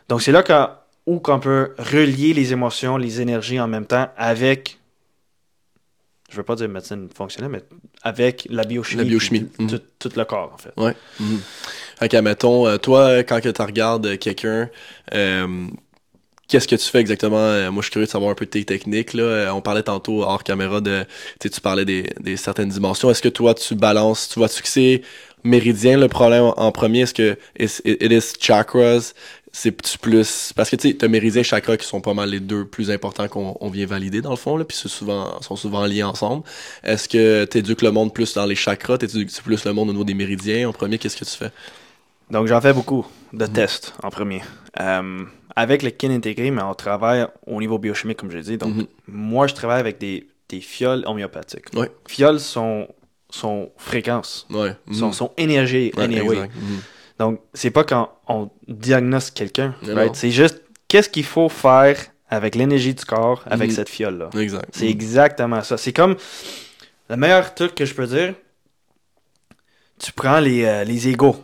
Donc, 0.09 0.23
c'est 0.23 0.33
là 0.33 0.43
qu'on- 0.43 0.69
où 1.07 1.21
qu'on 1.21 1.41
peut 1.41 1.75
relier 1.79 2.33
les 2.35 2.53
émotions, 2.53 2.97
les 2.97 3.21
énergies 3.21 3.61
en 3.61 3.69
même 3.69 3.87
temps 3.87 4.09
avec, 4.17 4.79
je 6.31 6.37
veux 6.37 6.43
pas 6.43 6.57
dire 6.57 6.69
médecine 6.69 7.09
fonctionnelle, 7.15 7.51
mais 7.51 7.63
avec 8.03 8.47
la 8.51 8.65
biochimie. 8.65 9.03
La 9.03 9.09
biochimie. 9.09 9.49
Tout, 9.69 9.81
tout 9.99 10.11
le 10.17 10.25
corps, 10.25 10.53
en 10.55 10.59
fait. 10.59 10.73
Ouais. 10.77 10.97
Fait 11.99 12.09
que, 12.09 12.17
admettons, 12.17 12.67
euh, 12.67 12.77
toi, 12.79 13.23
quand 13.23 13.41
tu 13.41 13.63
regardes 13.63 14.19
quelqu'un, 14.19 14.69
euh, 15.15 15.67
qu'est-ce 16.55 16.69
que 16.69 16.77
tu 16.77 16.89
fais 16.89 17.01
exactement? 17.01 17.39
Euh, 17.39 17.73
moi, 17.73 17.81
je 17.81 17.87
suis 17.87 17.93
curieux 17.93 18.07
de 18.07 18.11
savoir 18.11 18.31
un 18.31 18.35
peu 18.35 18.45
de 18.45 18.51
tes 18.51 18.65
techniques. 18.65 19.13
Là. 19.13 19.23
Euh, 19.25 19.51
On 19.51 19.61
parlait 19.61 19.83
tantôt 19.83 20.23
hors 20.23 20.45
caméra 20.45 20.81
de. 20.81 21.05
Tu 21.41 21.61
parlais 21.61 21.85
des, 21.85 22.37
certaines 22.37 22.69
dimensions. 22.69 23.11
Est-ce 23.11 23.23
que 23.23 23.29
toi, 23.29 23.55
tu 23.55 23.75
balances, 23.75 24.29
tu 24.29 24.41
que 24.41 24.69
c'est 24.69 25.03
méridien 25.43 25.99
le 25.99 26.07
problème 26.07 26.53
en 26.57 26.71
premier? 26.71 27.01
Est-ce 27.01 27.15
que 27.15 27.37
it 27.59 28.13
is 28.13 28.35
chakras? 28.39 29.15
C'est 29.51 29.73
plus. 30.01 30.53
Parce 30.55 30.71
que 30.71 30.77
tu 30.77 30.89
sais, 30.91 30.95
t'as 30.95 31.09
méridien 31.09 31.41
et 31.41 31.45
chakra 31.45 31.77
qui 31.77 31.87
sont 31.87 32.01
pas 32.01 32.15
mal 32.15 32.31
les 32.31 32.41
deux 32.41 32.65
plus 32.65 32.91
importants 32.93 33.27
qu'on 33.27 33.57
on 33.61 33.69
vient 33.69 33.87
valider 33.87 34.21
dans 34.21 34.31
le 34.31 34.37
fond, 34.37 34.57
là, 34.57 34.65
puis 34.65 34.77
souvent, 34.77 35.41
sont 35.43 35.57
souvent 35.57 35.87
liés 35.87 36.03
ensemble. 36.05 36.45
Est-ce 36.85 37.09
que 37.09 37.45
t'éduques 37.47 37.83
le 37.83 37.91
monde 37.91 38.15
plus 38.15 38.35
dans 38.35 38.47
les 38.47 38.57
chakras? 38.57 38.99
T'éduques 38.99 39.43
plus 39.43 39.65
le 39.65 39.73
monde 39.73 39.89
au 39.89 39.93
niveau 39.93 40.05
des 40.05 40.15
méridiens? 40.15 40.69
En 40.69 40.73
premier, 40.73 40.99
qu'est-ce 40.99 41.17
que 41.17 41.25
tu 41.25 41.37
fais? 41.37 41.51
Donc, 42.31 42.47
j'en 42.47 42.61
fais 42.61 42.73
beaucoup 42.73 43.07
de 43.33 43.47
tests 43.47 43.93
en 44.03 44.11
premier. 44.11 44.43
Euh, 44.81 45.25
avec 45.57 45.83
le 45.83 45.91
kin 45.91 46.11
intégré, 46.11 46.51
mais 46.51 46.63
on 46.63 46.75
travaille 46.75 47.27
au 47.47 47.61
niveau 47.61 47.79
biochimique, 47.79 48.19
comme 48.19 48.31
j'ai 48.31 48.41
dit. 48.43 48.59
Donc, 48.59 48.75
Mhm. 48.75 48.87
moi, 49.09 49.47
je 49.47 49.55
travaille 49.55 49.81
avec 49.81 49.99
des, 49.99 50.27
des 50.49 50.61
fioles 50.61 51.05
homéopathiques. 51.07 51.67
Ouais. 51.75 51.91
Fioles 52.09 52.41
sont, 52.41 52.89
sont 53.31 53.71
fréquences, 53.77 54.47
Ouais. 54.51 54.75
sont, 54.93 55.07
Mhm. 55.09 55.13
sont 55.13 55.31
énergie, 55.37 55.93
Ouais, 55.97 56.05
anyway. 56.05 56.37
Mhm. 56.49 56.81
Donc, 57.21 57.41
c'est 57.53 57.71
pas 57.71 57.85
quand 57.85 58.11
on 58.29 58.51
diagnostique 58.67 59.35
quelqu'un, 59.37 59.75
right? 59.83 60.15
C'est 60.17 60.31
juste 60.33 60.63
qu'est-ce 60.89 61.09
qu'il 61.09 61.25
faut 61.25 61.49
faire 61.49 61.97
avec 62.29 62.57
l'énergie 62.57 62.95
du 62.95 63.05
corps, 63.05 63.45
avec 63.47 63.71
cette 63.71 63.89
fiole-là? 63.89 64.31
Exact. 64.41 64.69
C'est 64.73 64.89
exactement 64.89 65.63
ça. 65.63 65.77
C'est 65.77 65.93
comme 65.93 66.17
le 67.09 67.17
meilleur 67.17 67.55
truc 67.55 67.77
que 67.77 67.85
je 67.85 67.95
peux 67.95 68.07
dire. 68.09 68.35
Tu 69.99 70.11
prends 70.13 70.41
les, 70.41 70.65
euh, 70.65 70.83
les 70.85 71.07
égaux, 71.09 71.37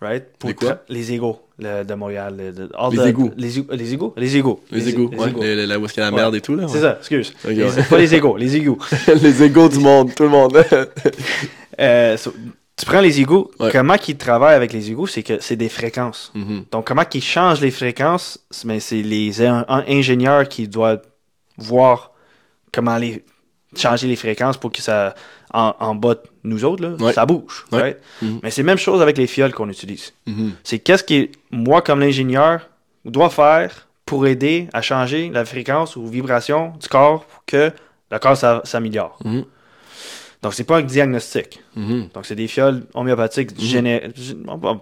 right? 0.00 0.24
Les 0.44 0.54
quoi? 0.54 0.70
tra- 0.70 0.78
Les 0.88 1.12
égaux 1.12 1.40
le- 1.58 1.84
de 1.84 1.94
Montréal. 1.94 2.34
le- 2.36 2.68
Les 2.90 2.96
the- 2.96 3.06
égouts. 3.06 3.30
Les, 3.36 3.58
égouts- 3.58 3.70
les 3.72 3.92
égouts? 3.94 4.12
Les 4.16 4.36
égouts. 4.36 4.60
Les 4.70 4.88
égouts, 4.88 5.08
ouais. 5.16 5.28
égouts. 5.28 5.40
Les- 5.42 5.56
les- 5.56 5.66
Là 5.66 5.78
où 5.78 5.84
est-ce 5.84 5.94
qu'il 5.94 6.02
y 6.02 6.06
a 6.06 6.10
la 6.10 6.14
Ouais. 6.16 6.20
merde 6.22 6.34
et 6.34 6.40
tout, 6.40 6.54
là. 6.56 6.66
C'est 6.68 6.80
ça, 6.80 6.96
excuse. 6.98 7.32
Pas 7.90 7.98
les 7.98 8.14
égaux, 8.14 8.36
les 8.36 8.56
égouts. 8.56 8.78
les 9.08 9.42
égaux 9.42 9.68
du 9.74 9.78
monde, 9.78 10.14
tout 10.14 10.24
le 10.24 10.28
monde. 10.30 10.64
Euh, 11.80 12.16
so- 12.16 12.32
tu 12.76 12.86
prends 12.86 13.00
les 13.00 13.20
égouts, 13.20 13.50
comment 13.72 13.96
qu'ils 13.96 14.16
travaillent 14.16 14.54
avec 14.54 14.72
les 14.72 14.90
égouts, 14.90 15.06
c'est 15.06 15.22
que 15.22 15.40
c'est 15.40 15.56
des 15.56 15.68
fréquences. 15.68 16.32
Mhm. 16.34 16.64
Donc, 16.70 16.86
comment 16.86 17.04
qu'ils 17.04 17.22
changent 17.22 17.60
les 17.60 17.70
fréquences, 17.70 18.38
c'est- 18.50 18.66
mais 18.66 18.80
c'est 18.80 19.02
les 19.02 19.42
in- 19.42 19.64
ingénieurs 19.88 20.48
qui 20.48 20.68
doivent 20.68 21.02
voir 21.58 22.12
comment 22.72 22.96
les 22.96 23.24
changer 23.76 24.06
les 24.08 24.16
fréquences 24.16 24.56
pour 24.56 24.70
que 24.72 24.82
ça, 24.82 25.14
en, 25.52 25.74
en 25.80 25.94
bas 25.94 26.16
nous 26.44 26.64
autres, 26.64 26.82
là, 26.82 26.90
Ouais. 27.04 27.12
ça 27.12 27.24
bouge. 27.26 27.64
Ouais. 27.72 27.80
right? 27.82 27.96
Mhm. 28.22 28.40
Mais 28.42 28.50
c'est 28.50 28.62
la 28.62 28.66
même 28.66 28.78
chose 28.78 29.00
avec 29.02 29.16
les 29.18 29.26
fioles 29.26 29.52
qu'on 29.52 29.68
utilise. 29.70 30.12
Mhm. 30.26 30.52
C'est 30.62 30.78
qu'est-ce 30.78 31.02
que 31.04 31.28
moi, 31.50 31.82
comme 31.82 32.00
l'ingénieur, 32.00 32.68
dois 33.04 33.30
faire 33.30 33.88
pour 34.06 34.26
aider 34.26 34.68
à 34.72 34.82
changer 34.82 35.30
la 35.30 35.44
fréquence 35.44 35.96
ou 35.96 36.06
vibration 36.06 36.74
du 36.80 36.88
corps 36.88 37.24
pour 37.24 37.44
que 37.46 37.72
le 38.10 38.18
corps 38.18 38.36
s'a- 38.36 38.60
s'améliore. 38.64 39.18
Mhm. 39.24 39.44
Donc, 40.42 40.52
c'est 40.52 40.64
pas 40.64 40.76
un 40.76 40.82
diagnostic. 40.82 41.62
Mhm. 41.74 42.08
Donc, 42.12 42.26
c'est 42.26 42.34
des 42.34 42.46
fioles 42.48 42.82
homéopathiques, 42.92 43.58
géné- 43.58 44.10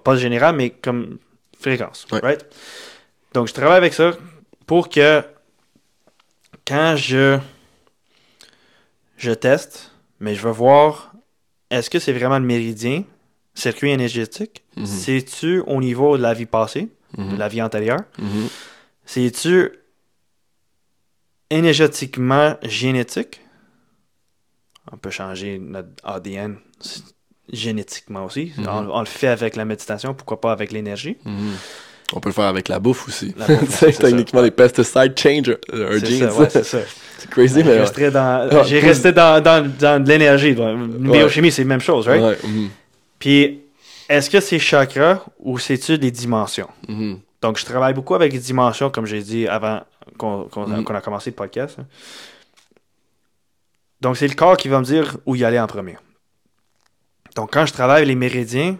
pas 0.02 0.16
générales, 0.16 0.56
mais 0.56 0.70
comme 0.70 1.18
fréquence. 1.60 2.06
Ouais. 2.10 2.18
right? 2.20 2.44
Donc, 3.32 3.46
je 3.46 3.54
travaille 3.54 3.76
avec 3.78 3.94
ça 3.94 4.10
pour 4.66 4.88
que 4.88 5.22
quand 6.66 6.96
je, 6.96 7.38
je 9.16 9.30
teste, 9.30 9.92
mais 10.20 10.34
je 10.34 10.42
veux 10.42 10.50
voir 10.52 11.11
est-ce 11.72 11.88
que 11.90 11.98
c'est 11.98 12.12
vraiment 12.12 12.38
le 12.38 12.44
méridien, 12.44 13.04
circuit 13.54 13.90
énergétique, 13.90 14.62
Mhm. 14.76 14.86
c'est-tu 14.86 15.60
au 15.60 15.80
niveau 15.80 16.16
de 16.16 16.22
la 16.22 16.34
vie 16.34 16.46
passée, 16.46 16.88
de 17.18 17.22
Mhm. 17.22 17.36
la 17.38 17.48
vie 17.48 17.62
antérieure, 17.62 18.00
Mhm. 18.18 18.48
c'est-tu 19.04 19.72
énergétiquement 21.50 22.56
génétique? 22.62 23.40
On 24.92 24.96
peut 24.96 25.10
changer 25.10 25.58
notre 25.58 25.90
ADN 26.04 26.56
génétiquement 27.52 28.24
aussi. 28.24 28.52
Mhm. 28.56 28.66
on, 28.68 28.90
on 28.96 29.00
le 29.00 29.06
fait 29.06 29.28
avec 29.28 29.56
la 29.56 29.64
méditation, 29.64 30.14
pourquoi 30.14 30.40
pas 30.40 30.52
avec 30.52 30.72
l'énergie? 30.72 31.16
On 32.14 32.20
peut 32.20 32.28
le 32.28 32.34
faire 32.34 32.44
avec 32.44 32.68
la 32.68 32.78
bouffe 32.78 33.08
aussi. 33.08 33.34
La 33.36 33.46
bouffe, 33.46 33.68
c'est 33.78 33.92
ça. 33.92 34.02
techniquement, 34.08 34.42
les 34.42 34.50
pesticides 34.50 35.18
change 35.18 35.48
ouais, 35.72 36.48
c'est 36.50 36.64
ça. 36.64 36.78
C'est 37.18 37.30
crazy, 37.30 37.62
mais. 37.62 37.78
dans, 38.10 38.48
Ah, 38.50 38.62
j'ai 38.64 38.80
resté 38.80 39.12
dans, 39.12 39.40
dans, 39.40 39.64
dans 39.78 40.02
de 40.02 40.08
l'énergie. 40.08 40.56
Dans- 40.56 40.70
Une 40.74 41.06
Ouais. 41.08 41.18
biochimie, 41.18 41.52
c'est 41.52 41.62
la 41.62 41.68
même 41.68 41.80
chose, 41.80 42.08
right? 42.08 42.20
Ouais, 42.20 42.36
mhm. 42.42 42.68
Puis, 43.20 43.60
est-ce 44.08 44.28
que 44.28 44.40
c'est 44.40 44.58
chakra 44.58 45.24
ou 45.38 45.56
c'est-tu 45.56 45.98
des 45.98 46.10
dimensions? 46.10 46.66
Mhm. 46.88 47.20
Donc, 47.40 47.58
je 47.60 47.64
travaille 47.64 47.94
beaucoup 47.94 48.16
avec 48.16 48.32
les 48.32 48.40
dimensions, 48.40 48.90
comme 48.90 49.06
j'ai 49.06 49.22
dit 49.22 49.46
avant 49.46 49.82
qu'on 50.18 50.48
Mhm. 50.56 50.82
qu'on 50.82 50.94
a 50.96 51.00
commencé 51.00 51.30
le 51.30 51.36
podcast. 51.36 51.76
hein. 51.78 51.86
Donc, 54.00 54.16
c'est 54.16 54.26
le 54.26 54.34
corps 54.34 54.56
qui 54.56 54.66
va 54.66 54.80
me 54.80 54.84
dire 54.84 55.16
où 55.24 55.36
y 55.36 55.44
aller 55.44 55.60
en 55.60 55.68
premier. 55.68 55.96
Donc, 57.36 57.52
quand 57.52 57.66
je 57.66 57.72
travaille 57.72 58.04
les 58.04 58.16
méridiens, 58.16 58.76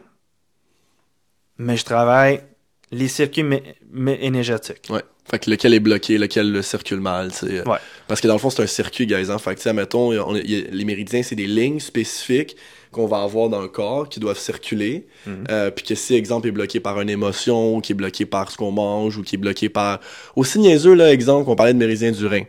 mais 1.59 1.77
je 1.77 1.85
travaille 1.85 2.41
les 2.93 3.09
circuits 3.09 3.45
énergétiques. 4.21 4.89
Ouais. 4.91 5.03
Fait 5.31 5.39
que 5.39 5.51
lequel 5.51 5.73
est 5.73 5.81
bloqué, 5.81 6.19
lequel 6.19 6.53
le 6.53 6.63
circule 6.63 7.01
mal, 7.01 7.31
tu 7.31 7.47
sais. 7.47 7.69
Ouais. 7.69 7.79
Parce 8.09 8.21
que 8.21 8.27
dans 8.27 8.35
le 8.35 8.41
fond, 8.41 8.51
c'est 8.51 8.63
un 8.63 8.67
circuit, 8.67 9.07
guys. 9.07 9.31
Hein? 9.31 9.39
Fait 9.39 9.53
que, 9.53 9.57
tu 9.57 9.63
sais, 9.63 9.73
mettons, 9.73 10.11
on, 10.11 10.37
y 10.37 10.67
les 10.71 10.85
méridiens, 10.85 11.23
c'est 11.23 11.37
des 11.37 11.47
lignes 11.47 11.81
spécifiques 11.81 12.57
qu'on 12.91 13.07
va 13.07 13.23
avoir 13.23 13.49
dans 13.49 13.63
le 13.63 13.69
corps 13.69 14.09
qui 14.09 14.21
doivent 14.21 14.39
circuler. 14.39 15.07
Mhm. 15.27 15.45
Euh, 15.51 15.71
puis 15.71 15.85
que 15.85 15.95
si, 15.95 16.15
exemple, 16.15 16.49
est 16.49 16.53
bloqué 16.53 16.81
par 16.81 17.01
une 17.01 17.09
émotion, 17.09 17.77
ou 17.77 17.81
qui 17.81 17.93
est 17.93 17.95
bloqué 17.95 18.27
par 18.27 18.51
ce 18.51 18.57
qu'on 18.57 18.73
mange, 18.73 19.17
ou 19.17 19.23
qui 19.23 19.37
est 19.37 19.39
bloqué 19.39 19.69
par. 19.69 20.01
Aussi 20.37 20.59
niaiseux, 20.59 20.95
là, 20.95 21.13
exemple, 21.13 21.47
qu'on 21.47 21.57
parlait 21.57 21.73
de 21.73 21.79
méridien 21.79 22.11
du 22.11 22.27
rein. 22.27 22.45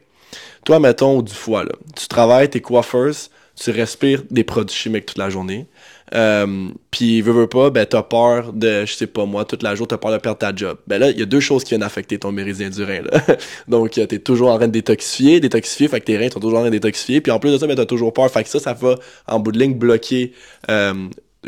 Toi, 0.65 0.79
mettons, 0.79 1.21
du 1.21 1.33
foie, 1.33 1.63
là. 1.63 1.73
Tu 1.95 2.07
travailles, 2.07 2.49
t'es 2.49 2.61
coiffeuse, 2.61 3.29
tu 3.55 3.69
respires 3.69 4.23
des 4.31 4.43
produits 4.43 4.75
chimiques 4.75 5.05
toute 5.05 5.17
la 5.19 5.29
journée. 5.29 5.67
Euh, 6.13 6.69
puis, 6.91 7.21
veux, 7.21 7.47
pas, 7.47 7.69
ben, 7.69 7.85
t'as 7.85 8.03
peur 8.03 8.53
de, 8.53 8.85
je 8.85 8.93
sais 8.93 9.07
pas 9.07 9.25
moi, 9.25 9.45
toute 9.45 9.63
la 9.63 9.75
journée, 9.75 9.89
t'as 9.89 9.97
peur 9.97 10.11
de 10.11 10.17
perdre 10.17 10.37
ta 10.37 10.55
job. 10.55 10.77
Ben 10.87 10.99
là, 10.99 11.09
il 11.09 11.19
y 11.19 11.23
a 11.23 11.25
deux 11.25 11.39
choses 11.39 11.63
qui 11.63 11.69
viennent 11.69 11.83
affecter 11.83 12.19
ton 12.19 12.31
méridien 12.31 12.69
du 12.69 12.83
rein, 12.83 13.01
là. 13.01 13.19
Donc, 13.67 13.97
euh, 13.97 14.05
t'es 14.05 14.19
toujours 14.19 14.51
en 14.51 14.57
train 14.57 14.67
de 14.67 14.73
détoxifier, 14.73 15.39
détoxifier, 15.39 15.87
fait 15.87 15.99
que 15.99 16.05
tes 16.05 16.17
reins 16.17 16.29
sont 16.29 16.39
toujours 16.39 16.59
en 16.59 16.61
train 16.61 16.69
de 16.69 16.75
détoxifier. 16.75 17.21
Puis 17.21 17.31
en 17.31 17.39
plus 17.39 17.51
de 17.51 17.57
ça, 17.57 17.67
ben, 17.67 17.75
t'as 17.75 17.85
toujours 17.85 18.13
peur. 18.13 18.29
Fait 18.29 18.43
que 18.43 18.49
ça, 18.49 18.59
ça 18.59 18.73
va, 18.73 18.95
en 19.27 19.39
bout 19.39 19.51
de 19.51 19.59
ligne, 19.59 19.73
bloquer 19.73 20.33
euh, 20.69 20.93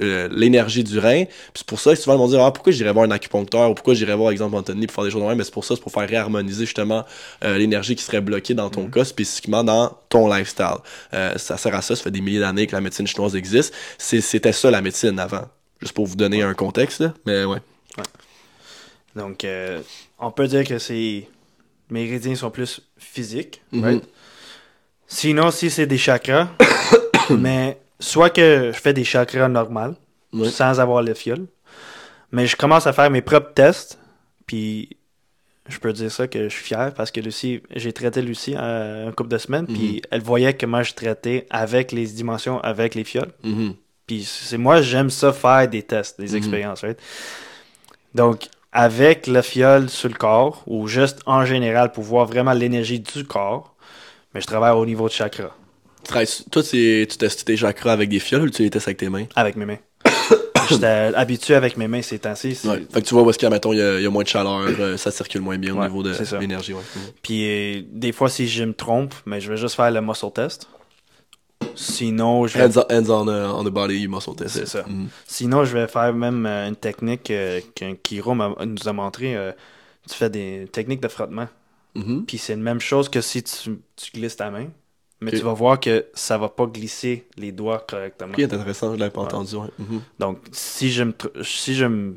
euh, 0.01 0.27
l'énergie 0.31 0.83
du 0.83 0.99
rein. 0.99 1.25
Puis 1.25 1.33
c'est 1.55 1.65
pour 1.67 1.79
ça 1.79 1.91
que 1.93 1.99
souvent, 1.99 2.15
ils 2.15 2.19
vont 2.19 2.27
dire, 2.27 2.41
ah, 2.41 2.51
pourquoi 2.51 2.71
j'irais 2.73 2.91
voir 2.93 3.05
un 3.05 3.11
acupuncteur? 3.11 3.69
Ou 3.69 3.73
pourquoi 3.73 3.93
j'irais 3.93 4.15
voir, 4.15 4.31
exemple, 4.31 4.55
Anthony 4.55 4.87
pour 4.87 4.95
faire 4.95 5.03
des 5.05 5.11
choses 5.11 5.21
de 5.21 5.27
même? 5.27 5.37
Mais 5.37 5.43
c'est 5.43 5.53
pour 5.53 5.65
ça, 5.65 5.75
c'est 5.75 5.81
pour 5.81 5.91
faire 5.91 6.07
réharmoniser 6.07 6.65
justement 6.65 7.05
euh, 7.43 7.57
l'énergie 7.57 7.95
qui 7.95 8.03
serait 8.03 8.21
bloquée 8.21 8.53
dans 8.53 8.69
ton 8.69 8.87
cas, 8.89 9.05
spécifiquement 9.05 9.63
dans 9.63 9.97
ton 10.09 10.27
lifestyle. 10.33 10.77
Euh, 11.13 11.37
ça 11.37 11.57
sert 11.57 11.73
à 11.75 11.81
ça, 11.81 11.95
ça 11.95 12.03
fait 12.03 12.11
des 12.11 12.21
milliers 12.21 12.39
d'années 12.39 12.67
que 12.67 12.75
la 12.75 12.81
médecine 12.81 13.07
chinoise 13.07 13.35
existe. 13.35 13.73
C'est- 13.97 14.21
C'était 14.21 14.53
ça 14.53 14.71
la 14.71 14.81
médecine 14.81 15.19
avant. 15.19 15.45
Juste 15.81 15.93
pour 15.93 16.05
vous 16.05 16.15
donner 16.15 16.41
un 16.41 16.53
contexte, 16.53 17.01
là. 17.01 17.13
Mais 17.25 17.43
ouais. 17.45 17.59
Donc, 19.15 19.45
on 20.19 20.31
peut 20.31 20.47
dire 20.47 20.65
que 20.65 20.77
ces 20.77 21.27
méridiens 21.89 22.35
sont 22.35 22.49
plus 22.51 22.81
physiques. 22.97 23.61
Mhm. 23.71 23.83
right? 23.83 24.03
Sinon, 25.07 25.51
si 25.51 25.69
c'est 25.69 25.85
des 25.85 25.97
chakras, 25.97 26.49
mais 27.29 27.77
soit 28.05 28.29
que 28.29 28.71
je 28.73 28.79
fais 28.79 28.93
des 28.93 29.03
chakras 29.03 29.47
normales, 29.47 29.95
sans 30.49 30.79
avoir 30.79 31.01
le 31.01 31.13
fiole, 31.13 31.45
mais 32.31 32.45
je 32.45 32.55
commence 32.55 32.87
à 32.87 32.93
faire 32.93 33.09
mes 33.09 33.21
propres 33.21 33.53
tests, 33.53 33.97
puis 34.45 34.89
je 35.67 35.77
peux 35.79 35.93
dire 35.93 36.11
ça 36.11 36.27
que 36.27 36.43
je 36.49 36.53
suis 36.55 36.63
fier 36.65 36.93
parce 36.93 37.09
que 37.09 37.19
Lucie, 37.21 37.61
j'ai 37.75 37.93
traité 37.93 38.21
Lucie 38.21 38.53
euh, 38.57 39.07
un 39.07 39.11
couple 39.11 39.29
de 39.29 39.37
semaines, 39.37 39.65
puis 39.65 40.01
elle 40.11 40.21
voyait 40.21 40.53
comment 40.53 40.83
je 40.83 40.93
traitais 40.93 41.47
avec 41.49 41.91
les 41.91 42.05
dimensions, 42.07 42.59
avec 42.61 42.95
les 42.95 43.03
fioles. 43.03 43.31
Mhm. 43.43 43.73
Puis 44.07 44.23
c'est 44.23 44.57
moi, 44.59 44.81
j'aime 44.81 45.09
ça 45.09 45.33
faire 45.33 45.67
des 45.67 45.81
tests, 45.81 46.19
des 46.19 46.31
Mhm. 46.31 46.37
expériences, 46.37 46.81
right? 46.81 46.99
Donc, 48.13 48.49
avec 48.71 49.25
le 49.27 49.41
fiole 49.41 49.89
sur 49.89 50.09
le 50.09 50.15
corps, 50.15 50.61
ou 50.67 50.87
juste 50.87 51.19
en 51.25 51.45
général 51.45 51.91
pour 51.91 52.03
voir 52.03 52.25
vraiment 52.25 52.53
l'énergie 52.53 52.99
du 52.99 53.23
corps, 53.25 53.73
mais 54.33 54.41
je 54.41 54.47
travaille 54.47 54.73
au 54.73 54.85
niveau 54.85 55.07
de 55.07 55.13
chakra, 55.13 55.49
Toi, 56.07 56.63
tu 56.63 57.07
testes 57.17 57.45
tes 57.45 57.57
chakras 57.57 57.93
avec 57.93 58.09
des 58.09 58.19
fioles 58.19 58.43
ou 58.43 58.49
tu 58.49 58.63
les 58.63 58.69
testes 58.69 58.87
avec 58.87 58.97
tes 58.97 59.09
mains? 59.09 59.25
avec 59.35 59.55
mes 59.55 59.65
mains. 59.65 59.77
J'étais 60.69 61.11
habitué 61.15 61.53
avec 61.55 61.77
mes 61.77 61.87
mains 61.87 62.01
ces 62.01 62.17
temps-ci. 62.19 62.57
Ouais. 62.63 62.83
Fait 62.91 63.01
que 63.01 63.07
tu 63.07 63.13
vois 63.13 63.23
où 63.23 63.29
est-ce 63.29 63.37
qu'il 63.37 63.47
y 63.49 63.81
a, 63.81 63.99
y 63.99 64.07
moins 64.07 64.23
de 64.23 64.27
chaleur, 64.27 64.61
euh, 64.61 64.97
ça 64.97 65.11
circule 65.11 65.41
moins 65.41 65.57
bien 65.59 65.75
au 65.75 65.79
Ouais, 65.79 65.87
niveau 65.87 66.01
de 66.01 66.13
l'énergie. 66.39 66.73
Ouais. 66.73 66.81
Mhm. 66.95 67.01
Puis 67.21 67.47
euh, 67.47 67.81
des 67.91 68.11
fois, 68.11 68.29
si 68.29 68.47
je 68.47 68.63
me 68.63 68.73
trompe, 68.73 69.13
mais 69.27 69.39
je 69.41 69.49
vais 69.51 69.57
juste 69.57 69.75
faire 69.75 69.91
le 69.91 70.01
muscle 70.01 70.31
test. 70.33 70.67
Sinon, 71.75 72.47
je 72.47 72.57
vais, 72.57 72.63
Hands, 72.65 72.83
on, 72.89 72.93
hands 72.93 73.09
on, 73.09 73.27
uh, 73.27 73.51
on 73.59 73.63
the 73.63 73.69
body 73.69 74.07
muscle 74.07 74.35
test. 74.35 74.55
C'est 74.55 74.65
ça. 74.67 74.83
Mhm. 74.87 75.07
sinon, 75.27 75.65
je 75.65 75.77
vais 75.77 75.87
faire 75.87 76.13
même 76.13 76.45
euh, 76.45 76.67
une 76.69 76.75
technique 76.75 77.29
euh, 77.31 77.59
qu'un 77.75 77.95
Kiro 77.95 78.33
nous 78.33 78.87
a 78.87 78.93
montré. 78.93 79.35
euh, 79.35 79.51
tu 80.09 80.15
fais 80.15 80.29
des 80.29 80.67
techniques 80.71 81.01
de 81.01 81.07
frottement. 81.07 81.47
Mhm. 81.95 82.25
Puis 82.25 82.37
c'est 82.37 82.55
la 82.55 82.61
même 82.61 82.79
chose 82.79 83.09
que 83.09 83.21
si 83.21 83.43
tu, 83.43 83.79
tu 83.95 84.11
glisses 84.13 84.35
ta 84.37 84.49
main. 84.49 84.67
Mais 85.21 85.31
tu 85.31 85.37
vas 85.39 85.53
voir 85.53 85.79
que 85.79 86.05
ça 86.13 86.37
va 86.37 86.49
pas 86.49 86.65
glisser 86.65 87.25
les 87.37 87.51
doigts 87.51 87.85
correctement. 87.87 88.33
Ok, 88.33 88.39
intéressant, 88.39 88.93
je 88.93 88.99
l'avais 88.99 89.11
pas 89.11 89.21
entendu. 89.21 89.55
Ouais. 89.55 89.67
Mhm. 89.79 90.01
Donc, 90.19 90.39
si 90.51 90.91
je 90.91 91.03
me 91.03 91.13
si 91.41 91.73
je 91.73 91.85
me 91.85 92.15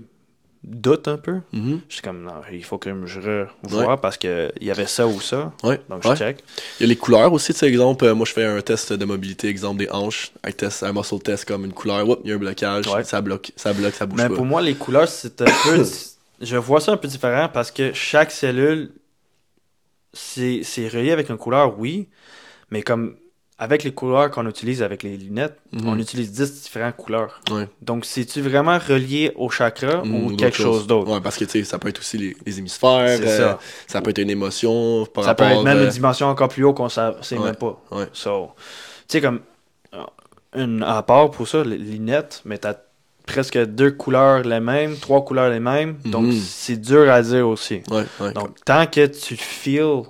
doute 0.65 1.07
un 1.07 1.17
peu, 1.17 1.37
Mhm. 1.53 1.81
je 1.89 1.95
suis 1.95 2.03
comme 2.03 2.23
non, 2.25 2.33
il 2.53 2.65
faut 2.65 2.77
que 2.77 2.91
je 3.07 3.47
revoie 3.63 4.01
parce 4.01 4.19
que 4.19 4.51
il 4.61 4.67
y 4.67 4.71
avait 4.73 4.89
ça 4.89 5.07
ou 5.07 5.21
ça. 5.21 5.53
Ouais. 5.63 5.81
Donc 5.89 6.03
je 6.03 6.09
Ouais. 6.09 6.17
check. 6.17 6.45
Il 6.79 6.83
y 6.83 6.87
a 6.87 6.89
les 6.89 6.97
couleurs 6.97 7.33
aussi, 7.33 7.53
tu 7.53 7.61
sais, 7.61 7.69
exemple, 7.69 8.05
euh, 8.05 8.15
moi 8.15 8.27
je 8.27 8.33
fais 8.33 8.45
un 8.45 8.61
test 8.61 8.93
de 8.93 9.05
mobilité, 9.05 9.49
exemple 9.49 9.79
des 9.79 9.89
hanches, 9.91 10.33
un 10.43 10.51
test, 10.51 10.83
un 10.83 10.93
muscle 10.93 11.21
test 11.21 11.45
comme 11.47 11.65
une 11.65 11.73
couleur, 11.73 12.07
Oups, 12.09 12.21
il 12.25 12.31
y 12.31 12.33
a 12.33 12.35
un 12.35 12.39
blocage, 12.39 12.89
Ouais. 12.89 13.05
ça 13.05 13.21
bloque, 13.21 13.53
ça 13.57 13.73
bloque, 13.73 13.95
ça 13.95 14.05
bouge 14.07 14.21
Mais 14.21 14.29
pas. 14.29 14.35
pour 14.35 14.45
moi, 14.45 14.61
les 14.61 14.75
couleurs, 14.75 15.09
c'est 15.09 15.41
un 15.41 15.45
peu. 15.65 15.85
je 16.41 16.57
vois 16.57 16.81
ça 16.81 16.93
un 16.93 16.97
peu 16.97 17.07
différent 17.09 17.49
parce 17.55 17.71
que 17.71 17.93
chaque 17.95 18.33
cellule, 18.33 18.91
c'est 20.13 20.63
c'est 20.65 20.89
relié 20.89 21.13
avec 21.13 21.29
une 21.31 21.37
couleur, 21.39 21.79
oui, 21.79 22.09
mais 22.71 22.83
comme 22.83 23.17
avec 23.61 23.83
les 23.83 23.91
couleurs 23.93 24.31
qu'on 24.31 24.47
utilise 24.49 24.85
avec 24.85 25.03
les 25.03 25.17
lunettes, 25.17 25.59
Mhm. 25.73 25.89
on 25.89 25.99
utilise 25.99 26.31
10 26.31 26.63
différentes 26.63 26.95
couleurs. 26.97 27.41
Ouais. 27.51 27.69
Donc, 27.83 28.05
c'est-tu 28.05 28.41
vraiment 28.41 28.79
relié 28.79 29.33
au 29.35 29.51
chakra 29.51 30.05
Mhm, 30.05 30.15
ou 30.15 30.37
quelque 30.37 30.57
chose 30.57 30.87
d'autre? 30.87 31.11
Ouais, 31.11 31.21
parce 31.21 31.37
que 31.37 31.45
tu 31.45 31.65
ça 31.65 31.77
peut 31.81 31.89
être 31.89 31.99
aussi 31.99 32.19
les, 32.19 32.37
les 32.47 32.59
hémisphères, 32.61 33.19
euh, 33.21 33.37
ça. 33.37 33.59
ça 33.89 34.01
peut 34.01 34.11
être 34.11 34.19
une 34.19 34.31
émotion 34.31 35.07
par 35.13 35.25
Ça 35.25 35.35
peut 35.35 35.43
être 35.45 35.65
même 35.65 35.79
euh, 35.79 35.85
une 35.85 35.91
dimension 35.91 36.29
encore 36.29 36.49
plus 36.49 36.63
haut 36.63 36.73
qu'on 36.73 36.85
ne 36.85 36.89
sait 36.89 37.37
Ouais, 37.37 37.45
même 37.47 37.57
pas. 37.57 37.83
ouais. 37.91 38.07
So, 38.13 38.51
tu 39.09 39.19
sais, 39.19 39.21
comme, 39.21 39.41
euh, 39.95 40.05
une, 40.55 40.85
à 40.85 41.03
part 41.03 41.31
pour 41.33 41.49
ça, 41.49 41.65
les 41.65 41.79
lunettes, 41.79 42.43
mais 42.45 42.59
t'as 42.59 42.75
presque 43.27 43.59
deux 43.59 43.91
couleurs 43.91 44.43
les 44.43 44.61
mêmes, 44.61 44.97
trois 44.99 45.25
couleurs 45.25 45.51
les 45.51 45.61
mêmes. 45.61 45.99
Donc, 46.05 46.27
Mhm. 46.27 46.33
c'est 46.33 46.77
dur 46.81 47.11
à 47.11 47.21
dire 47.23 47.49
aussi. 47.49 47.83
Donc, 48.35 48.65
tant 48.65 48.87
que 48.87 49.05
tu 49.07 49.37
feels 49.37 50.05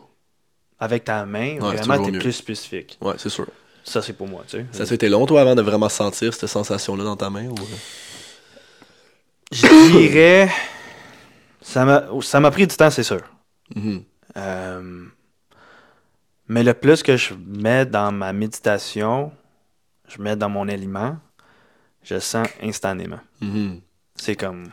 avec 0.80 1.04
ta 1.04 1.26
main, 1.26 1.58
c'est 1.60 1.84
vraiment, 1.86 2.04
t'es 2.04 2.18
plus 2.18 2.32
spécifique. 2.32 2.98
ouais, 3.00 3.14
c'est 3.18 3.28
sûr. 3.28 3.46
Ça, 3.84 4.02
c'est 4.02 4.12
pour 4.12 4.28
moi, 4.28 4.44
tu 4.46 4.58
sais. 4.58 4.66
Ça 4.72 4.82
a 4.90 4.94
été 4.94 5.08
long, 5.08 5.24
toi, 5.24 5.40
avant 5.40 5.54
de 5.54 5.62
vraiment 5.62 5.88
sentir 5.88 6.34
cette 6.34 6.48
sensation-là 6.48 7.04
dans 7.04 7.16
ta 7.16 7.30
main 7.30 7.46
ou... 7.46 7.54
euh? 7.54 7.76
Je 9.50 9.92
dirais... 9.92 10.50
Ça 11.60 11.84
m'a 12.40 12.50
pris 12.50 12.66
du 12.66 12.76
temps, 12.76 12.90
c'est 12.90 13.02
sûr. 13.02 13.20
Mhm. 13.74 14.02
Euh, 14.36 15.04
mais 16.48 16.62
le 16.62 16.74
plus 16.74 17.02
que 17.02 17.16
je 17.16 17.34
mets 17.34 17.84
dans 17.86 18.12
ma 18.12 18.32
méditation, 18.32 19.32
je 20.06 20.20
mets 20.22 20.36
dans 20.36 20.48
mon 20.48 20.68
aliment, 20.68 21.18
je 22.02 22.18
sens 22.18 22.46
instantanément. 22.62 23.20
Mhm. 23.40 23.80
C'est 24.14 24.36
comme... 24.36 24.66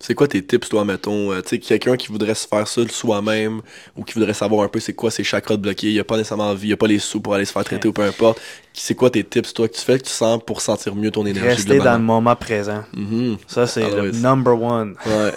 C'est 0.00 0.14
quoi 0.14 0.28
tes 0.28 0.44
tips, 0.44 0.68
toi, 0.68 0.84
mettons? 0.84 1.32
euh, 1.32 1.40
tu 1.40 1.50
sais, 1.50 1.58
quelqu'un 1.58 1.96
qui 1.96 2.08
voudrait 2.08 2.34
se 2.34 2.46
faire 2.46 2.66
ça 2.68 2.82
soi-même 2.88 3.62
ou 3.96 4.02
qui 4.04 4.12
voudrait 4.14 4.34
savoir 4.34 4.64
un 4.64 4.68
peu 4.68 4.78
c'est 4.80 4.92
quoi 4.92 5.10
ses 5.10 5.24
chakras 5.24 5.56
de 5.56 5.62
bloqués, 5.62 5.92
il 5.92 5.98
a 6.00 6.04
pas 6.04 6.16
nécessairement 6.18 6.50
envie, 6.50 6.68
il 6.68 6.72
a 6.72 6.76
pas 6.76 6.88
les 6.88 6.98
sous 6.98 7.20
pour 7.20 7.34
aller 7.34 7.44
se 7.46 7.52
faire 7.52 7.64
traiter 7.64 7.88
ou 7.88 7.92
peu 7.92 8.02
importe. 8.02 8.38
C'est 8.74 8.94
quoi 8.94 9.08
tes 9.08 9.24
tips, 9.24 9.54
toi, 9.54 9.68
que 9.68 9.74
tu 9.74 9.80
fais, 9.80 9.98
que 9.98 10.04
tu 10.04 10.10
sens 10.10 10.40
pour 10.44 10.60
sentir 10.60 10.94
mieux 10.94 11.10
ton 11.10 11.24
énergie 11.24 11.48
Rester 11.48 11.78
dans 11.78 11.94
le 11.94 12.02
moment 12.02 12.36
présent. 12.36 12.84
Mhm. 12.92 13.36
Ça, 13.46 13.66
c'est 13.66 13.88
le 13.88 13.98
Always. 14.00 14.20
number 14.20 14.60
one. 14.60 14.94
Ouais, 15.06 15.32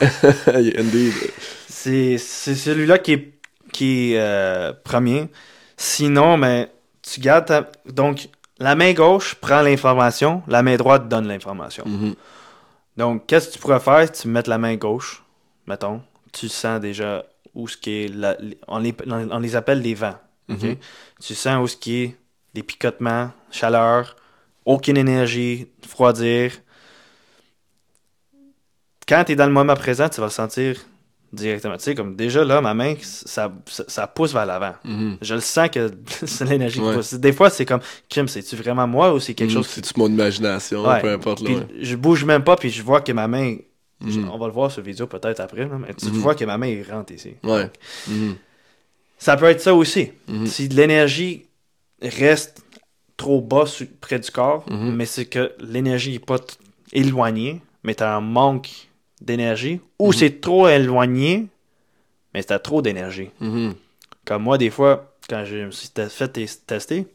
indeed. 0.78 1.14
C'est 1.70 2.18
celui-là 2.18 2.98
qui 2.98 3.14
est, 3.14 3.34
qui 3.72 4.14
est 4.14 4.20
euh, 4.20 4.74
premier. 4.84 5.28
Sinon, 5.78 6.36
mais 6.38 6.70
tu 7.04 7.22
gardes 7.22 7.46
ta... 7.46 7.70
Donc, 7.86 8.28
la 8.60 8.76
main 8.76 8.92
gauche 8.94 9.36
prend 9.36 9.62
l'information, 9.62 10.42
la 10.48 10.64
main 10.64 10.76
droite 10.76 11.08
donne 11.08 11.28
l'information. 11.28 11.84
Mhm. 11.86 12.16
Donc, 12.98 13.28
qu'est-ce 13.28 13.50
que 13.50 13.54
tu 13.54 13.60
pourrais 13.60 13.80
faire 13.80 14.06
si 14.08 14.24
tu 14.24 14.28
mets 14.28 14.42
la 14.48 14.58
main 14.58 14.76
gauche, 14.76 15.24
mettons, 15.68 16.02
tu 16.34 16.50
sens 16.50 16.80
déjà 16.82 17.24
où 17.54 17.68
ce 17.68 17.78
qui 17.78 18.06
est... 18.06 18.08
la- 18.08 18.38
on, 18.68 18.80
les, 18.80 18.96
on 19.08 19.40
les 19.40 19.56
appelle 19.56 19.82
les 19.82 19.94
vents. 19.94 20.18
Mhm. 20.48 20.78
Tu 21.22 21.36
sens 21.36 21.64
où 21.64 21.68
ce 21.68 21.78
qui 21.78 22.04
est 22.04 22.18
des 22.54 22.64
picotements, 22.64 23.32
chaleur, 23.52 24.16
aucune 24.66 24.98
énergie, 24.98 25.68
froidir. 25.88 26.54
Quand 29.08 29.24
tu 29.26 29.34
es 29.34 29.36
dans 29.36 29.46
le 29.46 29.54
moment 29.54 29.76
présent, 29.76 30.10
tu 30.10 30.20
vas 30.20 30.28
le 30.28 30.32
sentir 30.32 30.78
directement. 31.34 31.78
Tu 31.78 31.84
sais, 31.84 31.96
comme 31.96 32.16
déjà 32.16 32.44
là, 32.44 32.62
ma 32.62 32.74
main, 32.74 32.96
ça, 33.02 33.52
ça, 33.66 33.84
ça 33.88 34.08
pousse 34.08 34.34
vers 34.34 34.46
l'avant. 34.46 34.74
Mhm. 34.84 35.18
Je 35.22 35.36
le 35.36 35.42
sens 35.42 35.70
que 35.70 35.92
c'est 36.26 36.46
l'énergie 36.46 36.80
Ouais. 36.80 36.90
qui 36.92 36.96
pousse. 36.98 37.14
Des 37.16 37.34
fois, 37.34 37.50
c'est 37.50 37.66
comme, 37.66 37.82
Kim, 38.10 38.28
c'est-tu 38.28 38.56
vraiment 38.56 38.88
moi 38.88 39.14
ou 39.14 39.20
c'est 39.20 39.34
quelque 39.34 39.50
Mhm. 39.50 39.56
chose 39.58 39.68
C'est 39.68 39.82
toute 39.82 39.98
mon 39.98 40.08
imagination, 40.08 40.86
Ouais. 40.86 41.02
peu 41.02 41.12
importe. 41.12 41.42
Là, 41.42 41.46
puis 41.46 41.56
ouais. 41.56 41.68
je 41.84 41.96
bouge 41.96 42.24
même 42.26 42.44
pas, 42.44 42.56
puis 42.56 42.70
je 42.70 42.82
vois 42.82 43.02
que 43.02 43.12
ma 43.12 43.28
main. 43.28 43.58
je- 44.06 44.20
Mhm. 44.20 44.30
on 44.32 44.38
va 44.38 44.46
le 44.46 44.54
voir 44.54 44.72
sur 44.72 44.84
vidéo 44.84 45.08
peut-être 45.08 45.40
après, 45.40 45.62
là, 45.66 45.78
mais 45.80 45.92
tu 45.96 46.06
vois 46.10 46.36
que 46.36 46.46
ma 46.46 46.58
main 46.60 46.84
rentre 46.88 47.14
ici. 47.14 47.34
Ouais. 47.44 47.68
Ça 49.18 49.36
peut 49.38 49.46
être 49.46 49.62
ça 49.62 49.74
aussi. 49.74 50.12
Si 50.46 50.68
l'énergie 50.68 51.46
reste 52.02 52.64
trop 53.18 53.42
bas 53.42 53.64
près 54.00 54.20
du 54.20 54.30
corps, 54.30 54.66
mais 54.70 55.06
c'est 55.08 55.26
que 55.26 55.52
l'énergie 55.60 56.12
n'est 56.12 56.20
pas 56.20 56.38
éloignée, 56.94 57.62
mais 57.84 57.96
tu 57.96 58.04
as 58.04 58.16
un 58.16 58.22
manque 58.22 58.70
d'énergie, 59.22 59.80
ou 60.00 60.08
Mhm. 60.08 60.14
c'est 60.14 60.42
trop 60.42 60.68
éloigné, 60.68 61.48
mais 62.34 62.52
as 62.52 62.60
trop 62.60 62.82
d'énergie. 62.82 63.30
Mhm. 63.40 63.74
Comme 64.26 64.44
moi, 64.44 64.58
des 64.58 64.70
fois, 64.70 65.14
quand 65.30 65.44
je 65.46 65.56
me 65.66 65.72
suis 65.72 65.90
fait 66.10 66.28
tes- 66.28 66.46
tester, 66.66 67.06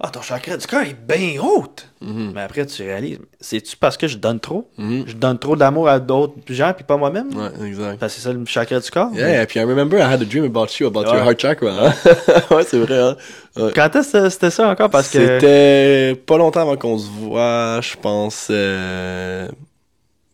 Ah, 0.00 0.10
ton 0.10 0.22
chakra 0.22 0.56
du 0.56 0.64
cœur 0.64 0.82
est 0.82 0.94
bien 0.94 1.42
haute. 1.42 1.88
Mhm. 2.00 2.30
Mais 2.32 2.42
après, 2.42 2.64
tu 2.66 2.84
réalises, 2.84 3.18
c'est-tu 3.40 3.76
parce 3.76 3.96
que 3.96 4.06
je 4.06 4.16
donne 4.16 4.38
trop? 4.38 4.70
Je 4.78 5.12
donne 5.14 5.40
trop 5.40 5.56
d'amour 5.56 5.88
à 5.88 5.98
d'autres 5.98 6.34
gens 6.50 6.72
puis 6.72 6.84
pas 6.84 6.96
moi-même? 6.96 7.30
Ouais, 7.36 7.66
exact. 7.66 7.98
Parce 7.98 8.14
que 8.14 8.20
c'est 8.20 8.28
ça 8.28 8.32
le 8.32 8.44
chakra 8.46 8.78
du 8.78 8.88
corps? 8.92 9.10
Yeah, 9.12 9.44
puis 9.46 9.58
I 9.58 9.64
remember 9.64 9.98
I 9.98 10.02
had 10.02 10.22
a 10.22 10.24
dream 10.24 10.44
about 10.44 10.68
you, 10.78 10.86
about 10.86 11.00
Ouais. 11.00 11.16
your 11.16 11.24
heart 11.26 11.40
chakra. 11.40 11.88
hein? 11.88 11.92
ouais, 12.54 12.62
c'est 12.64 12.78
vrai. 12.78 12.96
Hein? 12.96 13.16
Ouais. 13.56 13.72
Quand 13.74 13.96
est-ce 13.96 14.12
que 14.12 14.28
c'était 14.28 14.50
ça 14.50 14.68
encore? 14.68 14.88
Parce 14.88 15.08
que. 15.10 15.18
C'était 15.18 16.14
pas 16.14 16.38
longtemps 16.38 16.60
avant 16.60 16.76
qu'on 16.76 16.96
se 16.96 17.08
voit, 17.10 17.80
je 17.80 17.96
pense. 18.00 18.46
euh, 18.52 19.48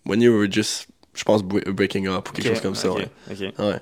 When 0.07 0.21
you 0.21 0.33
were 0.37 0.51
just, 0.51 0.87
je 1.15 1.25
pense, 1.25 1.43
bre- 1.43 1.69
breaking 1.71 2.07
up 2.09 2.29
ou 2.29 2.33
quelque 2.33 2.49
chose 2.49 2.61
comme 2.61 2.75
ça. 2.75 2.91
Ouais. 2.93 3.09
ouais. 3.59 3.81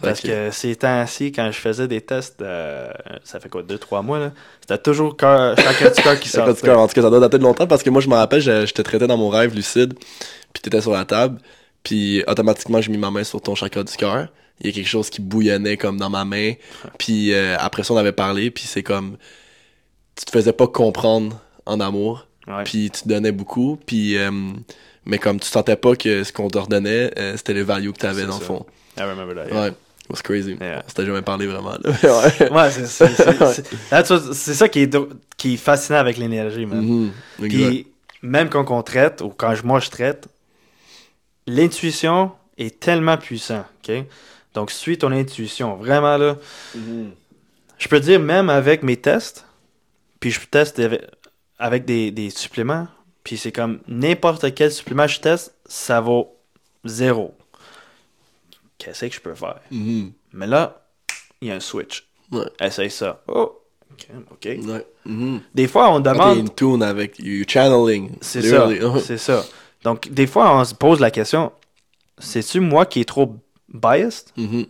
Parce 0.00 0.20
que 0.22 0.50
ces 0.50 0.74
temps-ci, 0.76 1.32
quand 1.32 1.50
je 1.52 1.58
faisais 1.58 1.86
des 1.86 2.00
tests, 2.00 2.40
euh, 2.40 2.90
ça 3.24 3.38
fait 3.40 3.50
quoi, 3.50 3.62
deux, 3.62 3.76
trois 3.78 4.00
mois, 4.00 4.18
là, 4.18 4.32
c'était 4.60 4.78
toujours 4.78 5.16
cœur, 5.18 5.54
du 5.54 5.62
cœur 6.02 6.18
qui 6.18 6.28
sortait. 6.30 6.54
du 6.54 6.60
cœur, 6.62 6.78
en 6.78 6.88
tout 6.88 6.94
cas, 6.94 7.02
ça 7.02 7.10
doit 7.10 7.20
dater 7.20 7.36
de 7.38 7.42
longtemps 7.42 7.66
parce 7.66 7.82
que 7.82 7.90
moi, 7.90 8.00
je 8.00 8.08
me 8.08 8.14
rappelle, 8.14 8.40
je, 8.40 8.64
je 8.64 8.72
te 8.72 8.80
traitais 8.80 9.06
dans 9.06 9.18
mon 9.18 9.28
rêve 9.28 9.54
lucide, 9.54 9.92
puis 10.54 10.62
t'étais 10.62 10.80
sur 10.80 10.92
la 10.92 11.04
table, 11.04 11.38
puis 11.82 12.24
automatiquement, 12.26 12.80
j'ai 12.80 12.90
mis 12.90 12.96
ma 12.98 13.10
main 13.10 13.22
sur 13.22 13.40
ton 13.42 13.54
chakra 13.54 13.84
du 13.84 13.94
cœur. 13.94 14.28
Il 14.60 14.66
y 14.66 14.70
a 14.70 14.72
quelque 14.72 14.88
chose 14.88 15.10
qui 15.10 15.20
bouillonnait 15.20 15.76
comme 15.76 15.98
dans 15.98 16.08
ma 16.10 16.24
main, 16.24 16.54
puis 16.98 17.34
euh, 17.34 17.56
après 17.58 17.82
ça, 17.84 17.92
on 17.92 17.98
avait 17.98 18.12
parlé, 18.12 18.50
puis 18.50 18.64
c'est 18.66 18.82
comme. 18.82 19.18
Tu 20.16 20.24
te 20.24 20.30
faisais 20.30 20.52
pas 20.54 20.66
comprendre 20.68 21.38
en 21.66 21.80
amour, 21.80 22.26
puis 22.64 22.90
tu 22.90 23.06
donnais 23.08 23.32
beaucoup, 23.32 23.78
puis. 23.84 24.16
euh, 24.16 24.30
mais 25.04 25.18
comme 25.18 25.40
tu 25.40 25.48
sentais 25.48 25.76
pas 25.76 25.96
que 25.96 26.24
ce 26.24 26.32
qu'on 26.32 26.48
te 26.48 26.58
redonnait, 26.58 27.12
euh, 27.18 27.36
c'était 27.36 27.54
le 27.54 27.62
value 27.62 27.90
que 27.90 27.98
t'avais 27.98 28.22
C'est 28.22 28.26
dans 28.28 28.38
le 28.38 28.44
fond. 28.44 28.66
I 28.98 29.02
remember 29.02 29.34
that, 29.34 29.48
yeah. 29.50 29.62
Ouais. 29.62 29.68
It 29.70 30.10
was 30.10 30.22
crazy. 30.22 30.56
Yeah. 30.60 30.82
On 30.84 30.88
s'était 30.88 31.06
jamais 31.06 31.22
parlé 31.22 31.46
vraiment, 31.46 31.72
là. 31.82 31.90
ouais. 32.02 32.50
Ouais, 32.50 32.70
c'est 32.70 34.54
ça 34.54 34.68
qui 34.68 34.80
est, 34.82 34.96
qui 35.36 35.54
est 35.54 35.56
fascinant 35.56 35.98
avec 36.00 36.16
l'énergie, 36.18 36.66
man. 36.66 36.80
Mhm. 36.84 37.12
Puis, 37.40 37.86
même 38.22 38.48
quand 38.48 38.70
on 38.70 38.82
traite, 38.82 39.20
ou 39.22 39.28
quand 39.30 39.54
je- 39.54 39.64
moi 39.64 39.80
je 39.80 39.90
traite, 39.90 40.26
l'intuition 41.46 42.32
est 42.58 42.78
tellement 42.80 43.16
puissante, 43.16 43.64
ok? 43.88 44.04
Donc, 44.54 44.70
suis 44.70 44.98
ton 44.98 45.10
intuition. 45.12 45.76
Vraiment, 45.76 46.16
là, 46.18 46.36
Mhm. 46.74 47.10
je 47.78 47.88
peux 47.88 48.00
dire, 48.00 48.20
même 48.20 48.50
avec 48.50 48.82
mes 48.82 48.96
tests, 48.96 49.46
puis 50.20 50.30
je 50.30 50.40
teste 50.46 50.78
avec, 50.78 51.02
avec 51.58 51.84
des, 51.84 52.10
des 52.10 52.30
suppléments, 52.30 52.86
puis 53.24 53.36
c'est 53.36 53.52
comme 53.52 53.80
n'importe 53.88 54.54
quel 54.54 54.70
supplément 54.72 55.06
que 55.06 55.12
je 55.12 55.20
teste, 55.20 55.54
ça 55.66 56.00
vaut 56.00 56.36
zéro. 56.84 57.34
Qu'est-ce 58.78 59.06
que 59.06 59.14
je 59.14 59.20
peux 59.20 59.34
faire? 59.34 59.60
Mhm. 59.70 60.12
Mais 60.32 60.46
là, 60.46 60.82
il 61.40 61.48
y 61.48 61.50
a 61.50 61.54
un 61.54 61.60
switch. 61.60 62.06
Ouais. 62.32 62.46
Essaye 62.60 62.90
ça. 62.90 63.22
Oh, 63.28 63.60
ok. 63.92 64.06
ok. 64.32 64.44
Ouais. 64.66 64.86
Mhm. 65.04 65.40
Des 65.54 65.68
fois, 65.68 65.90
on 65.90 66.02
Quand 66.02 66.12
demande. 66.12 66.38
in 66.38 66.46
tune 66.46 66.82
avec 66.82 67.18
you 67.18 67.44
channeling. 67.46 68.12
C'est 68.20 68.42
ça. 68.42 68.66
literally. 68.66 69.00
C'est 69.02 69.18
ça. 69.18 69.44
Donc, 69.84 70.08
des 70.10 70.26
fois, 70.26 70.56
on 70.56 70.64
se 70.64 70.74
pose 70.74 71.00
la 71.00 71.10
question 71.10 71.52
c'est-tu 72.18 72.60
moi 72.60 72.86
qui 72.86 73.00
est 73.00 73.04
trop 73.08 73.34
biased? 73.72 74.28
Mhm. 74.36 74.66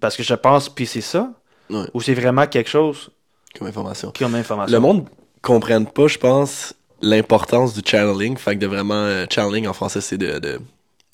parce 0.00 0.16
que 0.16 0.22
je 0.24 0.34
pense 0.34 0.68
puis 0.68 0.86
c'est 0.86 1.00
ça? 1.00 1.32
Ouais. 1.70 1.84
Ou 1.94 2.00
c'est 2.00 2.14
vraiment 2.14 2.46
quelque 2.46 2.68
chose 2.68 3.10
Comme 3.56 3.68
information. 3.68 4.12
comme 4.18 4.34
information 4.34 4.72
Le 4.72 4.80
monde 4.80 5.08
comprenne 5.42 5.86
pas, 5.86 6.08
je 6.08 6.18
pense, 6.18 6.74
l'importance 7.02 7.74
du 7.74 7.80
channeling. 7.84 8.36
Fait 8.36 8.54
que 8.54 8.60
de 8.60 8.66
vraiment. 8.66 8.94
euh, 8.94 9.26
channeling 9.30 9.66
en 9.66 9.72
français, 9.72 10.00
c'est 10.00 10.18
de, 10.18 10.38
de, 10.38 10.60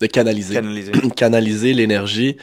de 0.01 0.07
canaliser. 0.07 0.61
canaliser 1.17 1.73
l'énergie. 1.75 2.37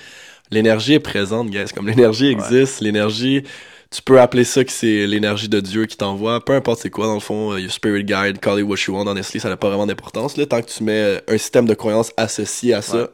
L'énergie 0.51 0.93
est 0.93 0.99
présente, 0.99 1.49
guys. 1.49 1.65
Comme 1.73 1.87
l'énergie 1.87 2.27
existe, 2.27 2.79
l'énergie, 2.81 3.43
tu 3.89 4.01
peux 4.01 4.19
appeler 4.21 4.43
ça 4.43 4.63
que 4.63 4.71
c'est 4.71 5.07
l'énergie 5.07 5.49
de 5.49 5.59
Dieu 5.59 5.85
qui 5.87 5.97
t'envoie. 5.97 6.43
Peu 6.43 6.53
importe 6.53 6.81
c'est 6.81 6.89
quoi, 6.91 7.07
dans 7.07 7.15
le 7.15 7.19
fond, 7.19 7.53
euh, 7.53 7.59
your 7.59 7.71
spirit 7.71 8.03
guide, 8.03 8.39
call 8.39 8.59
it 8.59 8.65
what 8.65 8.77
you 8.87 8.93
want, 8.95 9.07
honestly, 9.07 9.39
ça 9.39 9.49
n'a 9.49 9.57
pas 9.57 9.69
vraiment 9.69 9.87
d'importance. 9.87 10.37
Là, 10.37 10.45
tant 10.45 10.61
que 10.61 10.69
tu 10.69 10.83
mets 10.83 10.91
euh, 11.01 11.19
un 11.27 11.37
système 11.37 11.65
de 11.65 11.73
croyance 11.73 12.11
associé 12.17 12.73
à 12.75 12.81
ça. 12.83 12.97
Ouais. 12.97 13.07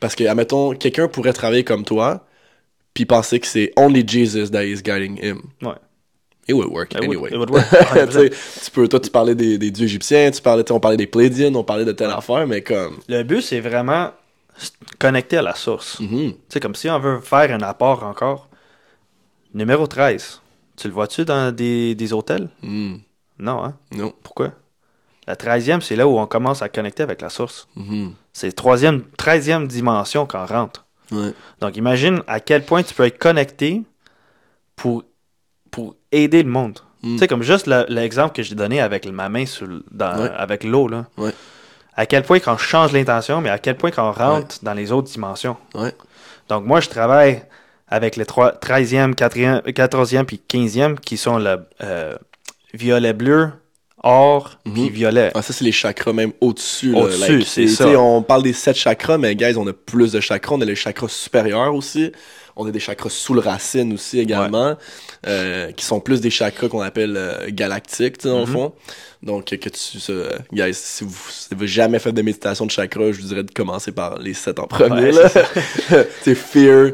Parce 0.00 0.14
que, 0.14 0.24
admettons, 0.24 0.74
quelqu'un 0.74 1.08
pourrait 1.08 1.32
travailler 1.32 1.64
comme 1.64 1.84
toi, 1.84 2.26
puis 2.92 3.06
penser 3.06 3.38
que 3.40 3.46
c'est 3.46 3.72
only 3.76 4.06
Jesus 4.06 4.50
that 4.50 4.64
is 4.64 4.82
guiding 4.82 5.18
him. 5.22 5.42
Ouais. 5.62 5.74
It 6.48 6.54
would 6.54 6.68
work 6.68 6.92
It 6.94 7.00
would- 7.00 7.04
anyway. 7.10 7.30
it 7.32 7.36
would 7.38 7.50
work, 7.50 7.64
Tu 7.70 7.76
100%. 7.76 8.10
sais, 8.12 8.30
tu 8.64 8.70
peux, 8.70 8.88
toi, 8.88 9.00
tu 9.00 9.10
parlais 9.10 9.34
des, 9.34 9.58
des 9.58 9.70
dieux 9.70 9.86
égyptiens, 9.86 10.30
tu 10.30 10.40
parlais, 10.40 10.70
on 10.70 10.78
parlait 10.80 10.96
des 10.96 11.06
Plédiens, 11.08 11.54
on 11.54 11.64
parlait 11.64 11.84
de 11.84 11.92
telle 11.92 12.10
affaire, 12.10 12.46
mais 12.46 12.62
comme. 12.62 12.98
Le 13.08 13.22
but, 13.24 13.42
c'est 13.42 13.60
vraiment 13.60 14.12
connecter 14.98 15.38
à 15.38 15.42
la 15.42 15.54
source. 15.54 15.98
mhm, 16.00 16.32
Tu 16.32 16.38
sais, 16.48 16.60
comme 16.60 16.74
si 16.74 16.88
on 16.88 16.98
veut 17.00 17.20
faire 17.20 17.50
un 17.52 17.60
apport 17.62 18.04
encore. 18.04 18.48
Numéro 19.54 19.86
13. 19.86 20.40
Tu 20.76 20.88
le 20.88 20.94
vois-tu 20.94 21.24
dans 21.24 21.54
des, 21.54 21.94
des 21.94 22.12
hôtels? 22.12 22.48
mhm, 22.62 23.00
Non, 23.38 23.64
hein? 23.64 23.74
Non. 23.92 24.12
Pourquoi? 24.22 24.52
La 25.26 25.34
13e, 25.34 25.80
c'est 25.80 25.96
là 25.96 26.06
où 26.06 26.18
on 26.18 26.26
commence 26.26 26.62
à 26.62 26.68
connecter 26.68 27.02
avec 27.02 27.20
la 27.22 27.30
source. 27.30 27.66
mhm, 27.74 28.12
C'est 28.32 28.46
la 28.48 28.52
13e 29.18 29.66
dimension 29.66 30.26
qu'on 30.26 30.44
rentre. 30.46 30.84
Ouais. 31.10 31.32
Donc, 31.60 31.76
imagine 31.76 32.22
à 32.26 32.38
quel 32.40 32.64
point 32.64 32.82
tu 32.82 32.94
peux 32.94 33.04
être 33.04 33.18
connecté 33.18 33.82
pour, 34.76 35.02
pour 35.76 35.94
aider 36.10 36.42
le 36.42 36.48
monde. 36.48 36.78
Mm. 37.02 37.12
Tu 37.12 37.18
sais, 37.18 37.28
comme 37.28 37.42
juste 37.42 37.66
le- 37.66 37.84
l'exemple 37.90 38.34
que 38.34 38.42
j'ai 38.42 38.54
donné 38.54 38.80
avec 38.80 39.04
ma 39.06 39.28
main 39.28 39.44
sur, 39.44 39.68
dans, 39.90 40.18
Ouais. 40.22 40.30
avec 40.34 40.64
l'eau, 40.64 40.88
là. 40.88 41.04
Ouais. 41.18 41.32
À 41.94 42.06
quel 42.06 42.22
point 42.22 42.40
qu'on 42.40 42.56
change 42.56 42.92
l'intention, 42.92 43.42
mais 43.42 43.50
à 43.50 43.58
quel 43.58 43.76
point 43.76 43.90
qu'on 43.90 44.10
rentre 44.10 44.56
dans 44.62 44.72
les 44.72 44.90
autres 44.90 45.10
dimensions. 45.10 45.56
Donc, 46.48 46.64
moi, 46.64 46.80
je 46.80 46.88
travaille 46.88 47.42
avec 47.88 48.16
les 48.16 48.24
trois- 48.24 48.52
13e, 48.52 49.14
4e, 49.14 49.60
14e 49.74 50.24
puis 50.24 50.38
15e 50.48 50.98
qui 50.98 51.18
sont 51.18 51.36
le 51.38 51.58
euh, 51.82 52.16
violet 52.72 53.12
bleu, 53.12 53.50
or, 54.02 54.58
puis 54.64 54.84
Mhm. 54.84 54.88
violet. 54.88 55.30
Ah, 55.34 55.42
ça, 55.42 55.52
c'est 55.52 55.64
les 55.64 55.72
chakras 55.72 56.12
même 56.14 56.32
au-dessus. 56.40 56.94
Au-dessus, 56.94 57.38
like, 57.38 57.46
c'est 57.46 57.66
ça. 57.68 57.86
On 58.00 58.22
parle 58.22 58.42
des 58.44 58.52
sept 58.54 58.76
chakras, 58.76 59.18
mais 59.18 59.34
guys, 59.36 59.56
on 59.58 59.66
a 59.66 59.72
plus 59.74 60.12
de 60.12 60.20
chakras. 60.20 60.54
On 60.54 60.60
a 60.62 60.64
les 60.64 60.74
chakras 60.74 61.08
supérieurs 61.08 61.74
aussi. 61.74 62.12
On 62.58 62.66
a 62.66 62.70
des 62.70 62.80
chakras 62.80 63.10
sous 63.10 63.34
le 63.34 63.40
racine 63.40 63.92
aussi 63.92 64.18
également, 64.18 64.76
euh, 65.26 65.72
qui 65.72 65.84
sont 65.84 66.00
plus 66.00 66.20
des 66.22 66.30
chakras 66.30 66.68
qu'on 66.68 66.80
appelle 66.80 67.14
euh, 67.16 67.46
galactiques, 67.50 68.16
tu 68.18 68.22
sais, 68.22 68.28
dans 68.28 68.40
le 68.40 68.46
Mhm. 68.46 68.52
fond. 68.52 68.72
Donc, 69.22 69.52
euh, 69.52 69.56
que 69.58 69.68
tu, 69.68 69.98
euh, 70.10 70.30
guys, 70.52 70.72
si 70.74 71.04
vous 71.04 71.14
n'avez 71.52 71.66
jamais 71.66 71.98
fait 71.98 72.12
de 72.12 72.22
méditation 72.22 72.64
de 72.64 72.70
chakras, 72.70 73.12
je 73.12 73.20
vous 73.20 73.28
dirais 73.28 73.42
de 73.42 73.50
commencer 73.50 73.92
par 73.92 74.18
les 74.18 74.32
sept 74.34 74.58
en 74.58 74.66
premier. 74.66 75.10
Ouais, 75.12 76.06
c'est 76.22 76.34
fear, 76.34 76.92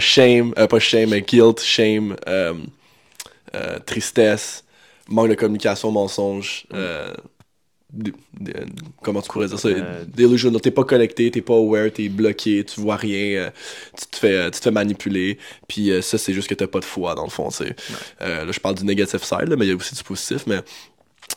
shame, 0.00 0.52
pas 0.54 0.78
shame, 0.78 1.10
mais 1.10 1.22
guilt, 1.22 1.60
shame, 1.60 2.14
tristesse, 3.86 4.64
manque 5.08 5.30
de 5.30 5.34
communication, 5.34 5.90
mensonge, 5.90 6.64
euh, 6.74 7.12
comment 9.02 9.20
tu 9.22 9.28
pourrais 9.30 9.48
dire 9.48 9.58
ça? 9.58 9.68
Euh, 9.68 10.04
Delusional, 10.06 10.60
t'es 10.60 10.70
pas 10.70 10.84
connecté, 10.84 11.30
t'es 11.30 11.42
pas 11.42 11.54
aware, 11.54 11.90
t'es 11.92 12.08
bloqué, 12.08 12.64
tu 12.64 12.80
vois 12.80 12.96
rien, 12.96 13.42
euh, 13.42 13.50
tu 13.98 14.06
te 14.06 14.16
fais, 14.16 14.50
tu 14.50 14.58
te 14.58 14.64
fais 14.64 14.70
manipuler, 14.70 15.38
puis 15.68 15.90
euh, 15.90 16.00
ça 16.02 16.18
c'est 16.18 16.32
juste 16.32 16.48
que 16.48 16.54
t'as 16.54 16.66
pas 16.66 16.80
de 16.80 16.84
foi 16.84 17.14
dans 17.14 17.24
le 17.24 17.30
fond, 17.30 17.48
euh, 17.60 18.44
là 18.44 18.50
je 18.52 18.60
parle 18.60 18.76
du 18.76 18.84
negative 18.84 19.22
side, 19.22 19.48
là, 19.48 19.56
mais 19.56 19.66
il 19.66 19.68
y 19.68 19.72
a 19.72 19.76
aussi 19.76 19.94
du 19.94 20.02
positif, 20.02 20.46
mais 20.46 20.60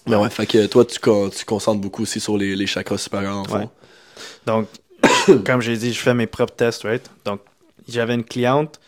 mais 0.07 0.15
ouais, 0.15 0.29
fait 0.29 0.45
que 0.45 0.65
toi 0.67 0.85
tu, 0.85 0.99
con- 0.99 1.29
tu 1.29 1.45
concentres 1.45 1.81
beaucoup 1.81 2.03
aussi 2.03 2.19
sur 2.19 2.37
les, 2.37 2.55
les 2.55 2.67
chakras 2.67 2.97
supérieurs 2.97 3.45
fond. 3.47 3.57
Ouais. 3.57 3.67
Donc, 4.45 4.67
comme 5.45 5.61
j'ai 5.61 5.77
dit, 5.77 5.93
je 5.93 5.99
fais 5.99 6.13
mes 6.13 6.27
propres 6.27 6.55
tests, 6.55 6.83
right? 6.83 7.09
Donc, 7.25 7.41
j'avais 7.87 8.13
une 8.15 8.23
cliente. 8.23 8.79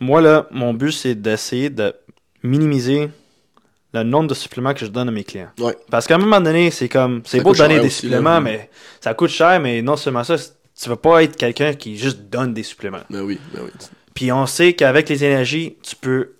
Moi, 0.00 0.20
là, 0.20 0.46
mon 0.50 0.74
but, 0.74 0.92
c'est 0.92 1.14
d'essayer 1.14 1.70
de 1.70 1.94
minimiser 2.42 3.08
le 3.94 4.02
nombre 4.02 4.28
de 4.28 4.34
suppléments 4.34 4.74
que 4.74 4.80
je 4.80 4.90
donne 4.90 5.08
à 5.08 5.12
mes 5.12 5.24
clients. 5.24 5.50
Ouais. 5.58 5.76
Parce 5.90 6.06
qu'à 6.06 6.16
un 6.16 6.18
moment 6.18 6.40
donné, 6.40 6.70
c'est 6.70 6.88
comme, 6.88 7.22
c'est 7.24 7.40
beau 7.40 7.52
de 7.52 7.58
donner 7.58 7.78
des 7.78 7.86
aussi, 7.86 8.00
suppléments, 8.00 8.34
là. 8.34 8.40
mais 8.40 8.70
ça 9.00 9.14
coûte 9.14 9.30
cher, 9.30 9.60
mais 9.60 9.82
non 9.82 9.96
seulement 9.96 10.24
ça, 10.24 10.36
tu 10.36 10.88
veux 10.88 10.96
pas 10.96 11.22
être 11.22 11.36
quelqu'un 11.36 11.74
qui 11.74 11.96
juste 11.96 12.22
donne 12.22 12.52
des 12.52 12.64
suppléments. 12.64 13.02
Ben 13.08 13.22
oui, 13.22 13.38
ben 13.52 13.60
oui. 13.64 13.70
Puis 14.12 14.32
on 14.32 14.46
sait 14.46 14.72
qu'avec 14.74 15.08
les 15.08 15.24
énergies, 15.24 15.76
tu 15.82 15.94
peux. 15.96 16.32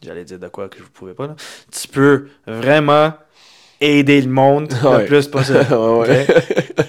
J'allais 0.00 0.24
dire 0.24 0.38
de 0.38 0.48
quoi 0.48 0.68
que 0.68 0.78
je 0.78 0.82
ne 0.82 0.88
pouvais 0.88 1.14
pas, 1.14 1.26
là. 1.26 1.36
Tu 1.72 1.88
peux 1.88 2.28
vraiment 2.46 3.14
aider 3.84 4.20
le 4.20 4.30
monde 4.30 4.72
Ouais. 4.84 4.98
le 5.00 5.04
plus 5.06 5.26
possible. 5.28 5.58
ouais, 5.70 6.08
ouais. 6.08 6.26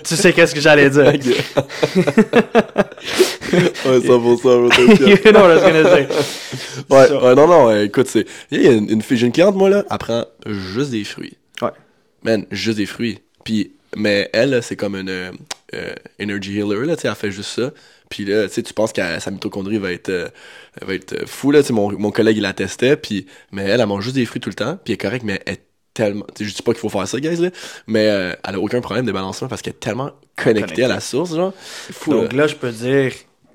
Tu 0.04 0.16
sais 0.16 0.34
qu'est-ce 0.34 0.54
que 0.56 0.62
j'allais 0.62 0.90
dire. 0.90 1.06
ouais, 1.16 1.20
100%, 4.00 4.42
bro, 4.42 4.70
t'inquiète. 4.70 5.26
you 5.26 5.32
know 5.32 5.42
what 5.42 5.52
I 5.52 5.56
was 5.56 5.62
gonna 5.62 5.84
say. 5.84 6.08
Ouais, 6.90 7.36
non, 7.36 7.48
non, 7.48 7.82
écoute, 7.82 8.08
c'est. 8.08 8.26
Il 8.52 8.62
y 8.62 8.68
a 8.68 8.72
une, 8.74 8.90
une 8.90 9.02
une 9.10 9.32
cliente, 9.32 9.56
moi, 9.56 9.70
là, 9.70 9.84
elle 9.90 9.98
prend 9.98 10.26
juste 10.46 10.92
des 10.92 11.04
fruits. 11.04 11.38
Ouais. 11.62 11.70
Man, 12.24 12.46
juste 12.52 12.78
des 12.78 12.86
fruits. 12.86 13.20
Puis, 13.44 13.72
mais 13.96 14.30
elle, 14.34 14.62
c'est 14.62 14.76
comme 14.76 14.96
une 14.96 15.10
euh, 15.10 15.32
energy 16.22 16.58
healer, 16.60 16.86
là, 16.86 16.96
tu 16.96 17.04
sais, 17.04 17.08
elle 17.08 17.16
fait 17.16 17.32
juste 17.32 17.50
ça. 17.52 17.72
Puis 18.10 18.26
là, 18.26 18.48
tu 18.48 18.54
sais, 18.56 18.64
tu 18.64 18.74
penses 18.74 18.94
que 18.94 19.02
sa 19.20 19.32
mitochondrie 19.32 19.78
va 19.78 19.92
être, 19.92 20.10
euh, 20.10 20.28
va 20.86 20.94
être 20.94 21.14
euh, 21.14 21.26
fou, 21.26 21.52
là, 21.52 21.62
tu 21.62 21.68
sais, 21.68 21.74
mon, 21.74 21.92
mon 21.98 22.12
collègue, 22.12 22.38
il 22.38 22.44
la 22.44 22.54
testait, 22.54 22.98
puis, 22.98 23.26
mais 23.52 23.64
elle, 23.64 23.82
elle 23.82 23.88
mange 23.88 24.04
juste 24.04 24.16
des 24.16 24.26
fruits 24.26 24.42
tout 24.42 24.50
le 24.50 24.56
temps, 24.56 24.78
puis 24.84 24.92
elle 24.92 24.96
est 24.96 24.98
correcte, 24.98 25.26
mais 25.26 25.42
elle 25.46 25.54
est 25.54 25.62
tellement, 25.96 26.26
je 26.40 26.54
dis 26.54 26.62
pas 26.62 26.74
qu'il 26.74 26.82
faut 26.82 26.90
faire 26.90 27.08
ça, 27.08 27.20
guys, 27.20 27.38
là, 27.38 27.50
mais 27.88 28.08
euh, 28.08 28.34
elle 28.48 28.56
a 28.56 28.60
aucun 28.60 28.82
problème 28.82 29.06
de 29.08 29.12
balancement 29.12 29.48
parce 29.48 29.64
qu'elle 29.64 29.74
est 29.74 29.80
tellement 29.80 30.12
connectée, 30.36 30.62
Connectée. 30.62 30.84
à 30.84 30.88
la 30.90 31.00
source, 31.00 31.34
genre. 31.34 31.54
Fou, 31.58 32.12
Donc 32.12 32.34
là. 32.34 32.44
là, 32.44 32.48
je 32.48 32.56
peux 32.56 32.72
dire, 32.72 33.12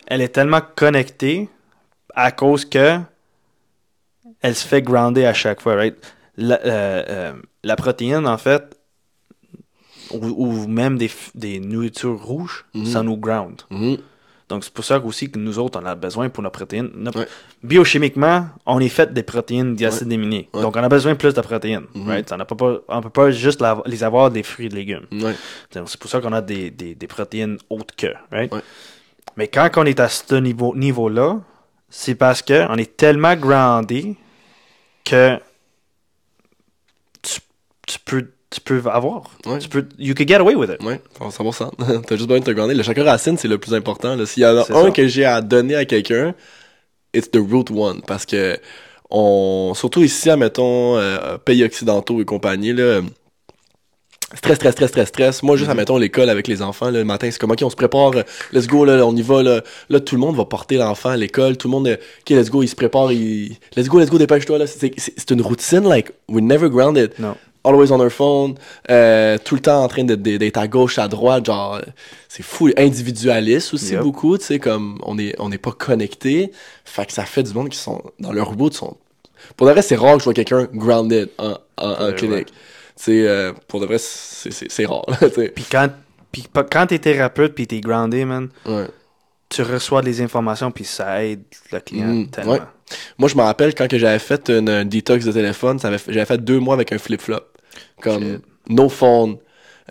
elle 0.09 0.21
est 0.23 0.31
tellement 0.31 0.63
connectée 0.75 1.49
à 2.15 2.33
cause 2.33 2.65
que 2.65 2.99
elle 4.43 4.55
se 4.57 4.67
fait 4.67 4.83
grounder 4.83 5.25
à 5.27 5.35
chaque 5.35 5.61
fois, 5.61 5.75
right? 5.77 5.97
La, 6.37 6.59
euh, 6.65 7.05
euh, 7.09 7.33
la 7.63 7.77
protéine, 7.77 8.27
en 8.27 8.39
fait, 8.39 8.77
ou, 10.11 10.27
ou 10.27 10.67
même 10.67 10.99
des, 10.99 11.11
des 11.35 11.61
nourritures 11.61 12.21
rouges, 12.21 12.65
Mhm. 12.75 12.87
ça 12.87 13.03
nous 13.03 13.17
ground. 13.17 13.61
Mhm. 13.71 13.99
Donc, 14.51 14.65
c'est 14.65 14.73
pour 14.75 14.85
ça 14.85 14.99
aussi 14.99 15.31
que 15.31 15.39
nous 15.39 15.59
autres, 15.59 15.81
on 15.81 15.87
a 15.87 15.95
besoin 15.95 16.29
pour 16.29 16.43
nos 16.43 16.51
protéines. 16.51 16.91
Ouais. 17.15 17.27
Biochimiquement, 17.63 18.49
on 18.67 18.81
est 18.81 18.89
fait 18.89 19.11
des 19.13 19.23
protéines 19.23 19.77
d'acide 19.77 20.13
aminé. 20.13 20.49
Ouais. 20.53 20.61
Donc, 20.61 20.75
on 20.77 20.83
a 20.83 20.89
besoin 20.89 21.13
de 21.13 21.17
plus 21.19 21.33
de 21.33 21.41
protéines. 21.41 21.87
Mhm. 21.95 22.09
right? 22.09 22.33
On 22.33 22.37
ne 22.97 23.01
peut 23.03 23.11
pas 23.11 23.31
juste 23.31 23.61
la- 23.63 23.81
les 23.87 24.03
avoir 24.05 24.31
des 24.31 24.43
fruits 24.43 24.67
et 24.67 24.69
légumes. 24.69 25.07
Ouais. 25.13 25.35
Donc, 25.73 25.89
C'est 25.89 25.99
pour 26.01 26.11
ça 26.11 26.21
qu'on 26.21 26.33
a 26.33 26.43
des, 26.43 26.71
des, 26.71 26.95
des 26.97 27.07
protéines 27.07 27.57
autres 27.71 27.95
que. 27.97 28.09
Right? 28.33 28.53
Mais 29.37 29.47
quand 29.49 29.71
on 29.77 29.85
est 29.87 30.01
à 30.01 30.09
ce 30.09 30.35
niveau- 30.35 30.75
niveau-là, 30.75 31.39
c'est 31.89 32.17
parce 32.17 32.43
qu'on 32.43 32.77
est 32.77 32.97
tellement 32.97 33.37
groundé 33.37 34.17
que 35.05 35.39
tu, 37.23 37.41
tu 37.87 37.99
peux, 38.05 38.31
tu 38.51 38.61
peux 38.61 38.83
avoir. 38.91 39.31
Ouais. 39.47 39.59
Tu 39.61 39.69
peux, 39.69 39.87
you 39.99 40.15
can 40.15 40.27
get 40.27 40.37
away 40.41 40.55
with 40.57 40.71
it. 40.71 40.83
Ouais, 40.85 41.01
100%. 41.21 41.71
T'as 42.07 42.17
juste 42.17 42.29
besoin 42.29 42.41
de 42.41 42.45
te 42.45 42.51
grandir. 42.51 42.77
Le 42.77 42.83
chakra 42.83 43.05
racine, 43.05 43.37
c'est 43.39 43.49
le 43.49 43.59
plus 43.59 43.75
important. 43.75 44.17
S'il 44.27 44.43
y 44.43 44.47
en 44.47 44.57
a 44.57 44.61
un 44.63 44.85
ça. 44.85 44.91
que 44.91 45.07
j'ai 45.07 45.25
à 45.25 45.41
donner 45.41 45.77
à 45.77 45.85
quelqu'un, 45.85 46.35
it's 47.15 47.31
the 47.31 47.39
root 47.39 47.67
one. 47.71 48.01
Parce 48.07 48.27
que, 48.27 48.59
on, 49.09 49.73
surtout 49.75 50.03
ici, 50.03 50.31
admettons, 50.31 50.97
euh, 50.99 51.39
pays 51.39 51.63
occidentaux 51.65 52.21
et 52.21 52.25
compagnie, 52.25 52.73
là, 52.73 53.01
stress, 54.35 54.57
stress, 54.57 54.73
stress, 54.75 54.91
stress, 54.91 55.09
stress. 55.09 55.43
Moi, 55.43 55.57
juste, 55.57 55.67
Mhm. 55.69 55.73
admettons, 55.73 55.97
l'école 55.99 56.29
avec 56.29 56.47
les 56.49 56.63
enfants, 56.63 56.91
là, 56.91 56.99
le 57.01 57.05
matin, 57.05 57.29
c'est 57.31 57.39
comme, 57.41 57.51
OK, 57.51 57.63
on 57.63 57.71
se 57.71 57.77
prépare, 57.77 58.13
euh, 58.17 58.23
let's 58.53 58.67
go, 58.69 58.85
là, 58.85 59.05
on 59.07 59.15
y 59.17 59.23
va, 59.23 59.43
là. 59.43 59.63
Là, 59.89 60.01
tout 60.01 60.15
le 60.15 60.21
monde 60.21 60.37
va 60.37 60.45
porter 60.45 60.77
l'enfant 60.77 61.11
à 61.11 61.17
l'école, 61.17 61.57
tout 61.57 61.69
le 61.69 61.73
monde, 61.73 61.89
euh, 61.89 61.95
OK, 61.97 62.31
let's 62.31 62.51
go, 62.51 62.63
il 62.63 62.69
se 62.69 62.77
prépare, 62.77 63.11
il... 63.13 63.57
let's 63.77 63.89
go, 63.89 63.99
let's 63.99 64.11
go, 64.11 64.19
dépêche-toi, 64.19 64.59
là. 64.59 64.67
C'est 64.67 65.31
une 65.31 65.43
routine, 65.43 65.89
like, 65.89 66.13
we're 66.29 66.43
never 66.45 66.69
grounded 66.69 67.13
Non. 67.19 67.37
Always 67.65 67.93
on 67.93 68.01
our 68.01 68.11
phone, 68.11 68.55
euh, 68.91 69.39
tout 69.45 69.55
le 69.55 69.61
temps 69.61 69.83
en 69.85 69.89
train 69.89 70.05
de- 70.05 70.15
de- 70.15 70.37
d'être 70.39 70.57
à 70.59 70.69
gauche, 70.69 70.99
à 70.99 71.09
droite, 71.09 71.47
genre, 71.47 71.75
euh, 71.77 71.81
c'est 72.29 72.43
fou, 72.43 72.71
individualiste 72.77 73.75
aussi 73.75 73.95
Yep. 73.95 74.03
beaucoup, 74.03 74.39
tu 74.39 74.45
sais, 74.45 74.59
comme, 74.59 74.99
on 75.05 75.19
est, 75.19 75.35
on 75.39 75.49
n'est 75.51 75.59
pas 75.59 75.73
connecté, 75.73 76.53
fait 76.85 77.07
que 77.07 77.13
ça 77.13 77.25
fait 77.25 77.43
du 77.43 77.53
monde 77.55 77.69
qui 77.69 77.79
sont, 77.79 78.03
dans 78.19 78.33
leur 78.33 78.53
bout, 78.53 78.73
sont, 78.73 78.97
pour 79.57 79.67
de 79.67 79.73
vrai, 79.73 79.83
c'est 79.83 79.97
rare 79.97 80.15
que 80.15 80.21
je 80.21 80.25
vois 80.25 80.35
quelqu'un 80.35 80.65
grounded 80.73 81.29
en, 81.39 81.57
en, 81.79 81.91
en 81.91 82.07
Ouais, 82.09 82.15
clinique, 82.15 82.49
tu 82.49 82.55
sais, 82.97 83.27
euh, 83.29 83.53
pour 83.69 83.81
de 83.81 83.87
vrai, 83.87 83.99
c'est 83.99 84.87
rare, 84.87 85.07
Puis 85.55 85.65
quand, 85.71 85.89
quand 86.71 86.87
t'es 86.87 86.99
thérapeute 86.99 87.55
puis 87.55 87.67
t'es 87.67 87.81
groundé, 87.81 88.25
man, 88.25 88.49
ouais. 88.67 88.87
tu 89.49 89.63
reçois 89.63 90.03
des 90.03 90.21
informations 90.23 90.71
puis 90.71 90.85
ça 90.85 91.25
aide 91.25 91.43
le 91.73 91.81
client 91.81 92.07
Mhm, 92.07 92.29
tellement. 92.29 92.59
Moi, 93.19 93.29
je 93.29 93.37
me 93.37 93.43
rappelle 93.43 93.75
quand 93.75 93.87
j'avais 93.91 94.19
fait 94.19 94.49
une, 94.51 94.69
un 94.69 94.85
detox 94.85 95.25
de 95.25 95.33
téléphone, 95.33 95.79
j'avais 95.81 96.25
fait 96.25 96.39
deux 96.39 96.59
mois 96.59 96.75
avec 96.75 96.93
un 96.93 96.99
flip-flop. 96.99 97.41
Comme 98.01 98.23
Shit. 98.23 98.41
no 98.69 98.89
phone. 98.89 99.37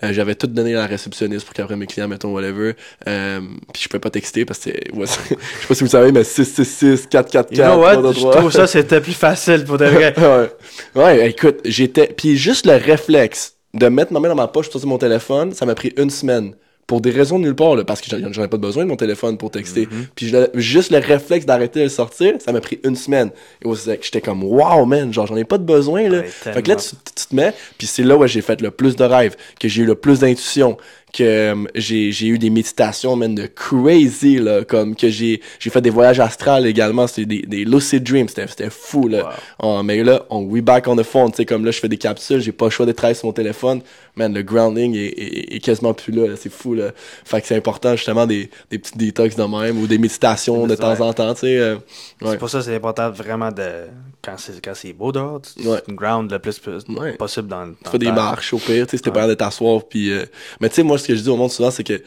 Euh, 0.01 0.13
j'avais 0.13 0.33
tout 0.33 0.47
donné 0.47 0.73
à 0.75 0.79
la 0.79 0.85
réceptionniste 0.85 1.45
pour 1.45 1.53
qu'après 1.53 1.75
mes 1.75 1.85
clients, 1.85 2.07
mettons, 2.07 2.33
whatever. 2.33 2.73
Euh, 3.07 3.41
puis 3.73 3.83
je 3.83 3.89
pouvais 3.89 3.99
pas 3.99 4.09
texter 4.09 4.45
parce 4.45 4.59
que, 4.59 4.69
ouais, 4.93 5.05
c'est- 5.05 5.19
je 5.29 5.61
sais 5.61 5.67
pas 5.67 5.75
si 5.75 5.83
vous 5.83 5.89
savez, 5.89 6.11
mais 6.13 6.23
666, 6.23 7.07
444, 7.07 7.51
You 7.51 7.63
know 7.65 7.81
what? 7.81 7.93
323. 7.95 8.31
Je 8.31 8.37
trouve 8.37 8.51
ça 8.51 8.67
c'était 8.67 9.01
plus 9.01 9.13
facile 9.13 9.65
pour 9.65 9.77
de 9.77 9.85
vrai. 9.85 10.13
ouais. 10.95 11.01
ouais, 11.03 11.29
écoute, 11.31 11.59
j'étais. 11.65 12.07
Puis 12.07 12.37
juste 12.37 12.65
le 12.65 12.75
réflexe 12.77 13.55
de 13.73 13.87
mettre 13.89 14.13
ma 14.13 14.21
main 14.21 14.29
dans 14.29 14.35
ma 14.35 14.47
poche, 14.47 14.69
sortir 14.69 14.87
mon 14.87 14.97
téléphone, 14.97 15.53
ça 15.53 15.65
m'a 15.65 15.75
pris 15.75 15.91
une 15.97 16.09
semaine. 16.09 16.55
Pour 16.89 17.01
des 17.01 17.11
raisons 17.11 17.37
de 17.37 17.43
nulle 17.43 17.55
part, 17.55 17.75
là, 17.75 17.83
parce 17.83 18.01
que 18.01 18.07
j'en 18.09 18.43
ai 18.43 18.47
pas 18.47 18.57
besoin 18.57 18.83
de 18.83 18.89
mon 18.89 18.95
téléphone 18.95 19.37
pour 19.37 19.51
texter. 19.51 19.85
Mm-hmm. 19.85 20.07
Puis 20.15 20.27
je- 20.29 20.47
juste 20.59 20.89
le 20.89 20.97
réflexe 20.97 21.45
d'arrêter 21.45 21.81
de 21.81 21.83
le 21.83 21.89
sortir, 21.89 22.33
ça 22.39 22.51
m'a 22.51 22.61
pris 22.61 22.79
une 22.83 22.95
semaine. 22.95 23.29
Et 23.63 23.69
j'étais 24.01 24.21
comme, 24.21 24.43
wow, 24.43 24.85
man, 24.85 25.13
genre, 25.13 25.27
j'en 25.27 25.35
ai 25.35 25.43
pas 25.43 25.59
de 25.59 25.63
besoin, 25.65 26.09
là. 26.09 26.21
Ouais, 26.21 26.23
fait 26.27 26.63
que 26.63 26.69
là, 26.69 26.77
tu 26.77 26.95
te 27.27 27.35
mets, 27.35 27.53
puis 27.77 27.85
c'est 27.85 28.01
là 28.01 28.17
où 28.17 28.25
j'ai 28.25 28.41
fait 28.41 28.59
le 28.59 28.71
plus 28.71 28.95
de 28.95 29.03
rêves, 29.03 29.35
que 29.59 29.67
j'ai 29.67 29.83
eu 29.83 29.85
le 29.85 29.93
plus 29.93 30.21
d'intuition, 30.21 30.77
que 31.11 31.23
euh, 31.23 31.55
j'ai 31.75 32.11
j'ai 32.11 32.27
eu 32.27 32.37
des 32.37 32.49
méditations, 32.49 33.15
man, 33.15 33.33
de 33.35 33.47
crazy, 33.47 34.37
là, 34.37 34.63
comme 34.63 34.95
que 34.95 35.09
j'ai 35.09 35.41
j'ai 35.59 35.69
fait 35.69 35.81
des 35.81 35.89
voyages 35.89 36.19
astrales 36.19 36.65
également, 36.65 37.07
c'était 37.07 37.25
des, 37.25 37.41
des 37.41 37.65
lucid 37.65 38.03
dreams, 38.03 38.27
c'était 38.27 38.47
c'était 38.47 38.69
fou, 38.69 39.07
là. 39.07 39.29
Oh, 39.61 39.81
mais 39.83 40.03
là, 40.03 40.25
on 40.29 40.43
we 40.43 40.61
back 40.61 40.87
on 40.87 40.95
the 40.95 41.03
phone, 41.03 41.31
tu 41.31 41.37
sais, 41.37 41.45
comme 41.45 41.65
là, 41.65 41.71
je 41.71 41.79
fais 41.79 41.89
des 41.89 41.97
capsules, 41.97 42.41
j'ai 42.41 42.51
pas 42.51 42.65
le 42.65 42.71
choix 42.71 42.85
de 42.85 42.91
travailler 42.91 43.15
sur 43.15 43.27
mon 43.27 43.33
téléphone, 43.33 43.81
man, 44.15 44.33
le 44.33 44.43
grounding 44.43 44.95
est, 44.95 45.07
est, 45.07 45.55
est 45.55 45.59
quasiment 45.59 45.93
plus 45.93 46.11
là, 46.13 46.27
là, 46.27 46.35
c'est 46.35 46.51
fou, 46.51 46.73
là. 46.73 46.91
Fait 47.25 47.41
que 47.41 47.47
c'est 47.47 47.55
important, 47.55 47.95
justement, 47.95 48.25
des, 48.27 48.49
des 48.69 48.77
petits 48.79 48.97
détox 48.97 49.35
de 49.35 49.43
même, 49.43 49.77
ou 49.79 49.87
des 49.87 49.97
méditations 49.97 50.67
de 50.67 50.75
temps 50.75 50.99
en 51.01 51.13
temps, 51.13 51.33
tu 51.33 51.41
sais. 51.41 51.57
euh, 51.57 51.75
ouais. 52.21 52.31
C'est 52.31 52.37
pour 52.37 52.49
ça 52.49 52.59
que 52.59 52.65
c'est 52.65 52.75
important 52.75 53.09
vraiment 53.09 53.51
de. 53.51 53.87
Quand 54.21 54.35
c'est, 54.37 54.61
quand 54.63 54.73
c'est 54.75 54.91
beau 54.93 55.11
dehors, 55.11 55.39
tu 55.41 55.65
Ouais. 55.67 55.81
tu 55.87 55.93
ground 55.95 56.29
le 56.31 56.39
plus, 56.39 56.59
plus 56.59 56.83
Ouais. 56.89 57.13
possible 57.13 57.47
dans, 57.47 57.67
dans 57.67 57.73
Tu 57.85 57.89
fais 57.91 57.97
des 57.99 58.05
le 58.07 58.11
temps. 58.15 58.21
marches 58.23 58.53
au 58.53 58.57
pire, 58.57 58.85
tu 58.85 58.91
sais, 58.91 58.97
si 58.97 59.03
t'es 59.03 59.09
Ouais. 59.09 59.13
pas 59.15 59.27
de 59.27 59.33
t'asseoir, 59.33 59.83
puis... 59.87 60.11
euh, 60.11 60.25
Mais 60.59 60.67
tu 60.69 60.75
sais, 60.75 60.83
moi, 60.83 60.97
ce 60.97 61.07
que 61.07 61.15
je 61.15 61.21
dis 61.21 61.29
au 61.29 61.37
monde 61.37 61.51
souvent, 61.51 61.71
c'est 61.71 61.83
que, 61.85 61.93
tu 61.93 62.03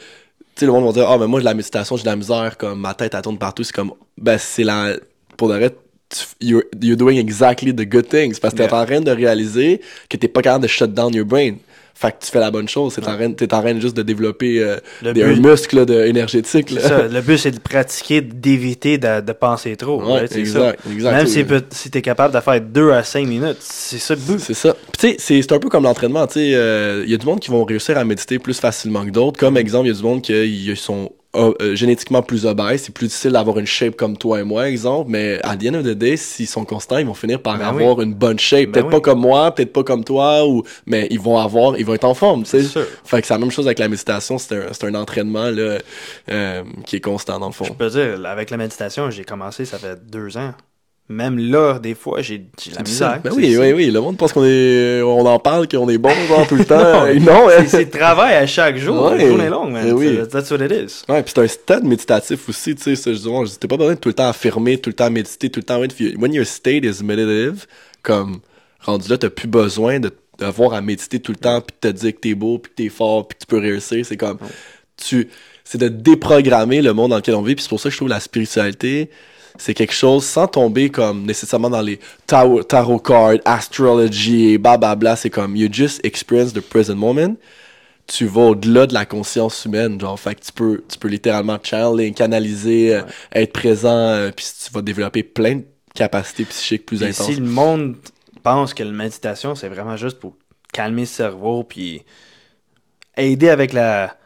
sais, 0.56 0.66
le 0.66 0.72
monde 0.72 0.84
va 0.86 0.92
dire, 0.92 1.08
ah, 1.10 1.16
mais 1.18 1.26
moi, 1.26 1.40
de 1.40 1.44
la 1.46 1.54
méditation, 1.54 1.96
j'ai 1.96 2.02
de 2.02 2.08
la 2.08 2.16
misère, 2.16 2.56
comme, 2.58 2.80
ma 2.80 2.92
tête, 2.94 3.14
elle 3.14 3.22
tourne 3.22 3.38
partout, 3.38 3.64
c'est 3.64 3.74
comme, 3.74 3.92
ben, 4.18 4.36
c'est 4.38 4.64
la... 4.64 4.94
Pour 5.38 5.48
de 5.48 5.54
vrai, 5.54 5.74
you're, 6.42 6.62
you're 6.82 6.96
doing 6.98 7.16
exactly 7.18 7.74
the 7.74 7.88
good 7.88 8.06
things, 8.08 8.38
parce 8.38 8.52
que 8.52 8.58
t'es 8.58 8.64
Yeah. 8.68 8.82
en 8.82 8.84
train 8.84 9.00
de 9.00 9.10
réaliser 9.10 9.80
que 10.10 10.16
t'es 10.18 10.28
pas 10.28 10.42
capable 10.42 10.64
de 10.64 10.68
shut 10.68 10.92
down 10.92 11.14
your 11.14 11.24
brain. 11.24 11.54
Fait 11.94 12.10
que 12.12 12.24
tu 12.24 12.30
fais 12.32 12.40
la 12.40 12.50
bonne 12.50 12.68
chose, 12.68 12.94
t'es 12.94 13.06
en 13.08 13.14
train, 13.16 13.32
t'es 13.32 13.52
en 13.54 13.60
train 13.60 13.78
juste 13.78 13.96
de 13.96 14.02
développer 14.02 14.60
euh, 14.60 14.76
Le 15.02 15.12
des, 15.12 15.22
un 15.22 15.36
muscle 15.36 15.76
là, 15.76 15.84
de, 15.84 16.04
énergétique, 16.06 16.70
là. 16.70 16.80
C'est 16.80 16.88
ça. 16.88 17.06
Le 17.08 17.20
but, 17.20 17.38
c'est 17.38 17.50
de 17.52 17.60
pratiquer, 17.60 18.20
d'éviter 18.20 18.98
de, 18.98 19.20
de 19.20 19.32
penser 19.32 19.76
trop. 19.76 20.02
Ouais? 20.02 20.26
C'est 20.28 20.40
exact, 20.40 20.78
ça. 20.84 20.90
exact. 20.92 21.12
Même 21.12 21.26
si, 21.26 21.44
si 21.70 21.90
tu 21.90 21.98
es 21.98 22.02
capable 22.02 22.34
de 22.34 22.40
faire 22.40 22.60
2 22.60 22.90
à 22.92 23.04
5 23.04 23.26
minutes, 23.26 23.58
c'est 23.60 23.98
ça 23.98 24.14
le 24.14 24.20
but. 24.20 24.40
C'est 24.40 24.54
ça. 24.54 24.74
Puis 24.74 24.92
tu 24.98 25.08
sais, 25.10 25.16
c'est- 25.18 25.42
c'est 25.42 25.52
un 25.52 25.58
peu 25.58 25.68
comme 25.68 25.84
l'entraînement. 25.84 26.26
Tu 26.26 26.34
sais, 26.34 27.02
il 27.04 27.10
y 27.10 27.14
a 27.14 27.18
du 27.18 27.26
monde 27.26 27.40
qui 27.40 27.50
vont 27.50 27.64
réussir 27.64 27.96
à 27.98 28.04
méditer 28.04 28.38
plus 28.38 28.58
facilement 28.58 29.04
que 29.04 29.10
d'autres. 29.10 29.38
Comme 29.38 29.56
exemple, 29.56 29.86
il 29.86 29.92
y 29.92 29.94
a 29.94 29.96
du 29.96 30.02
monde 30.02 30.22
qui 30.22 30.32
ils 30.32 30.76
sont 30.76 31.10
euh, 31.34 31.52
euh, 31.62 31.74
génétiquement 31.74 32.20
plus 32.20 32.44
obèses. 32.44 32.82
C'est 32.82 32.94
plus 32.94 33.06
difficile 33.06 33.32
d'avoir 33.32 33.58
une 33.58 33.66
shape 33.66 33.96
comme 33.96 34.18
toi 34.18 34.40
et 34.40 34.44
moi, 34.44 34.68
exemple. 34.68 35.10
Mais 35.10 35.40
à 35.42 35.56
the 35.56 35.66
end 35.66 35.74
of 35.74 35.84
the 35.84 35.96
day, 35.96 36.18
s'ils 36.18 36.46
sont 36.46 36.66
constants, 36.66 36.98
ils 36.98 37.06
vont 37.06 37.14
finir 37.14 37.40
par 37.40 37.56
Ben 37.56 37.64
avoir 37.64 38.02
une 38.02 38.12
bonne 38.12 38.38
shape. 38.38 38.66
Ben 38.66 38.72
peut-être 38.72 38.86
oui. 38.86 38.92
pas 38.92 39.00
comme 39.00 39.20
moi, 39.20 39.54
peut-être 39.54 39.72
pas 39.72 39.82
comme 39.82 40.04
toi, 40.04 40.46
ou 40.46 40.62
mais 40.84 41.06
ils 41.10 41.18
vont 41.18 41.38
avoir, 41.38 41.78
ils 41.78 41.86
vont 41.86 41.94
être 41.94 42.04
en 42.04 42.12
forme. 42.12 42.42
Tu 42.44 42.62
sais. 42.62 42.80
Fait 43.04 43.22
que 43.22 43.26
c'est 43.26 43.32
la 43.32 43.38
même 43.38 43.50
chose 43.50 43.66
avec 43.66 43.78
la 43.78 43.88
méditation. 43.88 44.36
C'est 44.36 44.56
un, 44.56 44.72
c'est 44.72 44.84
un 44.84 44.94
entraînement 44.94 45.50
là, 45.50 45.78
euh, 46.30 46.62
qui 46.84 46.96
est 46.96 47.00
constant 47.00 47.38
dans 47.38 47.46
le 47.46 47.52
fond. 47.52 47.64
Je 47.64 47.72
peux 47.72 47.88
dire, 47.88 48.26
avec 48.26 48.50
la 48.50 48.58
méditation, 48.58 49.08
j'ai 49.08 49.24
commencé, 49.24 49.64
ça 49.64 49.78
fait 49.78 49.98
2 50.04 50.36
ans. 50.36 50.52
Même 51.12 51.38
là, 51.38 51.78
des 51.78 51.94
fois, 51.94 52.22
j'ai 52.22 52.44
la 52.74 52.82
misère. 52.82 53.20
Ben 53.22 53.30
oui, 53.34 53.56
oui, 53.58 53.72
oui. 53.72 53.90
Le 53.90 54.00
monde 54.00 54.16
pense 54.16 54.32
qu'on 54.32 54.44
est, 54.44 55.02
on 55.02 55.24
en 55.26 55.38
parle, 55.38 55.68
qu'on 55.68 55.88
est 55.88 55.98
bon 55.98 56.10
genre, 56.28 56.46
tout 56.48 56.56
le 56.56 56.64
temps. 56.64 57.06
Non, 57.06 57.20
non, 57.20 57.48
c'est- 57.48 57.66
C'est 57.68 57.90
travail 57.90 58.34
à 58.34 58.46
chaque 58.46 58.76
jour. 58.78 59.10
Ouais. 59.12 59.18
La 59.18 59.26
journée 59.28 59.44
est 59.44 59.50
longue, 59.50 59.72
man. 59.72 59.84
Ben 59.84 59.92
oui. 59.92 60.18
C'est- 60.20 60.28
That's 60.28 60.50
what 60.50 60.64
it 60.64 60.72
is. 60.72 61.04
Ouais, 61.12 61.22
puis 61.22 61.32
c'est 61.34 61.42
un 61.42 61.46
stade 61.48 61.84
méditatif 61.84 62.48
aussi, 62.48 62.74
tu 62.74 62.96
sais, 62.96 63.14
je 63.14 63.66
pas 63.66 63.76
besoin 63.76 63.94
de 63.94 63.98
tout 63.98 64.08
le 64.08 64.14
temps 64.14 64.28
affirmer, 64.28 64.78
tout 64.78 64.90
le 64.90 64.94
temps 64.94 65.10
méditer, 65.10 65.48
tout 65.50 65.60
le 65.60 65.64
temps, 65.64 65.80
when 66.18 66.32
your 66.32 66.46
state 66.46 66.84
is 66.84 67.02
meditative, 67.04 67.66
comme, 68.02 68.40
rendu 68.80 69.08
là, 69.08 69.18
t'as 69.18 69.30
plus 69.30 69.48
besoin 69.48 70.00
de 70.00 70.10
d'avoir 70.38 70.72
à 70.72 70.80
méditer 70.80 71.20
tout 71.20 71.30
le 71.32 71.38
temps, 71.38 71.60
puis 71.60 71.76
de 71.80 71.88
te 71.90 71.94
dire 72.00 72.14
que 72.14 72.18
t'es 72.20 72.34
beau, 72.34 72.58
puis 72.58 72.70
que 72.72 72.76
t'es 72.82 72.88
fort, 72.88 73.28
puis 73.28 73.36
que 73.38 73.44
tu 73.44 73.46
peux 73.46 73.58
réussir, 73.58 74.04
c'est 74.04 74.16
comme, 74.16 74.38
tu, 74.96 75.28
c'est 75.62 75.78
de 75.78 75.88
déprogrammer 75.88 76.82
le 76.82 76.92
monde 76.92 77.10
dans 77.10 77.16
lequel 77.16 77.34
on 77.36 77.42
vit, 77.42 77.54
puis 77.54 77.62
c'est 77.62 77.68
pour 77.68 77.78
ça 77.78 77.90
que 77.90 77.92
je 77.92 77.98
trouve 77.98 78.08
la 78.08 78.18
spiritualité, 78.18 79.08
c'est 79.58 79.74
quelque 79.74 79.94
chose 79.94 80.24
sans 80.24 80.46
tomber 80.46 80.90
comme 80.90 81.24
nécessairement 81.24 81.70
dans 81.70 81.80
les 81.80 81.98
tarot, 82.26 82.62
tarot 82.62 82.98
cards, 82.98 83.38
astrology, 83.44 84.58
blablabla, 84.58 85.16
c'est 85.16 85.30
comme, 85.30 85.56
you 85.56 85.68
just 85.70 86.04
experience 86.04 86.52
the 86.52 86.60
present 86.60 86.96
moment, 86.96 87.36
tu 88.06 88.26
vas 88.26 88.42
au-delà 88.42 88.86
de 88.86 88.94
la 88.94 89.06
conscience 89.06 89.64
humaine, 89.64 90.00
genre, 90.00 90.18
fait 90.18 90.34
que 90.34 90.44
tu 90.44 90.52
peux, 90.52 90.82
tu 90.88 90.98
peux 90.98 91.08
littéralement 91.08 91.58
channeling, 91.62 92.14
canaliser, 92.14 92.96
euh, 92.96 93.02
être 93.32 93.52
présent, 93.52 93.88
euh, 93.90 94.30
puis 94.34 94.46
tu 94.64 94.72
vas 94.72 94.82
développer 94.82 95.22
plein 95.22 95.56
de 95.56 95.64
capacités 95.94 96.44
psychiques 96.44 96.86
plus 96.86 97.02
Et 97.02 97.06
intenses. 97.06 97.26
si 97.26 97.36
le 97.36 97.46
monde 97.46 97.96
pense 98.42 98.74
que 98.74 98.82
la 98.82 98.90
méditation, 98.90 99.54
c'est 99.54 99.68
vraiment 99.68 99.96
juste 99.96 100.18
pour 100.18 100.36
calmer 100.72 101.02
le 101.02 101.06
cerveau, 101.06 101.64
puis 101.64 102.02
aider 103.16 103.50
avec 103.50 103.72
la 103.72 104.16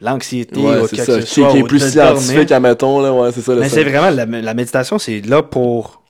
l'anxiété 0.00 0.60
Ouais, 0.60 0.80
ou 0.80 0.86
c'est 0.88 0.96
quoi 0.96 1.04
ça, 1.04 1.20
ce 1.22 1.34
qui, 1.34 1.40
est 1.58 1.62
plus 1.64 1.78
scientifique, 1.80 2.34
dormir. 2.48 2.52
admettons, 2.56 3.00
là, 3.00 3.12
ouais, 3.12 3.30
c'est 3.32 3.40
ça, 3.40 3.54
le 3.54 3.60
Mais 3.60 3.68
c'est 3.68 3.84
vraiment, 3.84 4.10
la, 4.10 4.24
la 4.26 4.54
méditation, 4.54 4.98
c'est 4.98 5.20
là 5.26 5.42
pour 5.42 6.02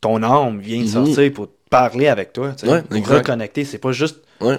ton 0.00 0.22
âme 0.22 0.60
vient 0.60 0.78
de 0.78 0.82
Mhm. 0.84 0.88
sortir, 1.06 1.32
pour 1.32 1.48
parler 1.70 2.08
avec 2.08 2.32
toi, 2.32 2.52
tu 2.56 2.66
sais, 2.66 2.72
Ouais, 2.72 2.82
pour 2.82 2.96
exact. 2.96 3.14
reconnecter. 3.18 3.64
C'est 3.64 3.78
pas 3.78 3.92
juste... 3.92 4.18
Ouais. 4.40 4.58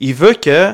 Il 0.00 0.14
veut 0.14 0.34
que 0.34 0.72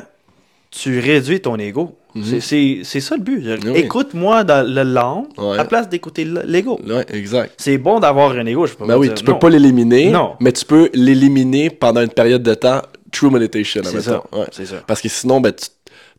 tu 0.70 0.98
réduis 1.01 1.40
ton 1.40 1.56
ego. 1.59 1.97
Mhm. 2.14 2.40
C'est- 2.40 3.01
ça 3.01 3.16
le 3.16 3.23
but. 3.23 3.44
Oui. 3.64 3.73
Écoute-moi 3.74 4.43
dans 4.44 4.66
le 4.66 4.82
l'âme 4.85 5.24
Ouais. 5.36 5.52
à 5.55 5.56
la 5.59 5.64
place 5.66 5.89
d'écouter 5.89 6.24
l'ego. 6.24 6.81
Exact. 7.12 7.52
C'est 7.59 7.77
bon 7.78 8.01
d'avoir 8.01 8.31
un 8.32 8.47
ego, 8.47 8.66
je 8.66 8.74
peux 8.74 8.86
Ben 8.86 8.97
oui, 8.97 9.09
dire 9.09 9.14
tu 9.16 9.24
peux 9.24 9.32
non. 9.32 9.39
pas 9.39 9.51
l'éliminer, 9.51 10.10
Non. 10.10 10.35
mais 10.40 10.52
tu 10.52 10.64
peux 10.64 10.89
l'éliminer 10.94 11.68
pendant 11.70 12.01
une 12.01 12.09
période 12.09 12.43
de 12.43 12.55
temps, 12.55 12.81
true 13.12 13.31
meditation, 13.31 13.82
C'est 13.85 14.01
ça. 14.01 14.23
Ouais. 14.32 14.47
C'est 14.52 14.66
ça. 14.66 14.77
Parce 14.86 15.01
que 15.02 15.09
sinon, 15.09 15.40
ben, 15.40 15.52
tu, 15.52 15.66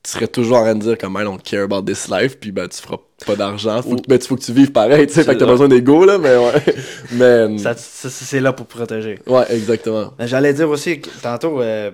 tu 0.08 0.14
serais 0.14 0.28
toujours 0.30 0.56
en 0.60 0.62
train 0.62 0.76
de 0.76 0.80
dire 0.82 0.98
comme, 0.98 1.12
man, 1.12 1.28
on 1.28 1.38
care 1.38 1.64
about 1.64 1.82
this 1.82 2.08
life, 2.08 2.40
puis 2.40 2.54
ben, 2.54 2.70
tu 2.70 2.82
feras 2.82 2.96
pas 3.26 3.36
d'argent. 3.36 3.82
Faut, 3.82 3.98
que- 3.98 4.08
ben, 4.08 4.22
faut 4.22 4.38
que 4.38 4.42
tu 4.42 4.54
vives 4.54 4.72
pareil, 4.72 5.06
tu 5.06 5.14
sais, 5.14 5.26
fait 5.26 5.34
que 5.34 5.40
t'as 5.40 5.46
besoin 5.46 5.68
d'ego, 5.68 6.06
là, 6.06 6.18
mais 6.18 6.38
ouais. 6.38 6.64
mais, 7.12 7.58
Ça- 7.58 7.76
ça- 7.76 8.10
c'est 8.10 8.40
là 8.40 8.54
pour 8.54 8.68
protéger. 8.68 9.20
ouais, 9.28 9.44
exactement. 9.54 10.14
J'allais 10.20 10.54
dire 10.54 10.70
aussi, 10.70 11.02
que 11.02 11.10
tantôt, 11.22 11.62
euh, 11.62 11.92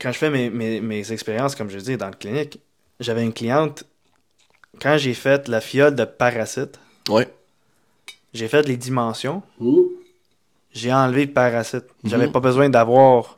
quand 0.00 0.12
je 0.12 0.18
fais 0.18 0.30
mes, 0.30 0.50
mes, 0.50 0.80
mes 0.80 1.10
expériences, 1.10 1.56
comme 1.56 1.68
je 1.68 1.78
dis, 1.78 1.96
dans 1.96 2.06
le 2.06 2.14
clinique, 2.14 2.60
j'avais 3.00 3.24
une 3.24 3.32
cliente, 3.32 3.82
quand 4.80 4.96
j'ai 4.96 5.14
fait 5.14 5.48
la 5.48 5.60
fiole 5.60 5.96
de 5.96 6.04
parasite, 6.04 6.78
Ouais. 7.08 7.26
j'ai 8.34 8.46
fait 8.46 8.68
les 8.68 8.76
dimensions, 8.76 9.42
j'ai 10.72 10.92
enlevé 10.92 11.26
le 11.26 11.32
parasite. 11.32 11.86
J'avais 12.04 12.26
Mhm. 12.26 12.32
pas 12.32 12.40
besoin 12.40 12.68
d'avoir 12.68 13.37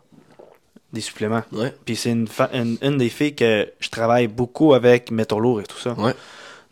des 0.93 1.01
suppléments. 1.01 1.43
Ouais. 1.53 1.75
Puis 1.85 1.97
c'est 1.97 2.11
une, 2.11 2.29
une 2.83 2.99
des 2.99 3.09
filles 3.09 3.35
que 3.35 3.73
je 3.79 3.89
travaille 3.89 4.27
beaucoup 4.27 4.75
avec 4.75 5.11
métaux 5.11 5.41
lourds 5.41 5.61
et 5.61 5.65
tout 5.65 5.79
ça. 5.79 5.93
Ouais. 5.93 6.15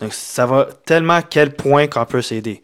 Donc 0.01 0.12
ça 0.12 0.47
va 0.47 0.69
tellement 0.85 1.15
à 1.15 1.23
quel 1.23 1.55
point 1.55 1.86
qu'on 1.86 2.05
peut 2.05 2.23
s'aider. 2.23 2.62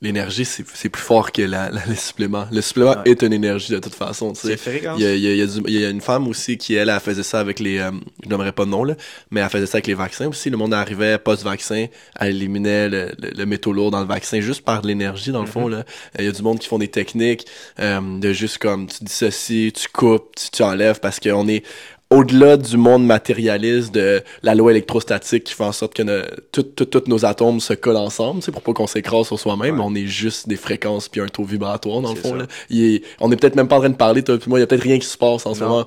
L'énergie, 0.00 0.44
c'est 0.44 0.64
c'est 0.74 0.88
plus 0.88 1.02
fort 1.02 1.32
que 1.32 1.42
la, 1.42 1.70
la- 1.70 1.84
les 1.88 1.96
suppléments. 1.96 2.46
Le 2.52 2.60
supplément 2.60 2.90
Ouais. 2.92 3.10
est 3.10 3.22
une 3.22 3.32
énergie 3.32 3.72
de 3.72 3.80
toute 3.80 3.96
façon, 3.96 4.32
tu 4.32 4.40
sais. 4.42 4.48
C'est 4.50 4.56
fréquent. 4.56 4.94
Il 4.96 5.02
y, 5.02 5.06
a, 5.06 5.14
il 5.14 5.20
y 5.20 5.26
a- 5.26 5.32
il 5.32 5.38
y 5.38 5.42
a 5.42 5.46
du- 5.46 5.60
il 5.66 5.80
y 5.80 5.84
a 5.84 5.90
une 5.90 6.00
femme 6.00 6.28
aussi 6.28 6.56
qui, 6.56 6.74
elle, 6.76 6.88
elle 6.88 7.00
faisait 7.00 7.24
ça 7.24 7.40
avec 7.40 7.58
les... 7.58 7.78
euh, 7.78 7.90
je 8.22 8.28
nommerai 8.28 8.52
pas 8.52 8.64
de 8.64 8.70
nom, 8.70 8.84
là, 8.84 8.94
mais 9.32 9.40
elle 9.40 9.48
faisait 9.50 9.66
ça 9.66 9.78
avec 9.78 9.88
les 9.88 9.94
vaccins 9.94 10.28
aussi. 10.28 10.50
Le 10.50 10.56
monde 10.56 10.72
arrivait 10.72 11.18
post-vaccin, 11.18 11.86
elle 12.18 12.28
éliminait 12.36 12.88
le, 12.88 13.12
le, 13.20 13.30
le 13.36 13.46
métaux 13.46 13.72
lourd 13.72 13.90
dans 13.90 14.00
le 14.00 14.06
vaccin 14.06 14.40
juste 14.40 14.62
par 14.64 14.82
de 14.82 14.86
l'énergie, 14.86 15.32
dans 15.32 15.40
le 15.42 15.48
fond. 15.48 15.66
là. 15.66 15.78
Euh, 15.78 15.82
Il 16.20 16.24
y 16.26 16.28
a 16.28 16.32
du 16.32 16.42
monde 16.42 16.60
qui 16.60 16.68
font 16.68 16.78
des 16.78 16.88
techniques 16.88 17.46
euh, 17.80 18.00
de 18.20 18.32
juste 18.32 18.58
comme 18.58 18.86
tu 18.86 19.02
dissocies, 19.02 19.72
tu 19.72 19.88
coupes, 19.88 20.30
tu, 20.36 20.50
tu 20.50 20.62
enlèves, 20.62 21.00
parce 21.00 21.18
qu'on 21.18 21.48
est 21.48 21.64
au-delà 22.10 22.56
du 22.56 22.76
monde 22.78 23.04
matérialiste 23.04 23.92
de 23.92 24.22
la 24.42 24.54
loi 24.54 24.70
électrostatique 24.70 25.44
qui 25.44 25.52
fait 25.54 25.64
en 25.64 25.72
sorte 25.72 25.92
que 25.94 26.02
ne- 26.02 26.22
tout- 26.52 26.62
tout- 26.62 26.86
tous 26.86 27.04
nos 27.06 27.26
atomes 27.26 27.60
se 27.60 27.74
collent 27.74 27.96
ensemble, 27.98 28.42
sais, 28.42 28.50
pour 28.50 28.62
pas 28.62 28.72
qu'on 28.72 28.86
s'écrase 28.86 29.26
sur 29.26 29.38
soi-même, 29.38 29.78
on 29.80 29.94
est 29.94 30.06
juste 30.06 30.48
des 30.48 30.56
fréquences 30.56 31.08
puis 31.08 31.20
un 31.20 31.26
taux 31.28 31.44
vibratoire 31.44 32.00
dans 32.00 32.10
le 32.10 32.16
C'est 32.16 32.22
fond. 32.22 32.30
ça. 32.30 32.36
Là. 32.36 32.46
Il 32.70 32.82
est- 32.94 33.02
on 33.20 33.30
est 33.30 33.36
peut-être 33.36 33.56
même 33.56 33.68
pas 33.68 33.76
en 33.76 33.80
train 33.80 33.90
de 33.90 33.94
parler, 33.96 34.22
toi 34.22 34.38
moi, 34.46 34.58
il 34.58 34.62
y 34.62 34.64
a 34.64 34.66
peut-être 34.66 34.82
rien 34.84 34.98
qui 34.98 35.06
se 35.06 35.18
passe 35.18 35.44
en 35.44 35.54
ce 35.54 35.60
moment. 35.64 35.84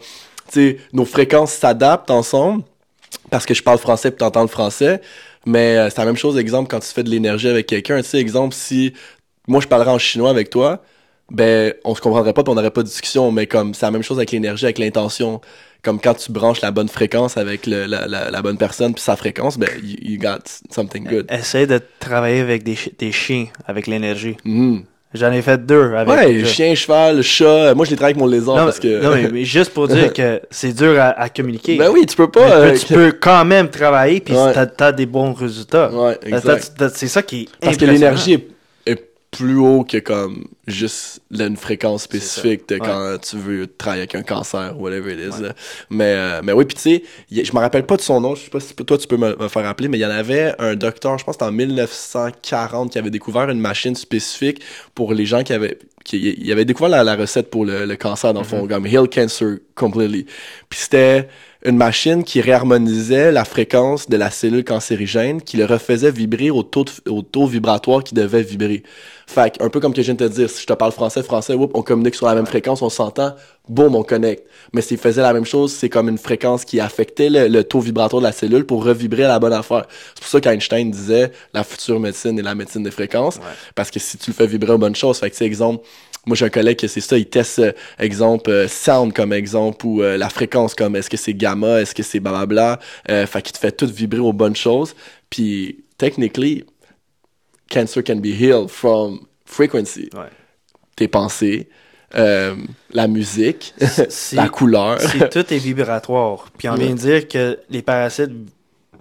Nos 0.94 1.06
fréquences 1.06 1.54
s'adaptent 1.54 2.12
ensemble 2.12 2.64
parce 3.32 3.46
que 3.48 3.54
je 3.54 3.64
parle 3.64 3.80
français 3.80 4.12
puis 4.12 4.20
t'entends 4.20 4.42
le 4.44 4.48
français, 4.48 5.02
mais 5.46 5.78
euh, 5.78 5.90
c'est 5.90 5.98
la 5.98 6.06
même 6.06 6.18
chose, 6.18 6.38
exemple, 6.38 6.70
quand 6.70 6.80
tu 6.82 6.88
fais 6.90 7.04
de 7.04 7.10
l'énergie 7.10 7.48
avec 7.48 7.66
quelqu'un, 7.66 7.98
tu 8.02 8.08
sais, 8.10 8.20
exemple, 8.20 8.54
si 8.54 8.94
moi 9.48 9.60
je 9.60 9.68
parlerais 9.68 9.90
en 9.92 9.98
chinois 9.98 10.30
avec 10.30 10.50
toi, 10.52 10.84
ben 11.32 11.74
on 11.86 11.96
se 11.96 12.02
comprendrait 12.02 12.34
pas 12.34 12.44
puis 12.44 12.52
on 12.52 12.56
n'aurait 12.56 12.70
pas 12.72 12.84
de 12.84 12.88
discussion, 12.90 13.32
mais 13.32 13.48
comme 13.48 13.74
c'est 13.74 13.86
la 13.86 13.92
même 13.92 14.04
chose 14.04 14.18
avec 14.18 14.32
l'énergie, 14.32 14.66
avec 14.66 14.78
l'intention. 14.78 15.42
Comme 15.84 16.00
quand 16.00 16.14
tu 16.14 16.32
branches 16.32 16.62
la 16.62 16.70
bonne 16.72 16.90
fréquence 16.90 17.38
avec 17.38 17.66
le- 17.66 17.86
la, 17.86 18.06
la, 18.08 18.30
la 18.30 18.42
bonne 18.44 18.58
personne 18.58 18.94
puis 18.94 19.02
sa 19.04 19.16
fréquence, 19.16 19.58
ben 19.58 19.70
you, 19.84 19.98
you 20.02 20.20
got 20.20 20.38
something 20.70 21.06
good. 21.08 21.26
Essaye 21.32 21.66
de 21.66 21.80
travailler 22.00 22.42
avec 22.42 22.64
des, 22.64 22.76
chi- 22.76 22.94
des 23.00 23.12
chiens, 23.12 23.48
avec 23.66 23.88
l'énergie. 23.88 24.38
Mhm. 24.46 24.84
J'en 25.14 25.32
ai 25.34 25.42
fait 25.42 25.66
deux 25.66 25.94
avec. 25.96 26.08
Ouais, 26.08 26.32
déjà. 26.34 26.46
chien, 26.46 26.74
cheval, 26.76 27.22
chat. 27.22 27.74
Moi, 27.74 27.86
je 27.86 27.90
les 27.92 27.98
travaille 27.98 28.12
avec 28.14 28.22
mon 28.22 28.28
lézard 28.28 28.56
Non, 28.58 28.64
parce 28.66 28.80
que. 28.80 29.02
non, 29.04 29.14
mais, 29.16 29.30
mais 29.30 29.44
juste 29.44 29.74
pour 29.74 29.88
dire 29.90 30.14
que 30.18 30.40
c'est 30.52 30.72
dur 30.74 30.98
à, 31.02 31.20
à 31.20 31.28
communiquer. 31.30 31.78
ben 31.78 31.90
oui, 31.92 32.06
tu 32.06 32.16
peux 32.16 32.28
Mais 32.34 32.42
pas. 32.42 32.56
euh, 32.58 32.78
tu 32.78 32.94
peux 32.94 33.12
quand 33.20 33.44
même 33.44 33.68
travailler 33.70 34.22
puis 34.22 34.36
Ouais. 34.36 34.54
t'as 34.54 34.86
as 34.86 34.92
des 34.94 35.06
bons 35.08 35.34
résultats. 35.34 35.92
Ouais, 35.92 36.18
exact. 36.26 36.72
C'est 36.94 37.08
ça 37.10 37.24
qui 37.24 37.42
est 37.42 37.50
Parce 37.60 37.76
que 37.76 37.86
l'énergie 37.86 38.34
est 38.34 38.48
plus 39.32 39.56
haut 39.58 39.86
que 39.86 39.98
comme 39.98 40.44
juste 40.68 41.22
là, 41.32 41.46
une 41.48 41.56
fréquence 41.56 42.04
spécifique 42.04 42.68
de 42.68 42.76
Ouais. 42.76 42.82
quand 42.82 43.18
tu 43.22 43.38
veux 43.38 43.66
travailler 43.68 44.02
avec 44.02 44.16
un 44.16 44.24
cancer 44.24 44.76
ou 44.78 44.84
whatever 44.84 45.14
it 45.14 45.20
is. 45.20 45.42
là. 45.42 45.54
Mais, 45.90 46.14
euh, 46.18 46.42
mais 46.44 46.52
oui, 46.52 46.66
puis 46.66 46.76
tu 46.76 46.82
sais, 47.32 47.44
je 47.44 47.54
me 47.54 47.60
rappelle 47.60 47.86
pas 47.86 47.96
de 47.96 48.02
son 48.02 48.20
nom, 48.20 48.36
je 48.36 48.44
sais 48.44 48.50
pas 48.50 48.60
si 48.60 48.74
toi 48.76 48.98
tu 48.98 49.08
peux 49.08 49.16
me, 49.18 49.36
me 49.38 49.48
faire 49.48 49.64
rappeler, 49.64 49.88
mais 49.88 49.98
il 49.98 50.02
y 50.02 50.06
en 50.06 50.10
avait 50.12 50.54
un 50.60 50.76
docteur, 50.76 51.18
je 51.18 51.24
pense 51.24 51.38
en 51.42 51.52
1940, 51.52 52.92
qui 52.92 53.00
avait 53.00 53.10
découvert 53.10 53.50
une 53.50 53.60
machine 53.60 53.96
spécifique 53.96 54.62
pour 54.96 55.14
les 55.14 55.26
gens 55.26 55.44
qui 55.44 55.54
avaient. 55.54 55.78
Qui, 56.04 56.18
il 56.40 56.52
avait 56.52 56.66
découvert 56.66 56.90
la, 56.90 57.04
la 57.04 57.16
recette 57.16 57.52
pour 57.52 57.64
le, 57.64 57.86
le 57.86 57.96
cancer, 57.96 58.34
dans 58.34 58.42
le 58.42 58.46
fond, 58.48 58.68
comme 58.68 58.88
Heal 58.88 59.08
Cancer 59.08 59.58
Completely. 59.76 60.26
Puis 60.68 60.80
c'était 60.80 61.30
une 61.64 61.78
machine 61.78 62.24
qui 62.24 62.42
réharmonisait 62.42 63.32
la 63.32 63.46
fréquence 63.46 64.10
de 64.10 64.18
la 64.18 64.32
cellule 64.32 64.64
cancérigène, 64.64 65.42
qui 65.42 65.58
le 65.58 65.66
refaisait 65.66 66.12
vibrer 66.12 66.50
au 66.50 66.64
taux, 66.64 66.86
de- 66.86 67.12
au 67.12 67.22
taux 67.22 67.46
vibratoire 67.46 68.04
qui 68.04 68.16
devait 68.16 68.42
vibrer. 68.42 68.84
Fait 69.28 69.56
que, 69.58 69.64
un 69.64 69.70
peu 69.70 69.80
comme 69.80 69.94
que 69.94 70.02
je 70.02 70.08
viens 70.08 70.16
de 70.16 70.28
te 70.28 70.34
dire, 70.34 70.50
si 70.50 70.62
je 70.62 70.68
te 70.68 70.74
parle 70.74 70.92
français, 70.92 71.22
français, 71.24 71.54
whoop, 71.54 71.72
on 71.76 71.84
communique 71.84 72.16
sur 72.16 72.26
la 72.26 72.36
même 72.36 72.48
fréquence, 72.48 72.82
on 72.82 72.90
s'entend, 72.90 73.36
boum, 73.70 73.96
on 73.96 74.04
connecte. 74.04 74.44
Mais 74.74 74.82
s'il 74.82 74.98
faisait 74.98 75.22
la 75.22 75.34
même 75.34 75.46
chose, 75.46 75.72
c'est 75.72 75.88
comme 75.88 76.10
une 76.10 76.18
fréquence 76.18 76.66
qui 76.66 76.80
affectait 76.80 77.30
le, 77.30 77.48
le 77.48 77.64
taux 77.64 77.80
vibratoire 77.80 78.22
de 78.22 78.28
la 78.28 78.34
cellule 78.34 78.66
pour 78.66 78.84
revibrer 78.84 79.24
à 79.24 79.28
la 79.30 79.40
bonne 79.40 79.54
affaire. 79.54 79.86
C'est 80.16 80.22
pour 80.22 80.28
ça 80.28 80.42
qu'Einstein 80.42 80.90
disait 80.90 81.32
la 81.54 81.64
future 81.64 82.00
médecine 82.00 82.38
est 82.40 82.42
la 82.42 82.56
médecine 82.56 82.84
des 82.84 82.92
fréquences. 82.92 83.40
Parce 83.76 83.92
que 83.92 84.00
si 84.00 84.18
tu 84.18 84.32
le 84.32 84.36
fais 84.36 84.48
vibrer 84.48 84.74
aux 84.74 84.78
bonnes 84.80 84.96
choses, 84.96 85.20
fait 85.20 85.30
que, 85.30 85.44
exemple, 85.44 85.86
moi, 86.28 86.36
j'ai 86.36 86.46
un 86.46 86.50
collègue 86.50 86.78
que 86.78 86.88
c'est 86.88 87.02
ça, 87.02 87.18
il 87.18 87.26
teste, 87.28 87.60
euh, 87.60 87.72
exemple, 87.98 88.50
euh, 88.52 88.68
sound 88.68 89.12
comme 89.14 89.34
exemple, 89.34 89.86
ou 89.86 90.04
euh, 90.04 90.18
la 90.18 90.30
fréquence 90.30 90.76
comme 90.76 90.96
est-ce 90.96 91.10
que 91.10 91.18
c'est 91.18 91.34
gamma, 91.34 91.82
est-ce 91.82 91.96
que 91.96 92.04
c'est 92.04 92.20
blablabla. 92.20 92.80
Fait 93.08 93.42
qu'il 93.42 93.54
te 93.54 93.58
fait 93.58 93.72
tout 93.72 93.88
vibrer 93.88 94.20
aux 94.20 94.34
bonnes 94.34 94.56
choses. 94.56 94.96
Puis, 95.30 95.84
technically, 95.98 96.64
cancer 97.70 98.04
can 98.04 98.18
be 98.18 98.28
healed 98.28 98.70
from 98.70 99.22
frequency. 99.46 100.10
Ouais. 100.14 100.30
Tes 100.96 101.08
pensées, 101.08 101.70
la 102.14 103.08
musique, 103.08 103.74
Si- 104.10 104.36
la 104.36 104.50
couleur. 104.50 105.00
si 105.02 105.20
tout 105.32 105.54
est 105.54 105.58
vibratoire, 105.58 106.46
puis 106.58 106.70
on 106.70 106.76
vient 106.76 106.90
de 106.94 107.00
dire 107.00 107.28
que 107.28 107.58
les 107.70 107.82
parasites, 107.82 108.32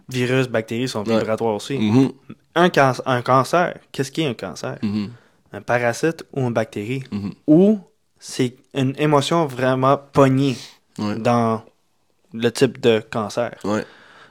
virus, 0.09 0.49
bactéries 0.49 0.89
sont 0.89 1.07
Ouais. 1.07 1.19
vibratoires 1.19 1.55
aussi. 1.57 1.77
Mhm, 1.79 2.13
Un, 2.55 2.69
can- 2.71 2.95
un 3.07 3.23
cancer, 3.23 3.75
qu'est-ce 3.93 4.11
qui 4.11 4.23
est 4.23 4.27
un 4.27 4.35
cancer? 4.35 4.79
mhm, 4.83 5.11
Un 5.53 5.63
parasite 5.63 6.25
ou 6.33 6.41
une 6.47 6.53
bactérie? 6.53 7.03
mhm. 7.11 7.33
Ou 7.47 7.79
c'est 8.19 8.55
une 8.75 8.95
émotion 8.99 9.47
vraiment 9.47 9.99
pognée 10.13 10.57
Ouais. 10.99 11.17
dans 11.17 11.63
le 12.35 12.51
type 12.51 12.81
de 12.81 13.01
cancer. 13.01 13.55
Ouais. 13.65 13.85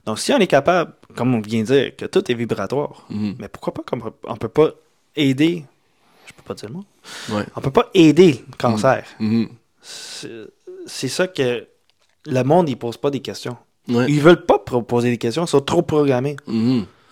Donc, 0.06 0.20
si 0.20 0.32
on 0.34 0.38
est 0.38 0.48
capable, 0.48 0.94
comme 1.16 1.34
on 1.36 1.41
vient 1.41 1.62
de 1.62 1.66
dire, 1.66 1.96
que 1.96 2.06
tout 2.06 2.30
est 2.32 2.36
vibratoire, 2.36 3.06
Mhm. 3.10 3.36
mais 3.40 3.48
pourquoi 3.48 3.74
pas 3.74 3.82
comme 3.86 4.04
on 4.24 4.36
peut 4.38 4.48
pas 4.50 4.70
aider, 5.16 5.66
je 6.28 6.34
peux 6.34 6.44
pas 6.44 6.54
dire 6.54 6.70
le 6.70 6.76
mot, 6.76 6.86
Ouais. 7.32 7.44
on 7.56 7.62
peut 7.62 7.72
pas 7.72 7.90
aider 7.94 8.44
le 8.50 8.56
cancer. 8.58 9.06
Mhm. 9.20 9.50
C'est 9.82 10.48
c'est 10.86 11.08
ça 11.08 11.28
que 11.28 11.68
le 12.26 12.44
monde, 12.44 12.70
il 12.70 12.78
pose 12.78 12.98
pas 12.98 13.10
des 13.12 13.20
questions. 13.22 13.58
Ils 13.88 14.22
veulent 14.22 14.46
pas 14.46 14.60
pro- 14.60 14.82
poser 14.84 15.10
des 15.10 15.18
questions, 15.18 15.46
ils 15.46 15.48
sont 15.50 15.62
trop 15.62 15.82
programmés. 15.82 16.36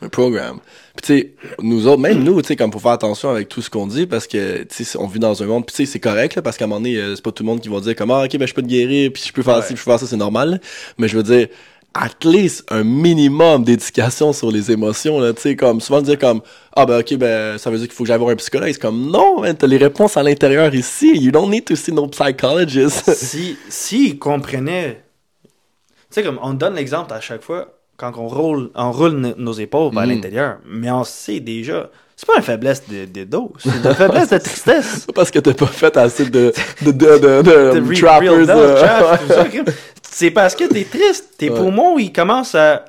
Un 0.02 0.10
programme. 0.10 0.60
Puis 0.96 1.06
tu 1.06 1.20
sais, 1.20 1.34
nous 1.62 1.88
autres, 1.88 2.02
même 2.02 2.24
nous, 2.24 2.40
tu 2.42 2.50
sais, 2.50 2.56
comme 2.56 2.72
faut 2.72 2.80
faire 2.80 2.92
attention 2.92 3.32
avec 3.32 3.50
tout 3.50 3.64
ce 3.64 3.70
qu'on 3.70 3.88
dit 3.88 4.06
parce 4.06 4.28
que 4.28 4.64
tu 4.64 4.84
sais, 4.84 4.98
on 5.00 5.08
vit 5.08 5.20
dans 5.20 5.42
un 5.42 5.46
monde. 5.48 5.66
Puis 5.66 5.76
tu 5.76 5.86
sais, 5.86 5.92
c'est 5.92 6.00
correct 6.00 6.36
là, 6.36 6.44
parce 6.44 6.56
qu'à 6.56 6.66
un 6.66 6.68
moment 6.68 6.82
donné, 6.82 6.98
euh, 6.98 7.16
c'est 7.16 7.24
pas 7.24 7.32
tout 7.32 7.42
le 7.42 7.48
monde 7.48 7.62
qui 7.62 7.70
va 7.70 7.80
dire 7.80 7.96
comme 7.96 8.12
ah 8.12 8.24
ok 8.26 8.38
ben 8.38 8.48
je 8.48 8.54
peux 8.54 8.62
te 8.62 8.68
guérir, 8.68 9.12
puis 9.12 9.24
je 9.26 9.34
peux 9.34 9.42
faire 9.42 9.64
ci, 9.64 9.74
puis 9.74 9.78
je 9.78 9.84
peux 9.84 9.92
faire 9.92 10.00
ça, 10.00 10.06
c'est 10.06 10.18
normal. 10.18 10.62
Mais 11.00 11.08
je 11.08 11.18
veux 11.18 11.24
dire, 11.24 11.48
at 11.96 12.24
least 12.24 12.64
un 12.70 12.84
minimum 12.84 13.64
d'éducation 13.64 14.34
sur 14.34 14.52
les 14.52 14.72
émotions 14.72 15.20
là, 15.20 15.34
tu 15.34 15.42
sais, 15.42 15.56
comme 15.56 15.82
souvent 15.82 16.02
dire 16.02 16.20
comme 16.20 16.42
ah 16.76 16.86
ben 16.86 17.00
ok 17.00 17.16
ben 17.16 17.58
ça 17.58 17.72
veut 17.72 17.78
dire 17.80 17.88
qu'il 17.88 17.96
faut 17.96 18.04
que 18.04 18.08
j'aille 18.08 18.20
voir 18.20 18.30
un 18.30 18.36
psychologue. 18.36 18.70
C'est 18.72 18.82
comme 18.82 19.10
non, 19.10 19.42
man, 19.42 19.58
t'as 19.58 19.66
les 19.66 19.78
réponses 19.78 20.16
à 20.16 20.22
l'intérieur 20.22 20.74
ici. 20.76 21.18
You 21.18 21.32
don't 21.32 21.50
need 21.50 21.66
to 21.66 21.76
see 21.76 21.92
no 21.92 22.08
psychologist. 22.08 23.12
si 23.16 23.58
s'ils 23.68 24.20
comprenaient, 24.20 25.04
tu 25.44 25.52
sais, 26.12 26.24
comme 26.24 26.40
on 26.44 26.54
donne 26.54 26.76
l'exemple 26.76 27.12
à 27.14 27.20
chaque 27.20 27.42
fois, 27.42 27.77
quand 27.98 28.14
on 28.18 28.28
roule, 28.28 28.70
on 28.76 28.92
roule 28.92 29.12
no- 29.14 29.34
nos 29.38 29.54
épaules 29.54 29.94
vers 29.94 30.04
Mhm. 30.06 30.10
l'intérieur, 30.14 30.58
mais 30.66 30.90
on 30.92 31.04
sait 31.04 31.40
déjà, 31.40 31.90
c'est 32.16 32.26
pas 32.28 32.38
une 32.38 32.44
faiblesse 32.44 32.84
de, 32.88 33.06
de 33.06 33.24
dos, 33.26 33.54
c'est 33.60 33.70
une 33.70 33.94
faiblesse 33.96 34.30
de 34.30 34.38
tristesse. 34.38 35.04
C'est 35.06 35.14
parce 35.14 35.32
que 35.32 35.40
t'as 35.40 35.54
pas 35.54 35.66
fait 35.68 35.96
assez 35.98 36.26
de 36.30 36.54
de 36.84 36.92
de 36.92 37.18
de, 37.20 37.80
de, 37.80 37.94
trappers. 38.00 38.34
euh. 38.50 39.64
C'est 40.10 40.32
parce 40.32 40.56
que 40.56 40.64
t'es 40.66 40.84
triste, 40.86 41.36
tes 41.38 41.50
Ouais. 41.50 41.58
poumons, 41.60 41.98
ils 42.00 42.12
commencent 42.14 42.56
à 42.56 42.86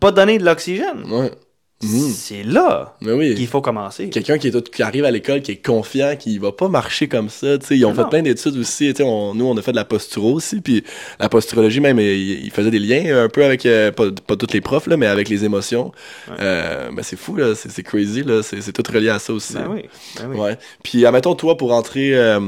pas 0.00 0.10
donner 0.12 0.38
de 0.38 0.44
l'oxygène. 0.44 1.04
ouais. 1.10 1.30
Mhm. 1.82 2.10
C'est 2.10 2.42
là 2.42 2.96
oui. 3.02 3.34
qu'il 3.34 3.46
faut 3.46 3.60
commencer. 3.60 4.08
quelqu'un 4.08 4.38
qui, 4.38 4.48
est 4.48 4.50
tout- 4.50 4.62
qui 4.62 4.82
arrive 4.82 5.04
à 5.04 5.10
l'école, 5.10 5.42
qui 5.42 5.52
est 5.52 5.62
confiant, 5.64 6.16
qui 6.18 6.38
va 6.38 6.50
pas 6.50 6.68
marcher 6.68 7.06
comme 7.06 7.28
ça. 7.28 7.58
tu 7.58 7.66
sais, 7.66 7.76
Ils 7.76 7.84
ont 7.84 7.92
Non, 7.92 8.02
fait 8.04 8.08
plein 8.08 8.22
d'études 8.22 8.56
aussi. 8.56 8.94
On, 9.00 9.34
nous, 9.34 9.44
on 9.44 9.54
a 9.58 9.60
fait 9.62 9.72
de 9.72 9.76
la 9.76 9.84
posturo 9.84 10.32
aussi. 10.32 10.62
Puis 10.62 10.84
la 11.20 11.28
posturologie, 11.28 11.80
même, 11.80 12.00
il, 12.00 12.44
il 12.46 12.50
faisait 12.50 12.70
des 12.70 12.78
liens 12.78 13.24
un 13.24 13.28
peu 13.28 13.44
avec, 13.44 13.66
euh, 13.66 13.92
pas, 13.92 14.04
pas 14.26 14.36
tous 14.36 14.54
les 14.54 14.62
profs, 14.62 14.86
là, 14.86 14.96
mais 14.96 15.06
avec 15.06 15.28
les 15.28 15.44
émotions. 15.44 15.92
Euh, 16.40 16.88
mais 16.94 17.02
c'est 17.02 17.16
fou, 17.16 17.36
c'est 17.54 17.82
crazy. 17.82 18.24
C'est 18.42 18.62
c'est 18.62 18.72
tout 18.72 18.90
relié 18.90 19.10
à 19.10 19.18
ça 19.18 19.34
aussi. 19.34 19.52
Ben 19.54 19.68
oui, 19.70 19.82
ben 20.18 20.28
oui. 20.30 20.38
Ouais. 20.38 20.58
Puis, 20.82 21.04
admettons, 21.04 21.34
toi, 21.34 21.58
pour 21.58 21.72
entrer, 21.74 22.16
euh, 22.16 22.40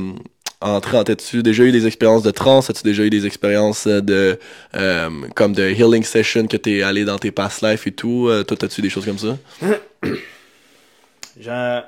entrer 0.60 0.96
en 0.98 1.04
tête, 1.04 1.20
as-tu 1.20 1.42
déjà 1.42 1.64
eu 1.64 1.72
des 1.72 1.86
expériences 1.86 2.22
de 2.22 2.30
trance? 2.30 2.70
As-tu 2.70 2.82
déjà 2.82 3.04
eu 3.04 3.10
des 3.10 3.26
expériences 3.26 3.86
euh, 3.86 4.00
de, 4.00 4.38
euh, 4.74 5.10
comme 5.34 5.52
de 5.52 5.68
healing 5.68 6.02
session 6.02 6.46
que 6.46 6.56
t'es 6.56 6.82
allé 6.82 7.04
dans 7.04 7.18
tes 7.18 7.30
past 7.30 7.62
life 7.62 7.86
et 7.86 7.92
tout? 7.92 8.28
Euh, 8.28 8.42
toi, 8.44 8.56
as-tu 8.62 8.82
des 8.82 8.90
choses 8.90 9.04
comme 9.04 9.18
ça? 9.18 9.36
J'en... 11.40 11.82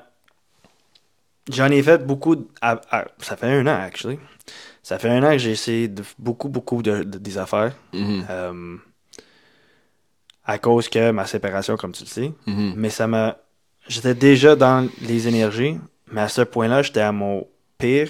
J'en 1.51 1.69
ai 1.71 1.81
fait 1.83 2.05
beaucoup. 2.05 2.35
ça 2.61 3.35
fait 3.35 3.47
un 3.47 3.65
an, 3.67 3.81
actually. 3.81 4.19
Ça 4.83 4.99
fait 4.99 5.09
un 5.09 5.23
an 5.23 5.31
que 5.31 5.37
j'ai 5.39 5.51
essayé 5.51 5.87
de 5.87 6.03
beaucoup, 6.17 6.49
beaucoup 6.49 6.81
de, 6.81 7.03
de- 7.03 7.17
des 7.17 7.37
affaires. 7.37 7.73
Mhm. 7.93 8.25
Euh, 8.29 8.77
à 10.45 10.57
cause 10.57 10.87
que 10.89 11.11
ma 11.11 11.25
séparation, 11.25 11.77
comme 11.77 11.91
tu 11.91 12.03
le 12.03 12.09
sais. 12.09 12.31
Mhm. 12.47 12.73
Mais 12.77 12.89
ça 12.89 13.07
m'a. 13.07 13.37
J'étais 13.87 14.13
déjà 14.13 14.55
dans 14.55 14.87
les 15.01 15.27
énergies, 15.27 15.77
mais 16.11 16.21
à 16.21 16.29
ce 16.29 16.41
point-là, 16.41 16.83
j'étais 16.83 17.01
à 17.01 17.11
mon 17.11 17.47
pire 17.77 18.09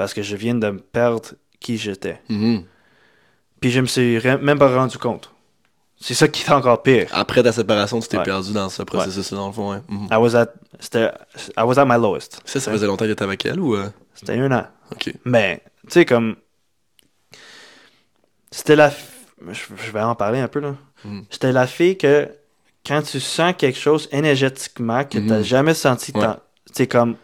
parce 0.00 0.14
que 0.14 0.22
je 0.22 0.34
viens 0.34 0.54
de 0.54 0.70
me 0.70 0.78
perdre 0.78 1.28
qui 1.60 1.76
j'étais. 1.76 2.22
Mhm. 2.30 2.64
Puis 3.60 3.70
je 3.70 3.80
me 3.80 3.86
suis 3.86 4.18
même 4.40 4.58
pas 4.58 4.74
rendu 4.74 4.96
compte. 4.96 5.30
C'est 6.00 6.14
ça 6.14 6.26
qui 6.26 6.42
est 6.42 6.50
encore 6.50 6.82
pire. 6.82 7.08
Après 7.12 7.42
ta 7.42 7.52
séparation, 7.52 8.00
tu 8.00 8.08
t'es 8.08 8.16
Ouais. 8.16 8.24
perdu 8.24 8.54
dans 8.54 8.70
ce 8.70 8.82
processus-là, 8.82 9.36
dans 9.36 9.48
le 9.48 9.52
fond. 9.52 9.82
Mhm. 9.90 10.08
I 10.10 10.16
was 10.16 10.34
at, 10.34 10.54
I 10.96 11.60
was 11.62 11.78
at 11.78 11.84
my 11.84 11.96
lowest. 12.00 12.40
Ça, 12.46 12.60
ça 12.60 12.72
faisait 12.72 12.86
longtemps 12.86 13.04
que 13.04 13.10
t'étais 13.10 13.24
avec 13.24 13.44
elle 13.44 13.60
ou. 13.60 13.74
euh? 13.76 13.90
C'était 14.14 14.38
un 14.38 14.50
an. 14.52 14.66
Ok. 14.92 15.12
Mais, 15.26 15.62
tu 15.86 15.92
sais, 15.92 16.04
comme. 16.06 16.36
C'était 18.50 18.76
la. 18.76 18.90
Je, 19.50 19.92
vais 19.92 20.00
en 20.00 20.14
parler 20.14 20.38
un 20.40 20.48
peu, 20.48 20.60
là. 20.60 20.76
Mm. 21.04 21.20
C'était 21.28 21.52
la 21.52 21.66
fille 21.66 21.98
que, 21.98 22.26
quand 22.86 23.02
tu 23.02 23.20
sens 23.20 23.52
quelque 23.58 23.78
chose 23.78 24.08
énergétiquement 24.12 25.04
que 25.04 25.18
t'as 25.18 25.38
Mhm. 25.38 25.44
jamais 25.44 25.74
senti, 25.74 26.12
Ouais. 26.14 26.22
tant- 26.22 26.38
tu 26.68 26.72
sais, 26.72 26.86
comme. 26.86 27.16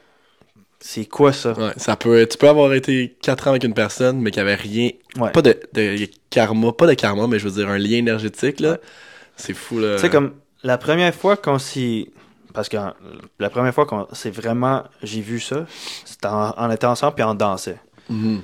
C'est 0.79 1.07
quoi 1.07 1.33
ça? 1.33 1.53
Ouais, 1.53 1.73
ça 1.77 1.97
peut 1.97 2.27
Tu 2.31 2.37
peux 2.39 2.49
avoir 2.49 2.73
été 2.75 3.17
4 3.23 3.49
ans 3.49 3.51
avec 3.51 3.65
une 3.65 3.75
personne, 3.75 4.21
mais 4.21 4.31
qui 4.31 4.41
avait 4.41 4.55
rien. 4.55 4.91
Ouais. 5.19 5.31
Pas 5.31 5.43
de, 5.43 5.59
de 5.73 6.09
karma, 6.31 6.73
pas 6.73 6.87
de 6.87 6.95
karma, 6.95 7.27
mais 7.27 7.39
je 7.39 7.49
veux 7.49 7.55
dire 7.55 7.69
un 7.69 7.79
lien 7.79 7.97
énergétique, 7.97 8.61
là. 8.61 8.79
C'est 9.37 9.55
fou, 9.55 9.79
là. 9.79 9.97
Tu 9.97 10.03
sais, 10.03 10.11
comme 10.11 10.35
la 10.63 10.79
première 10.79 11.15
fois 11.15 11.37
qu'on 11.37 11.59
s'y. 11.59 12.11
Parce 12.53 12.69
que 12.69 12.77
la 13.39 13.51
première 13.51 13.75
fois 13.75 13.87
qu'on. 13.87 14.07
C'est 14.13 14.31
vraiment. 14.31 14.85
J'ai 15.03 15.21
vu 15.21 15.41
ça. 15.41 15.67
C'était 16.05 16.27
en, 16.27 16.55
on 16.57 16.71
était 16.71 16.87
ensemble 16.87 17.15
puis 17.15 17.25
on 17.25 17.35
dansait. 17.35 17.79
Mhm. 18.09 18.43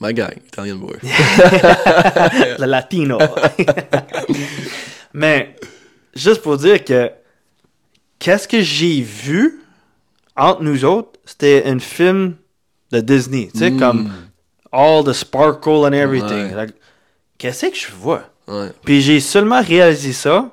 My 0.00 0.12
guy, 0.12 0.22
Italian 0.48 0.76
boy. 0.76 0.96
Le 1.02 2.64
latino. 2.64 3.18
Mais, 5.14 5.54
juste 6.14 6.42
pour 6.42 6.56
dire 6.56 6.82
que. 6.84 7.10
Qu'est-ce 8.18 8.46
que 8.46 8.60
j'ai 8.60 9.00
vu 9.00 9.61
entre 10.36 10.62
nous 10.62 10.84
autres, 10.84 11.18
c'était 11.24 11.62
un 11.66 11.78
film 11.78 12.36
de 12.90 13.00
Disney. 13.00 13.48
Tu 13.52 13.58
sais, 13.60 13.70
Mm. 13.70 13.78
comme 13.78 14.12
all 14.72 15.04
the 15.04 15.12
sparkle 15.12 15.84
and 15.86 15.92
everything. 15.92 16.48
Ouais. 16.50 16.54
Like, 16.54 16.74
Qu'est-ce 17.38 17.66
que 17.66 17.76
je 17.76 17.90
vois? 17.92 18.22
Ouais. 18.46 18.70
Puis 18.84 19.00
j'ai 19.00 19.18
seulement 19.20 19.60
réalisé 19.62 20.12
ça 20.12 20.50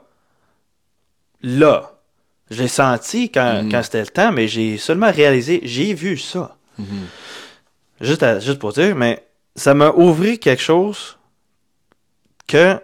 là. 1.42 1.92
Je 2.50 2.64
l'ai 2.64 2.68
senti 2.68 3.30
quand, 3.30 3.62
Mhm. 3.64 3.72
quand 3.72 3.84
c'était 3.84 4.02
le 4.02 4.08
temps, 4.08 4.32
mais 4.32 4.48
j'ai 4.48 4.78
seulement 4.80 5.12
réalisé, 5.12 5.60
j'ai 5.64 5.94
vu 5.94 6.18
ça. 6.18 6.56
Mhm. 6.80 6.86
Juste, 8.02 8.24
à- 8.24 8.40
juste 8.40 8.58
pour 8.60 8.74
dire, 8.74 8.96
mais 8.96 9.24
ça 9.56 9.74
m'a 9.76 9.92
ouvert 9.92 10.40
quelque 10.40 10.62
chose 10.64 11.18
que 12.48 12.80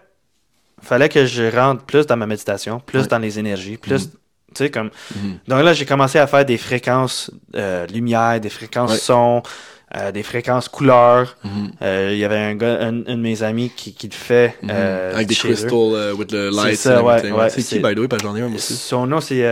fallait 0.82 1.10
que 1.10 1.26
je 1.26 1.44
rentre 1.56 1.84
plus 1.84 2.06
dans 2.06 2.18
ma 2.18 2.28
méditation, 2.28 2.80
plus 2.80 3.02
Ouais. 3.02 3.08
dans 3.08 3.18
les 3.18 3.40
énergies, 3.40 3.78
plus, 3.78 4.10
tu 4.56 4.64
sais, 4.64 4.69
comme... 4.72 4.90
Mhm. 5.15 5.40
Donc 5.48 5.64
là, 5.64 5.73
j'ai 5.73 5.86
commencé 5.86 6.18
à 6.19 6.27
faire 6.27 6.45
des 6.45 6.57
fréquences 6.57 7.30
euh, 7.56 7.86
lumière, 7.88 8.40
des 8.40 8.49
fréquences 8.49 8.91
Ouais. 8.91 8.98
son, 8.98 9.44
euh, 9.95 10.11
des 10.11 10.23
fréquences 10.23 10.68
couleurs. 10.69 11.38
Mhm. 11.44 11.72
Euh, 11.82 12.10
Il 12.14 12.18
y 12.18 12.26
avait 12.26 12.38
un 12.38 12.56
gars, 12.56 12.77
un, 12.82 12.88
un 13.06 13.15
de 13.18 13.22
mes 13.22 13.44
amis 13.44 13.72
qui, 13.76 13.94
qui 13.94 14.07
le 14.07 14.14
fait. 14.15 14.56
Mhm. 14.64 14.69
Avec 14.72 15.27
des 15.27 15.36
crystals 15.36 15.72
euh, 15.73 16.14
with 16.14 16.30
the 16.30 16.49
C'est 16.52 16.64
lights 16.64 16.76
ça, 16.77 17.02
and 17.02 17.06
ouais, 17.06 17.32
ouais, 17.32 17.49
c'est 17.49 17.56
qui, 17.57 17.61
c'est- 17.64 17.80
by 17.80 17.94
the 17.95 17.99
way? 17.99 18.07
Parce 18.07 18.23
j'en 18.23 18.36
ai 18.36 18.41
un 18.41 18.53
aussi. 18.53 18.76
Son 18.76 19.06
nom, 19.07 19.22
c'est 19.22 19.44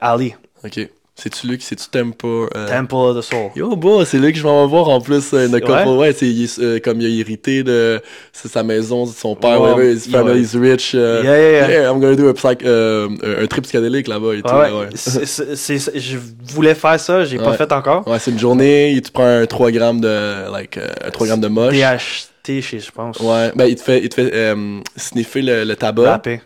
Ali, 0.00 0.34
Ok. 0.64 0.88
C'est-tu 1.14 1.46
lui 1.46 1.58
qui 1.58 1.66
c'est-tu 1.66 1.88
Temple? 1.90 2.48
euh, 2.56 2.68
Temple 2.68 2.94
of 2.94 3.18
the 3.18 3.20
Soul. 3.20 3.50
Yo, 3.54 3.76
bon, 3.76 4.02
c'est 4.04 4.18
lui 4.18 4.32
que 4.32 4.38
je 4.38 4.44
m'en 4.44 4.64
vais 4.64 4.70
voir 4.70 4.88
en 4.88 4.98
plus. 5.00 5.34
Euh, 5.34 5.46
couple, 5.60 5.88
ouais, 5.88 6.12
c'est, 6.14 6.26
il 6.26 6.48
euh, 6.58 6.80
comme 6.80 7.00
il 7.02 7.06
a 7.06 7.20
hérité 7.20 7.62
de 7.62 8.00
c'est 8.32 8.48
sa 8.50 8.62
maison, 8.62 9.04
de 9.04 9.10
son 9.10 9.36
père, 9.36 9.60
Ouais, 9.60 9.72
whatever, 9.72 9.92
his 9.94 10.10
family's 10.10 10.56
rich. 10.56 10.92
euh, 10.94 11.20
Yeah, 11.22 11.36
yeah, 11.38 11.68
yeah. 11.82 11.90
I'm 11.92 12.00
gonna 12.00 12.16
do 12.16 12.28
a 12.28 12.34
psych, 12.34 12.64
euh, 12.64 13.10
un 13.42 13.46
trip 13.46 13.64
psychédélique 13.64 14.08
là-bas 14.08 14.34
et 14.34 14.42
tout. 14.42 14.48
Ouais, 14.54 14.70
ouais. 14.72 14.88
c'est- 14.94 15.98
je 16.00 16.16
voulais 16.54 16.74
faire 16.74 16.98
ça, 16.98 17.24
j'ai 17.26 17.36
pas 17.36 17.50
Ouais. 17.50 17.56
fait 17.58 17.70
encore. 17.72 18.08
Ouais, 18.08 18.18
c'est 18.18 18.30
une 18.30 18.38
journée, 18.38 18.98
tu 19.04 19.10
prends 19.12 19.26
un 19.26 19.44
3 19.46 19.70
grammes 19.70 20.00
de, 20.00 20.50
like, 20.50 20.78
euh, 20.78 20.88
un 21.04 21.10
3 21.10 21.26
grammes 21.26 21.40
de 21.42 21.48
moche. 21.48 21.74
DHT, 21.76 22.62
je 22.80 22.90
pense. 22.90 23.18
Ouais, 23.20 23.52
ben, 23.54 23.66
il 23.66 23.76
te 23.76 23.82
fait, 23.82 24.00
il 24.02 24.08
te 24.08 24.14
fait 24.14 24.54
sniffer 24.96 25.42
le, 25.42 25.64
le 25.64 25.76
tabac, 25.76 26.10
Rappé. 26.10 26.40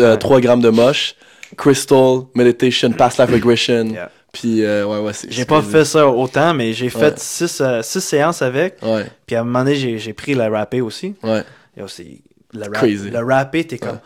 euh, 0.00 0.16
3 0.16 0.40
grammes 0.40 0.60
de 0.60 0.70
moche, 0.70 1.14
crystal, 1.56 2.22
meditation, 2.34 2.92
past 2.92 3.18
life 3.18 3.30
regression, 3.30 3.86
Yeah. 3.86 4.10
puis 4.32 4.64
euh, 4.64 4.84
ouais, 4.86 4.98
ouais, 4.98 5.12
c'est... 5.12 5.30
J'ai 5.30 5.44
pas 5.44 5.62
fait 5.62 5.84
ça 5.84 6.06
autant, 6.08 6.54
mais 6.54 6.72
j'ai 6.72 6.86
Ouais. 6.86 6.90
fait 6.90 7.18
six, 7.18 7.60
euh, 7.60 7.82
six 7.82 8.00
séances 8.00 8.42
avec. 8.42 8.76
Ouais, 8.82 9.06
Puis 9.26 9.36
à 9.36 9.40
un 9.40 9.44
moment 9.44 9.60
donné, 9.60 9.74
j'ai 9.76 9.98
j'ai 9.98 10.12
pris 10.12 10.34
le 10.34 10.46
rappé 10.46 10.80
aussi. 10.80 11.14
ouais, 11.22 11.42
Et 11.76 11.82
aussi, 11.82 12.22
le, 12.52 12.62
rap, 12.64 12.74
Crazy. 12.74 13.10
le 13.10 13.18
rappé, 13.24 13.64
t'es 13.66 13.78
comme. 13.78 13.98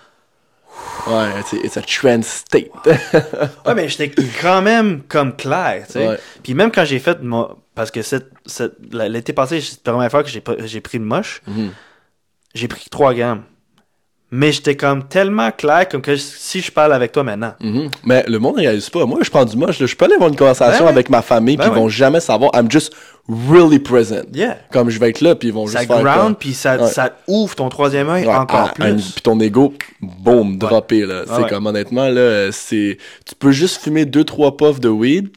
ouais, 1.08 1.30
c'est 1.46 1.56
it's 1.58 1.76
a 1.76 1.82
trance 1.82 2.26
state. 2.26 2.70
Ouais, 3.66 3.74
mais 3.74 3.88
j'étais 3.88 4.10
quand 4.40 4.62
même 4.62 5.02
comme 5.08 5.34
clair, 5.36 5.84
tu 5.86 5.92
sais. 5.94 6.08
Ouais. 6.08 6.18
Puis 6.42 6.54
même 6.54 6.70
quand 6.70 6.84
j'ai 6.84 6.98
fait 6.98 7.22
mon. 7.22 7.56
Parce 7.74 7.90
que 7.90 8.02
cette, 8.02 8.30
cette- 8.46 8.74
la- 8.92 9.08
l'été 9.08 9.32
passé, 9.32 9.60
c'est 9.60 9.86
la 9.86 9.92
première 9.92 10.10
fois 10.10 10.22
que 10.24 10.28
j'ai 10.28 10.40
pas- 10.40 10.56
j'ai 10.64 10.80
pris 10.80 10.98
le 10.98 11.04
moche, 11.04 11.42
j'ai 12.54 12.66
pris 12.68 12.86
3 12.90 13.14
grammes. 13.14 13.42
Mais 14.30 14.52
j'étais 14.52 14.76
comme 14.76 15.08
tellement 15.08 15.50
clair, 15.50 15.88
comme 15.88 16.02
que 16.02 16.14
si 16.16 16.60
je 16.60 16.70
parle 16.70 16.92
avec 16.92 17.12
toi 17.12 17.22
maintenant. 17.24 17.54
Mhm. 17.60 17.88
Mais 18.04 18.24
le 18.28 18.38
monde 18.38 18.56
ne 18.56 18.60
réalise 18.60 18.90
pas. 18.90 19.06
Moi, 19.06 19.20
je 19.22 19.30
prends 19.30 19.46
du 19.46 19.56
moche. 19.56 19.78
Je 19.82 19.96
peux 19.96 20.04
aller 20.04 20.14
avoir 20.14 20.28
une 20.28 20.36
conversation 20.36 20.80
Ben 20.80 20.84
ouais. 20.84 20.90
avec 20.90 21.08
ma 21.08 21.22
famille, 21.22 21.56
Ben 21.56 21.62
puis 21.64 21.70
ils 21.72 21.74
ouais. 21.74 21.80
vont 21.80 21.88
jamais 21.88 22.20
savoir. 22.20 22.50
I'm 22.54 22.70
just 22.70 22.92
really 23.26 23.78
present. 23.78 24.24
Yeah. 24.34 24.58
Comme 24.70 24.90
je 24.90 24.98
vais 25.00 25.08
être 25.08 25.22
là, 25.22 25.34
puis 25.34 25.48
ils 25.48 25.54
vont 25.54 25.66
Ça 25.66 25.78
juste 25.80 25.90
faire 25.90 26.02
ground, 26.02 26.36
puis 26.38 26.52
ça, 26.52 26.76
Ouais. 26.76 26.88
ça 26.88 27.16
ouvre 27.26 27.54
ton 27.54 27.70
troisième 27.70 28.10
œil 28.10 28.26
Ouais, 28.26 28.34
encore 28.34 28.70
à- 28.78 28.88
une- 28.88 28.96
plus. 28.96 29.12
Puis 29.12 29.22
ton 29.22 29.40
ego, 29.40 29.72
boum, 30.02 30.58
droppé, 30.58 31.06
là. 31.06 31.22
C'est 31.26 31.32
ouais. 31.44 31.48
comme, 31.48 31.66
honnêtement, 31.66 32.08
là, 32.10 32.52
c'est... 32.52 32.98
Tu 33.26 33.34
peux 33.34 33.50
juste 33.52 33.80
fumer 33.82 34.04
deux, 34.04 34.24
trois 34.24 34.58
puffs 34.58 34.80
de 34.80 34.90
weed, 34.90 35.30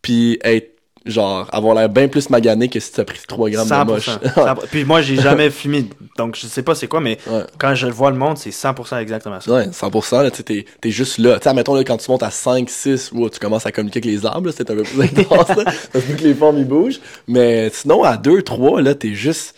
puis 0.00 0.38
être, 0.44 0.70
genre, 1.06 1.48
avoir 1.52 1.74
l'air 1.74 1.88
bien 1.88 2.08
plus 2.08 2.28
magané 2.30 2.68
que 2.68 2.78
si 2.78 2.92
tu 2.92 3.00
as 3.00 3.04
pris 3.04 3.18
3 3.26 3.48
grammes 3.50 3.68
100%. 3.68 3.86
de 3.86 3.90
moche. 3.90 4.08
100%. 4.08 4.56
Puis 4.70 4.84
moi, 4.84 5.00
j'ai 5.00 5.16
jamais 5.16 5.48
fumé, 5.50 5.86
donc 6.18 6.36
je 6.36 6.46
sais 6.46 6.62
pas 6.62 6.74
c'est 6.74 6.88
quoi, 6.88 7.00
mais 7.00 7.16
Ouais. 7.26 7.44
quand 7.58 7.74
je 7.74 7.86
vois 7.86 8.10
le 8.10 8.16
monde, 8.18 8.36
c'est 8.38 8.50
100% 8.50 8.98
exactement 9.00 9.40
ça. 9.40 9.50
Ouais, 9.50 9.66
100%, 9.68 10.22
là, 10.22 10.30
t'es, 10.30 10.64
t'es 10.80 10.90
juste 10.90 11.18
là. 11.18 11.38
Tu 11.38 11.44
sais, 11.48 11.54
mettons, 11.54 11.74
là, 11.74 11.84
quand 11.84 11.96
tu 11.96 12.10
montes 12.10 12.22
à 12.22 12.30
5, 12.30 12.68
6, 12.68 13.12
wow, 13.12 13.30
tu 13.30 13.38
commences 13.38 13.64
à 13.66 13.72
communiquer 13.72 13.98
avec 13.98 14.10
les 14.10 14.26
arbres, 14.26 14.50
c'est 14.54 14.70
un 14.70 14.74
peu 14.74 14.82
plus 14.82 15.02
intense, 15.02 15.48
là. 15.56 15.64
Parce 15.92 16.04
que 16.04 16.22
les 16.22 16.34
formes, 16.34 16.58
ils 16.58 16.68
bougent. 16.68 17.00
Mais 17.26 17.70
sinon, 17.72 18.02
à 18.04 18.16
2, 18.16 18.42
3, 18.42 18.82
là, 18.82 18.94
t'es 18.94 19.14
juste 19.14 19.54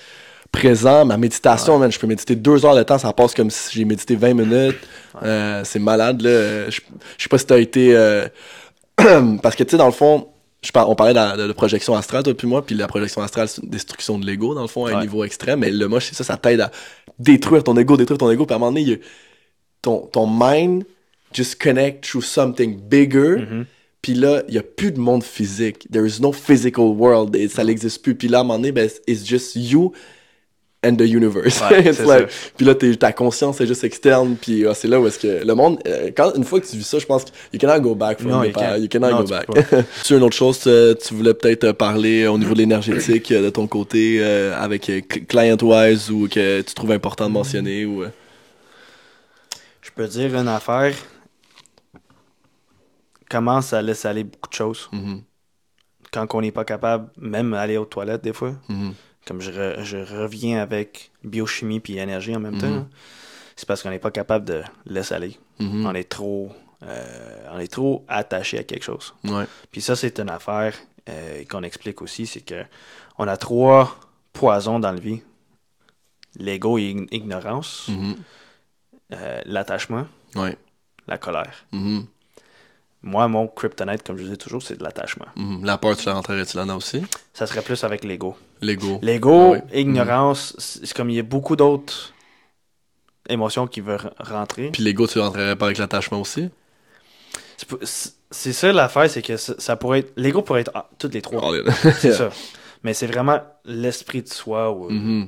présent. 0.53 1.05
Ma 1.07 1.17
méditation, 1.17 1.79
man, 1.79 1.91
je 1.91 1.99
peux 1.99 2.07
méditer 2.07 2.37
2 2.37 2.65
heures 2.67 2.77
de 2.77 2.83
temps, 2.83 2.99
ça 2.99 3.13
passe 3.13 3.35
comme 3.35 3.51
si 3.51 3.79
j'ai 3.79 3.85
médité 3.85 4.15
20 4.17 4.35
minutes. 4.35 4.77
Euh, 5.23 5.63
c'est 5.65 5.79
malade, 5.79 6.21
là. 6.23 6.69
Je, 6.71 6.81
je 7.19 7.23
sais 7.23 7.29
pas 7.29 7.39
si 7.39 7.47
t'as 7.47 7.59
été... 7.59 7.97
euh, 7.97 8.27
Parce 9.43 9.57
que, 9.57 9.65
tu 9.65 9.71
sais, 9.71 9.77
dans 9.77 9.87
le 9.87 9.93
fond, 9.93 10.29
je 10.65 10.71
par- 10.73 10.89
on 10.89 10.95
parlait 10.95 11.13
de, 11.13 11.19
la- 11.19 11.37
de 11.37 11.43
la 11.45 11.55
projection 11.55 11.95
astrale, 11.95 12.23
toi 12.23 12.35
puis 12.35 12.47
moi, 12.47 12.65
puis 12.65 12.75
la 12.75 12.87
projection 12.87 13.21
astrale, 13.23 13.49
c'est 13.49 13.63
une 13.63 13.69
destruction 13.71 14.19
de 14.19 14.27
l'ego, 14.27 14.55
dans 14.55 14.63
le 14.63 14.69
fond, 14.69 14.87
à 14.87 14.91
un 14.91 15.01
niveau 15.03 15.25
extrême. 15.25 15.61
Mais 15.61 15.71
le 15.71 15.89
moche, 15.89 16.07
c'est 16.09 16.15
ça, 16.15 16.25
ça 16.25 16.37
t'aide 16.37 16.61
à 16.61 16.71
détruire 17.19 17.65
ton 17.65 17.77
ego, 17.77 17.97
détruire 17.97 18.19
ton 18.19 18.31
ego. 18.31 18.47
Puis 18.47 18.53
à 18.55 18.57
un 18.57 18.59
moment 18.61 18.71
donné, 18.73 18.83
il 18.83 19.01
ton, 19.83 19.99
ton 20.07 20.27
mind 20.29 20.85
just 21.33 21.61
connect 21.61 22.05
through 22.09 22.23
something 22.23 22.77
bigger. 22.81 23.39
Mhm. 23.39 23.67
Puis 24.03 24.15
là, 24.15 24.43
il 24.49 24.53
n'y 24.53 24.59
a 24.59 24.63
plus 24.63 24.93
de 24.93 24.99
monde 24.99 25.23
physique. 25.25 25.87
There 25.91 26.07
is 26.07 26.21
no 26.21 26.33
physical 26.33 26.85
world. 26.87 27.35
Et 27.37 27.49
ça 27.49 27.65
n'existe 27.65 28.03
plus. 28.03 28.15
Puis 28.15 28.29
là, 28.29 28.39
à 28.39 28.41
un 28.41 28.45
moment 28.45 28.59
donné, 28.59 28.73
ben, 28.73 28.89
it's 29.07 29.25
just 29.27 29.55
you 29.57 29.93
and 30.85 30.97
the 30.97 31.03
universe. 31.03 31.61
Ouais, 31.61 31.83
like- 31.93 32.29
puis 32.57 32.67
là, 32.67 32.75
ta 32.75 33.13
conscience 33.13 33.61
est 33.61 33.67
juste 33.67 33.85
externe. 33.85 34.37
Puis 34.41 34.67
ah, 34.67 34.75
c'est 34.75 34.89
là 34.89 35.01
où 35.01 35.07
est-ce 35.07 35.19
que 35.19 35.45
le 35.47 35.55
monde... 35.55 35.79
euh, 35.87 36.11
quand, 36.17 36.33
une 36.35 36.43
fois 36.45 36.61
que 36.61 36.67
tu 36.67 36.77
vis 36.77 36.85
ça, 36.87 36.99
je 36.99 37.07
pense 37.07 37.25
que 37.25 37.31
you 37.53 37.59
cannot 37.61 37.81
go 37.81 37.95
back 37.95 38.19
from 38.21 38.31
Non, 38.33 38.41
the 38.43 38.47
you 38.47 38.53
past. 38.53 38.67
can't. 38.67 38.79
You 38.83 38.89
cannot 38.89 39.11
Non, 39.11 39.19
go 39.21 39.25
tu 39.25 39.31
back. 39.31 39.47
tu 40.05 40.15
as 40.15 40.17
une 40.17 40.23
autre 40.25 40.37
chose, 40.37 40.61
euh, 40.67 40.95
tu 40.95 41.15
voulais 41.15 41.35
peut-être 41.35 41.65
euh, 41.65 41.73
parler 41.73 42.27
au 42.27 42.37
niveau 42.37 42.55
de 42.55 42.59
l'énergétique 42.59 43.31
euh, 43.31 43.43
de 43.45 43.51
ton 43.51 43.67
côté 43.69 44.19
euh, 44.21 44.57
avec 44.59 44.89
cl- 44.89 45.27
client-wise 45.27 46.11
ou 46.11 46.29
que 46.29 46.61
tu 46.63 46.75
trouves 46.75 46.91
important 46.93 47.27
de 47.29 47.33
mentionner 47.33 47.85
ou... 47.87 48.05
Je 49.83 49.91
peux 49.95 50.07
dire 50.09 50.35
une 50.37 50.49
affaire. 50.49 50.95
Comment 53.31 53.61
ça 53.63 53.81
laisse 53.83 54.05
aller 54.05 54.25
beaucoup 54.25 54.49
de 54.51 54.55
choses. 54.55 54.89
mhm, 54.93 55.23
Quand 56.13 56.27
on 56.35 56.41
n'est 56.41 56.53
pas 56.53 56.65
capable, 56.65 57.09
même 57.17 57.55
aller 57.55 57.77
aux 57.77 57.85
toilettes 57.85 58.23
des 58.25 58.33
fois. 58.33 58.55
mhm, 58.69 58.93
Comme 59.27 59.41
je, 59.41 59.51
re- 59.51 59.83
je 59.83 59.99
reviens 59.99 60.61
avec 60.61 61.11
biochimie 61.25 61.81
puis 61.81 61.99
énergie 61.99 62.35
en 62.35 62.41
même 62.41 62.59
temps. 62.59 62.67
Mhm. 62.69 62.89
C'est 63.57 63.67
parce 63.69 63.83
qu'on 63.83 63.91
n'est 63.91 63.99
pas 64.01 64.11
capable 64.11 64.45
de 64.45 64.63
laisser 64.87 65.15
aller. 65.15 65.39
mhm. 65.61 65.87
On 65.87 65.95
est 65.95 66.09
trop. 66.09 66.51
euh, 66.83 67.49
on 67.53 67.59
est 67.61 67.71
trop 67.73 68.05
attaché 68.09 68.59
à 68.59 68.65
quelque 68.65 68.83
chose. 68.85 69.15
Ouais. 69.25 69.45
Puis 69.71 69.81
ça, 69.81 69.95
c'est 69.95 70.19
une 70.19 70.31
affaire 70.31 70.75
euh, 71.09 71.45
qu'on 71.49 71.63
explique 71.63 72.03
aussi, 72.03 72.27
c'est 72.27 72.41
que 72.41 72.65
on 73.19 73.29
a 73.29 73.37
trois 73.37 73.97
poisons 74.33 74.81
dans 74.81 74.91
la 74.93 74.99
vie. 75.01 75.23
L'ego 76.37 76.79
et 76.79 76.93
ign- 76.95 77.09
ignorance, 77.13 77.89
mhm, 77.89 78.17
euh, 79.13 79.41
l'attachement, 79.45 80.07
Ouais. 80.35 80.57
la 81.07 81.19
colère. 81.19 81.67
Moi, 83.05 83.27
mon 83.29 83.49
kryptonite, 83.49 84.03
comme 84.05 84.17
je 84.17 84.25
dis 84.25 84.39
toujours, 84.39 84.63
c'est 84.63 84.77
de 84.77 84.85
l'attachement. 84.85 85.27
La 85.63 85.77
peur, 85.77 85.97
tu 85.97 86.07
la 86.07 86.15
rentrerais-tu 86.15 86.57
là-dedans 86.57 86.77
aussi? 86.77 87.03
Ça 87.35 87.47
serait 87.47 87.63
plus 87.63 87.83
avec 87.85 88.05
l'ego. 88.05 88.37
L'ego. 88.63 88.99
L'ego, 89.03 89.55
Ah 89.57 89.61
oui. 89.73 89.81
ignorance, 89.81 90.55
c'est 90.59 90.87
c'est 90.87 90.97
comme 90.97 91.11
il 91.11 91.17
y 91.17 91.19
a 91.19 91.23
beaucoup 91.25 91.57
d'autres 91.57 92.13
émotion 93.29 93.67
qui 93.67 93.81
re- 93.83 94.11
rentrer. 94.19 94.71
Puis 94.73 94.83
l'ego, 94.83 95.07
tu 95.07 95.19
rentrerais 95.21 95.57
pas 95.57 95.67
avec 95.67 95.79
l'attachement 95.79 96.21
aussi? 96.21 96.49
C'est 98.31 98.53
ça 98.53 98.73
l'affaire, 98.73 99.09
c'est 99.11 99.23
que 99.23 99.37
ça, 99.37 99.55
ça 99.59 99.77
pourrait 99.77 100.01
être. 100.01 100.13
L'ego 100.17 100.43
pourrait 100.43 100.63
être 100.63 100.71
ah, 100.75 100.89
toutes 100.99 101.15
les 101.15 101.23
trois. 101.23 101.53
C'est 101.99 102.13
ça. 102.13 102.31
Mais 102.83 102.95
c'est 102.95 103.07
vraiment 103.07 103.41
l'esprit 103.65 104.23
de 104.23 104.29
soi 104.29 104.73
ou 104.73 104.89
les- 104.89 105.27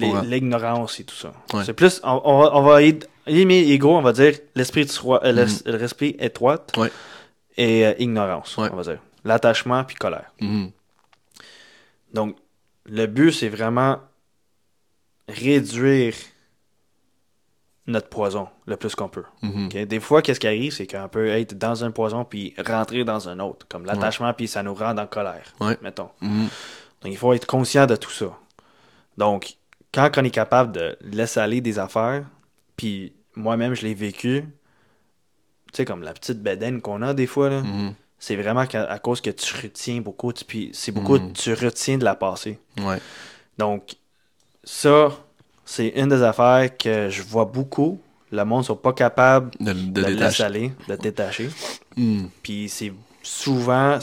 comprends. 0.00 0.22
l'ignorance 0.22 0.98
et 0.98 1.04
tout 1.04 1.14
ça. 1.14 1.32
Ouais. 1.54 1.62
C'est 1.64 1.72
plus. 1.74 2.00
On, 2.02 2.20
on 2.24 2.40
va, 2.40 2.56
on 2.56 2.62
va 2.62 2.82
y- 2.82 2.98
aimer 3.26 3.58
ego, 3.70 3.90
on 3.96 4.02
va 4.02 4.12
dire 4.12 4.34
l'esprit 4.56 4.84
de 4.86 4.90
soi, 4.90 5.20
euh, 5.24 5.32
Mhm. 5.32 5.76
l'esprit 5.78 6.16
étroite 6.18 6.72
Ouais. 6.76 6.90
et 7.56 7.86
euh, 7.86 7.94
ignorance, 8.00 8.56
Ouais. 8.56 8.68
on 8.72 8.76
va 8.76 8.82
dire. 8.82 8.98
L'attachement 9.24 9.84
puis 9.84 9.94
colère. 9.96 10.32
Mhm. 10.40 10.70
Donc, 12.14 12.36
le 12.88 13.06
but, 13.06 13.32
c'est 13.32 13.48
vraiment 13.48 13.98
réduire 15.28 16.14
notre 17.86 18.08
poison 18.08 18.48
le 18.66 18.76
plus 18.76 18.94
qu'on 18.94 19.08
peut. 19.08 19.24
Mhm. 19.42 19.68
Des 19.86 20.00
fois, 20.00 20.20
qu'est-ce 20.22 20.40
qui 20.40 20.46
arrive, 20.48 20.72
c'est 20.72 20.86
qu'on 20.86 21.08
peut 21.08 21.28
être 21.28 21.56
dans 21.56 21.84
un 21.84 21.90
poison 21.92 22.24
puis 22.24 22.54
rentrer 22.66 23.04
dans 23.04 23.28
un 23.28 23.38
autre, 23.38 23.66
comme 23.68 23.84
l'attachement, 23.86 24.32
puis 24.34 24.48
ça 24.48 24.62
nous 24.62 24.74
rend 24.74 24.96
en 24.98 25.06
colère, 25.06 25.52
Ouais. 25.60 25.78
mettons. 25.82 26.10
Mhm. 26.20 26.48
Donc, 27.02 27.12
il 27.12 27.16
faut 27.16 27.32
être 27.32 27.46
conscient 27.46 27.86
de 27.86 27.94
tout 27.94 28.10
ça. 28.10 28.36
Donc, 29.16 29.56
quand 29.94 30.10
on 30.16 30.24
est 30.24 30.30
capable 30.30 30.72
de 30.72 30.96
laisser 31.00 31.38
aller 31.38 31.60
des 31.60 31.78
affaires, 31.78 32.24
puis 32.76 33.12
moi-même, 33.36 33.74
je 33.74 33.82
l'ai 33.82 33.94
vécu, 33.94 34.42
tu 34.42 35.76
sais, 35.76 35.84
comme 35.84 36.02
la 36.02 36.12
petite 36.12 36.42
bédaine 36.42 36.80
qu'on 36.80 37.02
a 37.02 37.14
des 37.14 37.26
fois, 37.26 37.50
là, 37.50 37.62
Mhm. 37.62 37.94
C'est 38.18 38.36
vraiment 38.36 38.60
à 38.72 38.98
cause 38.98 39.20
que 39.20 39.30
tu 39.30 39.54
retiens 39.62 40.00
beaucoup, 40.00 40.32
tu- 40.32 40.44
puis 40.44 40.70
c'est 40.72 40.92
beaucoup, 40.92 41.18
Mhm. 41.18 41.32
tu 41.32 41.52
retiens 41.54 41.98
de 41.98 42.04
la 42.04 42.14
passée. 42.14 42.58
Ouais. 42.80 42.98
Donc, 43.58 43.96
ça, 44.64 45.10
c'est 45.64 45.88
une 45.88 46.08
des 46.08 46.22
affaires 46.22 46.76
que 46.76 47.08
je 47.10 47.22
vois 47.22 47.44
beaucoup. 47.44 48.00
Le 48.32 48.44
monde 48.44 48.60
ne 48.60 48.64
sont 48.66 48.76
pas 48.76 48.92
capables 48.92 49.50
De, 49.60 49.72
de 49.72 49.90
de, 49.90 50.00
laisser 50.02 50.14
détacher. 50.14 50.42
aller, 50.44 50.72
de 50.88 50.96
détacher. 50.96 51.48
Mhm. 51.96 52.28
Puis 52.42 52.68
c'est 52.68 52.92
souvent, 53.22 53.98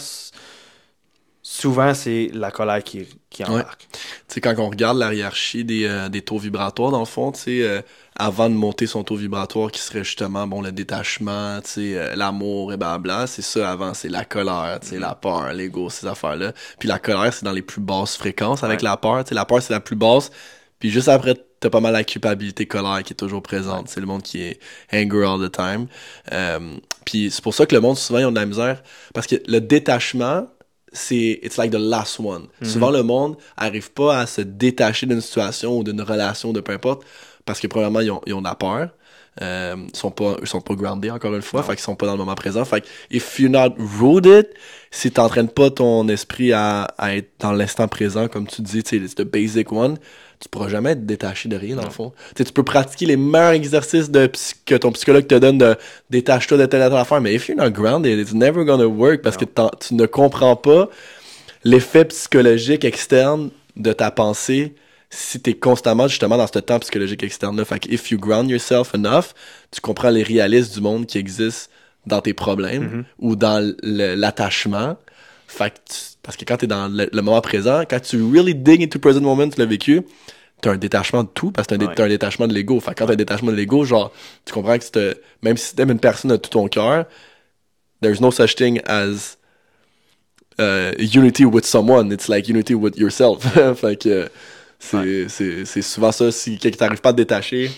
souvent 1.46 1.94
c'est 1.94 2.32
la 2.34 2.50
colère 2.52 2.84
qui, 2.84 3.06
qui 3.30 3.44
embarque. 3.44 3.88
Tu 3.92 4.00
sais, 4.36 4.42
quand 4.42 4.56
on 4.58 4.70
regarde 4.70 4.98
la 4.98 5.14
hiérarchie 5.14 5.64
des, 5.66 5.86
euh, 5.86 6.08
des 6.10 6.22
taux 6.22 6.38
vibratoires, 6.40 6.90
dans 6.92 7.00
le 7.00 7.06
fond, 7.06 7.32
tu 7.34 7.40
sais, 7.42 7.62
euh, 7.64 7.82
avant 8.16 8.50
de 8.50 8.56
monter 8.56 8.88
son 8.88 9.04
taux 9.04 9.16
vibratoire, 9.18 9.70
qui 9.72 9.82
serait 9.82 10.04
justement, 10.04 10.48
bon, 10.48 10.62
le 10.62 10.72
détachement, 10.72 11.60
tu 11.62 11.70
sais, 11.70 11.98
euh, 11.98 12.16
l'amour 12.16 12.72
et 12.74 12.78
blabla, 12.78 13.28
c'est 13.28 13.42
ça 13.42 13.70
avant, 13.72 13.94
c'est 13.94 14.10
la 14.10 14.24
colère, 14.24 14.80
tu 14.82 14.90
sais, 14.90 15.00
la 15.00 15.16
peur, 15.16 15.52
l'ego, 15.54 15.90
ces 15.90 16.08
affaires-là. 16.08 16.54
Puis 16.80 16.88
la 16.88 16.98
colère, 17.00 17.34
c'est 17.34 17.44
dans 17.46 17.52
les 17.52 17.62
plus 17.62 17.82
basses 17.82 18.16
fréquences 18.16 18.64
avec 18.64 18.80
Ouais. 18.80 18.86
la 18.86 18.98
peur, 18.98 19.24
tu 19.24 19.30
sais, 19.30 19.36
la 19.36 19.46
peur, 19.46 19.62
c'est 19.62 19.74
la 19.74 19.80
plus 19.82 19.96
basse. 19.98 20.32
Puis 20.80 20.90
juste 20.92 21.08
après, 21.08 21.36
t'as 21.62 21.70
pas 21.70 21.80
mal 21.80 21.94
la 21.94 22.04
culpabilité 22.04 22.66
colère 22.68 23.04
qui 23.04 23.14
est 23.14 23.16
toujours 23.16 23.42
présente. 23.42 23.88
C'est 23.88 24.02
le 24.02 24.06
monde 24.06 24.22
qui 24.22 24.42
est 24.42 24.60
anger 24.94 25.26
all 25.26 25.40
the 25.40 25.52
time. 25.52 25.88
Euh, 26.34 26.76
puis 27.06 27.32
c'est 27.32 27.42
pour 27.42 27.54
ça 27.54 27.66
que 27.66 27.74
le 27.74 27.80
monde, 27.80 27.96
souvent, 27.98 28.20
ils 28.20 28.26
ont 28.26 28.32
de 28.32 28.40
la 28.40 28.46
misère. 28.46 28.84
Parce 29.14 29.26
que 29.28 29.36
le 29.48 29.60
détachement, 29.62 30.46
c'est 30.94 31.40
it's 31.44 31.58
like 31.58 31.72
the 31.72 31.80
last 31.80 32.20
one. 32.20 32.48
Souvent, 32.62 32.92
le 32.92 33.04
monde 33.04 33.36
arrive 33.58 33.92
pas 33.92 34.20
à 34.20 34.26
se 34.28 34.42
détacher 34.42 35.06
d'une 35.06 35.22
situation 35.22 35.78
ou 35.78 35.84
d'une 35.84 36.02
relation, 36.02 36.54
de 36.54 36.62
peu 36.62 36.72
importe, 36.72 37.04
parce 37.46 37.60
que 37.60 37.68
premièrement, 37.68 38.00
ils 38.00 38.12
ont, 38.12 38.22
ils 38.26 38.34
ont 38.34 38.42
de 38.42 38.48
la 38.48 38.56
peur. 38.56 38.90
Euh, 39.42 39.76
ils 39.92 39.98
sont 39.98 40.12
pas 40.12 40.36
ils 40.42 40.48
sont 40.48 40.62
pas 40.62 40.76
grounded 40.76 41.10
encore 41.10 41.34
une 41.34 41.42
fois 41.42 41.64
fait 41.64 41.72
qu'ils 41.72 41.82
sont 41.82 41.96
pas 41.96 42.06
dans 42.06 42.12
le 42.12 42.20
moment 42.20 42.36
présent 42.36 42.66
fait 42.66 42.82
que 42.82 42.88
if 43.10 43.40
you're 43.40 43.50
not 43.50 43.74
rooted 44.00 44.48
si 44.92 45.10
t'entraînes 45.10 45.50
pas 45.50 45.72
ton 45.72 46.08
esprit 46.08 46.54
à, 46.54 46.84
à 47.00 47.16
être 47.16 47.32
dans 47.40 47.52
l'instant 47.52 47.88
présent 47.88 48.28
comme 48.28 48.46
tu 48.46 48.62
dis 48.62 48.84
tu 48.84 48.90
sais 48.90 49.04
it's 49.04 49.16
the 49.16 49.24
basic 49.24 49.72
one 49.72 49.98
tu 50.40 50.50
pourras 50.50 50.68
jamais 50.70 50.92
être 50.92 51.06
détaché 51.06 51.48
de 51.50 51.56
rien 51.56 51.76
dans 51.76 51.84
le 51.86 51.90
fond. 51.90 52.12
Tu 52.36 52.44
tu 52.44 52.52
peux 52.52 52.64
pratiquer 52.64 53.06
les 53.06 53.18
meilleurs 53.18 53.52
exercices 53.52 54.10
de 54.12 54.30
que 54.66 54.76
ton 54.76 54.92
psychologue 54.92 55.28
te 55.28 55.36
donne 55.36 55.58
de 55.58 55.76
détache-toi 56.10 56.58
de 56.58 56.66
telle 56.66 56.82
et 56.82 56.86
telle 56.90 56.94
affaire 56.98 57.22
mais 57.22 57.34
if 57.34 57.48
you're 57.48 57.58
not 57.58 57.72
grounded 57.72 58.20
it's 58.20 58.34
never 58.34 58.66
gonna 58.66 58.86
work 58.88 59.22
parce 59.22 59.38
que 59.38 59.46
tu 59.46 59.94
ne 59.96 60.06
comprends 60.06 60.56
pas 60.56 60.90
l'effet 61.64 62.06
psychologique 62.06 62.84
externe 62.84 63.50
de 63.78 63.94
ta 63.94 64.12
pensée 64.12 64.76
si 65.10 65.40
t'es 65.40 65.54
constamment 65.54 66.08
justement 66.08 66.38
dans 66.38 66.48
ce 66.48 66.60
temps 66.60 66.80
psychologique 66.80 67.24
externe 67.24 67.56
là 67.58 67.66
fait 67.66 67.80
que 67.80 67.90
if 67.92 68.12
you 68.12 68.18
ground 68.20 68.50
yourself 68.50 68.94
enough 68.96 69.28
tu 69.72 69.80
comprends 69.80 70.10
les 70.10 70.24
réalistes 70.24 70.74
du 70.74 70.82
monde 70.82 71.06
qui 71.06 71.18
existent 71.20 71.70
dans 72.06 72.20
tes 72.20 72.34
problèmes 72.34 73.06
ou 73.20 73.36
dans 73.38 73.64
l'attachement. 73.82 74.98
Fait 75.48 75.70
que 75.70 75.76
tu- 75.88 76.13
parce 76.24 76.36
que 76.38 76.46
quand 76.46 76.58
t'es 76.58 76.68
dans 76.68 76.88
le, 76.88 77.08
le 77.12 77.22
moment 77.22 77.42
présent 77.42 77.84
quand 77.90 78.00
tu 78.00 78.22
really 78.24 78.56
dig 78.56 78.82
into 78.84 78.98
present 79.00 79.22
moment 79.22 79.48
tu 79.50 79.60
l'as 79.60 79.66
vécu 79.66 80.02
t'as 80.62 80.72
un 80.72 80.78
détachement 80.78 81.24
de 81.24 81.30
tout 81.30 81.52
parce 81.52 81.68
que 81.68 81.76
t'as 81.76 81.84
un, 81.86 81.88
Ouais. 81.90 82.02
un 82.02 82.08
détachement 82.08 82.48
de 82.48 82.54
l'ego. 82.54 82.80
Fait 82.80 82.92
que 82.92 83.00
quand 83.00 83.06
t'as 83.08 83.14
un 83.14 83.18
détachement 83.18 83.52
de 83.52 83.58
l'ego 83.58 83.84
genre 83.84 84.12
tu 84.46 84.54
comprends 84.54 84.78
que 84.78 84.84
c'est, 84.92 85.22
même 85.42 85.58
si 85.58 85.76
t'aimes 85.76 85.92
une 85.92 86.00
personne 86.00 86.32
de 86.32 86.38
tout 86.38 86.50
ton 86.50 86.68
cœur 86.70 87.06
there's 88.02 88.20
no 88.22 88.32
such 88.32 88.56
thing 88.56 88.80
as 88.86 89.38
uh, 90.60 90.92
unity 91.00 91.46
with 91.46 91.66
someone, 91.66 92.12
it's 92.12 92.28
like 92.30 92.48
unity 92.48 92.76
with 92.76 92.98
yourself. 92.98 93.44
fait 93.76 93.96
que 94.02 94.30
c'est 94.80 95.28
c'est- 95.30 95.66
c'est 95.66 95.82
souvent 95.82 96.12
ça, 96.12 96.32
si 96.32 96.58
quelqu'un 96.58 96.78
t'arrive 96.78 97.02
pas 97.02 97.10
à 97.10 97.14
te 97.14 97.18
détacher, 97.18 97.72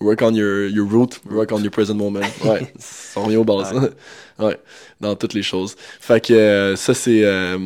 work 0.00 0.22
on 0.22 0.34
your, 0.34 0.66
your 0.68 0.86
root, 0.86 1.20
work 1.30 1.52
on 1.52 1.60
your 1.60 1.70
present 1.70 1.96
moment. 1.96 2.20
Ouais, 2.44 2.72
on 3.16 3.22
revient 3.24 3.36
aux 3.36 3.44
bases. 3.44 3.72
Ouais. 4.36 4.58
dans 5.00 5.14
toutes 5.14 5.32
les 5.34 5.44
choses. 5.44 5.76
Fait 6.00 6.20
que 6.20 6.32
euh, 6.34 6.74
ça, 6.76 6.92
c'est... 6.92 7.22
euh, 7.24 7.56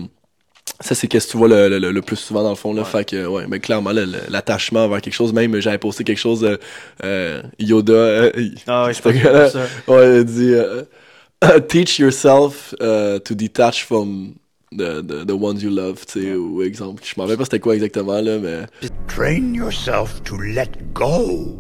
ça, 0.80 0.94
c'est 0.94 1.09
qu'est-ce 1.09 1.26
que 1.28 1.32
tu 1.32 1.38
vois 1.38 1.48
le, 1.48 1.78
le- 1.78 2.02
plus 2.02 2.16
souvent 2.16 2.42
dans 2.42 2.50
le 2.50 2.56
fond. 2.56 2.74
Là. 2.74 2.84
Fait 2.84 3.05
que, 3.09 3.26
ouais, 3.26 3.46
mais 3.48 3.59
clairement, 3.59 3.90
l'attachement 4.28 4.86
vers 4.86 5.00
quelque 5.00 5.14
chose, 5.14 5.32
même, 5.32 5.59
j'avais 5.60 5.78
posté 5.78 6.05
quelque 6.05 6.18
chose, 6.18 6.44
euh, 6.44 6.56
euh, 7.05 7.42
Yoda, 7.59 7.92
euh, 7.94 8.30
Ah 8.66 8.84
ouais, 8.84 8.92
je 8.94 9.00
pense 9.00 9.12
que 9.14 9.48
ça. 9.48 9.66
Ouais, 9.88 10.18
il 10.18 10.24
dit 10.26 10.52
euh, 10.52 10.82
Teach 11.68 11.98
yourself 11.98 12.74
uh, 12.80 13.18
to 13.24 13.34
detach 13.34 13.84
from 13.86 14.34
the, 14.70 15.00
the, 15.02 15.24
the 15.26 15.32
ones 15.32 15.62
you 15.62 15.70
love, 15.70 16.05
tu 16.06 16.20
sais, 16.20 16.34
ou 16.34 16.62
exemple. 16.62 17.02
Je 17.05 17.14
m'en 17.16 17.22
rappelle 17.24 17.38
pas 17.38 17.44
c'était 17.44 17.60
quoi 17.60 17.74
exactement, 17.74 18.20
là, 18.20 18.38
mais. 18.38 18.66
Train 19.09 19.55
yourself 19.55 20.22
to 20.24 20.36
let 20.38 20.68
go 20.92 21.56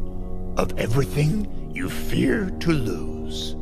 of 0.58 0.68
everything 0.76 1.46
you 1.74 1.88
fear 1.88 2.50
to 2.60 2.70
lose. 2.72 3.56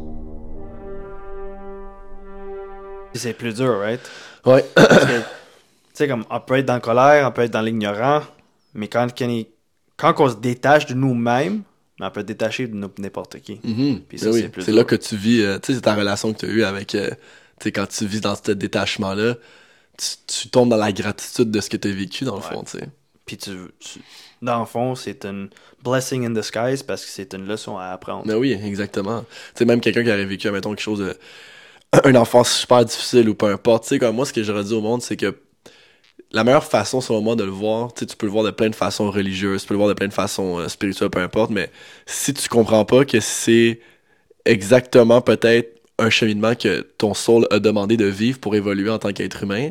C'est 3.15 3.33
plus 3.35 3.55
dur, 3.55 3.79
right? 3.79 4.01
Ouais. 4.45 4.65
Tu 5.97 6.03
sais, 6.03 6.09
comme, 6.09 6.27
on 6.29 6.41
peut 6.41 6.57
être 6.59 6.67
dans 6.67 6.75
la 6.75 6.81
colère, 6.81 7.27
on 7.27 7.33
peut 7.33 7.41
être 7.41 7.53
dans 7.53 7.63
l'ignorant, 7.63 8.21
mais 8.75 8.87
quand, 8.87 9.07
quand, 9.17 9.29
il- 9.31 9.47
quand 9.97 10.13
on 10.19 10.29
se 10.29 10.35
détache 10.35 10.85
de 10.85 10.93
nous-mêmes, 10.93 11.63
on 11.99 12.11
peut 12.11 12.21
se 12.21 12.27
détacher 12.27 12.67
de 12.67 12.77
n'importe 12.99 13.41
qui. 13.41 13.59
Mhm. 13.65 14.03
Puis 14.07 14.19
ça, 14.19 14.27
Ben 14.27 14.33
oui, 14.35 14.41
c'est 14.43 14.49
plus 14.51 14.61
c'est 14.63 14.73
dur. 14.73 14.81
là 14.81 14.85
que 14.85 14.97
tu 14.97 15.17
vis, 15.17 15.41
euh, 15.41 15.59
tu 15.59 15.69
sais, 15.69 15.75
c'est 15.77 15.81
ta 15.81 15.95
relation 15.95 16.35
que 16.35 16.39
tu 16.41 16.45
as 16.45 16.49
eue 16.51 16.65
avec. 16.65 16.95
euh, 16.95 17.09
tu 17.09 17.17
sais, 17.65 17.73
quand 17.73 17.87
tu 17.87 18.05
vis 18.07 18.21
dans 18.21 18.35
ce 18.37 18.53
détachement-là, 18.53 19.37
tu, 19.97 20.07
tu 20.27 20.49
tombes 20.51 20.69
dans 20.69 20.77
la 20.77 20.93
gratitude 20.93 21.51
de 21.51 21.61
ce 21.63 21.71
que 21.71 21.79
tu 21.79 21.89
as 21.89 21.93
vécu, 21.93 22.25
dans 22.27 22.37
le 22.37 22.43
Ouais. 22.43 22.53
fond, 22.53 22.63
tu 22.65 22.77
sais. 22.79 22.89
Puis 23.27 23.37
tu, 23.37 23.51
dans 24.41 24.61
le 24.61 24.67
fond, 24.67 24.95
c'est 24.95 25.25
une 25.25 25.51
blessing 25.83 26.27
in 26.27 26.31
disguise 26.31 26.85
parce 26.85 27.05
que 27.05 27.11
c'est 27.11 27.35
une 27.35 27.47
leçon 27.47 27.77
à 27.77 27.87
apprendre. 27.87 28.25
Mais 28.25 28.35
oui, 28.35 28.53
exactement. 28.53 29.23
Tu 29.23 29.27
sais, 29.59 29.65
même 29.65 29.81
quelqu'un 29.81 30.05
qui 30.05 30.11
aurait 30.11 30.25
vécu, 30.25 30.51
mettons, 30.51 30.71
quelque 30.71 30.81
chose 30.81 31.01
de. 31.01 31.17
Un 32.05 32.15
enfance 32.17 32.53
super 32.53 32.85
difficile 32.85 33.29
ou 33.29 33.35
peu 33.35 33.47
importe. 33.47 33.85
Tu 33.85 33.91
sais, 33.91 33.99
comme 33.99 34.17
moi, 34.17 34.27
ce 34.27 34.33
que 34.33 34.43
j'aurais 34.43 34.65
dit 34.65 34.75
au 34.75 34.81
monde, 34.81 35.03
c'est 35.03 35.17
que 35.17 35.35
la 36.31 36.45
meilleure 36.45 36.65
façon, 36.65 37.01
selon 37.01 37.21
moi, 37.21 37.37
de 37.37 37.45
le 37.45 37.51
voir, 37.51 37.93
tu 37.95 38.07
peux 38.07 38.27
le 38.27 38.33
voir 38.33 38.45
de 38.45 38.51
plein 38.51 38.69
de 38.69 38.75
façons 38.75 39.11
religieuses, 39.11 39.63
tu 39.63 39.69
peux 39.69 39.75
le 39.75 39.79
voir 39.79 39.89
de 39.89 39.95
plein 39.95 40.09
de 40.09 40.13
façons 40.13 40.59
euh, 40.59 40.69
spirituelles, 40.69 41.11
peu 41.11 41.21
importe, 41.21 41.51
mais 41.51 41.71
si 42.05 42.35
tu 42.35 42.49
comprends 42.49 42.85
pas 42.85 43.05
que 43.05 43.21
c'est 43.21 43.81
exactement 44.45 45.21
peut-être 45.21 45.81
un 45.99 46.11
cheminement 46.11 46.55
que 46.55 46.83
ton 46.99 47.15
soul 47.15 47.47
a 47.51 47.59
demandé 47.59 47.97
de 47.97 48.07
vivre 48.07 48.39
pour 48.39 48.55
évoluer 48.55 48.91
en 48.91 48.99
tant 48.99 49.13
qu'être 49.13 49.43
humain, 49.45 49.71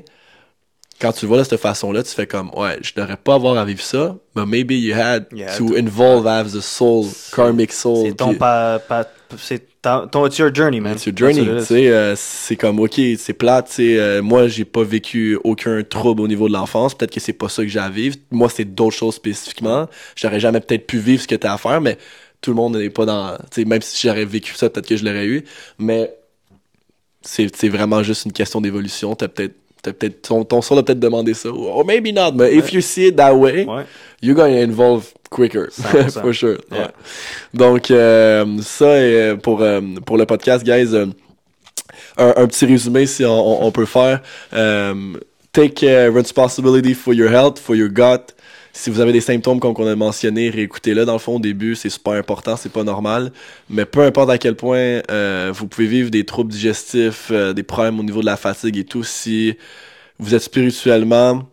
quand 0.99 1.11
tu 1.11 1.25
le 1.25 1.29
vois 1.29 1.39
de 1.39 1.43
cette 1.43 1.59
façon-là, 1.59 2.03
tu 2.03 2.11
fais 2.13 2.25
comme, 2.27 2.49
ouais, 2.55 2.77
je 2.81 2.93
devrais 2.95 3.17
pas 3.17 3.35
avoir 3.35 3.57
à 3.57 3.65
vivre 3.65 3.81
ça, 3.81 4.15
but 4.35 4.45
maybe 4.45 4.71
you 4.71 4.93
had 4.95 5.27
had 5.33 5.57
to 5.57 5.75
involve 5.75 6.25
as 6.25 6.55
a 6.55 6.61
soul, 6.61 7.05
karmic 7.33 7.73
soul. 7.73 8.07
C'est 8.07 8.13
ton 8.15 8.29
puis- 8.29 8.37
pa, 8.39 8.79
pa- 8.87 9.09
c'est 9.37 9.61
ton, 9.81 10.07
ton- 10.07 10.25
it's 10.25 10.37
your 10.37 10.53
journey, 10.55 10.79
man. 10.79 10.93
It's 10.93 11.05
your 11.05 11.15
journey, 11.17 11.45
tu 11.59 11.65
sais, 11.65 11.89
euh, 11.89 12.15
c'est 12.15 12.55
comme, 12.55 12.79
ok, 12.79 12.99
c'est 13.17 13.33
plate, 13.33 13.67
tu 13.67 13.73
sais, 13.73 13.99
euh, 13.99 14.21
moi, 14.21 14.47
j'ai 14.47 14.63
pas 14.65 14.83
vécu 14.83 15.37
aucun 15.43 15.83
trouble 15.83 16.21
au 16.21 16.27
niveau 16.29 16.47
de 16.47 16.53
l'enfance, 16.53 16.95
peut-être 16.95 17.11
que 17.11 17.19
c'est 17.19 17.33
pas 17.33 17.49
ça 17.49 17.63
que 17.63 17.67
j'ai 17.69 17.79
à 17.79 17.89
vivre, 17.89 18.15
moi, 18.31 18.47
c'est 18.49 18.63
d'autres 18.65 18.95
choses 18.95 19.15
spécifiquement, 19.15 19.87
j'aurais 20.15 20.39
jamais 20.39 20.61
peut-être 20.61 20.87
pu 20.87 20.97
vivre 20.99 21.21
ce 21.21 21.27
que 21.27 21.35
t'as 21.35 21.53
à 21.53 21.57
faire, 21.57 21.81
mais 21.81 21.97
tout 22.39 22.51
le 22.51 22.55
monde 22.55 22.77
n'est 22.77 22.89
pas 22.89 23.05
dans, 23.05 23.35
tu 23.51 23.61
sais, 23.61 23.65
même 23.65 23.81
si 23.81 24.07
j'aurais 24.07 24.25
vécu 24.25 24.53
ça, 24.55 24.69
peut-être 24.69 24.87
que 24.87 24.95
je 24.95 25.03
l'aurais 25.03 25.25
eu, 25.25 25.43
mais 25.77 26.13
c'est 27.21 27.69
vraiment 27.69 28.03
juste 28.03 28.25
une 28.25 28.31
question 28.33 28.61
d'évolution, 28.61 29.15
t'as 29.15 29.27
peut-être, 29.27 29.55
peut-être, 29.93 30.21
ton, 30.21 30.43
ton 30.43 30.61
soul 30.61 30.79
a 30.79 30.83
peut-être 30.83 30.99
demandé 30.99 31.33
ça, 31.33 31.49
or 31.49 31.85
maybe 31.85 32.13
not, 32.13 32.31
but 32.33 32.51
if 32.51 32.71
you 32.73 32.81
see 32.81 33.07
it 33.07 33.15
that 33.17 33.33
way, 33.35 33.65
Ouais. 33.65 33.83
you're 34.21 34.35
gonna 34.35 34.61
involve 34.61 35.05
quicker, 35.29 35.69
100%. 35.71 36.11
for 36.21 36.33
sure. 36.33 36.57
Yeah. 36.71 36.77
Ouais. 36.79 36.87
Donc, 37.53 37.91
euh, 37.91 38.45
ça, 38.61 38.85
euh, 38.85 39.35
pour, 39.35 39.61
euh, 39.61 39.81
pour 40.05 40.17
le 40.17 40.25
podcast, 40.25 40.63
guys, 40.65 40.93
euh, 40.93 41.07
un, 42.17 42.33
un 42.37 42.47
petit 42.47 42.65
résumé 42.65 43.05
si 43.05 43.25
on, 43.25 43.65
on- 43.65 43.71
peut 43.71 43.85
faire. 43.85 44.21
Take 45.53 45.83
uh, 45.83 46.09
responsibility 46.09 46.93
for 46.93 47.13
your 47.13 47.29
health, 47.29 47.59
for 47.59 47.75
your 47.75 47.87
gut. 47.87 48.33
Si 48.75 48.89
vous 48.89 48.99
avez 48.99 49.13
des 49.13 49.21
symptômes 49.21 49.61
comme 49.61 49.73
qu'on 49.73 49.87
a 49.87 49.95
mentionné, 49.95 50.49
réécoutez-le. 50.49 51.05
Dans 51.05 51.13
le 51.13 51.19
fond, 51.19 51.37
au 51.37 51.39
début, 51.39 51.75
c'est 51.75 51.89
super 51.89 52.13
important, 52.13 52.57
c'est 52.57 52.71
pas 52.71 52.83
normal. 52.83 53.31
Mais 53.69 53.85
peu 53.85 54.01
importe 54.01 54.29
à 54.29 54.37
quel 54.37 54.55
point 54.57 55.01
euh, 55.09 55.49
vous 55.55 55.65
pouvez 55.67 55.87
vivre 55.87 56.11
des 56.11 56.25
troubles 56.25 56.51
digestifs, 56.51 57.29
euh, 57.31 57.53
des 57.53 57.63
problèmes 57.63 58.01
au 58.01 58.03
niveau 58.03 58.19
de 58.19 58.25
la 58.25 58.35
fatigue 58.35 58.77
et 58.77 58.83
tout, 58.83 59.05
si 59.05 59.55
vous 60.19 60.35
êtes 60.35 60.41
spirituellement 60.41 61.43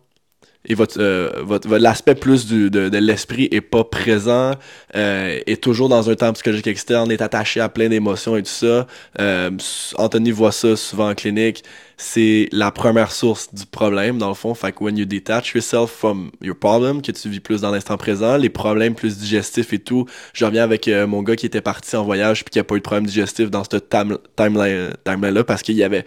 et 0.65 0.75
votre, 0.75 0.99
euh, 0.99 1.29
votre, 1.43 1.67
votre- 1.67 1.81
l'aspect 1.81 2.15
plus 2.15 2.45
du, 2.45 2.69
de, 2.69 2.89
de 2.89 2.97
l'esprit 2.97 3.47
est 3.51 3.61
pas 3.61 3.83
présent, 3.83 4.53
euh, 4.95 5.39
est 5.45 5.61
toujours 5.61 5.89
dans 5.89 6.09
un 6.09 6.15
temps 6.15 6.31
psychologique 6.33 6.67
externe, 6.67 7.11
est 7.11 7.21
attaché 7.21 7.59
à 7.59 7.69
plein 7.69 7.89
d'émotions 7.89 8.37
et 8.37 8.43
tout 8.43 8.49
ça. 8.49 8.87
Euh, 9.19 9.49
Anthony 9.95 10.31
voit 10.31 10.51
ça 10.51 10.75
souvent 10.75 11.09
en 11.09 11.15
clinique. 11.15 11.63
C'est 11.97 12.49
la 12.51 12.71
première 12.71 13.11
source 13.11 13.53
du 13.53 13.65
problème, 13.65 14.17
dans 14.17 14.27
le 14.29 14.33
fond. 14.33 14.53
Fait 14.55 14.71
que 14.71 14.83
when 14.83 14.97
you 14.97 15.05
detach 15.05 15.53
yourself 15.53 15.91
from 15.91 16.31
your 16.41 16.55
problem, 16.55 17.01
que 17.01 17.11
tu 17.11 17.29
vis 17.29 17.39
plus 17.39 17.61
dans 17.61 17.71
l'instant 17.71 17.97
présent, 17.97 18.35
les 18.37 18.49
problèmes 18.49 18.95
plus 18.95 19.17
digestifs 19.17 19.73
et 19.73 19.79
tout. 19.79 20.05
Je 20.33 20.43
reviens 20.45 20.63
avec 20.63 20.87
euh, 20.87 21.05
mon 21.07 21.21
gars 21.23 21.35
qui 21.35 21.45
était 21.45 21.61
parti 21.61 21.95
en 21.95 22.03
voyage 22.03 22.43
puis 22.43 22.51
qui 22.51 22.59
a 22.59 22.63
pas 22.63 22.75
eu 22.75 22.79
de 22.79 22.83
problème 22.83 23.05
digestif 23.05 23.51
dans 23.51 23.63
timeline 23.63 24.89
timeline-là 25.05 25.43
parce 25.43 25.61
qu'il 25.61 25.75
y 25.75 25.83
avait 25.83 26.05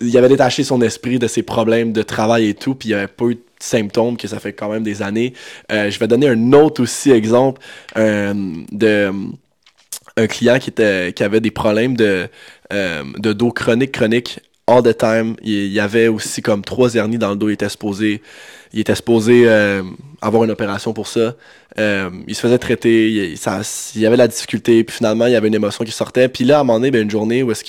il 0.00 0.16
avait 0.16 0.28
détaché 0.28 0.64
son 0.64 0.80
esprit 0.82 1.18
de 1.18 1.26
ses 1.26 1.42
problèmes 1.42 1.92
de 1.92 2.02
travail 2.02 2.48
et 2.48 2.54
tout, 2.54 2.74
puis 2.74 2.90
il 2.90 2.92
n'y 2.92 2.98
avait 2.98 3.08
pas 3.08 3.26
eu 3.26 3.34
de 3.36 3.42
symptômes, 3.58 4.16
que 4.16 4.28
ça 4.28 4.38
fait 4.38 4.52
quand 4.52 4.68
même 4.68 4.82
des 4.82 5.02
années. 5.02 5.32
Euh, 5.70 5.90
je 5.90 5.98
vais 5.98 6.08
donner 6.08 6.28
un 6.28 6.52
autre 6.52 6.82
aussi 6.82 7.10
exemple 7.10 7.60
euh, 7.96 9.12
un 10.16 10.26
client 10.26 10.58
qui 10.58 11.22
avait 11.22 11.40
des 11.40 11.50
problèmes 11.50 11.96
de 11.96 12.28
euh, 12.72 13.02
de 13.18 13.32
dos 13.32 13.50
chronique 13.50 13.92
chronique 13.92 14.40
all 14.66 14.82
the 14.82 14.96
time. 14.96 15.36
Il, 15.42 15.72
y 15.72 15.80
avait 15.80 16.08
aussi 16.08 16.42
comme 16.42 16.62
trois 16.62 16.94
hernies 16.94 17.18
dans 17.18 17.30
le 17.30 17.36
dos. 17.36 17.48
Il 17.48 17.54
était 17.54 17.68
supposé 17.68 18.22
il 18.72 18.80
était 18.80 18.94
supposé 18.94 19.44
euh, 19.46 19.82
avoir 20.22 20.44
une 20.44 20.50
opération 20.50 20.92
pour 20.92 21.08
ça. 21.08 21.34
Euh, 21.78 22.10
il 22.28 22.34
se 22.34 22.40
faisait 22.40 22.58
traiter, 22.58 23.10
il, 23.10 23.36
ça, 23.36 23.60
y 23.96 24.06
avait 24.06 24.16
la 24.16 24.28
difficulté, 24.28 24.84
puis 24.84 24.96
finalement, 24.96 25.26
il 25.26 25.32
y 25.32 25.36
avait 25.36 25.48
une 25.48 25.54
émotion 25.54 25.84
qui 25.84 25.90
sortait. 25.90 26.28
Puis 26.28 26.44
là, 26.44 26.58
à 26.58 26.60
un 26.60 26.64
moment 26.64 26.78
donné, 26.78 26.90
ben, 26.90 27.02
une 27.02 27.10
journée 27.10 27.42
où 27.42 27.50
est-ce 27.50 27.64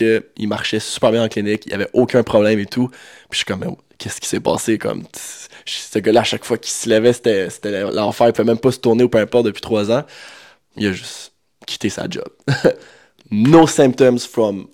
marchait 0.47 0.79
super 0.79 1.11
bien 1.11 1.23
en 1.23 1.27
clinique, 1.27 1.63
il 1.65 1.71
y 1.71 1.75
avait 1.75 1.89
aucun 1.93 2.23
problème 2.23 2.59
et 2.59 2.65
tout. 2.65 2.87
Puis 2.87 2.99
je 3.31 3.37
suis 3.37 3.45
comme, 3.45 3.59
Mais 3.61 3.67
qu'est-ce 3.97 4.21
qui 4.21 4.29
s'est 4.29 4.39
passé? 4.39 4.77
Comme, 4.77 5.03
ce 5.65 5.99
gars-là, 5.99 6.21
à 6.21 6.23
chaque 6.23 6.45
fois 6.45 6.57
qu'il 6.57 6.71
se 6.71 6.89
levait, 6.89 7.13
c'était 7.13 7.49
l'enfer. 7.91 8.27
Il 8.27 8.33
pouvait 8.33 8.47
même 8.47 8.59
pas 8.59 8.71
se 8.71 8.79
tourner 8.79 9.03
ou 9.03 9.09
peu 9.09 9.17
importe 9.17 9.47
depuis 9.47 9.61
trois 9.61 9.91
ans. 9.91 10.03
Il 10.77 10.87
a 10.87 10.91
juste 10.91 11.33
quitté 11.65 11.89
sa 11.89 12.07
job. 12.09 12.27
no 13.31 13.65
symptoms 13.65 14.19
from 14.19 14.67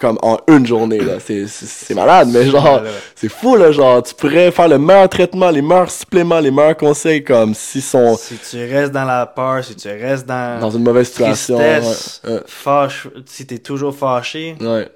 comme 0.00 0.18
en 0.22 0.38
une 0.48 0.66
journée, 0.66 0.98
là. 1.00 1.14
C'est- 1.20 1.94
malade, 1.94 2.28
mais 2.32 2.46
genre, 2.46 2.80
c'est 3.14 3.28
fou, 3.28 3.56
là. 3.56 3.70
Genre, 3.72 4.02
tu 4.02 4.14
pourrais 4.14 4.50
faire 4.50 4.68
le 4.68 4.78
meilleur 4.78 5.08
traitement, 5.08 5.50
les 5.50 5.62
meilleurs 5.62 5.90
suppléments, 5.90 6.40
les 6.40 6.50
meilleurs 6.50 6.76
conseils, 6.76 7.22
comme 7.22 7.54
s'ils 7.54 7.82
sont 7.82 8.16
Si 8.16 8.36
tu 8.38 8.58
restes 8.58 8.92
dans 8.92 9.04
la 9.04 9.26
peur, 9.26 9.62
si 9.64 9.74
tu 9.76 9.88
restes 9.88 10.26
dans, 10.26 10.58
dans 10.60 10.70
une 10.70 10.82
mauvaise 10.82 11.08
situation. 11.08 11.58
tristesse, 11.58 12.20
ouais, 12.26 12.40
fâche, 12.46 13.08
si 13.26 13.46
t'es 13.46 13.58
toujours 13.58 13.94
fâché, 13.94 14.56
ouais, 14.60 14.66
ouais. 14.66 14.88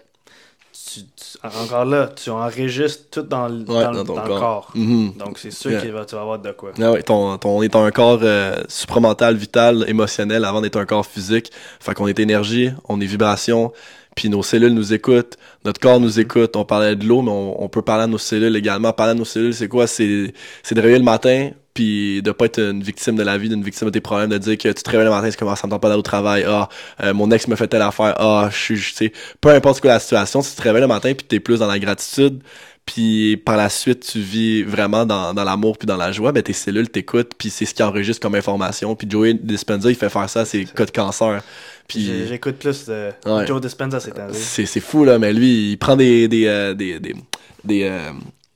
tu, 0.72 1.00
tu- 1.02 1.38
encore 1.62 1.84
là, 1.84 2.08
tu 2.16 2.30
enregistres 2.30 3.04
tout 3.10 3.22
dans, 3.22 3.48
dans, 3.50 4.04
ton 4.04 4.14
dans 4.14 4.22
le 4.22 4.28
corps. 4.28 4.38
corps. 4.40 4.70
Mhm. 4.74 5.12
Donc 5.18 5.38
c'est 5.38 5.50
sûr 5.50 5.70
Yeah. 5.70 5.92
va, 5.92 6.04
tu 6.06 6.14
vas 6.14 6.22
avoir 6.22 6.38
de 6.38 6.50
quoi. 6.52 6.72
Ah 6.80 6.92
ouais, 6.92 7.02
ton, 7.02 7.36
ton, 7.38 7.58
on 7.58 7.62
est 7.62 7.76
un 7.76 7.90
corps 7.90 8.18
euh, 8.22 8.56
supramental, 8.68 9.36
vital, 9.36 9.84
émotionnel 9.86 10.44
avant 10.44 10.60
d'être 10.62 10.76
un 10.78 10.86
corps 10.86 11.06
physique. 11.06 11.52
Fait 11.78 11.92
qu'on 11.94 12.08
est 12.08 12.18
énergie, 12.18 12.70
on 12.88 13.00
est 13.00 13.06
vibration, 13.06 13.72
puis 14.16 14.30
nos 14.30 14.43
cellules 14.43 14.72
nous 14.72 14.93
écoutent, 14.94 15.36
notre 15.64 15.78
corps 15.78 16.01
nous 16.01 16.18
écoute. 16.18 16.56
On 16.56 16.64
parlait 16.64 16.97
de 16.97 17.06
l'eau, 17.06 17.22
mais 17.22 17.30
on, 17.30 17.68
peut 17.68 17.82
parler 17.82 18.05
à 18.05 18.06
nos 18.06 18.18
cellules 18.18 18.56
également. 18.56 18.93
Parler 18.93 19.12
à 19.12 19.14
nos 19.14 19.26
cellules, 19.26 19.55
c'est 19.55 19.68
quoi? 19.68 19.86
C'est 19.86 20.02
de 20.02 20.80
réveiller 20.80 20.98
le 20.98 21.05
matin, 21.05 21.51
puis 21.74 22.22
de 22.22 22.32
pas 22.32 22.47
être 22.47 22.59
une 22.59 22.82
victime 22.82 23.14
de 23.14 23.22
la 23.22 23.36
vie, 23.36 23.51
d'une 23.51 23.62
victime 23.62 23.88
de 23.88 23.93
tes 23.93 24.01
problèmes, 24.01 24.30
de 24.30 24.38
dire 24.38 24.56
que 24.56 24.68
tu 24.68 24.82
te 24.82 24.90
réveilles 24.90 25.05
le 25.05 25.12
matin, 25.12 25.30
c'est 25.30 25.38
comment 25.38 25.55
ça 25.55 25.66
me 25.66 25.76
pas 25.76 25.88
d'aller 25.88 25.98
au 25.98 26.02
travail, 26.02 26.44
ah, 26.48 26.70
euh, 27.02 27.12
mon 27.12 27.30
ex 27.30 27.47
me 27.47 27.56
fait 27.56 27.68
telle 27.68 27.82
affaire, 27.82 28.14
ah, 28.18 28.48
je 28.51 28.56
suis, 28.56 28.76
tu 28.76 28.94
sais, 28.94 29.12
peu 29.43 29.51
importe 29.51 29.80
que 29.80 29.88
la 29.88 30.01
situation, 30.01 30.40
si 30.40 30.52
tu 30.52 30.56
te 30.56 30.62
réveilles 30.62 30.80
le 30.80 30.88
matin, 30.88 31.12
puis 31.12 31.26
t'es 31.26 31.38
plus 31.38 31.59
dans 31.59 31.66
la 31.66 31.78
gratitude, 31.78 32.40
puis 32.86 33.36
par 33.36 33.56
la 33.56 33.68
suite 33.68 34.06
tu 34.10 34.20
vis 34.20 34.62
vraiment 34.62 35.04
dans, 35.04 35.34
dans 35.34 35.44
l'amour 35.44 35.76
puis 35.76 35.86
dans 35.86 35.96
la 35.96 36.12
joie, 36.12 36.32
ben 36.32 36.42
tes 36.42 36.52
cellules 36.52 36.88
t'écoutent 36.88 37.32
puis 37.36 37.50
c'est 37.50 37.66
ce 37.66 37.74
qui 37.74 37.82
enregistre 37.82 38.22
comme 38.22 38.34
information. 38.36 38.94
Puis 38.94 39.08
Joey 39.10 39.34
Dispenza 39.34 39.90
il 39.90 39.96
fait 39.96 40.08
faire 40.08 40.30
ça, 40.30 40.44
c'est 40.44 40.64
cas 40.64 40.86
de 40.86 40.90
cancer. 40.92 41.42
Puis 41.88 42.10
J'écoute 42.28 42.56
plus 42.56 42.86
de 42.86 43.10
Ouais. 43.26 43.46
Joe 43.46 43.60
Dispenza 43.60 44.00
ces 44.00 44.12
temps-ci. 44.12 44.40
c'est 44.40 44.66
c'est 44.66 44.80
fou 44.80 45.04
là, 45.04 45.18
mais 45.18 45.32
lui 45.32 45.72
il 45.72 45.76
prend 45.76 45.96
des 45.96 46.28
des 46.28 46.46
euh, 46.46 46.74
des 46.74 46.98
des, 47.00 47.14
des, 47.64 47.82
euh, 47.84 48.10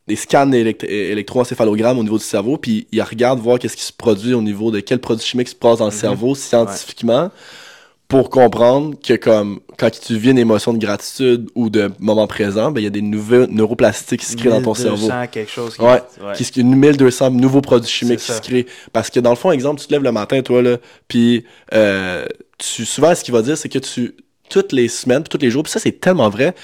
des 0.09 0.17
scans 0.17 0.51
élect- 0.53 0.85
électroencéphalogrammes 0.89 1.99
au 1.99 2.03
niveau 2.03 2.19
du 2.19 2.25
cerveau 2.25 2.57
puis 2.57 2.87
il 2.93 3.03
regarde 3.03 3.41
voir 3.41 3.59
qu'est-ce 3.59 3.77
qui 3.77 3.85
se 3.85 3.93
produit 3.93 4.33
au 4.35 4.43
niveau 4.43 4.71
de 4.71 4.81
quels 4.81 5.01
produits 5.01 5.27
chimiques 5.27 5.49
se 5.51 5.55
passent 5.55 5.79
dans 5.79 5.85
le 5.87 5.91
cerveau 5.93 6.35
scientifiquement 6.35 7.31
pour 8.11 8.29
comprendre 8.29 8.97
que 9.03 9.15
comme 9.15 9.61
quand 9.79 9.89
tu 9.91 10.17
vis 10.19 10.33
une 10.33 10.39
émotion 10.39 10.75
de 10.75 10.79
gratitude 10.79 11.49
ou 11.55 11.71
de 11.71 11.91
moment 12.01 12.27
présent, 12.27 12.71
ben 12.73 12.81
il 12.81 12.85
y 12.85 12.87
a 12.87 12.91
des 12.91 13.01
nouveaux 13.01 13.47
neuroplastiques 13.47 14.21
qui 14.21 14.27
se 14.27 14.37
créent 14.37 14.51
dans 14.51 14.61
ton 14.61 14.75
1200 14.75 14.97
cerveau. 15.09 15.27
quelque 15.33 15.51
chose. 15.51 15.77
qui- 15.77 15.81
Ouais, 15.83 16.03
ouais. 16.23 16.33
qui 16.37 16.45
se 16.45 16.61
1200 16.61 17.31
nouveaux 17.31 17.63
produits 17.63 17.89
chimiques 17.91 18.19
qui 18.19 18.33
se 18.33 18.41
créent. 18.43 18.67
Parce 18.93 19.09
que 19.09 19.21
dans 19.21 19.31
le 19.31 19.37
fond, 19.37 19.53
exemple, 19.53 19.81
tu 19.81 19.87
te 19.87 19.93
lèves 19.93 20.03
le 20.03 20.13
matin, 20.13 20.43
toi, 20.43 20.61
là, 20.61 20.77
puis 21.09 21.45
euh, 21.73 22.27
tu, 22.59 22.85
souvent, 22.85 23.15
ce 23.15 23.25
qu'il 23.25 23.33
va 23.33 23.41
dire, 23.43 23.57
c'est 23.57 23.69
que 23.71 23.79
tu, 23.79 24.15
toutes 24.51 24.73
les 24.73 24.89
semaines, 24.89 25.23
puis 25.23 25.31
tous 25.39 25.43
les 25.43 25.51
jours, 25.51 25.63
puis 25.63 25.73
ça, 25.73 25.79
c'est 25.79 25.93
tellement 26.01 26.29
vrai, 26.29 26.55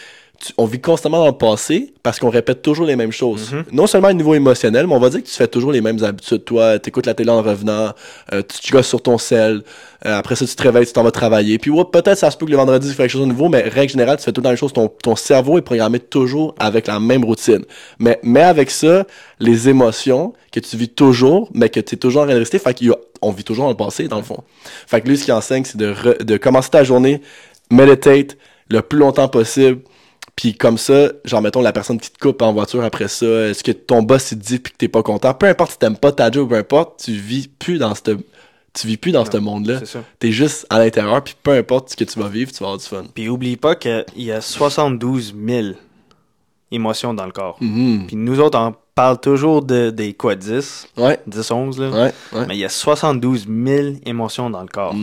tu- 0.44 0.52
on 0.58 0.66
vit 0.66 0.80
constamment 0.80 1.18
dans 1.18 1.26
le 1.26 1.32
passé 1.32 1.92
parce 2.02 2.18
qu'on 2.18 2.30
répète 2.30 2.62
toujours 2.62 2.86
les 2.86 2.96
mêmes 2.96 3.12
choses. 3.12 3.52
Mhm. 3.52 3.64
Non 3.72 3.86
seulement 3.86 4.08
au 4.08 4.12
niveau 4.12 4.34
émotionnel, 4.34 4.86
mais 4.86 4.94
on 4.94 4.98
va 4.98 5.10
dire 5.10 5.22
que 5.22 5.26
tu 5.28 5.32
fais 5.34 5.48
toujours 5.48 5.72
les 5.72 5.80
mêmes 5.80 6.02
habitudes. 6.04 6.44
Toi, 6.44 6.78
t'écoutes 6.78 7.06
la 7.06 7.14
télé 7.14 7.30
en 7.30 7.42
revenant, 7.42 7.92
euh, 8.32 8.42
tu, 8.42 8.60
tu 8.60 8.72
gosses 8.72 8.88
sur 8.88 9.02
ton 9.02 9.18
sel, 9.18 9.62
euh, 10.04 10.18
après 10.18 10.36
ça, 10.36 10.46
tu 10.46 10.54
te 10.54 10.62
réveilles, 10.62 10.86
tu 10.86 10.92
t'en 10.92 11.02
vas 11.02 11.10
travailler. 11.10 11.58
Puis 11.58 11.70
ouais, 11.70 11.84
peut-être 11.90 12.18
ça 12.18 12.30
se 12.30 12.36
peut 12.36 12.46
que 12.46 12.50
le 12.50 12.56
vendredi, 12.56 12.88
tu 12.88 12.94
fais 12.94 13.04
quelque 13.04 13.12
chose 13.12 13.20
de 13.22 13.26
nouveau, 13.26 13.48
mais 13.48 13.62
règle 13.62 13.92
générale, 13.92 14.16
tu 14.18 14.24
fais 14.24 14.32
tout 14.32 14.40
le 14.40 14.44
temps 14.44 14.48
la 14.50 14.52
même 14.52 14.58
chose. 14.58 14.72
Ton, 14.72 14.88
ton 14.88 15.16
cerveau 15.16 15.58
est 15.58 15.62
programmé 15.62 15.98
toujours 16.00 16.54
avec 16.58 16.86
la 16.86 17.00
même 17.00 17.24
routine. 17.24 17.64
Mais, 17.98 18.18
mais 18.22 18.42
avec 18.42 18.70
ça, 18.70 19.04
les 19.40 19.68
émotions 19.68 20.32
que 20.52 20.60
tu 20.60 20.76
vis 20.76 20.88
toujours, 20.88 21.48
mais 21.54 21.68
que 21.68 21.80
tu 21.80 21.94
es 21.94 21.98
toujours 21.98 22.22
en 22.22 22.24
train 22.26 22.34
de 22.34 22.38
rester, 22.40 22.58
fait 22.58 22.78
qu'on 23.20 23.30
vit 23.32 23.44
toujours 23.44 23.64
dans 23.64 23.70
le 23.70 23.76
passé, 23.76 24.08
dans 24.08 24.16
le 24.16 24.22
fond. 24.22 24.42
Fait 24.86 25.00
que 25.00 25.08
lui, 25.08 25.18
ce 25.18 25.24
qu'il 25.24 25.34
enseigne, 25.34 25.64
c'est 25.64 25.76
de, 25.76 25.94
de 26.22 26.36
commencer 26.36 26.70
ta 26.70 26.84
journée, 26.84 27.20
meditate 27.70 28.36
le 28.68 28.80
plus 28.82 28.98
longtemps 28.98 29.28
possible, 29.28 29.80
puis 30.36 30.54
comme 30.54 30.76
ça, 30.78 31.08
genre, 31.24 31.40
mettons, 31.42 31.62
la 31.62 31.72
personne 31.72 31.98
qui 31.98 32.10
te 32.10 32.18
coupe 32.18 32.42
en 32.42 32.52
voiture 32.52 32.84
après 32.84 33.08
ça, 33.08 33.26
est-ce 33.26 33.64
que 33.64 33.72
ton 33.72 34.02
boss, 34.02 34.32
il 34.32 34.38
te 34.38 34.44
dit 34.44 34.58
puis 34.58 34.72
que 34.72 34.76
t'es 34.78 34.88
pas 34.88 35.02
content, 35.02 35.32
peu 35.34 35.46
importe 35.46 35.72
si 35.72 35.78
t'aimes 35.78 35.96
pas 35.96 36.12
ta 36.12 36.30
job, 36.30 36.48
peu 36.50 36.56
importe, 36.56 37.02
tu 37.04 37.12
vis 37.12 37.48
plus 37.48 37.78
dans 37.78 37.94
cette, 37.94 38.10
tu 38.74 38.86
vis 38.86 38.98
plus 38.98 39.12
dans 39.12 39.24
ce 39.24 39.36
monde-là. 39.38 39.80
T'es 40.18 40.32
juste 40.32 40.66
à 40.68 40.78
l'intérieur, 40.78 41.24
puis 41.24 41.34
peu 41.42 41.52
importe 41.52 41.90
ce 41.90 41.96
que 41.96 42.04
tu 42.04 42.18
vas 42.20 42.28
vivre, 42.28 42.52
tu 42.52 42.58
vas 42.58 42.66
avoir 42.66 42.78
du 42.78 42.84
fun. 42.84 43.04
Puis 43.14 43.28
oublie 43.30 43.56
pas 43.56 43.74
qu'il 43.74 44.04
y 44.16 44.30
a 44.30 44.40
72 44.42 45.34
000 45.46 45.68
émotions 46.70 47.14
dans 47.14 47.24
le 47.26 47.32
corps. 47.32 47.56
Mhm. 47.60 48.04
Puis 48.06 48.16
nous 48.16 48.38
autres, 48.40 48.58
on 48.58 48.74
parle 48.94 49.18
toujours 49.20 49.62
de, 49.62 49.90
des 49.90 50.12
quoi, 50.14 50.34
10, 50.34 50.88
Ouais, 50.98 51.18
10, 51.26 51.50
11, 51.50 51.80
là? 51.80 51.88
ouais, 51.90 52.12
ouais. 52.32 52.46
Mais 52.46 52.56
il 52.56 52.60
y 52.60 52.64
a 52.64 52.68
72 52.68 53.46
000 53.48 53.88
émotions 54.04 54.50
dans 54.50 54.62
le 54.62 54.68
corps. 54.68 54.94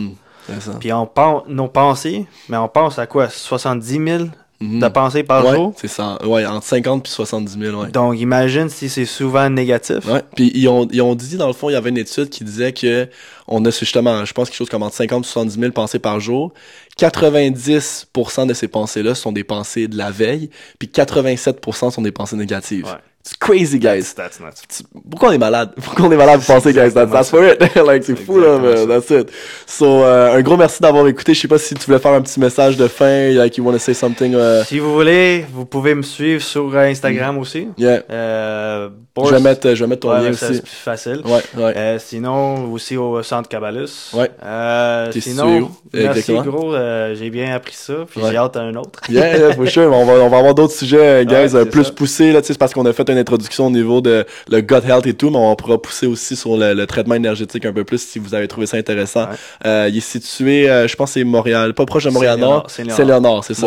C'est 0.46 0.60
ça. 0.60 0.72
Puis 0.78 0.92
on 0.92 1.06
pense, 1.06 1.44
nos 1.48 1.68
pensées, 1.68 2.26
mais 2.48 2.56
on 2.56 2.68
pense 2.68 2.98
à 2.98 3.06
quoi? 3.06 3.28
70 3.28 3.88
000 4.06 4.24
Mhm. 4.64 4.80
de 4.80 4.88
pensées 4.88 5.22
par 5.22 5.44
ouais, 5.44 5.54
jour? 5.54 5.74
c'est 5.76 5.88
ça. 5.88 6.18
Ouais, 6.24 6.44
entre 6.46 6.66
50 6.66 7.02
puis 7.02 7.12
70 7.12 7.58
000, 7.58 7.80
ouais. 7.80 7.90
Donc 7.90 8.18
imagine 8.18 8.68
si 8.68 8.88
c'est 8.88 9.04
souvent 9.04 9.48
négatif. 9.50 10.06
Ouais. 10.06 10.22
Puis 10.34 10.50
ils 10.54 10.68
ont, 10.68 10.88
ils 10.90 11.02
ont 11.02 11.14
dit, 11.14 11.36
dans 11.36 11.46
le 11.46 11.52
fond, 11.52 11.68
il 11.68 11.74
y 11.74 11.76
avait 11.76 11.90
une 11.90 11.98
étude 11.98 12.30
qui 12.30 12.44
disait 12.44 12.72
que 12.72 13.08
on 13.46 13.64
a 13.64 13.70
justement, 13.70 14.24
je 14.24 14.32
pense, 14.32 14.48
quelque 14.48 14.56
chose 14.56 14.70
comme 14.70 14.82
entre 14.82 14.96
50 14.96 15.24
et 15.24 15.28
70 15.28 15.60
000 15.60 15.72
pensées 15.72 15.98
par 15.98 16.18
jour. 16.20 16.52
90% 16.98 18.46
de 18.46 18.54
ces 18.54 18.68
pensées-là 18.68 19.14
sont 19.14 19.32
des 19.32 19.44
pensées 19.44 19.88
de 19.88 19.98
la 19.98 20.10
veille, 20.10 20.50
puis 20.78 20.88
87% 20.88 21.90
sont 21.90 22.02
des 22.02 22.12
pensées 22.12 22.36
négatives. 22.36 22.86
Ouais. 22.86 22.92
C'est 23.26 23.38
crazy, 23.38 23.78
guys. 23.78 24.12
That's 24.14 24.38
nuts. 24.38 24.82
Pourquoi 25.10 25.30
on 25.30 25.32
est 25.32 25.38
malade? 25.38 25.70
Pourquoi 25.82 26.04
on 26.06 26.12
est 26.12 26.16
malade 26.16 26.40
pour 26.44 26.56
penser, 26.56 26.74
guys? 26.74 26.92
That's, 26.92 27.10
that's 27.10 27.30
for 27.30 27.42
it. 27.42 27.58
like, 27.86 28.04
c'est 28.04 28.16
fou, 28.16 28.38
là, 28.38 28.58
mais 28.62 28.86
that's 28.86 29.08
it. 29.10 29.30
So, 29.66 29.86
euh, 30.04 30.36
un 30.36 30.42
gros 30.42 30.58
merci 30.58 30.82
d'avoir 30.82 31.08
écouté. 31.08 31.32
Je 31.32 31.40
sais 31.40 31.48
pas 31.48 31.56
si 31.56 31.74
tu 31.74 31.86
voulais 31.86 31.98
faire 31.98 32.12
un 32.12 32.20
petit 32.20 32.38
message 32.38 32.76
de 32.76 32.86
fin, 32.86 33.30
like, 33.30 33.56
you 33.56 33.64
want 33.64 33.72
to 33.72 33.78
say 33.78 33.94
something, 33.94 34.34
uh, 34.34 34.62
Si 34.66 34.78
vous 34.78 34.92
voulez, 34.92 35.46
vous 35.54 35.64
pouvez 35.64 35.94
me 35.94 36.02
suivre 36.02 36.42
sur 36.42 36.70
euh, 36.74 36.80
Instagram 36.90 37.38
aussi. 37.38 37.68
yeah. 37.78 38.02
Euh, 38.10 38.90
Je 39.16 39.30
vais 39.30 39.40
mettre, 39.40 39.74
je 39.74 39.82
vais 39.84 39.88
mettre 39.88 40.02
ton 40.02 40.10
Ouais, 40.10 40.20
lien 40.24 40.30
aussi. 40.32 40.44
c'est 40.44 40.62
plus 40.62 40.70
facile. 40.70 41.22
Ouais, 41.24 41.40
ouais. 41.56 41.72
Euh, 41.78 41.98
sinon, 41.98 42.70
aussi 42.72 42.98
au 42.98 43.22
centre 43.22 43.48
Cabalus. 43.48 44.10
Ouais. 44.12 44.30
Euh, 44.44 45.10
sinon, 45.18 45.60
où? 45.60 45.70
merci 45.94 46.18
Exactement. 46.32 46.42
gros. 46.42 46.74
euh, 46.74 47.14
j'ai 47.14 47.30
bien 47.30 47.54
appris 47.54 47.74
ça. 47.74 47.94
Puis 48.10 48.20
Ouais. 48.20 48.32
j'ai 48.32 48.36
hâte 48.36 48.56
à 48.58 48.60
un 48.60 48.74
autre. 48.74 49.00
Yeah, 49.08 49.38
yeah, 49.38 49.52
for 49.54 49.66
sure. 49.66 49.90
On 49.94 50.04
va, 50.04 50.12
on 50.14 50.28
va 50.28 50.38
avoir 50.38 50.54
d'autres 50.54 50.74
sujets, 50.74 51.24
guys, 51.26 51.54
Ouais, 51.54 51.60
euh, 51.60 51.64
plus 51.64 51.84
ça. 51.84 51.92
poussés, 51.92 52.30
là, 52.32 52.42
tu 52.42 52.48
sais, 52.52 52.58
parce 52.58 52.74
qu'on 52.74 52.84
a 52.84 52.92
fait 52.92 53.08
une 53.14 53.20
introduction 53.20 53.66
au 53.66 53.70
niveau 53.70 54.00
de 54.00 54.26
le 54.48 54.60
gut 54.60 54.86
health 54.86 55.06
et 55.06 55.14
tout, 55.14 55.30
mais 55.30 55.38
on 55.38 55.54
pourra 55.56 55.80
pousser 55.80 56.06
aussi 56.06 56.36
sur 56.36 56.56
le, 56.56 56.84
traitement 56.86 57.14
énergétique 57.14 57.64
un 57.64 57.72
peu 57.72 57.84
plus 57.84 58.00
si 58.02 58.18
vous 58.18 58.34
avez 58.34 58.46
trouvé 58.48 58.66
ça 58.66 58.76
intéressant. 58.76 59.26
Euh, 59.64 59.88
il 59.90 59.96
est 59.96 60.00
situé, 60.00 60.68
euh, 60.68 60.86
je 60.86 60.96
pense, 60.96 61.12
c'est 61.12 61.24
Montréal, 61.24 61.74
pas 61.74 61.86
proche 61.86 62.04
de 62.04 62.10
Montréal-Nord. 62.10 62.66
C'est 62.68 63.04
Léonard, 63.04 63.44
c'est 63.44 63.54
ça, 63.54 63.66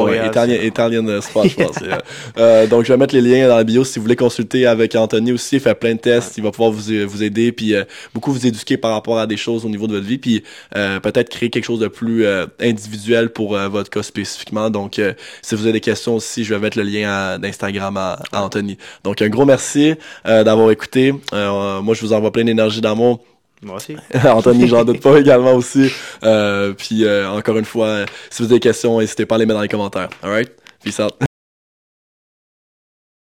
je 1.48 1.56
pense. 1.56 1.78
euh, 2.38 2.68
donc, 2.68 2.86
je 2.86 2.94
vais 2.94 2.98
mettre 2.98 3.16
les 3.16 3.22
liens 3.22 3.48
dans 3.48 3.58
la 3.58 3.64
bio 3.64 3.84
si 3.84 4.00
vous 4.00 4.04
voulez 4.04 4.16
consulter 4.16 4.66
avec 4.68 4.96
Anthony 4.96 5.32
aussi. 5.32 5.56
Il 5.56 5.62
fait 5.62 5.76
plein 5.76 5.96
de 5.96 6.00
tests, 6.00 6.38
il 6.38 6.44
va 6.44 6.52
pouvoir 6.52 6.72
vous, 6.72 6.92
vous 7.08 7.24
aider, 7.24 7.52
puis 7.52 7.74
beaucoup 8.14 8.32
vous 8.32 8.46
éduquer 8.46 8.78
par 8.78 8.92
rapport 8.92 9.20
à 9.20 9.28
des 9.28 9.38
choses 9.38 9.66
au 9.66 9.70
niveau 9.70 9.88
de 9.88 9.94
votre 9.94 10.06
vie, 10.06 10.18
puis 10.18 10.44
peut-être 10.74 11.30
créer 11.30 11.50
quelque 11.50 11.66
chose 11.66 11.80
de 11.80 11.88
plus 11.88 12.26
individuel 12.60 13.30
pour 13.30 13.58
votre 13.58 13.90
cas 13.90 14.04
spécifiquement. 14.04 14.70
Donc, 14.70 15.02
si 15.42 15.56
vous 15.56 15.64
avez 15.64 15.74
des 15.74 15.82
questions 15.82 16.16
aussi, 16.16 16.44
je 16.44 16.54
vais 16.54 16.60
mettre 16.60 16.78
le 16.78 16.84
lien 16.84 17.40
d'Instagram 17.40 17.98
à, 17.98 18.20
Anthony. 18.34 18.78
Donc, 19.04 19.22
un 19.22 19.30
gros 19.30 19.37
merci 19.46 19.96
d'avoir 20.26 20.72
écouté. 20.72 21.14
moi, 21.32 21.94
je 21.94 22.02
vous 22.02 22.14
envoie 22.14 22.32
plein 22.32 22.44
d'énergie 22.44 22.82
d'amour. 22.82 23.22
Moi 23.62 23.76
aussi. 23.78 23.96
Anthony, 24.26 24.68
j'en 24.68 24.84
doute 24.86 25.02
pas 25.02 25.18
également 25.20 25.54
aussi. 25.54 25.92
Euh, 26.24 26.74
puis 26.74 27.06
euh, 27.06 27.30
encore 27.30 27.58
une 27.58 27.66
fois, 27.66 28.06
si 28.30 28.44
vous 28.44 28.46
avez 28.46 28.56
des 28.56 28.60
questions, 28.60 29.00
n'hésitez 29.00 29.26
pas 29.26 29.36
à 29.36 29.38
les 29.40 29.46
mettre 29.46 29.58
dans 29.58 29.64
les 29.64 29.68
commentaires. 29.68 30.10
Alright? 30.22 30.52
Peace 30.84 31.00
out. 31.00 31.27